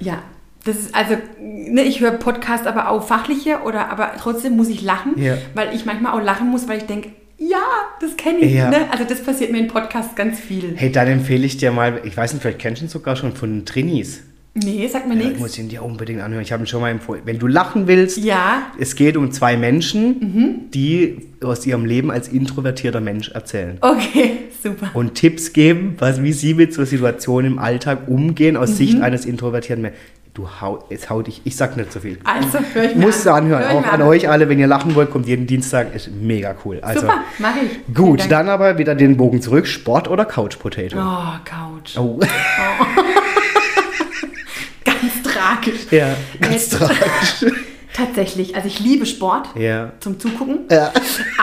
ja, 0.00 0.18
das 0.64 0.76
ist 0.76 0.94
also, 0.94 1.16
ne, 1.40 1.82
ich 1.82 2.00
höre 2.00 2.12
Podcast, 2.12 2.66
aber 2.66 2.90
auch 2.90 3.06
fachliche 3.06 3.60
oder 3.64 3.90
aber 3.90 4.12
trotzdem 4.18 4.56
muss 4.56 4.68
ich 4.68 4.82
lachen, 4.82 5.14
ja. 5.16 5.38
weil 5.54 5.74
ich 5.74 5.86
manchmal 5.86 6.12
auch 6.12 6.22
lachen 6.22 6.50
muss, 6.50 6.68
weil 6.68 6.78
ich 6.78 6.84
denke, 6.84 7.10
ja, 7.38 7.62
das 8.00 8.16
kenne 8.16 8.40
ich. 8.40 8.54
Ja. 8.54 8.70
Ne? 8.70 8.90
Also 8.90 9.04
das 9.04 9.22
passiert 9.22 9.52
mir 9.52 9.58
in 9.58 9.68
Podcasts 9.68 10.14
ganz 10.14 10.40
viel. 10.40 10.74
Hey, 10.76 10.90
dann 10.90 11.06
empfehle 11.06 11.46
ich 11.46 11.56
dir 11.56 11.70
mal, 11.70 12.00
ich 12.04 12.16
weiß 12.16 12.32
nicht, 12.32 12.42
vielleicht 12.42 12.58
kennst 12.58 12.82
du 12.82 12.86
ihn 12.86 12.88
sogar 12.88 13.16
schon 13.16 13.32
von 13.34 13.64
Trinis. 13.64 14.22
Nee, 14.54 14.88
sag 14.88 15.06
mir 15.06 15.14
ja, 15.14 15.20
nichts. 15.20 15.34
Ich 15.34 15.40
muss 15.40 15.58
ihn 15.58 15.68
dir 15.68 15.84
unbedingt 15.84 16.20
anhören. 16.20 16.42
Ich 16.42 16.52
habe 16.52 16.64
ihn 16.64 16.66
schon 16.66 16.80
mal 16.80 16.90
empfohlen. 16.90 17.22
Wenn 17.24 17.38
du 17.38 17.46
lachen 17.46 17.86
willst, 17.86 18.18
ja. 18.18 18.72
es 18.78 18.96
geht 18.96 19.16
um 19.16 19.30
zwei 19.30 19.56
Menschen, 19.56 20.18
mhm. 20.18 20.70
die 20.72 21.28
aus 21.42 21.64
ihrem 21.64 21.84
Leben 21.84 22.10
als 22.10 22.28
introvertierter 22.28 23.00
Mensch 23.00 23.30
erzählen. 23.30 23.78
Okay, 23.80 24.38
super. 24.62 24.90
Und 24.94 25.14
Tipps 25.14 25.52
geben, 25.52 25.94
was, 25.98 26.22
wie 26.22 26.32
sie 26.32 26.54
mit 26.54 26.74
so 26.74 26.84
Situationen 26.84 27.52
im 27.52 27.58
Alltag 27.58 28.08
umgehen 28.08 28.56
aus 28.56 28.70
mhm. 28.70 28.74
Sicht 28.74 29.00
eines 29.00 29.24
introvertierten 29.24 29.82
Menschen. 29.82 29.98
Du 30.38 30.48
hau, 30.60 30.84
jetzt 30.88 31.10
hau 31.10 31.20
dich, 31.20 31.40
ich 31.42 31.56
sag 31.56 31.76
nicht 31.76 31.92
so 31.92 31.98
viel. 31.98 32.20
Also, 32.22 32.60
hör 32.72 32.84
ich 32.84 32.94
mir 32.94 33.06
Musst 33.06 33.26
du 33.26 33.32
anhören. 33.32 33.76
Auch 33.76 33.82
an, 33.82 34.00
an 34.00 34.02
euch 34.02 34.28
alle, 34.28 34.48
wenn 34.48 34.60
ihr 34.60 34.68
lachen 34.68 34.94
wollt, 34.94 35.10
kommt 35.10 35.26
jeden 35.26 35.48
Dienstag, 35.48 35.92
ist 35.96 36.12
mega 36.12 36.54
cool. 36.64 36.78
Also, 36.80 37.00
Super, 37.00 37.24
mach 37.40 37.54
ich. 37.56 37.92
Gut, 37.92 38.30
dann 38.30 38.48
aber 38.48 38.78
wieder 38.78 38.94
den 38.94 39.16
Bogen 39.16 39.42
zurück. 39.42 39.66
Sport 39.66 40.06
oder 40.06 40.24
Couch 40.24 40.56
Potato? 40.60 40.96
Oh, 40.96 41.40
Couch. 41.44 41.98
Oh. 41.98 42.20
oh. 42.20 42.24
ganz 44.84 45.22
tragisch. 45.24 45.90
Ja, 45.90 46.14
ganz 46.40 46.68
tragisch. 46.68 47.52
Tatsächlich, 47.98 48.54
also 48.54 48.68
ich 48.68 48.78
liebe 48.78 49.06
Sport 49.06 49.48
ja. 49.56 49.90
zum 49.98 50.20
Zugucken. 50.20 50.60
Ja. 50.70 50.92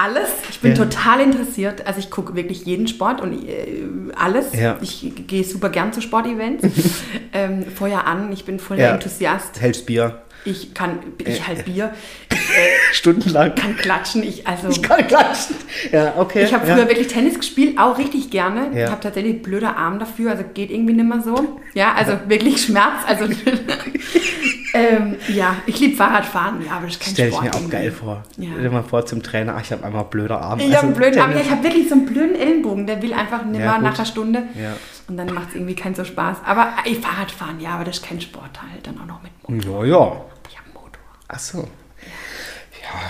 Alles. 0.02 0.30
Ich 0.50 0.62
bin 0.62 0.72
ja. 0.72 0.78
total 0.78 1.20
interessiert. 1.20 1.86
Also 1.86 2.00
ich 2.00 2.10
gucke 2.10 2.34
wirklich 2.34 2.64
jeden 2.64 2.88
Sport 2.88 3.20
und 3.20 3.46
äh, 3.46 3.84
alles. 4.16 4.54
Ja. 4.54 4.78
Ich 4.80 5.12
gehe 5.28 5.44
super 5.44 5.68
gern 5.68 5.92
zu 5.92 6.00
Sportevents. 6.00 6.66
ähm, 7.34 7.66
Feuer 7.66 8.06
an, 8.06 8.32
ich 8.32 8.46
bin 8.46 8.60
voll 8.60 8.80
Enthusiast. 8.80 9.60
Hältst 9.60 9.86
Bier. 9.86 10.22
Ich 10.46 10.74
kann, 10.74 11.00
ich 11.18 11.46
halt 11.46 11.66
Bier. 11.66 11.92
Ich, 12.32 12.38
äh, 12.38 12.94
Stundenlang. 12.94 13.56
kann 13.56 13.76
klatschen. 13.76 14.24
Ich, 14.24 14.48
also, 14.48 14.70
ich 14.70 14.82
kann 14.82 15.06
klatschen. 15.08 15.58
Ja, 15.92 16.14
okay. 16.18 16.46
Ich 16.46 16.54
habe 16.54 16.66
früher 16.66 16.88
wirklich 16.88 17.08
Tennis 17.08 17.36
gespielt, 17.36 17.78
auch 17.78 17.98
richtig 17.98 18.30
gerne. 18.30 18.70
Ich 18.74 18.90
habe 18.90 19.02
tatsächlich 19.02 19.42
blöder 19.42 19.76
Arm 19.76 20.00
dafür, 20.00 20.32
also 20.32 20.46
geht 20.54 20.72
irgendwie 20.72 20.94
nicht 20.94 21.10
mehr 21.10 21.22
so. 21.22 21.60
Ja, 21.74 21.94
also 21.96 22.18
wirklich 22.28 22.62
Schmerz. 22.62 23.02
Also 23.06 23.26
ähm, 24.76 25.16
ja, 25.30 25.56
ich 25.66 25.80
liebe 25.80 25.96
Fahrradfahren, 25.96 26.66
ja, 26.66 26.74
aber 26.74 26.86
das 26.86 26.96
ist 26.96 27.02
kein 27.02 27.14
Stell 27.14 27.30
Sport. 27.30 27.48
Stell 27.48 27.62
ich 27.62 27.62
mir 27.62 27.68
auch 27.68 27.72
geil 27.72 27.92
vor. 27.92 28.24
Ja. 28.38 28.50
Stell 28.52 28.64
dir 28.64 28.72
mal 28.72 28.84
vor 28.84 29.06
zum 29.06 29.24
Trainer, 29.24 29.56
ach, 29.56 29.62
ich 29.62 29.72
habe 29.72 29.84
einmal 29.84 30.04
blöder 30.06 30.42
Arm. 30.42 30.60
Ich 30.60 30.66
also, 30.66 30.78
habe 30.78 30.92
blöden 30.94 31.20
Arm, 31.20 31.32
ja, 31.32 31.40
ich 31.40 31.50
habe 31.50 31.64
wirklich 31.64 31.88
so 31.88 31.96
einen 31.96 32.06
blöden 32.06 32.36
Ellenbogen, 32.36 32.86
der 32.86 33.02
will 33.02 33.14
einfach 33.14 33.46
nicht 33.46 33.60
ja, 33.60 33.78
nach 33.78 33.96
einer 33.96 34.06
Stunde. 34.06 34.44
Ja. 34.60 34.74
Und 35.08 35.18
dann 35.18 35.34
macht 35.34 35.50
es 35.50 35.56
irgendwie 35.56 35.76
keinen 35.76 35.96
so 35.96 36.04
Spaß. 36.04 36.38
Aber 36.46 36.74
ey, 36.84 36.96
Fahrradfahren, 36.96 37.60
ja, 37.60 37.72
aber 37.72 37.84
das 37.84 37.98
ist 37.98 38.06
kein 38.06 38.20
Sport 38.20 38.60
halt, 38.62 38.86
dann 38.86 39.00
auch 39.00 39.06
noch 39.06 39.22
mit 39.22 39.32
Motor. 39.48 39.86
Ja, 39.86 39.92
ja. 39.92 40.22
Ich 40.50 40.58
habe 40.58 40.70
Motor. 40.74 41.02
Ach 41.28 41.40
so. 41.40 41.68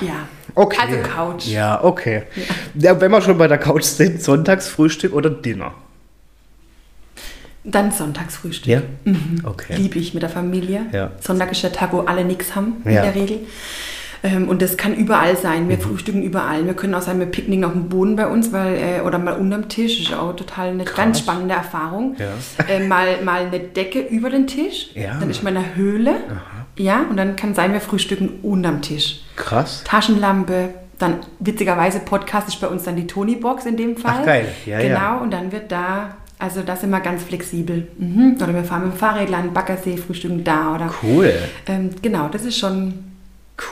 Ja. 0.02 0.08
ja. 0.08 0.14
Okay. 0.54 0.78
Also 0.82 1.10
Couch. 1.10 1.48
Ja, 1.48 1.84
okay. 1.84 2.24
Ja. 2.76 3.00
wenn 3.00 3.12
wir 3.12 3.22
schon 3.22 3.38
bei 3.38 3.48
der 3.48 3.58
Couch 3.58 3.84
sind, 3.84 4.22
Sonntagsfrühstück 4.22 5.14
oder 5.14 5.30
Dinner? 5.30 5.74
Dann 7.66 7.92
Sonntagsfrühstück. 7.92 8.72
Ja? 8.72 8.82
Mhm. 9.06 9.42
Okay. 9.44 9.76
Liebe 9.76 9.98
ich 10.00 10.14
mit 10.14 10.24
der 10.24 10.30
Familie. 10.30 10.82
Ja. 10.92 11.12
Sonntag 11.20 11.52
ist 11.52 11.64
der 11.64 11.72
Tag, 11.72 11.94
wo 11.94 12.02
alle 12.02 12.24
nichts 12.24 12.56
haben, 12.56 12.78
in 12.86 12.94
ja. 12.94 13.02
der 13.02 13.16
Regel. 13.16 13.40
Ähm, 14.24 14.48
und 14.50 14.62
das 14.62 14.78
kann 14.78 14.96
überall 14.96 15.38
sein. 15.38 15.70
Wir 15.70 15.78
mhm. 15.78 15.82
frühstücken 15.82 16.24
überall. 16.24 16.66
Wir 16.66 16.74
können 16.74 16.96
auch 16.96 17.02
sein, 17.02 17.20
wir 17.20 17.28
picknicken 17.28 17.66
auf 17.66 17.74
dem 17.74 17.90
Boden 17.90 18.16
bei 18.16 18.28
uns 18.28 18.52
weil, 18.52 18.76
äh, 18.76 19.02
oder 19.02 19.20
mal 19.20 19.34
unterm 19.34 19.68
Tisch. 19.70 20.00
Ist 20.02 20.14
auch 20.14 20.36
total 20.36 20.70
eine 20.70 20.84
Krass. 20.84 20.96
ganz 20.96 21.20
spannende 21.20 21.56
Erfahrung. 21.56 22.16
Ja. 22.18 22.26
Äh, 22.68 22.88
mal, 22.88 23.22
mal 23.24 23.46
eine 23.46 23.60
Decke 23.60 24.00
über 24.00 24.30
den 24.30 24.48
Tisch. 24.48 24.90
Ja. 24.96 25.20
Dann 25.20 25.30
ist 25.30 25.44
man 25.44 25.56
in 25.56 25.62
einer 25.62 25.76
Höhle. 25.76 26.12
Aha. 26.12 26.66
Ja, 26.78 27.06
und 27.10 27.18
dann 27.18 27.36
kann 27.36 27.54
sein, 27.54 27.74
wir 27.74 27.82
frühstücken 27.82 28.40
unterm 28.42 28.82
Tisch. 28.82 29.22
Krass. 29.36 29.84
Taschenlampe, 29.86 30.70
dann 30.98 31.20
witzigerweise 31.40 32.00
Podcast 32.00 32.48
ist 32.48 32.60
bei 32.60 32.68
uns 32.68 32.84
dann 32.84 32.96
die 32.96 33.08
Tony-Box 33.08 33.66
in 33.66 33.78
dem 33.78 33.98
Fall. 33.98 34.20
Ach, 34.22 34.26
geil. 34.26 34.48
Ja, 34.66 34.80
genau, 34.80 34.96
ja. 34.96 35.18
und 35.18 35.32
dann 35.32 35.52
wird 35.52 35.72
da 35.72 36.16
also 36.40 36.62
das 36.62 36.84
immer 36.84 37.00
ganz 37.00 37.24
flexibel. 37.24 37.88
Mhm. 37.98 38.38
Oder 38.42 38.54
wir 38.54 38.64
fahren 38.64 38.84
mit 38.84 38.94
dem 38.94 38.98
Fahrrädler 38.98 39.44
Baggersee, 39.54 39.98
frühstücken 39.98 40.44
da 40.44 40.76
oder. 40.76 40.94
Cool. 41.02 41.34
Ähm, 41.68 41.92
genau, 42.02 42.28
das 42.30 42.46
ist 42.46 42.58
schon. 42.58 42.94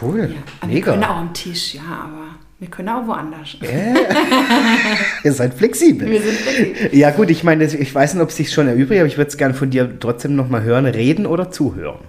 Cool. 0.01 0.33
Ja. 0.61 0.67
Mega. 0.67 0.73
Wir 0.73 0.81
können 0.93 1.03
auch 1.03 1.17
am 1.17 1.33
Tisch, 1.33 1.75
ja, 1.75 1.81
aber 1.81 2.35
wir 2.59 2.69
können 2.69 2.87
auch 2.87 3.05
woanders. 3.05 3.57
Yeah. 3.61 3.95
Ihr 5.25 5.33
seid 5.33 5.53
flexibel. 5.53 6.09
Wir 6.09 6.21
sind 6.21 6.37
flexibel. 6.37 6.97
Ja 6.97 7.11
gut, 7.11 7.29
ich 7.29 7.43
meine, 7.43 7.65
ich 7.65 7.93
weiß 7.93 8.13
nicht, 8.13 8.23
ob 8.23 8.29
es 8.29 8.37
sich 8.37 8.53
schon 8.53 8.69
erübrigt, 8.69 9.01
aber 9.01 9.07
ich 9.07 9.17
würde 9.17 9.27
es 9.27 9.35
gerne 9.35 9.53
von 9.53 9.69
dir 9.69 9.99
trotzdem 9.99 10.37
nochmal 10.37 10.63
hören, 10.63 10.85
reden 10.85 11.25
oder 11.25 11.51
zuhören. 11.51 11.99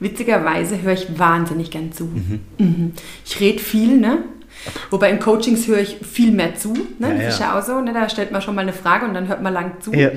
Witzigerweise 0.00 0.80
höre 0.80 0.94
ich 0.94 1.18
wahnsinnig 1.18 1.70
gern 1.70 1.92
zu. 1.92 2.04
Mhm. 2.04 2.40
Mhm. 2.58 2.92
Ich 3.26 3.38
rede 3.40 3.58
viel, 3.58 3.98
ne? 3.98 4.18
Wobei 4.90 5.10
in 5.10 5.18
Coachings 5.18 5.66
höre 5.66 5.78
ich 5.78 5.96
viel 5.98 6.32
mehr 6.32 6.54
zu. 6.54 6.72
Ne? 6.98 7.08
Ja, 7.08 7.14
das 7.14 7.34
ist 7.34 7.40
ja 7.40 7.58
auch 7.58 7.62
so. 7.62 7.80
Ne? 7.80 7.92
Da 7.92 8.08
stellt 8.08 8.32
man 8.32 8.42
schon 8.42 8.54
mal 8.54 8.62
eine 8.62 8.72
Frage 8.72 9.06
und 9.06 9.14
dann 9.14 9.28
hört 9.28 9.42
man 9.42 9.52
lang 9.52 9.80
zu. 9.80 9.92
Ja. 9.92 10.10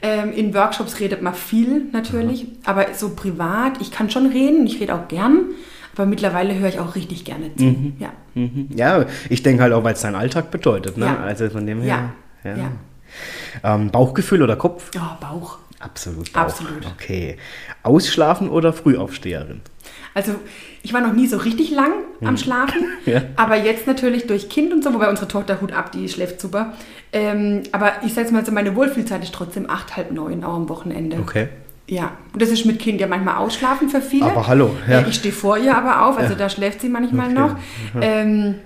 Ähm, 0.00 0.32
in 0.32 0.54
Workshops 0.54 1.00
redet 1.00 1.22
man 1.22 1.34
viel 1.34 1.86
natürlich. 1.92 2.44
Mhm. 2.44 2.52
Aber 2.64 2.86
so 2.94 3.10
privat, 3.10 3.80
ich 3.80 3.90
kann 3.90 4.10
schon 4.10 4.26
reden, 4.26 4.66
ich 4.66 4.80
rede 4.80 4.94
auch 4.94 5.08
gern. 5.08 5.46
Aber 5.94 6.06
mittlerweile 6.06 6.56
höre 6.56 6.68
ich 6.68 6.78
auch 6.78 6.94
richtig 6.94 7.24
gerne 7.24 7.54
zu. 7.56 7.64
Mhm. 7.64 7.96
Ja. 7.98 8.12
Mhm. 8.34 8.68
ja, 8.76 9.06
ich 9.28 9.42
denke 9.42 9.64
halt 9.64 9.72
auch, 9.72 9.82
weil 9.82 9.94
es 9.94 10.00
dein 10.00 10.14
Alltag 10.14 10.52
bedeutet. 10.52 10.96
Ne? 10.96 11.06
Ja. 11.06 11.18
Also 11.18 11.50
von 11.50 11.66
dem 11.66 11.82
her. 11.82 12.12
Ja. 12.44 12.56
ja. 12.56 12.70
Ähm, 13.64 13.90
Bauchgefühl 13.90 14.42
oder 14.42 14.54
Kopf? 14.54 14.90
Oh, 14.96 15.00
Bauch. 15.20 15.58
Absolut. 15.80 16.32
Bauch. 16.32 16.42
Absolut. 16.42 16.86
Okay. 16.94 17.36
Ausschlafen 17.82 18.48
oder 18.48 18.72
Frühaufsteherin? 18.72 19.60
Also 20.18 20.32
ich 20.82 20.92
war 20.92 21.00
noch 21.00 21.12
nie 21.12 21.28
so 21.28 21.36
richtig 21.36 21.70
lang 21.70 21.92
am. 22.24 22.36
Schlafen, 22.36 22.82
ja. 23.06 23.22
aber 23.36 23.54
jetzt 23.56 23.86
natürlich 23.86 24.26
durch 24.26 24.48
Kind 24.48 24.72
und 24.72 24.82
so, 24.82 24.92
wobei 24.92 25.08
unsere 25.08 25.28
Tochter 25.28 25.60
Hut 25.60 25.72
ab, 25.72 25.92
die 25.92 26.08
schläft 26.08 26.40
super. 26.40 26.72
Ähm, 27.12 27.62
aber 27.70 27.92
ich 28.04 28.14
sage 28.14 28.32
mal 28.32 28.44
so, 28.44 28.50
meine 28.50 28.74
Wohlfühlzeit 28.74 29.22
ist 29.22 29.32
trotzdem 29.32 29.70
acht, 29.70 29.96
halb 29.96 30.10
neun, 30.10 30.42
auch 30.42 30.54
am 30.54 30.68
Wochenende. 30.68 31.18
Okay. 31.18 31.50
Ja, 31.86 32.16
und 32.32 32.42
das 32.42 32.48
ist 32.48 32.66
mit 32.66 32.80
Kind 32.80 33.00
ja 33.00 33.06
manchmal 33.06 33.36
ausschlafen 33.36 33.88
für 33.90 34.00
viele. 34.00 34.26
Aber 34.26 34.48
hallo. 34.48 34.74
Ja. 34.90 35.06
Ich 35.06 35.14
stehe 35.14 35.32
vor 35.32 35.56
ihr 35.56 35.76
aber 35.76 36.04
auf, 36.04 36.18
also 36.18 36.32
ja. 36.32 36.38
da 36.38 36.48
schläft 36.48 36.80
sie 36.80 36.88
manchmal 36.88 37.26
okay. 37.26 37.38
noch. 37.38 37.56
Ähm, 38.00 38.56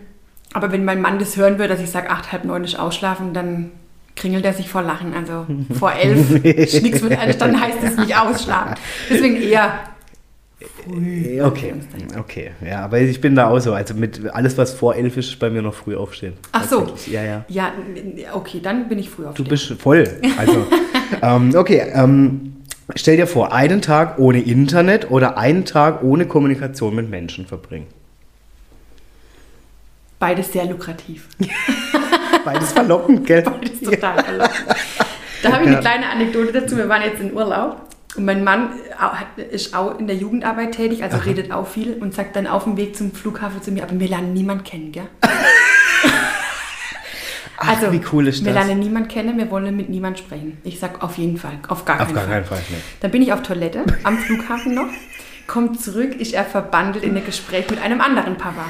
aber 0.55 0.73
wenn 0.73 0.87
mein 0.87 1.03
Mann 1.03 1.19
das 1.19 1.37
hören 1.37 1.59
würde, 1.59 1.69
dass 1.69 1.83
ich 1.83 1.91
sage, 1.91 2.09
acht, 2.09 2.33
halb 2.33 2.47
neun 2.47 2.65
ist 2.65 2.79
ausschlafen, 2.79 3.35
dann 3.35 3.73
kringelt 4.16 4.47
er 4.47 4.55
sich 4.55 4.70
vor 4.70 4.81
Lachen. 4.81 5.12
Also 5.12 5.47
vor 5.79 5.93
elf 5.93 6.31
nichts 6.31 7.03
mit 7.03 7.19
einer 7.19 7.35
Stunde 7.35 7.61
heißt 7.61 7.79
es 7.83 7.99
nicht 7.99 8.16
ausschlafen. 8.16 8.74
Deswegen 9.11 9.37
eher 9.37 9.91
früh. 10.82 11.40
Okay, 11.42 11.74
okay. 12.18 12.50
Ja, 12.64 12.84
aber 12.84 13.00
ich 13.00 13.20
bin 13.20 13.34
da 13.34 13.48
auch 13.48 13.59
so. 13.60 13.72
Also 13.72 13.94
mit 13.94 14.20
alles, 14.32 14.56
was 14.59 14.72
vor 14.72 14.94
elf 14.94 15.16
ist, 15.16 15.28
ist 15.28 15.38
bei 15.38 15.50
mir 15.50 15.62
noch 15.62 15.74
früh 15.74 15.96
aufstehen. 15.96 16.34
Ach 16.52 16.64
so. 16.64 16.94
Ja, 17.06 17.22
ja. 17.22 17.44
Ja, 17.48 17.72
okay, 18.34 18.60
dann 18.62 18.88
bin 18.88 18.98
ich 18.98 19.10
früh 19.10 19.26
aufstehen. 19.26 19.44
Du 19.44 19.50
bist 19.50 19.72
voll. 19.80 20.09
Also, 20.36 20.66
ähm, 21.22 21.54
okay. 21.54 21.90
Ähm, 21.94 22.56
stell 22.94 23.16
dir 23.16 23.26
vor, 23.26 23.52
einen 23.52 23.82
Tag 23.82 24.18
ohne 24.18 24.40
Internet 24.40 25.10
oder 25.10 25.38
einen 25.38 25.64
Tag 25.64 26.02
ohne 26.02 26.26
Kommunikation 26.26 26.94
mit 26.94 27.09
Menschen 27.09 27.46
verbringen. 27.46 27.86
Beides 30.18 30.52
sehr 30.52 30.66
lukrativ. 30.66 31.28
Beides 32.44 32.72
verlockend, 32.72 33.26
gell? 33.26 33.42
Beides 33.42 33.80
total 33.80 34.22
verlockend. 34.22 34.66
Da 35.42 35.52
habe 35.52 35.64
ich 35.64 35.70
eine 35.70 35.80
kleine 35.80 36.09
Anekdote 36.09 36.52
dazu. 36.52 36.76
Wir 36.76 36.88
waren 36.88 37.02
jetzt 37.02 37.20
in 37.20 37.32
Urlaub 37.32 37.80
und 38.14 38.24
mein 38.26 38.44
Mann 38.44 38.70
ist 39.51 39.74
auch 39.74 39.98
in 39.98 40.06
der 40.06 40.16
Jugendarbeit 40.16 40.72
tätig, 40.72 41.02
also 41.02 41.16
Aha. 41.16 41.24
redet 41.24 41.51
auch 41.51 41.66
viel 41.66 41.94
und 41.94 42.14
sagt 42.14 42.36
dann 42.36 42.47
auf 42.47 42.64
dem 42.64 42.76
Weg 42.76 42.94
zum 42.94 43.12
Flughafen 43.12 43.62
zu 43.62 43.72
mir, 43.72 43.84
aber 43.84 43.98
wir 43.98 44.09
lernen 44.09 44.34
niemanden 44.34 44.64
kennen, 44.64 44.93
gell? 44.93 45.09
Ach, 47.56 47.68
also, 47.68 47.93
wie 47.93 48.01
cool 48.12 48.26
ist 48.26 48.40
das? 48.40 48.47
Wir 48.47 48.52
lernen 48.52 48.80
niemanden 48.80 49.09
kennen, 49.09 49.39
wir 49.39 49.51
wollen 49.51 49.76
mit 49.76 49.89
niemandem 49.89 50.24
sprechen. 50.24 50.59
Ich 50.64 50.80
sag 50.80 51.02
auf 51.02 51.16
jeden 51.16 51.39
Fall, 51.39 51.59
auf 51.68 51.84
gar 51.84 52.01
auf 52.01 52.06
keinen 52.06 52.14
gar 52.14 52.24
Fall. 52.24 52.32
Keinen 52.32 52.44
Fall 52.44 52.62
nee. 52.70 52.76
Dann 53.01 53.10
bin 53.12 53.22
ich 53.22 53.32
auf 53.32 53.43
Toilette 53.43 53.84
am 54.02 54.18
Flughafen 54.18 54.74
noch, 54.74 54.89
kommt 55.47 55.80
zurück, 55.80 56.14
ist 56.16 56.34
er 56.34 56.44
verbandelt 56.44 57.05
in 57.05 57.16
ein 57.16 57.24
Gespräch 57.24 57.70
mit 57.70 57.80
einem 57.80 58.01
anderen 58.01 58.36
Papa. 58.36 58.66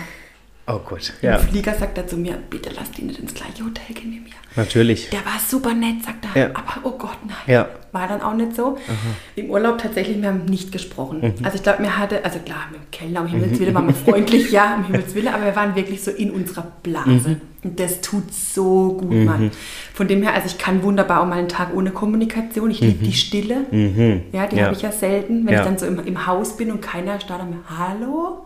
Oh 0.66 0.78
Gott, 0.78 1.12
ja. 1.22 1.36
Im 1.36 1.48
Flieger 1.48 1.74
sagt 1.74 1.98
er 1.98 2.06
zu 2.06 2.16
mir, 2.16 2.38
bitte 2.48 2.70
lass 2.76 2.92
die 2.92 3.02
nicht 3.02 3.18
ins 3.18 3.34
gleiche 3.34 3.64
Hotel 3.64 3.94
gehen 3.94 4.12
wie 4.12 4.20
mir. 4.20 4.30
Natürlich. 4.54 5.10
Der 5.10 5.24
war 5.24 5.38
super 5.44 5.74
nett, 5.74 6.04
sagt 6.04 6.24
er. 6.34 6.40
Ja. 6.40 6.50
Aber 6.50 6.84
oh 6.84 6.92
Gott, 6.92 7.18
nein. 7.26 7.36
Ja. 7.46 7.68
War 7.90 8.06
dann 8.06 8.20
auch 8.20 8.34
nicht 8.34 8.54
so. 8.54 8.76
Aha. 8.76 8.94
Im 9.34 9.50
Urlaub 9.50 9.78
tatsächlich, 9.78 10.20
wir 10.20 10.28
haben 10.28 10.44
nicht 10.44 10.70
gesprochen. 10.70 11.20
Mhm. 11.20 11.44
Also 11.44 11.56
ich 11.56 11.62
glaube, 11.62 11.82
mir 11.82 11.98
hatte, 11.98 12.24
also 12.24 12.38
klar, 12.38 12.68
mit 12.70 12.80
dem 12.80 12.90
Kellner, 12.90 13.22
um 13.22 13.26
Himmels 13.26 13.58
Willen, 13.58 13.74
waren 13.74 13.86
wir 13.88 13.94
freundlich, 13.94 14.50
ja, 14.50 14.76
um 14.76 14.84
Himmels 14.84 15.14
Willen, 15.14 15.28
aber 15.28 15.44
wir 15.44 15.56
waren 15.56 15.74
wirklich 15.74 16.02
so 16.02 16.10
in 16.10 16.30
unserer 16.30 16.66
Blase. 16.82 17.10
Mhm. 17.10 17.40
Und 17.64 17.80
das 17.80 18.00
tut 18.00 18.32
so 18.32 18.98
gut, 19.00 19.10
mhm. 19.10 19.24
Mann. 19.24 19.50
Von 19.94 20.08
dem 20.08 20.22
her, 20.22 20.34
also 20.34 20.46
ich 20.46 20.58
kann 20.58 20.82
wunderbar 20.82 21.22
auch 21.22 21.26
mal 21.26 21.38
einen 21.38 21.48
Tag 21.48 21.74
ohne 21.74 21.90
Kommunikation. 21.90 22.70
Ich 22.70 22.80
liebe 22.80 23.00
mhm. 23.00 23.08
die 23.08 23.12
Stille. 23.12 23.66
Mhm. 23.70 24.22
Ja, 24.32 24.46
die 24.46 24.56
ja. 24.56 24.64
habe 24.64 24.74
ich 24.74 24.82
ja 24.82 24.92
selten. 24.92 25.46
Wenn 25.46 25.54
ja. 25.54 25.60
ich 25.60 25.66
dann 25.66 25.78
so 25.78 25.86
im, 25.86 26.04
im 26.04 26.26
Haus 26.26 26.56
bin 26.56 26.70
und 26.70 26.80
keiner 26.82 27.20
startet 27.20 27.48
mir, 27.50 27.60
hallo? 27.68 28.44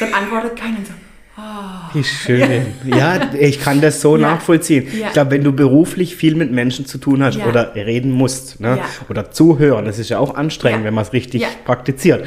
dann 0.00 0.14
antwortet 0.14 0.56
keiner 0.56 0.78
und 0.78 0.86
wie 1.92 2.04
schön. 2.04 2.66
Ja, 2.84 3.32
ich 3.34 3.60
kann 3.60 3.80
das 3.80 4.00
so 4.00 4.16
ja. 4.16 4.22
nachvollziehen. 4.30 4.86
Ja. 4.98 5.08
Ich 5.08 5.12
glaube, 5.12 5.32
wenn 5.32 5.44
du 5.44 5.52
beruflich 5.52 6.16
viel 6.16 6.34
mit 6.34 6.52
Menschen 6.52 6.86
zu 6.86 6.98
tun 6.98 7.22
hast 7.22 7.36
ja. 7.36 7.46
oder 7.46 7.74
reden 7.74 8.10
musst 8.10 8.60
ne? 8.60 8.78
oder 9.08 9.30
zuhören, 9.30 9.84
das 9.84 9.98
ist 9.98 10.10
ja 10.10 10.18
auch 10.18 10.34
anstrengend, 10.34 10.84
wenn 10.84 10.94
man 10.94 11.04
es 11.04 11.12
richtig 11.12 11.44
praktiziert. 11.64 12.26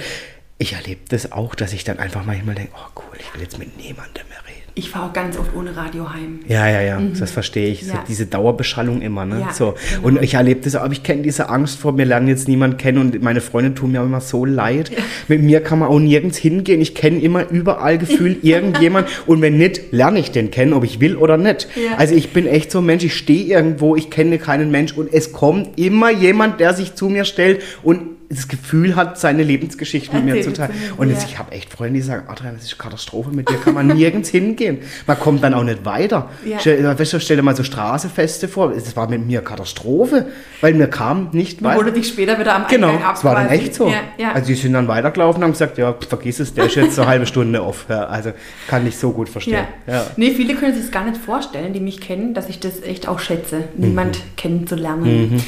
Ich 0.57 0.73
erlebe 0.73 1.01
das 1.09 1.31
auch, 1.31 1.53
dass 1.55 1.73
ich 1.73 1.83
dann 1.83 1.99
einfach 1.99 2.25
manchmal 2.25 2.55
denke, 2.55 2.71
oh 2.75 2.89
cool, 2.95 3.17
ich 3.19 3.33
will 3.33 3.41
jetzt 3.41 3.59
mit 3.59 3.77
niemandem 3.77 4.27
mehr 4.27 4.39
reden. 4.39 4.46
Ich 4.77 4.89
fahre 4.89 5.09
auch 5.09 5.13
ganz 5.13 5.37
oft 5.37 5.55
ohne 5.55 5.75
Radio 5.75 6.13
heim. 6.13 6.39
Ja, 6.47 6.69
ja, 6.69 6.81
ja, 6.81 6.99
mhm. 6.99 7.17
das 7.19 7.31
verstehe 7.31 7.69
ich. 7.69 7.81
Ja. 7.81 7.93
So 7.93 7.99
diese 8.07 8.25
Dauerbeschallung 8.27 9.01
immer, 9.01 9.25
ne? 9.25 9.39
Ja, 9.41 9.53
so. 9.53 9.75
Genau. 9.95 10.07
Und 10.07 10.23
ich 10.23 10.35
erlebe 10.35 10.61
das, 10.61 10.75
aber 10.75 10.91
ich 10.93 11.03
kenne 11.03 11.23
diese 11.23 11.49
Angst 11.49 11.79
vor, 11.79 11.93
mir 11.93 12.05
lernen 12.05 12.27
jetzt 12.27 12.47
niemand 12.47 12.77
kennen 12.77 12.99
und 12.99 13.21
meine 13.21 13.41
Freunde 13.41 13.73
tun 13.73 13.91
mir 13.91 14.01
immer 14.01 14.21
so 14.21 14.45
leid. 14.45 14.89
Ja. 14.89 14.97
Mit 15.27 15.41
mir 15.41 15.61
kann 15.61 15.79
man 15.79 15.89
auch 15.89 15.99
nirgends 15.99 16.37
hingehen. 16.37 16.81
Ich 16.81 16.93
kenne 16.95 17.19
immer 17.19 17.49
überall 17.49 17.97
gefühlt 17.97 18.43
irgendjemand 18.43 19.07
und 19.25 19.41
wenn 19.41 19.57
nicht, 19.57 19.91
lerne 19.91 20.19
ich 20.19 20.31
den 20.31 20.51
kennen, 20.51 20.73
ob 20.73 20.83
ich 20.83 20.99
will 20.99 21.15
oder 21.15 21.37
nicht. 21.37 21.67
Also 21.97 22.13
ich 22.13 22.31
bin 22.33 22.45
echt 22.45 22.71
so 22.71 22.79
ein 22.79 22.85
Mensch, 22.85 23.03
ich 23.03 23.15
stehe 23.15 23.45
irgendwo, 23.45 23.95
ich 23.95 24.09
kenne 24.09 24.37
keinen 24.37 24.71
Mensch 24.71 24.93
und 24.93 25.11
es 25.11 25.31
kommt 25.31 25.77
immer 25.79 26.11
jemand, 26.11 26.59
der 26.59 26.73
sich 26.73 26.95
zu 26.95 27.09
mir 27.09 27.25
stellt 27.25 27.63
und 27.83 28.16
das 28.29 28.47
Gefühl 28.47 28.95
hat, 28.95 29.17
seine 29.17 29.43
Lebensgeschichte 29.43 30.15
mit 30.15 30.25
mir 30.25 30.41
zu 30.41 30.51
teilen. 30.51 30.73
Und 30.97 31.09
jetzt, 31.09 31.23
ja. 31.23 31.29
ich 31.29 31.39
habe 31.39 31.51
echt 31.53 31.71
Freunde, 31.71 31.95
die 31.95 32.01
sagen, 32.01 32.27
Adrian, 32.27 32.55
das 32.55 32.65
ist 32.65 32.73
eine 32.73 32.77
Katastrophe, 32.77 33.31
mit 33.31 33.49
dir 33.49 33.55
kann 33.55 33.73
man 33.73 33.87
nirgends 33.95 34.29
hingehen. 34.29 34.79
Man 35.05 35.19
kommt 35.19 35.43
dann 35.43 35.53
auch 35.53 35.63
nicht 35.63 35.85
weiter. 35.85 36.29
Ja. 36.45 36.59
Stell, 36.59 36.95
stell 37.21 37.37
dir 37.37 37.43
mal 37.43 37.55
so 37.55 37.63
Straßefeste 37.63 38.47
vor, 38.47 38.73
das 38.73 38.95
war 38.95 39.09
mit 39.09 39.25
mir 39.25 39.41
Katastrophe, 39.41 40.27
weil 40.59 40.73
mir 40.73 40.87
kam 40.87 41.29
nicht 41.31 41.63
weiter. 41.63 41.77
Wurde 41.77 41.93
dich 41.93 42.09
später 42.09 42.37
wieder 42.37 42.55
am 42.55 42.65
Eingang 42.65 42.91
Genau, 42.91 43.09
das 43.11 43.23
war 43.23 43.35
dann 43.35 43.47
echt 43.47 43.75
so. 43.75 43.87
Ja, 44.17 44.33
also 44.33 44.47
die 44.47 44.55
sind 44.55 44.73
dann 44.73 44.87
weitergelaufen 44.87 45.41
und 45.41 45.45
haben 45.45 45.51
gesagt, 45.53 45.77
ja, 45.77 45.95
vergiss 46.07 46.39
es, 46.39 46.53
der 46.53 46.65
ist 46.65 46.75
jetzt 46.75 46.99
eine 46.99 47.07
halbe 47.07 47.25
Stunde 47.25 47.63
off. 47.63 47.85
also 47.89 48.33
kann 48.67 48.85
ich 48.85 48.97
so 48.97 49.11
gut 49.11 49.29
verstehen. 49.29 49.65
Ja. 49.85 50.05
Nee, 50.17 50.31
viele 50.31 50.55
können 50.55 50.73
sich 50.73 50.83
das 50.83 50.91
gar 50.91 51.05
nicht 51.05 51.17
vorstellen, 51.17 51.71
die 51.71 51.79
mich 51.79 52.01
kennen, 52.01 52.33
dass 52.33 52.49
ich 52.49 52.59
das 52.59 52.81
echt 52.81 53.07
auch 53.07 53.19
schätze, 53.19 53.63
niemand 53.77 54.17
mhm. 54.17 54.35
kennenzulernen. 54.35 55.31
Mhm 55.31 55.41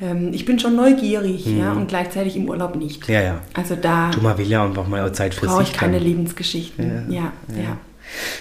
ähm, 0.00 0.30
ich 0.32 0.44
bin 0.44 0.58
schon 0.58 0.76
neugierig, 0.76 1.46
mhm. 1.46 1.58
ja, 1.58 1.72
und 1.72 1.88
gleichzeitig 1.88 2.36
im 2.36 2.48
Urlaub 2.48 2.76
nicht. 2.76 3.06
Ja, 3.08 3.20
ja. 3.20 3.40
Also 3.54 3.76
da. 3.76 4.10
Du 4.10 4.20
mal 4.20 4.38
will 4.38 4.46
ja 4.46 4.64
einfach 4.64 4.86
mal 4.86 5.12
Zeit 5.12 5.34
für 5.34 5.46
brauche 5.46 5.62
ich 5.62 5.72
keine 5.72 5.98
dann. 5.98 6.04
Lebensgeschichten. 6.04 7.10
Ja, 7.10 7.32
ja, 7.48 7.62
ja, 7.62 7.76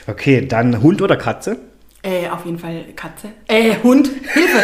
Okay, 0.08 0.46
dann 0.46 0.82
Hund 0.82 1.02
oder 1.02 1.18
Katze? 1.18 1.58
Äh, 2.02 2.30
auf 2.30 2.46
jeden 2.46 2.60
Fall 2.60 2.86
Katze. 2.96 3.30
Äh, 3.48 3.76
Hund. 3.84 4.08
Hilfe. 4.34 4.64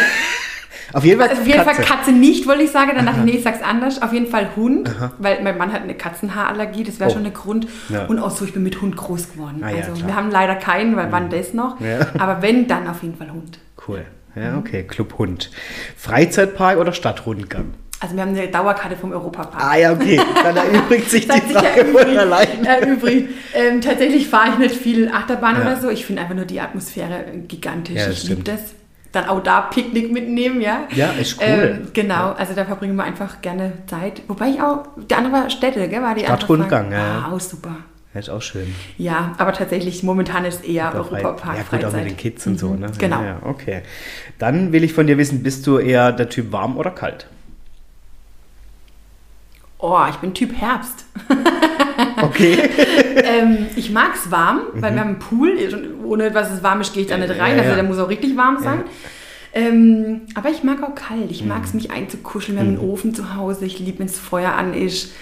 Auf 0.92 1.04
jeden 1.04 1.20
Fall, 1.20 1.28
also 1.28 1.42
auf 1.42 1.48
jeden 1.48 1.64
Katze. 1.64 1.82
Fall 1.82 1.96
Katze 1.96 2.12
nicht, 2.12 2.46
wollte 2.46 2.62
ich 2.62 2.70
sagen. 2.70 2.92
Dann 2.94 3.06
dachte 3.06 3.18
ich, 3.18 3.24
nee, 3.24 3.32
ich 3.32 3.42
sag's 3.42 3.60
anders. 3.60 4.00
Auf 4.00 4.12
jeden 4.12 4.28
Fall 4.28 4.54
Hund, 4.54 4.88
Aha. 4.88 5.12
weil 5.18 5.42
mein 5.42 5.58
Mann 5.58 5.72
hat 5.72 5.82
eine 5.82 5.94
Katzenhaarallergie, 5.94 6.84
das 6.84 7.00
wäre 7.00 7.10
oh. 7.10 7.12
schon 7.12 7.26
ein 7.26 7.34
Grund. 7.34 7.66
Ja. 7.88 8.06
Und 8.06 8.20
auch 8.20 8.30
so, 8.30 8.44
ich 8.44 8.52
bin 8.52 8.62
mit 8.62 8.80
Hund 8.80 8.96
groß 8.96 9.32
geworden. 9.32 9.62
Ah, 9.62 9.66
also 9.66 10.00
ja, 10.00 10.06
wir 10.06 10.16
haben 10.16 10.30
leider 10.30 10.54
keinen, 10.54 10.96
weil 10.96 11.08
mhm. 11.08 11.12
wann 11.12 11.30
das 11.30 11.54
noch. 11.54 11.80
Ja. 11.80 12.06
Aber 12.18 12.40
wenn, 12.40 12.68
dann 12.68 12.86
auf 12.86 13.02
jeden 13.02 13.16
Fall 13.16 13.30
Hund. 13.32 13.58
Cool. 13.86 14.04
Ja, 14.36 14.58
okay, 14.58 14.84
Club 14.84 15.18
Hund. 15.18 15.50
Freizeitpark 15.96 16.78
oder 16.78 16.92
Stadtrundgang? 16.92 17.74
Also 17.98 18.14
wir 18.14 18.22
haben 18.22 18.36
eine 18.36 18.48
Dauerkarte 18.48 18.94
vom 18.94 19.12
Europapark. 19.12 19.54
Ah 19.56 19.76
ja, 19.76 19.92
okay. 19.92 20.20
Dann 20.42 20.56
erübrigt 20.56 21.10
sich 21.10 21.26
die 21.28 21.40
Frage 21.40 21.86
von 21.86 22.18
allein. 22.18 22.64
Erübrigt. 22.64 23.30
Ähm, 23.54 23.80
tatsächlich 23.80 24.28
fahre 24.28 24.50
ich 24.50 24.58
nicht 24.58 24.76
viel 24.76 25.08
Achterbahn 25.08 25.56
ja. 25.56 25.62
oder 25.62 25.80
so. 25.80 25.88
Ich 25.88 26.04
finde 26.04 26.22
einfach 26.22 26.34
nur 26.34 26.44
die 26.44 26.60
Atmosphäre 26.60 27.24
gigantisch. 27.48 27.96
Ja, 27.96 28.10
ich 28.10 28.28
liebe 28.28 28.42
das. 28.42 28.60
Dann 29.12 29.30
auch 29.30 29.42
da 29.42 29.62
Picknick 29.62 30.12
mitnehmen, 30.12 30.60
ja. 30.60 30.86
Ja, 30.94 31.12
ist 31.12 31.40
cool. 31.40 31.78
Ähm, 31.80 31.88
genau, 31.94 32.32
also 32.32 32.52
da 32.52 32.66
verbringen 32.66 32.96
wir 32.96 33.04
einfach 33.04 33.40
gerne 33.40 33.72
Zeit. 33.86 34.20
Wobei 34.28 34.50
ich 34.50 34.60
auch, 34.60 34.88
der 34.96 35.18
andere 35.18 35.32
war 35.32 35.50
Städte, 35.50 35.88
gell? 35.88 36.02
War 36.02 36.14
die 36.14 36.24
Stadtrundgang, 36.24 36.92
ja. 36.92 37.28
Wow, 37.30 37.40
super. 37.40 37.76
Ja, 38.16 38.20
ist 38.20 38.30
auch 38.30 38.40
schön. 38.40 38.74
Ja, 38.96 39.34
aber 39.36 39.52
tatsächlich 39.52 40.02
momentan 40.02 40.46
ist 40.46 40.66
eher 40.66 40.94
Europapark. 40.94 41.58
Ja, 41.58 41.64
gut, 41.68 41.84
auch 41.84 41.92
mit 41.92 42.06
den 42.06 42.16
Kids 42.16 42.46
und 42.46 42.54
mhm. 42.54 42.58
so, 42.58 42.74
ne? 42.74 42.90
Genau. 42.96 43.22
Ja, 43.22 43.40
okay. 43.42 43.82
Dann 44.38 44.72
will 44.72 44.84
ich 44.84 44.94
von 44.94 45.06
dir 45.06 45.18
wissen, 45.18 45.42
bist 45.42 45.66
du 45.66 45.76
eher 45.76 46.12
der 46.12 46.30
Typ 46.30 46.50
warm 46.50 46.78
oder 46.78 46.90
kalt? 46.90 47.26
Oh, 49.78 50.00
ich 50.08 50.16
bin 50.16 50.32
Typ 50.32 50.54
Herbst. 50.54 51.04
Okay. 52.22 52.58
ähm, 53.24 53.66
ich 53.74 53.90
mag 53.90 54.14
es 54.14 54.30
warm, 54.30 54.60
weil 54.74 54.90
mhm. 54.90 54.94
wir 54.94 55.00
haben 55.00 55.08
einen 55.08 55.18
Pool. 55.18 55.52
Ohne 56.04 56.34
was 56.34 56.50
es 56.50 56.62
warm 56.62 56.80
ist, 56.80 56.92
gehe 56.92 57.02
ich 57.02 57.08
da 57.08 57.16
nicht 57.16 57.30
rein. 57.30 57.56
Ja, 57.56 57.62
also 57.62 57.74
der 57.74 57.84
muss 57.84 57.98
auch 57.98 58.08
richtig 58.08 58.36
warm 58.36 58.58
sein. 58.62 58.84
Ja. 59.54 59.62
Ähm, 59.62 60.22
aber 60.34 60.50
ich 60.50 60.62
mag 60.62 60.82
auch 60.82 60.94
kalt. 60.94 61.30
Ich 61.30 61.44
mag 61.44 61.64
es, 61.64 61.72
mhm. 61.72 61.80
mich 61.80 61.90
einzukuscheln. 61.90 62.56
Wir 62.56 62.62
haben 62.62 62.68
einen 62.76 62.84
mhm. 62.84 62.90
Ofen 62.90 63.14
zu 63.14 63.34
Hause. 63.34 63.64
Ich 63.64 63.78
liebe, 63.78 64.00
wenn 64.00 64.06
das 64.06 64.18
Feuer 64.18 64.52
an 64.52 64.74
ist. 64.74 65.14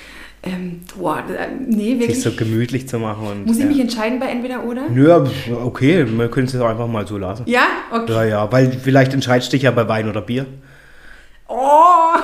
Ähm, 0.46 0.80
boah, 0.96 1.20
äh, 1.20 1.48
nee, 1.66 1.98
wirklich. 1.98 2.22
Sich 2.22 2.24
so 2.24 2.32
gemütlich 2.32 2.86
zu 2.86 2.98
machen. 2.98 3.26
Und, 3.26 3.46
Muss 3.46 3.56
ich 3.56 3.62
ja. 3.62 3.68
mich 3.68 3.80
entscheiden 3.80 4.20
bei 4.20 4.26
entweder 4.26 4.64
oder? 4.64 4.90
Nö, 4.90 5.10
okay, 5.64 6.04
wir 6.06 6.28
können 6.28 6.46
es 6.46 6.52
jetzt 6.52 6.62
einfach 6.62 6.86
mal 6.86 7.06
so 7.06 7.16
lassen. 7.16 7.44
Ja? 7.46 7.66
Okay. 7.90 8.12
Ja, 8.12 8.24
ja, 8.24 8.52
weil 8.52 8.70
vielleicht 8.72 9.14
entscheidest 9.14 9.52
du 9.52 9.56
dich 9.56 9.62
ja 9.62 9.70
bei 9.70 9.88
Wein 9.88 10.08
oder 10.08 10.20
Bier. 10.20 10.46
Oh! 11.48 11.56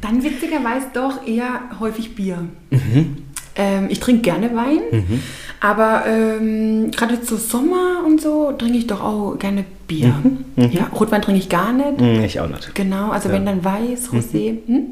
Dann 0.00 0.22
witzigerweise 0.22 0.86
doch 0.94 1.26
eher 1.26 1.60
häufig 1.78 2.14
Bier. 2.14 2.38
Mhm. 2.70 3.16
Ähm, 3.56 3.86
ich 3.88 4.00
trinke 4.00 4.22
gerne 4.22 4.54
Wein, 4.54 4.80
mhm. 4.90 5.22
aber 5.60 6.04
ähm, 6.06 6.90
gerade 6.90 7.22
zu 7.22 7.36
Sommer 7.36 8.02
und 8.04 8.20
so 8.20 8.52
trinke 8.52 8.78
ich 8.78 8.86
doch 8.86 9.02
auch 9.02 9.38
gerne 9.38 9.64
Bier. 9.86 10.14
Mhm. 10.22 10.44
mhm. 10.56 10.72
Ja, 10.72 10.88
Rotwein 10.88 11.22
trinke 11.22 11.40
ich 11.40 11.48
gar 11.48 11.72
nicht. 11.72 12.00
Mhm, 12.00 12.24
ich 12.24 12.40
auch 12.40 12.48
nicht. 12.48 12.74
Genau, 12.74 13.10
also 13.10 13.28
ja. 13.28 13.34
wenn 13.34 13.46
dann 13.46 13.64
Weiß, 13.64 14.10
Rosé. 14.10 14.58
Mhm. 14.66 14.74
Hm? 14.74 14.84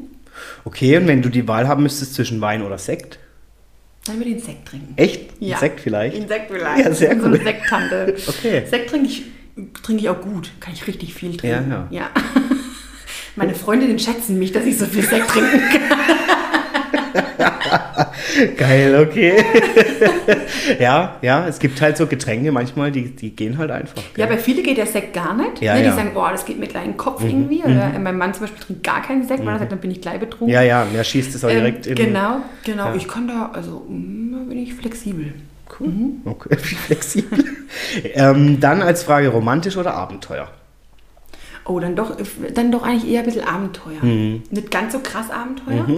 Okay, 0.65 0.97
und 0.97 1.07
wenn 1.07 1.21
du 1.21 1.29
die 1.29 1.47
Wahl 1.47 1.67
haben 1.67 1.83
müsstest 1.83 2.15
zwischen 2.15 2.41
Wein 2.41 2.61
oder 2.61 2.77
Sekt? 2.77 3.19
Dann 4.05 4.17
würde 4.17 4.31
ich 4.31 4.37
den 4.37 4.45
Sekt 4.45 4.67
trinken. 4.67 4.93
Echt? 4.97 5.31
Ja. 5.39 5.57
Sekt 5.57 5.79
vielleicht? 5.79 6.17
Den 6.17 6.27
Sekt 6.27 6.51
vielleicht. 6.51 6.85
Ja, 6.85 6.93
sehr 6.93 7.15
gut. 7.15 7.23
So 7.23 7.29
eine 7.29 7.43
Sekttante. 7.43 8.15
okay. 8.27 8.63
Sekt 8.69 8.89
trinke 8.89 9.07
ich, 9.07 9.23
trinke 9.81 10.01
ich 10.01 10.09
auch 10.09 10.21
gut. 10.21 10.51
Kann 10.59 10.73
ich 10.73 10.85
richtig 10.87 11.13
viel 11.13 11.37
trinken. 11.37 11.71
Ja, 11.71 11.87
ja. 11.91 12.05
ja. 12.05 12.09
Meine 13.35 13.55
Freundinnen 13.55 13.97
schätzen 13.97 14.37
mich, 14.37 14.51
dass 14.51 14.65
ich 14.65 14.77
so 14.77 14.85
viel 14.85 15.03
Sekt 15.03 15.29
trinken 15.29 15.59
kann. 15.59 15.99
Geil, 18.57 19.07
okay. 19.07 19.43
ja, 20.79 21.17
ja, 21.21 21.47
es 21.47 21.59
gibt 21.59 21.81
halt 21.81 21.97
so 21.97 22.07
Getränke 22.07 22.51
manchmal, 22.51 22.91
die, 22.91 23.15
die 23.15 23.35
gehen 23.35 23.57
halt 23.57 23.71
einfach. 23.71 24.01
Gell? 24.13 24.25
Ja, 24.25 24.25
bei 24.25 24.37
viele 24.37 24.63
geht 24.63 24.77
der 24.77 24.87
Sekt 24.87 25.13
gar 25.13 25.33
nicht. 25.33 25.61
Ja, 25.61 25.73
ne? 25.73 25.81
Die 25.81 25.85
ja. 25.85 25.95
sagen, 25.95 26.11
boah, 26.13 26.31
das 26.31 26.45
geht 26.45 26.59
mir 26.59 26.67
gleich 26.67 26.85
in 26.85 26.91
den 26.91 26.97
Kopf 26.97 27.21
mhm. 27.21 27.29
irgendwie. 27.29 27.63
Oder 27.63 27.89
mhm. 27.89 28.03
mein 28.03 28.17
Mann 28.17 28.33
zum 28.33 28.41
Beispiel 28.41 28.63
trinkt 28.63 28.83
gar 28.83 29.01
keinen 29.01 29.27
Sekt, 29.27 29.41
mhm. 29.41 29.45
weil 29.45 29.55
er 29.55 29.59
sagt, 29.59 29.71
dann 29.71 29.79
bin 29.79 29.91
ich 29.91 30.01
gleich 30.01 30.19
betrunken. 30.19 30.49
Ja, 30.49 30.61
ja, 30.61 30.85
er 30.93 31.03
schießt 31.03 31.35
es 31.35 31.43
auch 31.43 31.49
ähm, 31.49 31.57
direkt 31.57 31.87
in. 31.87 31.95
Genau, 31.95 32.37
genau. 32.63 32.87
Ja. 32.87 32.95
Ich 32.95 33.07
kann 33.07 33.27
da, 33.27 33.51
also 33.53 33.85
mm, 33.87 34.49
bin 34.49 34.57
ich 34.57 34.73
flexibel. 34.73 35.33
Cool. 35.79 35.87
Mhm. 35.87 36.21
Okay, 36.25 36.55
flexibel. 36.57 37.43
ähm, 38.13 38.59
dann 38.59 38.81
als 38.81 39.03
Frage, 39.03 39.29
romantisch 39.29 39.77
oder 39.77 39.93
Abenteuer? 39.93 40.49
Oh, 41.65 41.79
dann 41.79 41.95
doch, 41.95 42.17
dann 42.53 42.71
doch 42.71 42.83
eigentlich 42.83 43.09
eher 43.09 43.21
ein 43.21 43.25
bisschen 43.25 43.47
Abenteuer. 43.47 44.03
Mhm. 44.03 44.43
Nicht 44.51 44.69
ganz 44.69 44.93
so 44.93 44.99
krass 44.99 45.29
Abenteuer. 45.31 45.85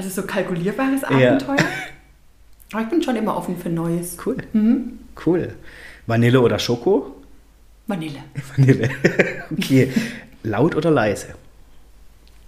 Also 0.00 0.22
so 0.22 0.26
kalkulierbares 0.26 1.04
Abenteuer. 1.04 1.58
Ja. 1.58 1.66
Aber 2.72 2.80
ich 2.80 2.88
bin 2.88 3.02
schon 3.02 3.16
immer 3.16 3.36
offen 3.36 3.58
für 3.58 3.68
Neues. 3.68 4.16
Cool. 4.24 4.38
Mhm. 4.54 4.98
Cool. 5.26 5.52
Vanille 6.06 6.40
oder 6.40 6.58
Schoko? 6.58 7.16
Vanille. 7.86 8.20
Vanille. 8.56 8.88
okay. 9.52 9.92
laut 10.42 10.74
oder 10.74 10.90
leise? 10.90 11.34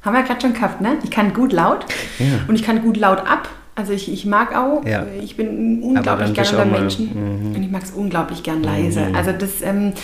Haben 0.01 0.15
wir 0.15 0.23
gerade 0.23 0.41
schon 0.41 0.55
gehabt, 0.55 0.81
ne? 0.81 0.97
Ich 1.05 1.11
kann 1.11 1.35
gut 1.35 1.53
laut 1.53 1.85
ja. 2.19 2.25
und 2.49 2.55
ich 2.55 2.63
kann 2.63 2.81
gut 2.81 2.97
laut 2.97 3.19
ab. 3.19 3.51
Also 3.75 3.95
ich, 3.95 4.13
ich 4.13 4.27
mag 4.27 4.55
auch, 4.55 4.85
ja. 4.85 5.07
ich 5.23 5.35
bin 5.35 5.83
unglaublich 5.83 6.35
gerne 6.35 6.51
unter 6.51 6.65
Menschen 6.67 7.07
mhm. 7.15 7.55
und 7.55 7.63
ich 7.63 7.71
mag 7.71 7.83
es 7.83 7.91
unglaublich 7.91 8.43
gern 8.43 8.63
leise. 8.63 9.01
Mhm. 9.01 9.15
Also 9.15 9.33
das, 9.33 9.63
ähm, 9.63 9.95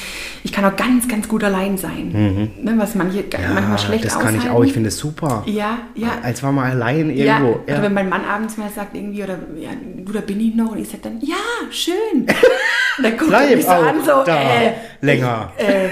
ich 0.42 0.52
kann 0.52 0.64
auch 0.64 0.74
ganz, 0.74 1.06
ganz 1.06 1.28
gut 1.28 1.44
allein 1.44 1.76
sein. 1.76 2.10
Mhm. 2.10 2.64
Ne, 2.64 2.74
was 2.78 2.94
manche 2.94 3.24
ja, 3.30 3.38
manchmal 3.52 3.78
schlecht 3.78 4.06
Das 4.06 4.18
kann 4.18 4.34
ich 4.36 4.48
auch, 4.48 4.64
ich 4.64 4.72
finde 4.72 4.88
es 4.88 4.96
super. 4.96 5.42
Ja, 5.44 5.80
ja. 5.94 6.08
Als 6.22 6.42
war 6.42 6.50
mal 6.50 6.70
allein 6.70 7.10
irgendwo. 7.10 7.60
Ja. 7.66 7.74
Oder 7.74 7.82
wenn 7.82 7.92
mein 7.92 8.08
Mann 8.08 8.24
abends 8.24 8.56
mal 8.56 8.70
sagt 8.74 8.96
irgendwie, 8.96 9.22
oder 9.22 9.38
ja, 9.60 9.70
du, 9.98 10.12
da 10.12 10.20
bin 10.20 10.40
ich 10.40 10.54
noch 10.54 10.72
und 10.72 10.78
ich 10.78 10.88
sage 10.88 11.02
dann, 11.02 11.20
ja, 11.20 11.36
schön. 11.70 12.24
dann 13.02 13.18
guckt 13.18 13.32
er 13.32 13.54
mich 13.54 13.66
so 13.66 13.70
an, 13.70 13.96
so, 14.02 14.24
da, 14.24 14.34
äh, 14.34 14.72
länger. 15.02 15.52
Ich, 15.58 15.64
äh, 15.68 15.88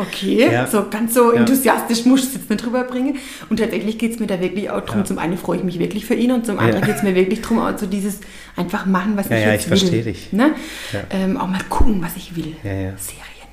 okay, 0.00 0.50
ja. 0.52 0.66
so 0.66 0.88
ganz 0.90 1.14
so 1.14 1.32
ja. 1.32 1.40
enthusiastisch 1.40 2.04
muss 2.04 2.20
ich 2.20 2.28
es 2.28 2.34
jetzt 2.34 2.50
nicht 2.50 2.64
drüber 2.64 2.84
bringen. 2.84 3.18
Und 3.48 3.58
tatsächlich 3.58 3.98
geht 3.98 4.12
es 4.12 4.18
mir 4.18 4.26
da 4.26 4.40
wirklich 4.40 4.70
auch 4.70 4.80
darum, 4.80 5.00
ja. 5.00 5.04
zum 5.04 5.18
einen 5.18 5.36
freue 5.36 5.58
ich 5.58 5.64
mich 5.64 5.78
wirklich 5.78 6.06
für 6.06 6.14
ihn 6.14 6.32
und 6.32 6.46
zum 6.46 6.58
anderen 6.58 6.84
geht 6.84 6.96
es 6.96 7.02
mir 7.02 7.14
wirklich 7.14 7.40
darum, 7.42 7.58
auch 7.58 7.76
so 7.78 7.86
dieses 7.86 8.20
einfach 8.56 8.86
machen, 8.86 9.16
was 9.16 9.26
ich 9.26 9.32
ja, 9.32 9.52
jetzt 9.52 9.66
ich 9.66 9.70
will. 9.70 9.78
verstehe 9.78 10.02
dich. 10.02 10.32
Ne? 10.32 10.54
Ähm, 11.10 11.36
auch 11.36 11.48
mal 11.48 11.62
gucken, 11.68 12.02
was 12.02 12.16
ich 12.16 12.36
will. 12.36 12.54
Serien, 12.62 12.96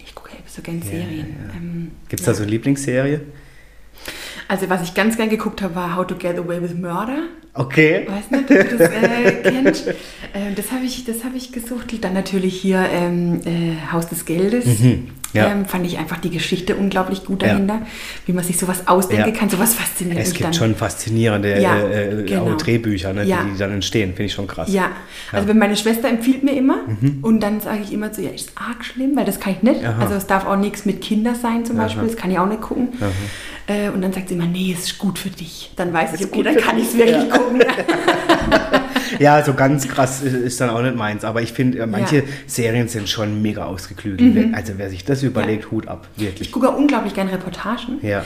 ich 0.06 0.16
gucke 0.16 0.32
so 0.46 0.62
gerne 0.62 0.82
Serien. 0.82 1.36
Ähm, 1.56 1.92
Gibt 2.10 2.22
es 2.22 2.26
da 2.26 2.34
so 2.34 2.44
eine 2.44 2.52
Lieblingsserie? 2.52 3.22
Also 4.48 4.70
was 4.70 4.84
ich 4.84 4.94
ganz 4.94 5.18
gern 5.18 5.30
geguckt 5.30 5.62
habe, 5.62 5.76
war 5.76 5.96
How 5.96 6.08
to 6.08 6.16
Get 6.16 6.38
Away 6.38 6.62
with 6.62 6.74
Murder. 6.74 7.24
Okay. 7.54 8.08
Weiß 8.08 8.32
nicht, 8.32 8.52
ob 8.52 8.70
du 8.70 8.78
das 8.78 8.90
äh, 8.92 9.32
kennst. 9.44 9.88
Äh, 9.88 10.54
das 10.56 10.72
habe 10.72 10.86
ich, 10.86 11.06
hab 11.24 11.36
ich 11.36 11.52
gesucht. 11.52 12.04
Dann 12.04 12.14
natürlich 12.14 12.62
hier 12.62 12.86
ähm, 12.92 13.42
äh, 13.46 13.92
Haus 13.92 14.08
des 14.08 14.26
Geldes. 14.26 14.66
Mhm. 14.66 15.08
Ja. 15.34 15.52
Ähm, 15.52 15.66
fand 15.66 15.86
ich 15.86 15.98
einfach 15.98 16.18
die 16.18 16.30
Geschichte 16.30 16.76
unglaublich 16.76 17.26
gut 17.26 17.44
dahinter, 17.44 17.76
ja. 17.76 17.88
wie 18.26 18.34
man 18.34 18.44
sich 18.44 18.58
sowas 18.58 18.88
ausdenken 18.88 19.34
ja. 19.34 19.36
kann, 19.36 19.50
sowas 19.50 19.74
fasziniert 19.74 20.20
Es 20.20 20.32
gibt 20.32 20.46
dann. 20.46 20.54
schon 20.54 20.74
faszinierende 20.74 21.62
ja, 21.62 21.86
äh, 21.86 22.24
genau. 22.24 22.56
Drehbücher, 22.56 23.14
ne, 23.14 23.26
die, 23.26 23.58
dann 23.58 23.72
entstehen, 23.72 24.12
finde 24.12 24.24
ich 24.24 24.34
schon 24.34 24.48
krass. 24.48 24.72
Ja, 24.72 24.92
also 25.34 25.54
meine 25.54 25.76
Schwester 25.76 26.08
empfiehlt 26.08 26.44
mir 26.44 26.54
immer 26.54 26.78
mhm. 26.88 27.20
und 27.22 27.42
dann 27.42 27.60
sage 27.60 27.80
ich 27.84 27.92
immer 27.92 28.14
so, 28.14 28.22
ja, 28.22 28.30
ist 28.30 28.54
arg 28.56 28.86
schlimm, 28.86 29.16
weil 29.16 29.26
das 29.26 29.40
kann 29.40 29.54
ich 29.54 29.64
nicht. 29.64 29.84
Aha. 29.84 30.02
Also 30.02 30.16
es 30.16 30.28
darf 30.28 30.46
auch 30.48 30.56
nichts 30.56 30.86
mit 30.86 31.02
Kindern 31.02 31.36
sein 31.36 31.66
zum 31.66 31.76
Beispiel, 31.76 32.04
Aha. 32.04 32.08
das 32.08 32.16
kann 32.16 32.32
ich 32.32 32.40
auch 32.40 32.48
nicht 32.48 32.62
gucken. 32.62 32.90
Äh, 33.68 33.90
und 33.90 34.02
dann 34.02 34.14
sagt 34.14 34.30
sie 34.30 34.36
immer, 34.36 34.46
nee, 34.46 34.74
es 34.74 34.86
ist 34.86 34.98
gut 34.98 35.20
für 35.20 35.30
dich. 35.30 35.72
Dann 35.76 35.92
weiß 35.92 36.14
ich, 36.14 36.26
okay, 36.26 36.42
dann 36.42 36.56
kann 36.56 36.78
ich 36.78 36.86
es 36.86 36.98
wirklich 36.98 37.30
gucken. 37.30 37.62
ja, 39.20 39.44
so 39.44 39.54
ganz 39.54 39.88
krass 39.90 40.22
ist 40.22 40.62
dann 40.62 40.70
auch 40.70 40.82
nicht 40.82 40.96
meins. 40.96 41.26
Aber 41.26 41.42
ich 41.42 41.52
finde, 41.52 41.86
manche 41.86 42.18
ja. 42.18 42.24
Serien 42.46 42.88
sind 42.88 43.10
schon 43.10 43.42
mega 43.42 43.66
ausgeklügelt. 43.66 44.48
Mhm. 44.48 44.56
Also 44.56 44.74
wer 44.78 44.90
sich 44.90 45.04
das 45.04 45.22
überlegt, 45.22 45.66
ja. 45.66 45.72
Hut 45.72 45.88
ab, 45.90 46.08
wirklich. 46.16 46.48
Ich 46.48 46.52
gucke 46.54 46.70
unglaublich 46.70 47.14
gerne 47.14 47.34
Reportagen. 47.34 48.00
Ja. 48.02 48.24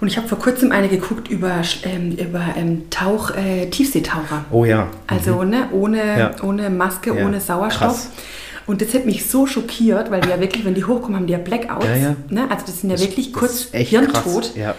Und 0.00 0.08
ich 0.08 0.16
habe 0.16 0.26
vor 0.26 0.38
kurzem 0.38 0.72
eine 0.72 0.88
geguckt 0.88 1.28
über, 1.28 1.62
ähm, 1.84 2.12
über 2.12 2.42
ähm, 2.56 2.90
Tauch, 2.90 3.30
äh, 3.30 3.66
Tiefseetaucher. 3.66 4.46
Oh 4.50 4.64
ja. 4.64 4.88
Also 5.06 5.42
mhm. 5.42 5.50
ne, 5.50 5.68
ohne, 5.70 6.18
ja. 6.18 6.30
ohne 6.42 6.68
Maske, 6.70 7.14
ohne 7.14 7.40
Sauerstoff. 7.40 7.80
Krass. 7.80 8.10
Und 8.70 8.80
das 8.80 8.94
hat 8.94 9.04
mich 9.04 9.26
so 9.26 9.48
schockiert, 9.48 10.12
weil 10.12 10.20
die 10.20 10.28
ja 10.28 10.38
wirklich, 10.38 10.64
wenn 10.64 10.74
die 10.74 10.84
hochkommen, 10.84 11.16
haben 11.16 11.26
die 11.26 11.32
ja 11.32 11.40
Blackouts. 11.40 11.86
Ja, 11.86 11.96
ja. 11.96 12.16
Ne? 12.28 12.48
Also 12.48 12.66
das 12.66 12.80
sind 12.80 12.90
ja 12.90 12.94
das, 12.94 13.04
wirklich 13.04 13.32
kurz 13.32 13.70
Hirntod. 13.72 14.54
Ja. 14.54 14.76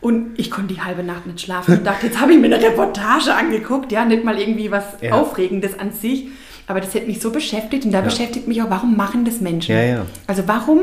Und 0.00 0.36
ich 0.36 0.50
konnte 0.50 0.74
die 0.74 0.80
halbe 0.80 1.04
Nacht 1.04 1.28
nicht 1.28 1.40
schlafen 1.40 1.78
und 1.78 1.86
dachte, 1.86 2.08
jetzt 2.08 2.20
habe 2.20 2.32
ich 2.32 2.40
mir 2.40 2.46
eine 2.46 2.60
Reportage 2.60 3.32
angeguckt, 3.32 3.92
ja, 3.92 4.04
nicht 4.04 4.24
mal 4.24 4.36
irgendwie 4.36 4.72
was. 4.72 4.82
Aufregendes 5.12 5.78
an 5.78 5.92
sich. 5.92 6.26
Aber 6.66 6.80
das 6.80 6.92
hat 6.92 7.06
mich 7.06 7.20
so 7.20 7.30
beschäftigt 7.30 7.84
und 7.84 7.92
da 7.92 8.00
beschäftigt 8.00 8.48
mich 8.48 8.60
auch, 8.62 8.70
warum 8.70 8.96
machen 8.96 9.24
das 9.24 9.40
Menschen? 9.40 9.76
Ja, 9.76 9.82
ja. 9.82 10.06
Also 10.26 10.42
warum 10.46 10.80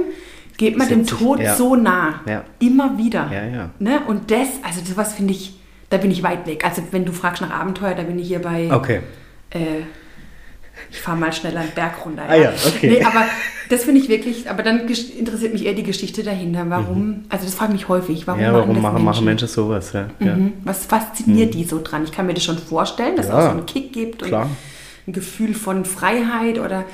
geht 0.56 0.78
man 0.78 0.88
dem 0.88 1.06
Tod 1.06 1.42
ja. 1.42 1.54
so 1.54 1.76
nah? 1.76 2.22
Ja. 2.26 2.46
Immer 2.60 2.98
wieder. 2.98 3.30
Ja, 3.30 3.46
ja. 3.46 3.70
Ne? 3.80 4.00
Und 4.08 4.32
das, 4.32 4.48
also 4.64 4.80
sowas 4.86 5.16
finde 5.16 5.34
ich, 5.34 5.60
da 5.90 5.98
bin 5.98 6.12
ich 6.12 6.24
weit 6.24 6.48
weg. 6.48 6.64
Also 6.64 6.82
wenn 6.92 7.04
du 7.04 7.12
fragst 7.12 7.42
nach 7.42 7.52
Abenteuer, 7.52 7.94
da 7.94 8.04
bin 8.04 8.18
ich 8.18 8.30
hier 8.30 8.40
bei... 8.40 8.70
Okay. 8.72 9.02
Äh, 9.50 9.82
ich 10.92 11.00
fahre 11.00 11.18
mal 11.18 11.34
schneller 11.34 11.62
einen 11.62 11.72
Berg 11.72 12.06
runter. 12.06 12.24
Ja. 12.24 12.30
Ah 12.30 12.36
ja, 12.36 12.54
okay. 12.66 12.90
Nee, 12.90 13.04
aber 13.04 13.26
das 13.70 13.84
finde 13.84 14.02
ich 14.02 14.10
wirklich, 14.10 14.50
aber 14.50 14.64
dann 14.64 14.88
interessiert 14.88 15.54
mich 15.54 15.66
eher 15.66 15.74
die 15.74 15.84
Geschichte 15.84 16.24
dahinter. 16.24 16.66
Warum, 16.70 17.08
mhm. 17.08 17.26
also 17.30 17.46
das 17.46 17.56
frage 17.56 17.74
mich 17.74 17.88
häufig, 17.88 18.28
warum, 18.28 18.42
ja, 18.42 18.54
warum 18.54 18.82
machen, 18.82 18.94
Menschen? 18.94 19.06
machen 19.06 19.26
Menschen 19.26 19.48
sowas? 19.48 19.94
Ja. 19.94 20.08
Mhm. 20.20 20.54
Was 20.64 20.86
fasziniert 20.86 21.54
mhm. 21.54 21.58
die 21.58 21.64
so 21.66 21.82
dran? 21.84 22.04
Ich 22.04 22.12
kann 22.12 22.26
mir 22.26 22.34
das 22.34 22.44
schon 22.44 22.58
vorstellen, 22.58 23.16
dass 23.16 23.28
es 23.28 23.32
auch 23.32 23.42
so 23.42 23.50
einen 23.50 23.66
Kick 23.66 23.94
gibt 23.94 24.24
und 24.24 24.30
klar. 24.30 24.50
ein 25.06 25.14
Gefühl 25.14 25.54
von 25.54 25.86
Freiheit 25.86 26.60
oder 26.60 26.86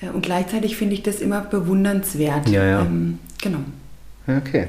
äh, 0.00 0.08
und 0.08 0.22
gleichzeitig 0.22 0.76
finde 0.76 0.94
ich 0.94 1.02
das 1.02 1.20
immer 1.20 1.40
bewundernswert. 1.40 2.48
Ja, 2.48 2.64
ja. 2.64 2.80
Ähm, 2.82 3.18
genau. 3.40 3.60
Okay. 4.26 4.68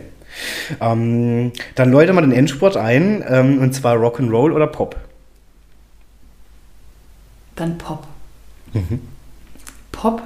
Ähm, 0.82 1.52
dann 1.76 1.92
läute 1.92 2.14
mal 2.14 2.22
den 2.22 2.32
Endsport 2.32 2.76
ein, 2.78 3.24
ähm, 3.28 3.60
und 3.60 3.74
zwar 3.74 3.96
Rock'n'Roll 3.98 4.52
oder 4.52 4.68
Pop? 4.68 4.96
Dann 7.56 7.78
Pop. 7.78 8.08
Mhm. 8.74 9.00
Pop. 9.92 10.22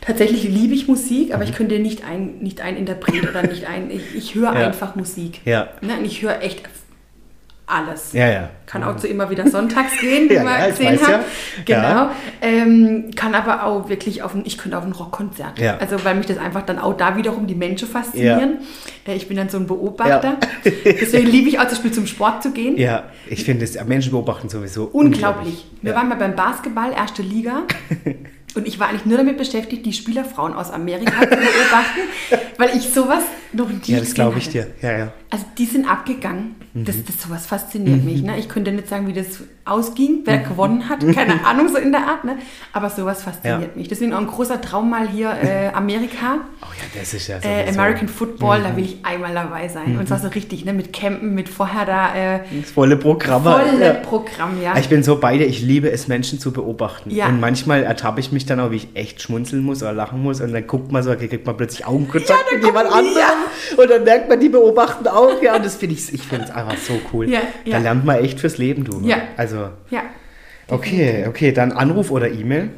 Tatsächlich 0.00 0.44
liebe 0.44 0.74
ich 0.74 0.88
Musik, 0.88 1.32
aber 1.32 1.44
mhm. 1.44 1.50
ich 1.50 1.56
könnte 1.56 1.78
nicht 1.78 2.04
ein, 2.04 2.38
nicht 2.40 2.60
ein 2.60 2.76
Interpret 2.76 3.28
oder 3.28 3.42
nicht 3.42 3.66
ein. 3.66 3.90
Ich, 3.90 4.14
ich 4.16 4.34
höre 4.34 4.52
ja. 4.54 4.66
einfach 4.66 4.96
Musik. 4.96 5.40
Ja. 5.44 5.68
Ne? 5.80 5.98
Und 5.98 6.04
ich 6.04 6.22
höre 6.22 6.42
echt 6.42 6.62
alles. 7.72 8.12
Ja, 8.12 8.28
ja. 8.28 8.50
Kann 8.66 8.84
auch 8.84 8.96
zu 8.96 9.06
immer 9.06 9.30
wieder 9.30 9.48
sonntags 9.48 9.98
gehen, 10.00 10.28
wie 10.28 10.34
ja, 10.34 10.44
wir 10.44 10.58
ja, 10.58 10.66
gesehen 10.68 11.00
haben. 11.00 11.24
Ja. 11.66 11.80
Genau. 11.80 12.10
Ähm, 12.40 13.10
kann 13.14 13.34
aber 13.34 13.64
auch 13.64 13.88
wirklich 13.88 14.22
auf 14.22 14.34
ein, 14.34 14.42
ich 14.44 14.58
könnte 14.58 14.78
auf 14.78 14.84
ein 14.84 14.92
Rockkonzert. 14.92 15.58
Ja. 15.58 15.78
Also 15.78 16.04
weil 16.04 16.14
mich 16.14 16.26
das 16.26 16.38
einfach 16.38 16.62
dann 16.62 16.78
auch 16.78 16.96
da 16.96 17.16
wiederum 17.16 17.46
die 17.46 17.54
Menschen 17.54 17.88
faszinieren. 17.88 18.58
Äh, 19.06 19.14
ich 19.14 19.28
bin 19.28 19.36
dann 19.36 19.48
so 19.48 19.58
ein 19.58 19.66
Beobachter. 19.66 20.36
Deswegen 20.84 21.26
liebe 21.26 21.48
ich 21.48 21.58
auch 21.58 21.64
zum 21.64 21.76
Beispiel 21.76 21.92
zum 21.92 22.06
Sport 22.06 22.42
zu 22.42 22.52
gehen. 22.52 22.76
Ja, 22.76 23.04
ich 23.28 23.44
finde 23.44 23.64
es 23.64 23.82
Menschen 23.84 24.12
beobachten 24.12 24.48
sowieso 24.48 24.84
unglaublich. 24.84 25.16
unglaublich. 25.16 25.66
Wir 25.82 25.94
waren 25.94 26.08
mal 26.08 26.16
beim 26.16 26.36
Basketball, 26.36 26.92
erste 26.92 27.22
Liga. 27.22 27.62
Und 28.54 28.66
ich 28.66 28.78
war 28.78 28.88
eigentlich 28.88 29.06
nur 29.06 29.18
damit 29.18 29.38
beschäftigt, 29.38 29.86
die 29.86 29.92
Spielerfrauen 29.92 30.54
aus 30.54 30.70
Amerika 30.70 31.20
zu 31.22 31.28
beobachten, 31.28 32.00
weil 32.58 32.76
ich 32.76 32.90
sowas 32.90 33.22
noch 33.52 33.68
nie 33.68 33.80
Ja, 33.86 33.98
das 33.98 34.14
glaube 34.14 34.38
ich 34.38 34.48
dir. 34.48 34.68
Ja, 34.80 34.98
ja. 34.98 35.12
Also 35.30 35.44
die 35.58 35.66
sind 35.66 35.86
abgegangen. 35.86 36.56
Mhm. 36.74 36.86
Das, 36.86 37.04
das 37.04 37.22
sowas 37.22 37.46
fasziniert 37.46 37.98
mhm. 37.98 38.04
mich. 38.04 38.22
Ne? 38.22 38.38
Ich 38.38 38.48
könnte 38.48 38.72
nicht 38.72 38.88
sagen, 38.88 39.06
wie 39.06 39.12
das 39.12 39.42
ausging, 39.64 40.22
wer 40.24 40.38
mhm. 40.38 40.44
gewonnen 40.44 40.88
hat, 40.88 41.00
keine 41.14 41.44
Ahnung 41.46 41.68
so 41.68 41.76
in 41.76 41.92
der 41.92 42.06
Art. 42.06 42.24
Ne? 42.24 42.38
Aber 42.72 42.88
sowas 42.88 43.22
fasziniert 43.22 43.72
ja. 43.74 43.76
mich. 43.76 43.88
Deswegen 43.88 44.14
auch 44.14 44.20
ein 44.20 44.26
großer 44.26 44.60
Traum 44.60 44.88
mal 44.88 45.06
hier 45.08 45.30
äh, 45.30 45.68
Amerika. 45.74 46.40
Oh 46.62 46.66
ja, 46.78 46.98
das 46.98 47.12
ist 47.12 47.28
ja 47.28 47.40
so. 47.40 47.48
Äh, 47.48 47.68
American 47.68 48.08
Football, 48.08 48.62
da 48.62 48.70
mhm. 48.70 48.76
will 48.76 48.84
ich 48.84 48.96
einmal 49.02 49.34
dabei 49.34 49.68
sein. 49.68 49.98
Und 49.98 50.08
zwar 50.08 50.18
so 50.18 50.28
richtig, 50.28 50.64
ne? 50.64 50.72
mit 50.72 50.92
Campen, 50.92 51.34
mit 51.34 51.48
vorher 51.48 51.84
da. 51.84 52.14
Äh, 52.14 52.40
das 52.60 52.70
volle 52.70 52.96
Programm. 52.96 53.42
Volle 53.42 53.84
ja. 53.84 53.92
Programm, 53.94 54.62
ja. 54.62 54.76
Ich 54.78 54.88
bin 54.88 55.02
so 55.02 55.18
beide, 55.18 55.44
ich 55.44 55.60
liebe 55.60 55.90
es, 55.90 56.08
Menschen 56.08 56.40
zu 56.40 56.52
beobachten. 56.52 57.10
Ja. 57.10 57.28
Und 57.28 57.38
manchmal 57.38 57.82
ertappe 57.82 58.20
ich 58.20 58.32
mich 58.32 58.41
dann 58.46 58.60
auch, 58.60 58.70
wie 58.70 58.76
ich 58.76 58.88
echt 58.94 59.22
schmunzeln 59.22 59.62
muss 59.62 59.82
oder 59.82 59.92
lachen 59.92 60.22
muss. 60.22 60.40
Und 60.40 60.52
dann 60.52 60.66
guckt 60.66 60.92
man 60.92 61.02
so, 61.02 61.10
okay, 61.10 61.28
kriegt 61.28 61.46
man 61.46 61.56
plötzlich 61.56 61.86
Augenkontakt 61.86 62.44
ja, 62.50 62.56
mit 62.56 62.64
jemand 62.64 62.92
anderem. 62.92 63.38
Und 63.76 63.90
dann 63.90 64.04
merkt 64.04 64.28
man, 64.28 64.40
die 64.40 64.48
beobachten 64.48 65.06
auch. 65.06 65.42
Ja, 65.42 65.56
und 65.56 65.64
das 65.64 65.76
finde 65.76 65.94
ich, 65.94 66.12
ich 66.12 66.22
finde 66.22 66.46
es 66.46 66.50
einfach 66.50 66.76
so 66.76 67.00
cool. 67.12 67.28
Ja, 67.28 67.40
ja. 67.64 67.76
Da 67.76 67.78
lernt 67.78 68.04
man 68.04 68.16
echt 68.16 68.40
fürs 68.40 68.58
Leben, 68.58 68.84
du. 68.84 69.00
Ja. 69.04 69.18
Also. 69.36 69.70
Ja. 69.90 70.02
Okay, 70.68 71.26
okay, 71.28 71.52
dann 71.52 71.72
Anruf 71.72 72.10
oder 72.10 72.30
E-Mail? 72.30 72.70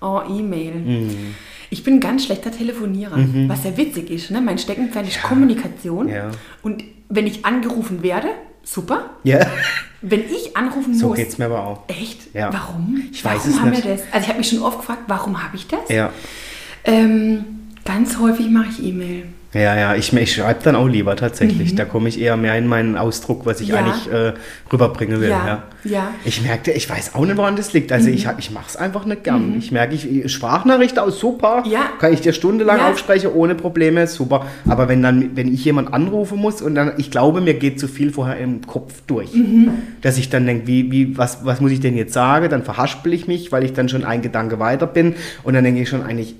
Oh, 0.00 0.20
E-Mail. 0.28 0.74
Mhm. 0.74 1.34
Ich 1.70 1.84
bin 1.84 1.94
ein 1.94 2.00
ganz 2.00 2.24
schlechter 2.24 2.50
Telefonierer, 2.50 3.16
mhm. 3.16 3.48
was 3.48 3.64
ja 3.64 3.76
witzig 3.76 4.10
ist. 4.10 4.30
Ne? 4.30 4.40
Mein 4.40 4.58
Steckenpferd 4.58 5.06
ist 5.06 5.16
ja. 5.16 5.22
Kommunikation. 5.22 6.08
Ja. 6.08 6.30
Und 6.62 6.82
wenn 7.08 7.26
ich 7.26 7.44
angerufen 7.44 8.02
werde, 8.02 8.28
super. 8.72 9.10
Ja. 9.24 9.40
Wenn 10.00 10.20
ich 10.20 10.56
anrufen 10.56 10.94
so 10.94 11.08
muss. 11.08 11.16
So 11.16 11.22
geht 11.22 11.28
es 11.28 11.38
mir 11.38 11.46
aber 11.46 11.64
auch. 11.64 11.82
Echt? 11.88 12.34
Ja. 12.34 12.52
Warum? 12.52 13.02
Ich 13.10 13.24
weiß 13.24 13.38
warum 13.38 13.50
es 13.50 13.60
haben 13.60 13.70
nicht. 13.70 13.84
Wir 13.84 13.96
das? 13.96 14.02
Also 14.12 14.24
ich 14.24 14.28
habe 14.28 14.38
mich 14.38 14.48
schon 14.48 14.62
oft 14.62 14.78
gefragt, 14.78 15.02
warum 15.06 15.42
habe 15.42 15.56
ich 15.56 15.66
das? 15.66 15.88
Ja. 15.88 16.12
Ähm, 16.84 17.44
ganz 17.84 18.18
häufig 18.18 18.48
mache 18.50 18.68
ich 18.70 18.84
E-Mail. 18.84 19.26
Ja, 19.54 19.74
ja, 19.76 19.94
ich, 19.94 20.12
ich 20.12 20.34
schreibe 20.34 20.62
dann 20.62 20.76
auch 20.76 20.86
lieber 20.86 21.16
tatsächlich. 21.16 21.72
Mhm. 21.72 21.76
Da 21.76 21.86
komme 21.86 22.10
ich 22.10 22.20
eher 22.20 22.36
mehr 22.36 22.56
in 22.58 22.66
meinen 22.66 22.98
Ausdruck, 22.98 23.46
was 23.46 23.62
ich 23.62 23.68
ja. 23.68 23.76
eigentlich 23.76 24.12
äh, 24.12 24.34
rüberbringen 24.70 25.22
will. 25.22 25.30
Ja. 25.30 25.46
ja. 25.46 25.90
ja. 25.90 26.10
Ich 26.26 26.42
merkte, 26.42 26.70
ich 26.72 26.88
weiß 26.88 27.14
auch 27.14 27.24
nicht, 27.24 27.38
woran 27.38 27.56
das 27.56 27.72
liegt. 27.72 27.90
Also 27.90 28.08
mhm. 28.08 28.14
ich, 28.14 28.28
ich 28.36 28.50
mache 28.50 28.66
es 28.68 28.76
einfach 28.76 29.06
nicht 29.06 29.24
gern. 29.24 29.52
Mhm. 29.52 29.58
Ich 29.58 29.72
merke, 29.72 29.94
ich, 29.94 30.30
Sprachnachricht 30.30 30.98
aus, 30.98 31.18
super. 31.18 31.64
Ja. 31.66 31.92
Kann 31.98 32.12
ich 32.12 32.20
dir 32.20 32.34
stundenlang 32.34 32.76
ja. 32.76 32.90
aufsprechen, 32.90 33.30
ohne 33.32 33.54
Probleme, 33.54 34.06
super. 34.06 34.44
Aber 34.68 34.86
wenn 34.88 35.02
dann, 35.02 35.34
wenn 35.34 35.52
ich 35.52 35.64
jemand 35.64 35.94
anrufen 35.94 36.38
muss 36.38 36.60
und 36.60 36.74
dann, 36.74 36.92
ich 36.98 37.10
glaube, 37.10 37.40
mir 37.40 37.54
geht 37.54 37.80
zu 37.80 37.88
viel 37.88 38.12
vorher 38.12 38.36
im 38.36 38.66
Kopf 38.66 39.00
durch. 39.06 39.32
Mhm. 39.32 39.70
Dass 40.02 40.18
ich 40.18 40.28
dann 40.28 40.44
denke, 40.44 40.66
wie, 40.66 40.92
wie, 40.92 41.16
was, 41.16 41.46
was 41.46 41.62
muss 41.62 41.72
ich 41.72 41.80
denn 41.80 41.96
jetzt 41.96 42.12
sagen? 42.12 42.50
Dann 42.50 42.64
verhaspel 42.64 43.14
ich 43.14 43.26
mich, 43.26 43.50
weil 43.50 43.64
ich 43.64 43.72
dann 43.72 43.88
schon 43.88 44.04
ein 44.04 44.20
Gedanke 44.20 44.58
weiter 44.58 44.86
bin. 44.86 45.14
Und 45.42 45.54
dann 45.54 45.64
denke 45.64 45.80
ich 45.80 45.88
schon 45.88 46.02
eigentlich. 46.02 46.36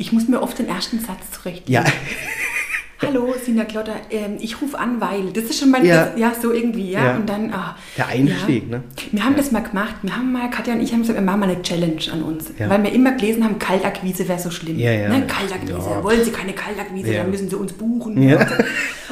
Ich 0.00 0.12
muss 0.12 0.28
mir 0.28 0.40
oft 0.40 0.58
den 0.58 0.66
ersten 0.66 0.98
Satz 0.98 1.30
zurechtlegen. 1.30 1.74
Ja. 1.74 1.84
Hallo, 3.06 3.34
Sina 3.42 3.64
Klotter, 3.64 3.96
ähm, 4.10 4.36
ich 4.40 4.60
rufe 4.60 4.78
an, 4.78 5.00
weil. 5.00 5.32
Das 5.32 5.44
ist 5.44 5.58
schon 5.58 5.70
mal, 5.70 5.84
ja, 5.84 6.14
ja 6.16 6.32
so 6.34 6.52
irgendwie, 6.52 6.90
ja. 6.90 7.04
ja. 7.04 7.16
Und 7.16 7.28
dann, 7.28 7.52
ah, 7.52 7.76
Der 7.96 8.08
Einstieg, 8.08 8.64
ja. 8.70 8.78
ne? 8.78 8.84
Wir 9.10 9.24
haben 9.24 9.36
das 9.36 9.52
mal 9.52 9.62
gemacht. 9.62 9.96
Wir 10.02 10.16
haben 10.16 10.32
mal, 10.32 10.48
Katja 10.50 10.74
und 10.74 10.80
ich 10.80 10.92
haben 10.92 11.00
gesagt, 11.00 11.18
wir 11.18 11.24
machen 11.24 11.40
mal 11.40 11.50
eine 11.50 11.62
Challenge 11.62 12.00
an 12.12 12.22
uns. 12.22 12.52
Weil 12.58 12.82
wir 12.82 12.92
immer 12.92 13.12
gelesen 13.12 13.44
haben, 13.44 13.58
Kaltakquise 13.58 14.26
wäre 14.26 14.38
so 14.38 14.50
schlimm. 14.50 14.78
Ja, 14.78 14.92
ja. 14.92 15.08
Ne? 15.08 15.26
Kaltakquise. 15.26 16.02
Wollen 16.02 16.24
Sie 16.24 16.30
keine 16.30 16.52
Kaltakquise, 16.52 17.12
dann 17.12 17.30
müssen 17.30 17.48
Sie 17.50 17.56
uns 17.56 17.72
buchen. 17.72 18.22
Ja. 18.22 18.46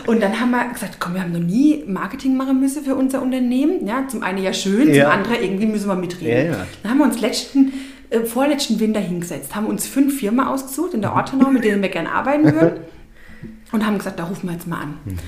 Und 0.06 0.22
dann 0.22 0.40
haben 0.40 0.50
wir 0.52 0.72
gesagt, 0.72 0.96
komm, 1.00 1.14
wir 1.14 1.22
haben 1.22 1.32
noch 1.32 1.40
nie 1.40 1.84
Marketing 1.86 2.36
machen 2.36 2.60
müssen 2.60 2.82
für 2.82 2.94
unser 2.94 3.20
Unternehmen. 3.20 3.86
Ja, 3.86 4.06
zum 4.08 4.22
einen 4.22 4.42
ja 4.42 4.54
schön, 4.54 4.92
zum 4.94 5.04
anderen 5.04 5.42
irgendwie 5.42 5.66
müssen 5.66 5.88
wir 5.88 5.96
mitreden. 5.96 6.56
Dann 6.82 6.92
haben 6.92 6.98
wir 6.98 7.04
uns 7.04 7.20
letzten 7.20 7.72
äh, 8.10 8.20
vorletzten 8.20 8.80
Winter 8.80 9.00
hingesetzt, 9.00 9.54
haben 9.54 9.66
uns 9.66 9.86
fünf 9.86 10.18
Firmen 10.18 10.46
ausgesucht 10.46 10.94
in 10.94 11.02
der 11.02 11.12
Ortenau, 11.12 11.50
mit 11.50 11.64
denen 11.64 11.82
wir 11.82 11.88
gerne 11.88 12.12
arbeiten 12.12 12.44
würden 12.44 12.80
und 13.72 13.86
haben 13.86 13.98
gesagt, 13.98 14.18
da 14.18 14.24
rufen 14.24 14.48
wir 14.48 14.54
jetzt 14.54 14.66
mal 14.66 14.80
an. 14.80 14.94
Mhm. 15.04 15.18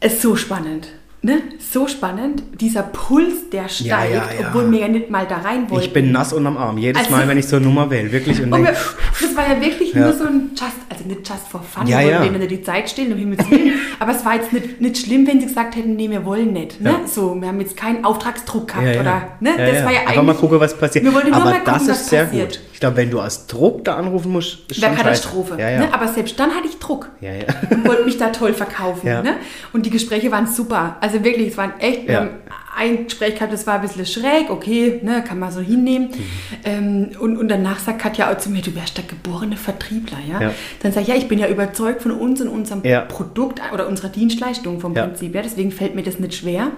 Es 0.00 0.14
ist 0.14 0.22
so 0.22 0.36
spannend. 0.36 0.88
Ne? 1.24 1.40
So 1.60 1.86
spannend, 1.86 2.42
dieser 2.60 2.82
Puls, 2.82 3.48
der 3.52 3.68
steigt, 3.68 3.84
ja, 3.86 4.04
ja, 4.04 4.24
ja. 4.40 4.48
obwohl 4.48 4.72
wir 4.72 4.80
ja 4.80 4.88
nicht 4.88 5.08
mal 5.08 5.24
da 5.24 5.36
rein 5.36 5.70
wollten. 5.70 5.86
Ich 5.86 5.92
bin 5.92 6.10
nass 6.10 6.32
unterm 6.32 6.56
Arm, 6.56 6.78
jedes 6.78 7.02
also, 7.02 7.12
Mal, 7.12 7.28
wenn 7.28 7.38
ich 7.38 7.46
so 7.46 7.56
eine 7.56 7.64
Nummer 7.64 7.88
wähle, 7.90 8.10
wirklich. 8.10 8.42
Und, 8.42 8.52
und 8.52 8.64
wir, 8.64 8.72
das 8.72 9.36
war 9.36 9.48
ja 9.48 9.60
wirklich 9.60 9.94
nur 9.94 10.12
so 10.12 10.24
ein 10.24 10.50
Just, 10.50 10.72
also 11.02 11.14
nicht 11.14 11.28
Just 11.28 11.48
for 11.48 11.62
Fun, 11.62 11.86
ja, 11.86 12.00
wir 12.00 12.18
wollten 12.20 12.34
denen 12.34 12.48
die 12.48 12.62
Zeit 12.62 12.88
stehen, 12.88 13.12
um 13.12 13.18
Himmels 13.18 13.50
Willen, 13.50 13.72
aber 13.98 14.12
es 14.12 14.24
war 14.24 14.34
jetzt 14.34 14.52
nicht, 14.52 14.80
nicht 14.80 14.98
schlimm, 14.98 15.26
wenn 15.26 15.40
sie 15.40 15.46
gesagt 15.46 15.76
hätten, 15.76 15.96
nee, 15.96 16.08
wir 16.10 16.24
wollen 16.24 16.52
nicht. 16.52 16.80
Ne? 16.80 17.00
So, 17.06 17.40
wir 17.40 17.48
haben 17.48 17.60
jetzt 17.60 17.76
keinen 17.76 18.04
Auftragsdruck 18.04 18.68
gehabt 18.68 18.96
oder, 19.00 19.22
ne? 19.40 19.54
das 19.56 19.84
war 19.84 19.92
ja 19.92 20.00
eigentlich... 20.00 20.08
Einfach 20.08 20.22
mal 20.22 20.34
gucken, 20.34 20.60
was 20.60 20.76
passiert. 20.76 21.04
Wir 21.04 21.14
wollten 21.14 21.32
aber 21.32 21.44
mal 21.44 21.58
gucken, 21.58 21.74
das 21.74 21.88
ist 21.88 22.08
sehr 22.08 22.24
passiert. 22.24 22.48
gut. 22.50 22.60
Ich 22.72 22.80
glaube, 22.80 22.96
wenn 22.96 23.10
du 23.10 23.20
als 23.20 23.46
Druck 23.46 23.84
da 23.84 23.96
anrufen 23.96 24.32
musst, 24.32 24.70
ist 24.70 24.82
Wäre 24.82 24.94
Katastrophe. 24.94 25.56
Ja, 25.58 25.70
ja. 25.70 25.78
Ne? 25.80 25.94
Aber 25.94 26.08
selbst 26.08 26.38
dann 26.38 26.50
hatte 26.50 26.66
ich 26.66 26.78
Druck 26.78 27.10
ja, 27.20 27.32
ja. 27.32 27.44
und 27.70 27.86
wollte 27.86 28.04
mich 28.04 28.18
da 28.18 28.30
toll 28.30 28.54
verkaufen. 28.54 29.06
Ne? 29.06 29.36
Und 29.72 29.86
die 29.86 29.90
Gespräche 29.90 30.32
waren 30.32 30.46
super. 30.46 30.96
Also 31.00 31.22
wirklich, 31.22 31.48
es 31.48 31.56
waren 31.56 31.78
echt, 31.78 32.08
wir 32.08 32.16
haben 32.18 32.30
ein 32.76 33.04
Gespräch 33.04 33.34
gehabt, 33.34 33.52
das 33.52 33.66
war 33.66 33.74
ein 33.74 33.82
bisschen 33.82 34.06
schräg, 34.06 34.50
okay, 34.50 35.00
ne, 35.02 35.22
kann 35.26 35.38
man 35.38 35.52
so 35.52 35.60
hinnehmen. 35.60 36.08
Mhm. 36.08 36.22
Ähm, 36.64 37.10
und, 37.18 37.36
und 37.36 37.48
danach 37.48 37.78
sagt 37.78 38.00
Katja 38.00 38.32
auch 38.32 38.38
zu 38.38 38.50
mir, 38.50 38.62
du 38.62 38.74
wärst 38.74 38.96
der 38.96 39.04
geborene 39.04 39.56
Vertriebler, 39.56 40.18
ja? 40.28 40.40
ja. 40.40 40.54
Dann 40.82 40.92
sage 40.92 41.02
ich, 41.04 41.08
ja, 41.08 41.14
ich 41.14 41.28
bin 41.28 41.38
ja 41.38 41.48
überzeugt 41.48 42.02
von 42.02 42.12
uns 42.12 42.40
und 42.40 42.48
unserem 42.48 42.82
ja. 42.84 43.02
Produkt 43.02 43.60
oder 43.72 43.88
unserer 43.88 44.08
Dienstleistung 44.08 44.80
vom 44.80 44.94
ja. 44.94 45.06
Prinzip, 45.06 45.34
ja, 45.34 45.42
deswegen 45.42 45.70
fällt 45.70 45.94
mir 45.94 46.02
das 46.02 46.18
nicht 46.18 46.34
schwer. 46.34 46.72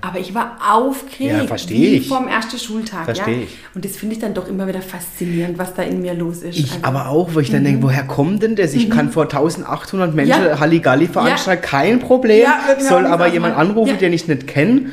Aber 0.00 0.18
ich 0.18 0.34
war 0.34 0.58
aufgeregt, 0.72 1.50
ja, 1.50 1.68
wie 1.68 1.96
ich. 1.96 2.08
vom 2.08 2.28
ersten 2.28 2.58
Schultag. 2.58 3.04
Verstehe 3.04 3.38
ja? 3.38 3.42
ich. 3.42 3.56
Und 3.74 3.84
das 3.84 3.96
finde 3.96 4.14
ich 4.14 4.20
dann 4.20 4.34
doch 4.34 4.48
immer 4.48 4.66
wieder 4.68 4.82
faszinierend, 4.82 5.58
was 5.58 5.74
da 5.74 5.82
in 5.82 6.00
mir 6.00 6.14
los 6.14 6.42
ist. 6.42 6.58
Ich 6.58 6.72
also, 6.72 6.84
aber 6.84 7.08
auch, 7.08 7.34
wo 7.34 7.40
ich 7.40 7.50
dann 7.50 7.62
mhm. 7.62 7.66
denke, 7.66 7.82
woher 7.82 8.04
kommt 8.04 8.42
denn 8.42 8.56
das? 8.56 8.74
Ich 8.74 8.88
mhm. 8.88 8.92
kann 8.92 9.10
vor 9.12 9.24
1800 9.24 10.14
Menschen 10.14 10.60
Halligalli 10.60 11.06
veranstalten, 11.06 11.62
kein 11.62 11.98
Problem. 11.98 12.46
Soll 12.78 13.06
aber 13.06 13.28
jemand 13.28 13.56
anrufen, 13.56 13.98
den 13.98 14.12
ich 14.12 14.28
nicht 14.28 14.46
kenne 14.46 14.90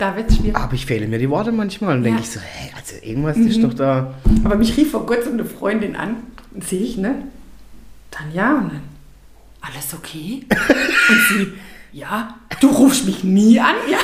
Da 0.00 0.16
wird 0.16 0.30
es 0.30 0.38
schwierig. 0.38 0.56
Aber 0.56 0.72
ich 0.72 0.86
fehle 0.86 1.06
mir 1.06 1.18
die 1.18 1.28
Worte 1.28 1.52
manchmal 1.52 1.98
und 1.98 2.04
Ja. 2.04 2.08
denke 2.08 2.22
ich 2.22 2.30
so, 2.30 2.40
hey, 2.40 2.70
also 2.74 2.94
irgendwas 3.02 3.36
ist 3.36 3.62
doch 3.62 3.74
da. 3.74 4.14
Aber 4.44 4.56
mich 4.56 4.74
rief 4.78 4.92
vor 4.92 5.04
kurzem 5.04 5.34
eine 5.34 5.44
Freundin 5.44 5.94
an, 5.94 6.16
sehe 6.58 6.80
ich, 6.80 6.96
ne? 6.96 7.16
Tanja, 8.10 8.54
und 8.54 8.70
dann, 8.72 8.82
alles 9.60 9.92
okay? 9.92 10.46
und 10.50 11.18
sie, 11.28 11.52
ja, 11.92 12.34
du 12.60 12.68
rufst 12.68 13.06
mich 13.06 13.24
nie 13.24 13.58
an, 13.60 13.74
ja. 13.90 13.98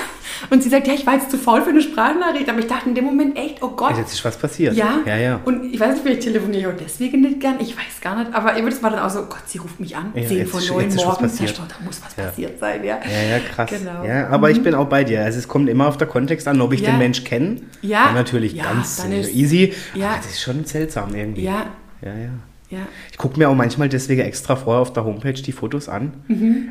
Und 0.51 0.63
sie 0.63 0.69
sagt, 0.69 0.87
ja, 0.87 0.93
ich 0.93 1.07
war 1.07 1.15
jetzt 1.15 1.31
zu 1.31 1.39
faul 1.39 1.63
für 1.63 1.71
eine 1.71 1.81
Sprachnachricht, 1.81 2.49
aber 2.51 2.59
ich 2.59 2.67
dachte 2.67 2.89
in 2.89 2.95
dem 2.95 3.05
Moment 3.05 3.39
echt, 3.39 3.63
oh 3.63 3.71
Gott. 3.71 3.97
Jetzt 3.97 4.13
ist 4.13 4.25
was 4.25 4.37
passiert. 4.37 4.75
Ja, 4.75 4.99
Ja, 5.07 5.17
ja. 5.17 5.41
Und 5.45 5.73
ich 5.73 5.81
weiß 5.81 5.93
nicht, 5.95 6.03
vielleicht 6.03 6.23
telefoniere 6.23 6.61
ich 6.61 6.67
auch 6.67 6.79
deswegen 6.85 7.23
nicht 7.23 7.41
gern. 7.41 7.57
Ich 7.61 7.75
weiß 7.77 8.01
gar 8.03 8.19
nicht. 8.19 8.35
Aber 8.35 8.57
eben, 8.57 8.69
das 8.69 8.83
war 8.83 8.91
dann 8.91 8.99
auch 9.01 9.09
so, 9.09 9.21
oh 9.21 9.27
Gott, 9.27 9.43
sie 9.47 9.59
ruft 9.59 9.81
mich 9.81 9.97
an. 9.97 10.13
Ja, 10.15 10.27
10 10.27 10.37
jetzt 10.39 10.51
vor 10.51 10.61
ist- 10.61 10.69
9 10.71 10.81
jetzt 10.83 10.95
ist 10.95 10.99
was 10.99 11.05
morgens. 11.07 11.39
Ja, 11.41 11.47
passiert. 11.47 11.61
da 11.71 11.85
muss 11.85 12.01
was 12.05 12.17
Ja. 12.17 12.25
passiert 12.25 12.59
sein, 12.59 12.85
ja. 12.85 12.99
Ja, 13.05 13.37
ja, 13.37 13.39
krass. 13.55 13.71
Genau. 13.71 14.05
Ja, 14.05 14.29
aber 14.29 14.51
ich 14.51 14.63
bin 14.63 14.75
auch 14.75 14.87
bei 14.89 15.05
dir. 15.05 15.25
Also 15.25 15.39
es 15.39 15.49
kommt 15.49 15.69
immer 15.71 15.87
auf 15.87 15.97
der 15.97 16.07
Kontext 16.09 16.47
an, 16.49 16.61
ob 16.61 16.73
ich 16.75 16.83
den 16.83 16.99
Mensch 16.99 17.25
kenne. 17.25 17.63
Ja. 17.81 18.07
Dann 18.07 18.15
natürlich 18.15 18.61
ganz 18.61 19.03
easy. 19.33 19.73
Ja. 19.95 20.09
Aber 20.09 20.17
das 20.19 20.27
ist 20.27 20.43
schon 20.43 20.65
seltsam 20.65 21.15
irgendwie. 21.15 21.45
Ja, 21.45 21.67
Ja, 22.03 22.09
ja. 22.11 22.29
Ja. 22.71 22.89
Ich 23.11 23.19
gucke 23.19 23.39
mir 23.39 23.49
auch 23.49 23.55
manchmal 23.55 23.89
deswegen 23.89 24.23
extra 24.23 24.57
vorher 24.57 24.83
auf 24.83 24.93
der 24.93 25.05
Homepage 25.05 25.33
die 25.35 25.53
Fotos 25.53 25.89
an, 25.89 26.13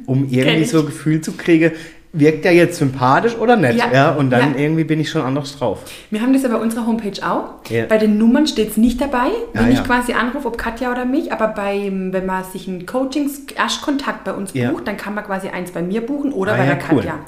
um 0.06 0.30
Kenn 0.30 0.40
irgendwie 0.40 0.66
so 0.66 0.80
ein 0.80 0.86
Gefühl 0.86 1.22
zu 1.22 1.34
kriegen, 1.34 1.72
wirkt 2.18 2.46
der 2.46 2.54
jetzt 2.54 2.78
sympathisch 2.80 3.36
oder 3.38 3.56
nicht? 3.56 3.78
Ja. 3.78 3.92
Ja. 3.94 4.10
und 4.12 4.30
dann 4.30 4.54
Ja. 4.56 4.60
irgendwie 4.62 4.84
bin 4.86 5.00
ich 5.00 5.10
schon 5.10 5.22
anders 5.22 5.58
drauf. 5.58 5.84
Wir 6.10 6.22
haben 6.22 6.34
das 6.34 6.44
ja 6.44 6.50
bei 6.50 6.56
unserer 6.56 6.88
Homepage 6.88 7.22
auch. 7.22 7.70
Ja. 7.70 7.86
Bei 7.86 7.98
den 7.98 8.18
Nummern 8.18 8.48
steht 8.48 8.72
es 8.72 8.78
nicht 8.78 9.00
dabei, 9.02 9.28
wenn 9.54 9.72
ich 9.72 9.84
quasi 9.84 10.14
anrufe, 10.14 10.48
ob 10.48 10.58
Katja 10.58 10.92
oder 10.92 11.06
mich. 11.06 11.32
Aber 11.34 11.48
beim, 11.50 12.14
wenn 12.14 12.26
man 12.26 12.44
sich 12.44 12.68
einen 12.68 12.86
Coachings-Erstkontakt 12.86 14.24
bei 14.24 14.34
uns 14.34 14.52
bucht, 14.54 14.88
dann 14.88 14.98
kann 14.98 15.14
man 15.14 15.24
quasi 15.26 15.50
eins 15.50 15.72
bei 15.72 15.82
mir 15.82 16.02
buchen 16.06 16.32
oder 16.34 16.54
Ah, 16.54 16.58
bei 16.58 16.66
der 16.66 16.78
cool. 16.92 16.98
Katja. 17.02 17.20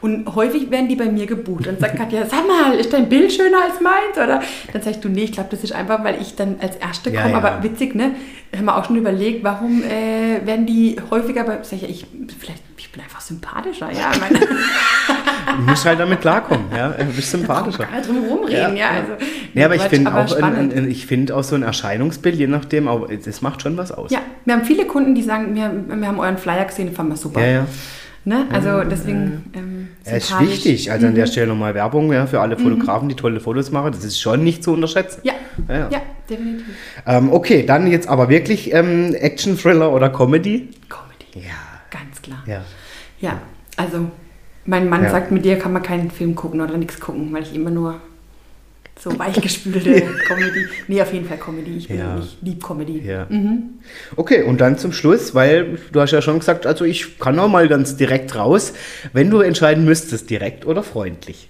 Und 0.00 0.34
häufig 0.34 0.70
werden 0.70 0.88
die 0.88 0.96
bei 0.96 1.06
mir 1.06 1.26
gebucht. 1.26 1.66
Dann 1.66 1.78
sagt 1.78 1.96
Katja, 1.96 2.26
sag 2.26 2.46
mal, 2.46 2.74
ist 2.78 2.92
dein 2.92 3.08
Bild 3.08 3.32
schöner 3.32 3.58
als 3.68 3.80
meins? 3.80 4.16
Oder 4.16 4.40
dann 4.72 4.82
sagst 4.82 5.04
du, 5.04 5.08
nee, 5.08 5.24
ich 5.24 5.32
glaube, 5.32 5.48
das 5.50 5.64
ist 5.64 5.72
einfach, 5.72 6.04
weil 6.04 6.20
ich 6.20 6.36
dann 6.36 6.56
als 6.60 6.76
Erste 6.76 7.12
komme. 7.12 7.34
Aber 7.34 7.62
witzig, 7.62 7.94
ne? 7.94 8.12
Haben 8.56 8.64
wir 8.66 8.76
auch 8.76 8.84
schon 8.84 8.96
überlegt, 8.96 9.44
warum 9.44 9.82
äh, 9.82 10.46
werden 10.46 10.66
die 10.66 10.96
häufiger 11.10 11.44
bei, 11.44 11.58
sag 11.62 11.74
ich, 11.76 11.82
ja, 11.82 11.88
ich, 11.88 12.06
vielleicht, 12.38 12.62
ich 12.88 12.92
bin 12.92 13.02
einfach 13.02 13.20
sympathischer, 13.20 13.90
ja. 13.92 14.10
Ich 14.14 14.20
Meine, 14.20 14.40
Du 14.40 15.62
musst 15.62 15.84
halt 15.84 15.98
damit 16.00 16.20
klarkommen. 16.20 16.66
Ja, 16.74 16.88
du 16.90 17.04
bist 17.06 17.30
sympathischer. 17.30 17.84
gar 17.84 17.96
nicht 17.96 18.08
drum 18.08 18.24
rumreden, 18.24 18.76
ja. 18.76 18.90
Also, 18.90 19.12
Ja, 19.54 19.66
aber 19.66 19.74
ich 19.76 19.82
finde 19.82 20.10
aber 20.10 20.20
auch, 20.20 20.32
ein, 20.32 20.38
spannend. 20.38 20.74
ein, 20.74 20.90
ich 20.90 21.06
finde 21.06 21.36
auch 21.36 21.42
so 21.42 21.54
ein 21.54 21.62
Erscheinungsbild, 21.62 22.36
je 22.36 22.46
nachdem, 22.46 22.88
auch, 22.88 23.08
das 23.24 23.42
macht 23.42 23.62
schon 23.62 23.76
was 23.76 23.92
aus. 23.92 24.10
Ja, 24.10 24.20
wir 24.44 24.54
haben 24.54 24.64
viele 24.64 24.86
Kunden, 24.86 25.14
die 25.14 25.22
sagen, 25.22 25.54
wir, 25.54 25.70
wir 26.00 26.06
haben 26.08 26.18
euren 26.20 26.38
Flyer 26.38 26.64
gesehen, 26.64 26.92
fanden 26.92 27.12
wir 27.12 27.16
super. 27.16 27.40
ja. 27.40 27.46
ja. 27.50 27.66
Ne? 28.24 28.46
Also 28.52 28.82
deswegen 28.84 29.50
ähm, 29.54 29.88
Es 30.04 30.24
ist 30.30 30.40
wichtig. 30.40 30.92
Also 30.92 31.06
an 31.06 31.14
der 31.14 31.26
Stelle 31.26 31.46
nochmal 31.46 31.74
Werbung 31.74 32.12
ja, 32.12 32.26
für 32.26 32.40
alle 32.40 32.58
Fotografen, 32.58 33.08
die 33.08 33.14
tolle 33.14 33.40
Fotos 33.40 33.70
machen. 33.70 33.92
Das 33.92 34.04
ist 34.04 34.20
schon 34.20 34.44
nicht 34.44 34.62
zu 34.62 34.72
unterschätzen. 34.74 35.20
Ja, 35.22 35.32
Ja, 35.66 35.74
ja, 35.74 35.88
ja. 35.90 36.02
definitiv. 36.28 36.66
Ähm, 37.06 37.32
okay, 37.32 37.64
dann 37.64 37.86
jetzt 37.86 38.06
aber 38.06 38.28
wirklich 38.28 38.74
ähm, 38.74 39.14
Action, 39.14 39.56
Thriller 39.56 39.90
oder 39.92 40.10
Comedy? 40.10 40.68
Comedy, 40.90 41.46
Ja. 41.48 41.54
ganz 41.90 42.20
klar. 42.20 42.42
Ja. 42.44 42.60
Ja, 43.20 43.40
also 43.76 44.10
mein 44.66 44.88
Mann 44.88 45.02
Ja. 45.04 45.10
sagt, 45.10 45.30
mit 45.32 45.44
dir 45.44 45.58
kann 45.58 45.72
man 45.72 45.82
keinen 45.82 46.10
Film 46.10 46.34
gucken 46.34 46.60
oder 46.60 46.76
nichts 46.76 47.00
gucken, 47.00 47.32
weil 47.32 47.42
ich 47.42 47.54
immer 47.54 47.70
nur 47.70 48.00
so 49.00 49.10
weichgespülte 49.18 50.02
Comedy. 50.26 50.66
Nee, 50.88 51.00
auf 51.02 51.12
jeden 51.12 51.26
Fall 51.26 51.38
Comedy. 51.38 51.76
Ich 51.76 51.88
bin 51.88 51.98
Ja. 51.98 52.18
ich 52.18 52.36
lieb 52.42 52.62
Comedy. 52.62 53.00
Ja. 53.04 53.26
Okay, 54.16 54.42
und 54.42 54.60
dann 54.60 54.76
zum 54.78 54.92
Schluss, 54.92 55.34
weil 55.34 55.78
du 55.92 56.00
hast 56.00 56.10
ja 56.10 56.20
schon 56.20 56.38
gesagt, 56.40 56.66
also 56.66 56.84
ich 56.84 57.18
kann 57.18 57.38
auch 57.38 57.48
mal 57.48 57.68
ganz 57.68 57.96
direkt 57.96 58.34
raus, 58.34 58.72
wenn 59.12 59.30
du 59.30 59.40
entscheiden 59.40 59.84
müsstest, 59.84 60.28
direkt 60.30 60.66
oder 60.66 60.82
freundlich. 60.82 61.48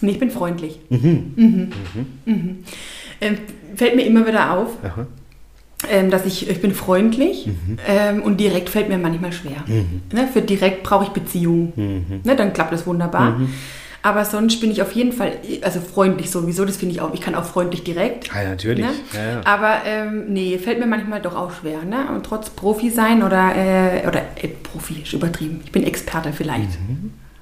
Nee, 0.00 0.12
ich 0.12 0.18
bin 0.20 0.30
freundlich. 0.30 0.78
Mhm. 0.90 1.72
Mhm. 2.24 2.58
Ähm, 3.20 3.38
fällt 3.74 3.96
mir 3.96 4.02
immer 4.06 4.24
wieder 4.26 4.52
auf, 4.52 4.68
Aha. 4.84 5.06
Ähm, 5.88 6.10
dass 6.10 6.26
ich, 6.26 6.48
ich 6.50 6.60
bin 6.60 6.74
freundlich 6.74 7.48
ähm, 7.86 8.22
und 8.22 8.38
direkt 8.38 8.68
fällt 8.68 8.88
mir 8.88 8.98
manchmal 8.98 9.32
schwer. 9.32 9.64
Ne, 10.12 10.28
für 10.32 10.42
direkt 10.42 10.82
brauche 10.82 11.04
ich 11.04 11.10
Beziehung. 11.10 11.72
Ne, 12.24 12.36
dann 12.36 12.52
klappt 12.52 12.72
das 12.72 12.86
wunderbar. 12.86 13.40
Aber 14.02 14.24
sonst 14.24 14.60
bin 14.60 14.70
ich 14.70 14.80
auf 14.80 14.92
jeden 14.92 15.12
Fall, 15.12 15.32
also 15.62 15.80
freundlich 15.80 16.30
sowieso, 16.30 16.64
das 16.64 16.76
finde 16.76 16.94
ich 16.94 17.00
auch. 17.00 17.12
Ich 17.14 17.20
kann 17.20 17.34
auch 17.34 17.44
freundlich 17.44 17.82
direkt. 17.82 18.28
Ja, 18.28 18.48
natürlich. 18.48 18.86
Ne? 18.86 18.92
Ja, 19.12 19.30
ja. 19.32 19.40
Aber 19.44 19.82
ähm, 19.84 20.32
nee, 20.32 20.56
fällt 20.58 20.78
mir 20.78 20.86
manchmal 20.86 21.20
doch 21.20 21.34
auch 21.34 21.52
schwer. 21.52 21.82
Ne? 21.82 22.08
Und 22.14 22.24
trotz 22.24 22.50
Profi 22.50 22.90
sein 22.90 23.22
oder, 23.22 23.54
äh, 23.56 24.06
oder 24.06 24.22
äh, 24.36 24.48
Profi 24.48 25.02
ist 25.02 25.12
übertrieben. 25.12 25.60
Ich 25.64 25.72
bin 25.72 25.84
Experte 25.84 26.32
vielleicht. 26.32 26.78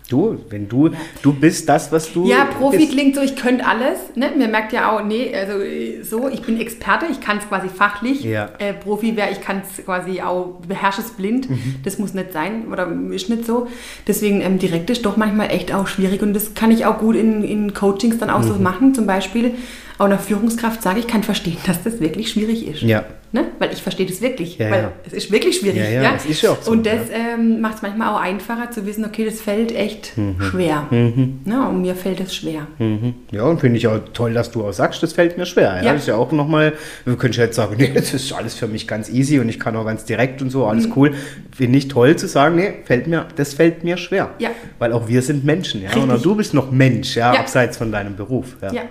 Du, 0.08 0.38
wenn 0.50 0.68
du, 0.68 0.90
du 1.22 1.32
bist 1.32 1.68
das, 1.68 1.90
was 1.90 2.12
du 2.12 2.28
Ja, 2.28 2.44
Profi 2.44 2.76
bist. 2.78 2.92
klingt 2.92 3.16
so, 3.16 3.22
ich 3.22 3.34
könnte 3.34 3.66
alles. 3.66 3.98
Ne? 4.14 4.30
Mir 4.36 4.46
merkt 4.46 4.72
ja 4.72 4.92
auch, 4.92 5.02
nee, 5.04 5.34
also 5.34 5.60
äh, 5.60 6.02
so, 6.04 6.28
ich 6.28 6.42
bin 6.42 6.60
Experte, 6.60 7.06
ich 7.10 7.20
kann 7.20 7.38
es 7.38 7.48
quasi 7.48 7.68
fachlich. 7.68 8.22
Ja. 8.22 8.50
Äh, 8.58 8.72
Profi 8.72 9.16
wäre, 9.16 9.30
ich 9.32 9.40
kann 9.40 9.62
es 9.68 9.84
quasi 9.84 10.20
auch, 10.22 10.60
beherrsche 10.66 11.00
es 11.00 11.10
blind. 11.10 11.50
Mhm. 11.50 11.76
Das 11.84 11.98
muss 11.98 12.14
nicht 12.14 12.32
sein 12.32 12.68
oder 12.70 12.88
ist 13.10 13.28
nicht 13.28 13.46
so. 13.46 13.66
Deswegen 14.06 14.42
ähm, 14.42 14.60
direkt 14.60 14.90
ist 14.90 15.04
doch 15.04 15.16
manchmal 15.16 15.50
echt 15.50 15.74
auch 15.74 15.88
schwierig 15.88 16.22
und 16.22 16.34
das 16.34 16.54
kann 16.54 16.70
ich 16.70 16.86
auch 16.86 16.98
gut 16.98 17.16
in, 17.16 17.42
in 17.42 17.74
Coachings 17.74 18.18
dann 18.18 18.30
auch 18.30 18.40
Mhm. 18.42 18.48
so 18.48 18.54
machen. 18.54 18.94
Zum 18.94 19.06
Beispiel 19.08 19.54
auch 19.98 20.04
einer 20.04 20.18
Führungskraft 20.20 20.82
sage, 20.82 21.00
ich 21.00 21.08
kann 21.08 21.24
verstehen, 21.24 21.56
dass 21.66 21.82
das 21.82 21.98
wirklich 21.98 22.30
schwierig 22.30 22.64
ist. 22.68 22.82
Ja. 22.82 23.04
Ne? 23.36 23.44
Weil 23.58 23.70
ich 23.72 23.82
verstehe 23.82 24.06
das 24.06 24.22
wirklich. 24.22 24.56
Ja, 24.56 24.70
weil 24.70 24.80
ja. 24.84 24.92
es 25.06 25.12
ist 25.12 25.30
wirklich 25.30 25.58
schwierig. 25.58 25.76
Ja, 25.78 25.90
ja, 26.02 26.12
es 26.16 26.24
ist 26.24 26.40
ja 26.40 26.52
auch 26.52 26.62
so, 26.62 26.70
Und 26.70 26.86
das 26.86 27.10
ja. 27.10 27.34
ähm, 27.34 27.60
macht 27.60 27.76
es 27.76 27.82
manchmal 27.82 28.08
auch 28.14 28.20
einfacher 28.20 28.70
zu 28.70 28.86
wissen, 28.86 29.04
okay, 29.04 29.26
das 29.26 29.42
fällt 29.42 29.72
echt 29.76 30.12
schwer. 30.50 30.86
Ne? 30.90 31.68
Und 31.68 31.82
mir 31.82 31.94
fällt 31.94 32.20
es 32.20 32.34
schwer. 32.34 32.66
Mhm. 32.78 33.12
Ja, 33.30 33.42
und 33.44 33.60
finde 33.60 33.76
ich 33.76 33.86
auch 33.88 33.98
toll, 34.14 34.32
dass 34.32 34.50
du 34.50 34.64
auch 34.64 34.72
sagst, 34.72 35.02
das 35.02 35.12
fällt 35.12 35.36
mir 35.36 35.44
schwer. 35.44 35.76
Ja, 35.76 35.82
Ja. 35.82 35.92
Das 35.92 36.02
ist 36.02 36.08
ja 36.08 36.16
auch 36.16 36.32
nochmal, 36.32 36.72
wir 37.04 37.16
können 37.16 37.34
jetzt 37.34 37.56
sagen, 37.56 37.76
nee, 37.78 37.90
das 37.94 38.14
ist 38.14 38.32
alles 38.32 38.54
für 38.54 38.68
mich 38.68 38.88
ganz 38.88 39.10
easy 39.10 39.38
und 39.38 39.48
ich 39.50 39.60
kann 39.60 39.76
auch 39.76 39.84
ganz 39.84 40.04
direkt 40.06 40.40
und 40.40 40.48
so, 40.50 40.60
Mhm. 40.64 40.70
alles 40.70 40.88
cool. 40.96 41.12
Finde 41.54 41.78
ich 41.78 41.88
toll 41.88 42.16
zu 42.16 42.26
sagen, 42.28 42.56
nee, 42.56 42.72
fällt 42.84 43.06
mir, 43.06 43.26
das 43.36 43.52
fällt 43.54 43.84
mir 43.84 43.96
schwer. 43.98 44.30
Ja. 44.38 44.48
Weil 44.78 44.92
auch 44.94 45.08
wir 45.08 45.20
sind 45.20 45.44
Menschen, 45.44 45.82
ja. 45.82 45.90
Und 45.94 46.04
auch 46.08 46.14
Richtig. 46.14 46.22
du 46.22 46.34
bist 46.36 46.54
noch 46.54 46.70
Mensch, 46.70 47.16
ja, 47.16 47.34
Ja. 47.34 47.40
abseits 47.40 47.76
von 47.76 47.92
deinem 47.92 48.16
Beruf. 48.16 48.56
Ja. 48.62 48.82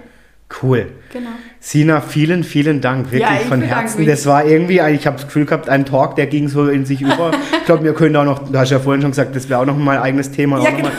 Cool. 0.61 0.87
Genau. 1.11 1.29
Sina, 1.59 2.01
vielen, 2.01 2.43
vielen 2.43 2.79
Dank, 2.79 3.11
wirklich 3.11 3.21
Ja, 3.29 3.47
von 3.47 3.61
Herzen. 3.61 3.99
mich. 4.01 4.07
Das 4.07 4.25
war 4.27 4.45
irgendwie, 4.45 4.79
ich 4.93 5.07
habe 5.07 5.17
das 5.17 5.25
Gefühl 5.25 5.45
gehabt, 5.45 5.69
ein 5.69 5.85
Talk, 5.85 6.15
der 6.15 6.27
ging 6.27 6.47
so 6.49 6.67
in 6.67 6.85
sich 6.85 7.01
über. 7.01 7.31
Ich 7.59 7.65
glaube, 7.65 7.83
wir 7.83 7.93
können 7.93 8.15
auch 8.15 8.25
noch, 8.25 8.49
du 8.51 8.57
hast 8.57 8.69
ja 8.69 8.79
vorhin 8.79 9.01
schon 9.01 9.11
gesagt, 9.11 9.35
das 9.35 9.49
wäre 9.49 9.59
auch 9.61 9.65
noch 9.65 9.75
mal 9.75 9.97
ein 9.97 10.03
eigenes 10.03 10.29
Thema. 10.31 10.63
Ja, 10.63 10.69
mal, 10.71 10.91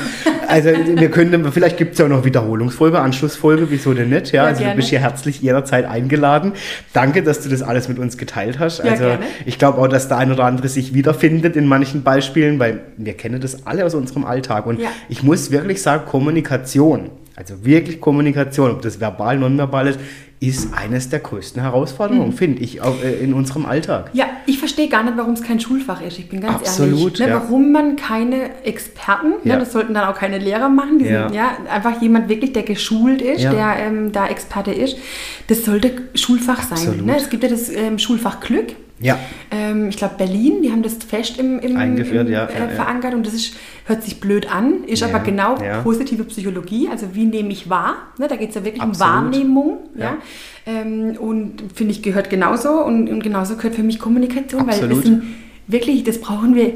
also 0.48 0.70
wir 0.70 1.10
können, 1.12 1.50
vielleicht 1.52 1.76
gibt 1.76 1.92
es 1.92 1.98
ja 2.00 2.06
auch 2.06 2.10
noch 2.10 2.24
Wiederholungsfolge, 2.24 2.98
Anschlussfolge, 2.98 3.70
wieso 3.70 3.94
denn 3.94 4.10
nicht? 4.10 4.32
Ja, 4.32 4.42
Ja, 4.42 4.48
also 4.48 4.58
gerne. 4.60 4.72
du 4.74 4.76
bist 4.78 4.88
hier 4.88 4.98
herzlich 5.00 5.40
jederzeit 5.40 5.84
eingeladen. 5.86 6.52
Danke, 6.92 7.22
dass 7.22 7.40
du 7.40 7.48
das 7.48 7.62
alles 7.62 7.88
mit 7.88 7.98
uns 8.00 8.18
geteilt 8.18 8.58
hast. 8.58 8.78
Ja, 8.84 8.90
also 8.90 9.04
gerne. 9.04 9.24
ich 9.44 9.58
glaube 9.60 9.78
auch, 9.80 9.88
dass 9.88 10.08
der 10.08 10.18
ein 10.18 10.32
oder 10.32 10.44
andere 10.44 10.68
sich 10.68 10.92
wiederfindet 10.92 11.54
in 11.54 11.66
manchen 11.66 12.02
Beispielen, 12.02 12.58
weil 12.58 12.80
wir 12.96 13.14
kennen 13.14 13.40
das 13.40 13.64
alle 13.66 13.84
aus 13.84 13.94
unserem 13.94 14.24
Alltag. 14.24 14.66
Und 14.66 14.80
ich 15.08 15.22
muss 15.22 15.52
wirklich 15.52 15.80
sagen, 15.82 16.04
Kommunikation, 16.06 17.10
also 17.36 17.64
wirklich 17.64 18.00
Kommunikation, 18.00 18.70
ob 18.70 18.82
das 18.82 18.98
verbal, 19.00 19.38
nonverbal 19.38 19.88
ist, 19.88 20.00
ist 20.38 20.74
eines 20.74 21.08
der 21.08 21.20
größten 21.20 21.62
Herausforderungen, 21.62 22.28
Mhm. 22.28 22.32
finde 22.34 22.62
ich, 22.62 22.82
auch, 22.82 23.02
äh, 23.02 23.14
in 23.24 23.32
unserem 23.32 23.64
Alltag. 23.64 24.10
Ja, 24.12 24.26
ich 24.46 24.58
verstehe 24.58 24.88
gar 24.88 25.02
nicht, 25.02 25.16
warum 25.16 25.32
es 25.32 25.42
kein 25.42 25.58
Schulfach 25.60 26.02
ist. 26.02 26.18
Ich 26.18 26.28
bin 26.28 26.40
ganz 26.40 26.56
Absolut, 26.56 27.18
ehrlich. 27.18 27.18
Ne, 27.20 27.28
ja. 27.28 27.34
Warum 27.42 27.72
man 27.72 27.96
keine 27.96 28.62
Experten, 28.64 29.32
Ja. 29.44 29.54
ne, 29.54 29.60
das 29.60 29.72
sollten 29.72 29.94
dann 29.94 30.04
auch 30.08 30.14
keine 30.18 30.38
Lehrer 30.38 30.68
machen, 30.68 30.98
die 30.98 31.06
Ja. 31.06 31.28
sind, 31.28 31.36
ja, 31.36 31.56
einfach 31.70 32.02
jemand 32.02 32.28
wirklich, 32.28 32.52
der 32.52 32.64
geschult 32.64 33.22
ist, 33.22 33.44
der 33.44 33.76
ähm, 33.78 34.12
da 34.12 34.26
Experte 34.28 34.72
ist. 34.72 34.98
Das 35.48 35.64
sollte 35.64 35.92
Schulfach 36.14 36.62
sein. 36.62 36.72
Absolut. 36.72 37.06
Ne? 37.06 37.16
Es 37.16 37.30
gibt 37.30 37.42
ja 37.42 37.48
das 37.48 37.70
ähm, 37.70 37.98
Schulfach 37.98 38.40
Glück. 38.40 38.74
Ja, 38.98 39.18
Ähm, 39.50 39.90
ich 39.90 39.96
glaube, 39.96 40.14
Berlin, 40.16 40.62
die 40.62 40.72
haben 40.72 40.82
das 40.82 40.94
fest 40.94 41.38
im, 41.38 41.58
im, 41.58 41.76
Eingeführt, 41.76 42.26
im, 42.26 42.32
ja, 42.32 42.46
äh, 42.46 42.58
ja, 42.58 42.68
verankert 42.68 43.14
und 43.14 43.26
das 43.26 43.34
ist, 43.34 43.54
hört 43.84 44.02
sich 44.02 44.20
blöd 44.20 44.50
an, 44.50 44.84
ist 44.84 45.00
Ja, 45.00 45.08
aber 45.08 45.20
genau 45.20 45.56
positive 45.82 46.24
Psychologie, 46.24 46.88
also 46.90 47.08
wie 47.12 47.26
nehme 47.26 47.50
ich 47.50 47.68
wahr, 47.68 47.96
ne? 48.18 48.26
da 48.26 48.36
geht 48.36 48.50
es 48.50 48.54
ja 48.54 48.64
wirklich 48.64 48.82
Absolut. 48.82 49.12
um 49.12 49.22
Wahrnehmung 49.22 49.78
ja. 49.96 50.16
Ähm, 50.66 51.16
und 51.18 51.62
finde 51.74 51.92
ich 51.92 52.02
gehört 52.02 52.30
genauso 52.30 52.70
und, 52.70 53.08
und 53.08 53.22
genauso 53.22 53.56
gehört 53.56 53.74
für 53.74 53.82
mich 53.82 53.98
Kommunikation, 53.98 54.66
weil 54.66 54.74
Absolut. 54.74 55.04
Wissen 55.04 55.45
wirklich, 55.68 56.04
das 56.04 56.20
brauchen 56.20 56.54
wir 56.54 56.72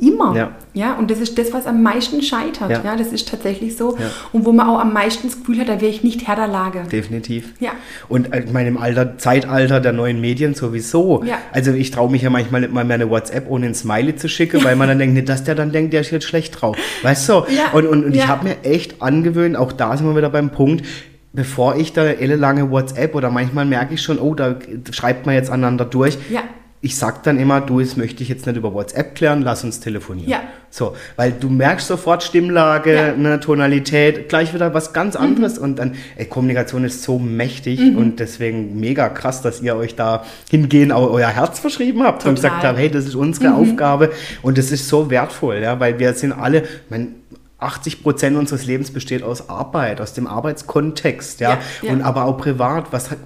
immer. 0.00 0.36
Ja. 0.36 0.52
Ja, 0.74 0.94
und 0.94 1.10
das 1.10 1.18
ist 1.18 1.36
das, 1.38 1.52
was 1.52 1.66
am 1.66 1.82
meisten 1.82 2.22
scheitert. 2.22 2.70
Ja. 2.70 2.82
Ja, 2.84 2.96
das 2.96 3.08
ist 3.08 3.28
tatsächlich 3.28 3.76
so. 3.76 3.96
Ja. 3.98 4.10
Und 4.32 4.44
wo 4.44 4.52
man 4.52 4.68
auch 4.68 4.78
am 4.78 4.92
meisten 4.92 5.26
das 5.26 5.38
Gefühl 5.38 5.58
hat, 5.58 5.68
da 5.68 5.80
wäre 5.80 5.90
ich 5.90 6.04
nicht 6.04 6.28
Herr 6.28 6.36
der 6.36 6.46
Lage. 6.46 6.84
definitiv. 6.92 7.54
Ja. 7.58 7.72
Und 8.08 8.32
äh, 8.32 8.44
ich 8.44 8.52
meine, 8.52 8.68
im 8.68 8.78
Alter, 8.78 9.18
Zeitalter 9.18 9.80
der 9.80 9.92
neuen 9.92 10.20
Medien 10.20 10.54
sowieso. 10.54 11.24
Ja. 11.24 11.38
Also 11.52 11.72
ich 11.72 11.90
traue 11.90 12.10
mich 12.10 12.22
ja 12.22 12.30
manchmal 12.30 12.60
nicht 12.60 12.72
mal 12.72 12.84
mehr 12.84 12.94
eine 12.94 13.10
WhatsApp 13.10 13.50
ohne 13.50 13.66
ein 13.66 13.74
Smiley 13.74 14.14
zu 14.14 14.28
schicken, 14.28 14.62
weil 14.62 14.76
man 14.76 14.88
dann 14.88 14.98
denkt, 14.98 15.14
nicht, 15.14 15.28
dass 15.28 15.42
der 15.42 15.56
dann 15.56 15.72
denkt, 15.72 15.92
der 15.92 16.02
ist 16.02 16.10
jetzt 16.12 16.26
schlecht 16.26 16.60
drauf. 16.60 16.76
Weißt 17.02 17.28
du? 17.28 17.32
Ja. 17.32 17.72
Und, 17.72 17.86
und, 17.86 18.04
und 18.04 18.14
ich 18.14 18.28
habe 18.28 18.44
mir 18.44 18.56
echt 18.62 19.02
angewöhnt, 19.02 19.56
auch 19.56 19.72
da 19.72 19.96
sind 19.96 20.06
wir 20.06 20.16
wieder 20.16 20.30
beim 20.30 20.50
Punkt, 20.50 20.84
bevor 21.32 21.76
ich 21.76 21.92
da 21.92 22.04
ellenlange 22.04 22.70
WhatsApp 22.70 23.14
oder 23.14 23.30
manchmal 23.30 23.64
merke 23.64 23.94
ich 23.94 24.02
schon, 24.02 24.18
oh, 24.18 24.34
da 24.34 24.56
schreibt 24.90 25.26
man 25.26 25.34
jetzt 25.34 25.50
aneinander 25.50 25.84
durch. 25.84 26.18
Ja. 26.30 26.42
Ich 26.80 26.96
sag 26.96 27.24
dann 27.24 27.38
immer, 27.38 27.60
du, 27.60 27.80
das 27.80 27.96
möchte 27.96 28.22
ich 28.22 28.28
jetzt 28.28 28.46
nicht 28.46 28.56
über 28.56 28.72
WhatsApp 28.72 29.16
klären, 29.16 29.42
lass 29.42 29.64
uns 29.64 29.80
telefonieren. 29.80 30.30
Ja. 30.30 30.40
So, 30.70 30.94
weil 31.16 31.32
du 31.32 31.48
merkst 31.48 31.88
sofort 31.88 32.22
Stimmlage, 32.22 32.94
ja. 32.94 33.16
ne, 33.16 33.40
Tonalität, 33.40 34.28
gleich 34.28 34.54
wieder 34.54 34.74
was 34.74 34.92
ganz 34.92 35.14
mhm. 35.14 35.24
anderes 35.24 35.56
mhm. 35.56 35.64
und 35.64 35.78
dann, 35.78 35.94
ey, 36.16 36.26
Kommunikation 36.26 36.84
ist 36.84 37.02
so 37.02 37.18
mächtig 37.18 37.80
mhm. 37.80 37.96
und 37.96 38.20
deswegen 38.20 38.78
mega 38.78 39.08
krass, 39.08 39.42
dass 39.42 39.60
ihr 39.60 39.74
euch 39.76 39.96
da 39.96 40.24
hingehen, 40.50 40.92
euer 40.92 41.28
Herz 41.28 41.58
verschrieben 41.58 42.02
habt 42.02 42.20
Total. 42.20 42.30
und 42.30 42.34
gesagt 42.36 42.62
habt, 42.62 42.78
hey, 42.78 42.90
das 42.90 43.06
ist 43.06 43.14
unsere 43.14 43.48
mhm. 43.48 43.54
Aufgabe 43.56 44.10
und 44.42 44.58
das 44.58 44.70
ist 44.70 44.88
so 44.88 45.10
wertvoll, 45.10 45.60
ja, 45.62 45.80
weil 45.80 45.98
wir 45.98 46.12
sind 46.12 46.32
alle, 46.32 46.64
mein, 46.90 47.14
80 47.58 48.02
Prozent 48.02 48.36
unseres 48.36 48.66
Lebens 48.66 48.92
besteht 48.92 49.22
aus 49.22 49.48
Arbeit, 49.48 50.00
aus 50.00 50.12
dem 50.12 50.26
Arbeitskontext, 50.26 51.40
ja? 51.40 51.50
ja, 51.50 51.60
ja. 51.82 51.92
Und 51.92 52.02
aber 52.02 52.24
auch 52.24 52.38
privat. 52.38 52.92
Was 52.92 53.10
hat, 53.10 53.18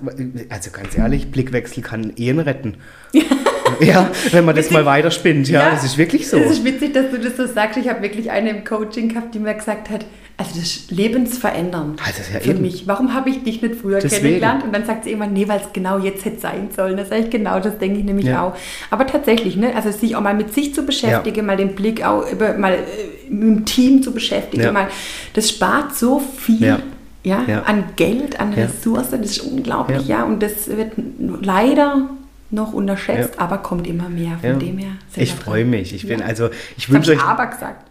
also 0.49 0.71
ganz 0.71 0.97
ehrlich, 0.97 1.31
Blickwechsel 1.31 1.83
kann 1.83 2.13
Ehen 2.17 2.39
retten. 2.39 2.77
ja, 3.87 4.11
wenn 4.31 4.45
man 4.45 4.57
das 4.57 4.71
mal 4.71 4.85
weiterspinnt, 4.85 5.49
ja, 5.49 5.63
ja, 5.63 5.71
das 5.71 5.85
ist 5.85 5.99
wirklich 5.99 6.29
so. 6.29 6.37
Es 6.37 6.53
ist 6.53 6.65
witzig, 6.65 6.95
dass 6.95 7.11
du 7.11 7.19
das 7.19 7.37
so 7.37 7.47
sagst. 7.47 7.77
Ich 7.79 7.89
habe 7.89 8.03
wirklich 8.03 8.31
eine 8.31 8.51
im 8.51 8.65
Coaching 8.65 9.09
gehabt, 9.09 9.35
die 9.35 9.39
mir 9.39 9.55
gesagt 9.55 9.91
hat, 9.91 10.05
also 10.37 10.59
das 10.59 10.63
ist 10.63 10.91
lebensverändernd 10.91 12.01
also 12.01 12.19
das 12.19 12.33
ja 12.33 12.41
für 12.41 12.51
eben. 12.51 12.63
mich. 12.63 12.87
Warum 12.87 13.15
habe 13.15 13.31
ich 13.31 13.45
dich 13.45 13.63
nicht 13.63 13.77
früher 13.77 14.01
Deswegen. 14.01 14.23
kennengelernt? 14.23 14.65
Und 14.65 14.75
dann 14.75 14.85
sagt 14.85 15.05
sie 15.05 15.11
irgendwann, 15.11 15.33
nee, 15.33 15.47
weil 15.47 15.61
es 15.61 15.73
genau 15.73 15.99
jetzt 15.99 16.25
hätte 16.25 16.41
sein 16.41 16.71
sollen. 16.75 16.97
Das 16.97 17.11
sage 17.11 17.23
ich 17.23 17.31
genau, 17.31 17.61
das 17.61 17.79
denke 17.79 17.99
ich 17.99 18.05
nämlich 18.05 18.27
ja. 18.27 18.47
auch. 18.47 18.57
Aber 18.91 19.07
tatsächlich, 19.07 19.57
ne, 19.57 19.75
also 19.75 19.91
sich 19.91 20.17
auch 20.17 20.21
mal 20.21 20.35
mit 20.35 20.55
sich 20.55 20.75
zu 20.75 20.85
beschäftigen, 20.85 21.37
ja. 21.37 21.43
mal 21.43 21.57
den 21.57 21.75
Blick 21.75 22.05
auch 22.05 22.31
über, 22.31 22.55
mal 22.55 22.75
äh, 22.75 23.31
mit 23.31 23.43
dem 23.43 23.65
Team 23.65 24.03
zu 24.03 24.13
beschäftigen, 24.13 24.73
mal, 24.73 24.89
das 25.35 25.51
spart 25.51 25.95
so 25.95 26.21
viel. 26.21 26.79
Ja, 27.25 27.45
an 27.67 27.85
Geld, 27.95 28.41
an 28.41 28.53
Ressourcen, 28.53 29.23
das 29.23 29.37
ist 29.37 29.41
unglaublich, 29.43 30.09
ja. 30.09 30.25
Und 30.25 30.43
das 30.43 30.67
wird 30.67 30.95
leider 31.41 32.09
noch 32.53 32.73
unterschätzt, 32.73 33.39
aber 33.39 33.59
kommt 33.59 33.87
immer 33.87 34.09
mehr. 34.09 34.39
Von 34.41 34.59
dem 34.59 34.79
her. 34.79 34.93
Ich 35.17 35.35
freue 35.35 35.65
mich. 35.65 35.95
Ich 35.95 36.07
bin 36.07 36.23
also, 36.23 36.51
ich 36.77 36.91
wünsche 36.91 37.13
euch. 37.13 37.23
aber 37.23 37.47
gesagt. 37.47 37.87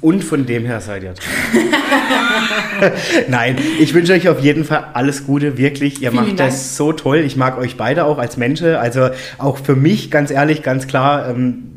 Und 0.00 0.22
von 0.22 0.46
dem 0.46 0.64
her 0.66 0.80
seid 0.80 1.02
ihr 1.02 1.14
dran. 1.14 1.72
Nein, 3.28 3.58
ich 3.80 3.92
wünsche 3.92 4.12
euch 4.12 4.28
auf 4.28 4.38
jeden 4.40 4.64
Fall 4.64 4.90
alles 4.92 5.26
Gute, 5.26 5.58
wirklich. 5.58 6.00
Ihr 6.00 6.10
Vielen 6.10 6.14
macht 6.14 6.38
Dank. 6.38 6.50
das 6.50 6.76
so 6.76 6.92
toll. 6.92 7.18
Ich 7.18 7.36
mag 7.36 7.58
euch 7.58 7.76
beide 7.76 8.04
auch 8.04 8.18
als 8.18 8.36
Menschen. 8.36 8.76
Also 8.76 9.10
auch 9.38 9.58
für 9.58 9.74
mich, 9.74 10.12
ganz 10.12 10.30
ehrlich, 10.30 10.62
ganz 10.62 10.86
klar, 10.86 11.28
ähm, 11.28 11.73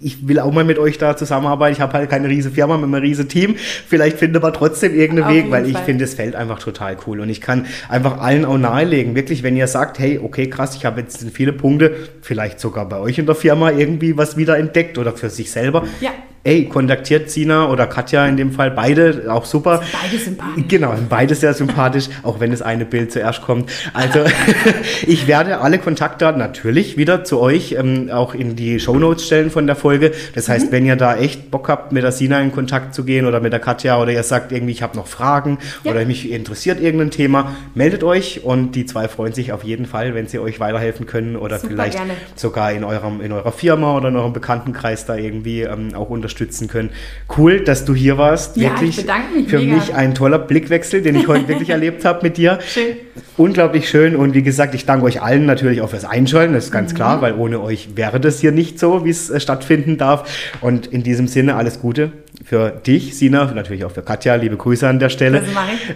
ich 0.00 0.26
will 0.28 0.38
auch 0.40 0.52
mal 0.52 0.64
mit 0.64 0.78
euch 0.78 0.98
da 0.98 1.16
zusammenarbeiten. 1.16 1.74
Ich 1.74 1.80
habe 1.80 1.92
halt 1.92 2.10
keine 2.10 2.28
riesige 2.28 2.54
Firma 2.54 2.76
mit 2.76 2.84
einem 2.84 2.94
riesigen 2.94 3.28
Team. 3.28 3.56
Vielleicht 3.56 4.18
findet 4.18 4.42
man 4.42 4.52
trotzdem 4.52 4.94
irgendeinen 4.94 5.34
Weg, 5.34 5.50
weil 5.50 5.68
ich 5.68 5.78
finde 5.78 6.04
das 6.04 6.14
Feld 6.14 6.34
einfach 6.34 6.58
total 6.58 6.96
cool. 7.06 7.20
Und 7.20 7.28
ich 7.28 7.40
kann 7.40 7.66
einfach 7.88 8.20
allen 8.20 8.44
auch 8.44 8.58
nahelegen, 8.58 9.14
wirklich, 9.14 9.42
wenn 9.42 9.56
ihr 9.56 9.66
sagt, 9.66 9.98
hey, 9.98 10.18
okay, 10.22 10.48
krass, 10.48 10.76
ich 10.76 10.84
habe 10.84 11.00
jetzt 11.00 11.24
viele 11.32 11.52
Punkte, 11.52 11.94
vielleicht 12.22 12.60
sogar 12.60 12.88
bei 12.88 12.98
euch 12.98 13.18
in 13.18 13.26
der 13.26 13.34
Firma 13.34 13.70
irgendwie 13.70 14.16
was 14.16 14.36
wieder 14.36 14.58
entdeckt 14.58 14.98
oder 14.98 15.12
für 15.12 15.30
sich 15.30 15.50
selber. 15.50 15.86
Ja 16.00 16.10
ey, 16.42 16.66
kontaktiert 16.66 17.30
Sina 17.30 17.68
oder 17.68 17.86
Katja 17.86 18.26
in 18.26 18.38
dem 18.38 18.52
Fall, 18.52 18.70
beide 18.70 19.30
auch 19.30 19.44
super. 19.44 19.82
Beide 19.92 20.22
sympathisch. 20.22 20.64
Genau, 20.68 20.94
beide 21.08 21.34
sehr 21.34 21.52
sympathisch, 21.52 22.08
auch 22.22 22.40
wenn 22.40 22.50
das 22.50 22.62
eine 22.62 22.86
Bild 22.86 23.12
zuerst 23.12 23.42
kommt. 23.42 23.70
Also 23.92 24.20
ich 25.06 25.26
werde 25.26 25.60
alle 25.60 25.78
Kontaktdaten 25.78 26.38
natürlich 26.38 26.96
wieder 26.96 27.24
zu 27.24 27.40
euch 27.40 27.72
ähm, 27.72 28.08
auch 28.10 28.34
in 28.34 28.56
die 28.56 28.80
Shownotes 28.80 29.26
stellen 29.26 29.50
von 29.50 29.66
der 29.66 29.76
Folge. 29.76 30.12
Das 30.34 30.48
heißt, 30.48 30.68
mhm. 30.68 30.72
wenn 30.72 30.86
ihr 30.86 30.96
da 30.96 31.16
echt 31.16 31.50
Bock 31.50 31.68
habt, 31.68 31.92
mit 31.92 32.04
der 32.04 32.12
Sina 32.12 32.40
in 32.40 32.52
Kontakt 32.52 32.94
zu 32.94 33.04
gehen 33.04 33.26
oder 33.26 33.40
mit 33.40 33.52
der 33.52 33.60
Katja 33.60 34.00
oder 34.00 34.12
ihr 34.12 34.22
sagt 34.22 34.50
irgendwie, 34.50 34.72
ich 34.72 34.82
habe 34.82 34.96
noch 34.96 35.08
Fragen 35.08 35.58
ja. 35.84 35.90
oder 35.90 36.06
mich 36.06 36.30
interessiert 36.30 36.80
irgendein 36.80 37.10
Thema, 37.10 37.54
meldet 37.74 38.02
euch 38.02 38.44
und 38.44 38.72
die 38.72 38.86
zwei 38.86 39.08
freuen 39.08 39.34
sich 39.34 39.52
auf 39.52 39.62
jeden 39.62 39.84
Fall, 39.84 40.14
wenn 40.14 40.26
sie 40.26 40.38
euch 40.38 40.58
weiterhelfen 40.58 41.04
können 41.04 41.36
oder 41.36 41.58
Super 41.58 41.72
vielleicht 41.72 41.98
gerne. 41.98 42.14
sogar 42.34 42.72
in 42.72 42.84
eurem 42.84 43.20
in 43.20 43.32
eurer 43.32 43.52
Firma 43.52 43.94
oder 43.94 44.08
in 44.08 44.16
eurem 44.16 44.32
Bekanntenkreis 44.32 45.04
da 45.04 45.16
irgendwie 45.16 45.62
ähm, 45.62 45.94
auch 45.94 46.08
unterstützen 46.08 46.29
unterstützen 46.30 46.68
können. 46.68 46.90
Cool, 47.36 47.60
dass 47.60 47.84
du 47.84 47.94
hier 47.94 48.16
warst. 48.18 48.56
Ja, 48.56 48.70
wirklich 48.70 48.90
ich 48.90 48.96
bedanke 49.04 49.34
mich 49.34 49.48
für 49.48 49.58
mega. 49.58 49.74
mich 49.74 49.94
ein 49.94 50.14
toller 50.14 50.38
Blickwechsel, 50.38 51.02
den 51.02 51.16
ich 51.16 51.26
heute 51.26 51.48
wirklich 51.48 51.70
erlebt 51.70 52.04
habe 52.04 52.20
mit 52.22 52.36
dir. 52.36 52.58
Schön. 52.66 52.96
Unglaublich 53.36 53.88
schön 53.88 54.16
und 54.16 54.34
wie 54.34 54.42
gesagt, 54.42 54.74
ich 54.74 54.84
danke 54.84 55.06
euch 55.06 55.22
allen 55.22 55.46
natürlich 55.46 55.80
auch 55.80 55.90
fürs 55.90 56.04
Einschalten, 56.04 56.52
das 56.52 56.66
ist 56.66 56.72
ganz 56.72 56.92
mhm. 56.92 56.96
klar, 56.96 57.22
weil 57.22 57.34
ohne 57.34 57.60
euch 57.60 57.96
wäre 57.96 58.20
das 58.20 58.40
hier 58.40 58.52
nicht 58.52 58.78
so, 58.78 59.04
wie 59.04 59.10
es 59.10 59.30
äh, 59.30 59.40
stattfinden 59.40 59.96
darf. 59.96 60.50
Und 60.60 60.86
in 60.86 61.02
diesem 61.02 61.26
Sinne 61.26 61.54
alles 61.56 61.80
Gute 61.80 62.12
für 62.44 62.70
dich, 62.70 63.16
Sina, 63.16 63.52
natürlich 63.52 63.84
auch 63.84 63.90
für 63.90 64.02
Katja. 64.02 64.34
Liebe 64.34 64.56
Grüße 64.56 64.88
an 64.88 64.98
der 64.98 65.10
Stelle. 65.10 65.42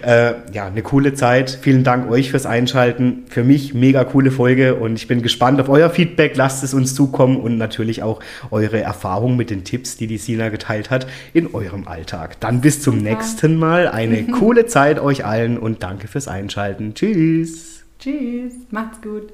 Äh, 0.03 0.33
ja, 0.53 0.67
eine 0.67 0.81
coole 0.83 1.13
Zeit. 1.13 1.57
Vielen 1.61 1.83
Dank 1.83 2.09
euch 2.09 2.31
fürs 2.31 2.45
Einschalten. 2.45 3.23
Für 3.27 3.43
mich 3.43 3.73
mega 3.73 4.03
coole 4.03 4.31
Folge 4.31 4.75
und 4.75 4.95
ich 4.95 5.07
bin 5.07 5.21
gespannt 5.21 5.59
auf 5.59 5.69
euer 5.69 5.89
Feedback. 5.89 6.37
Lasst 6.37 6.63
es 6.63 6.73
uns 6.73 6.93
zukommen 6.93 7.37
und 7.37 7.57
natürlich 7.57 8.03
auch 8.03 8.19
eure 8.51 8.79
Erfahrungen 8.79 9.37
mit 9.37 9.49
den 9.49 9.63
Tipps, 9.63 9.97
die 9.97 10.07
die 10.07 10.17
Sina 10.17 10.49
geteilt 10.49 10.91
hat 10.91 11.07
in 11.33 11.53
eurem 11.53 11.87
Alltag. 11.87 12.39
Dann 12.39 12.61
bis 12.61 12.81
zum 12.81 12.99
Super. 12.99 13.09
nächsten 13.09 13.57
Mal. 13.57 13.87
Eine 13.87 14.23
coole 14.39 14.65
Zeit 14.67 14.99
euch 14.99 15.25
allen 15.25 15.57
und 15.57 15.83
danke 15.83 16.07
fürs 16.07 16.27
Einschalten. 16.27 16.93
Tschüss. 16.93 17.83
Tschüss. 17.99 18.53
Macht's 18.69 19.01
gut. 19.01 19.33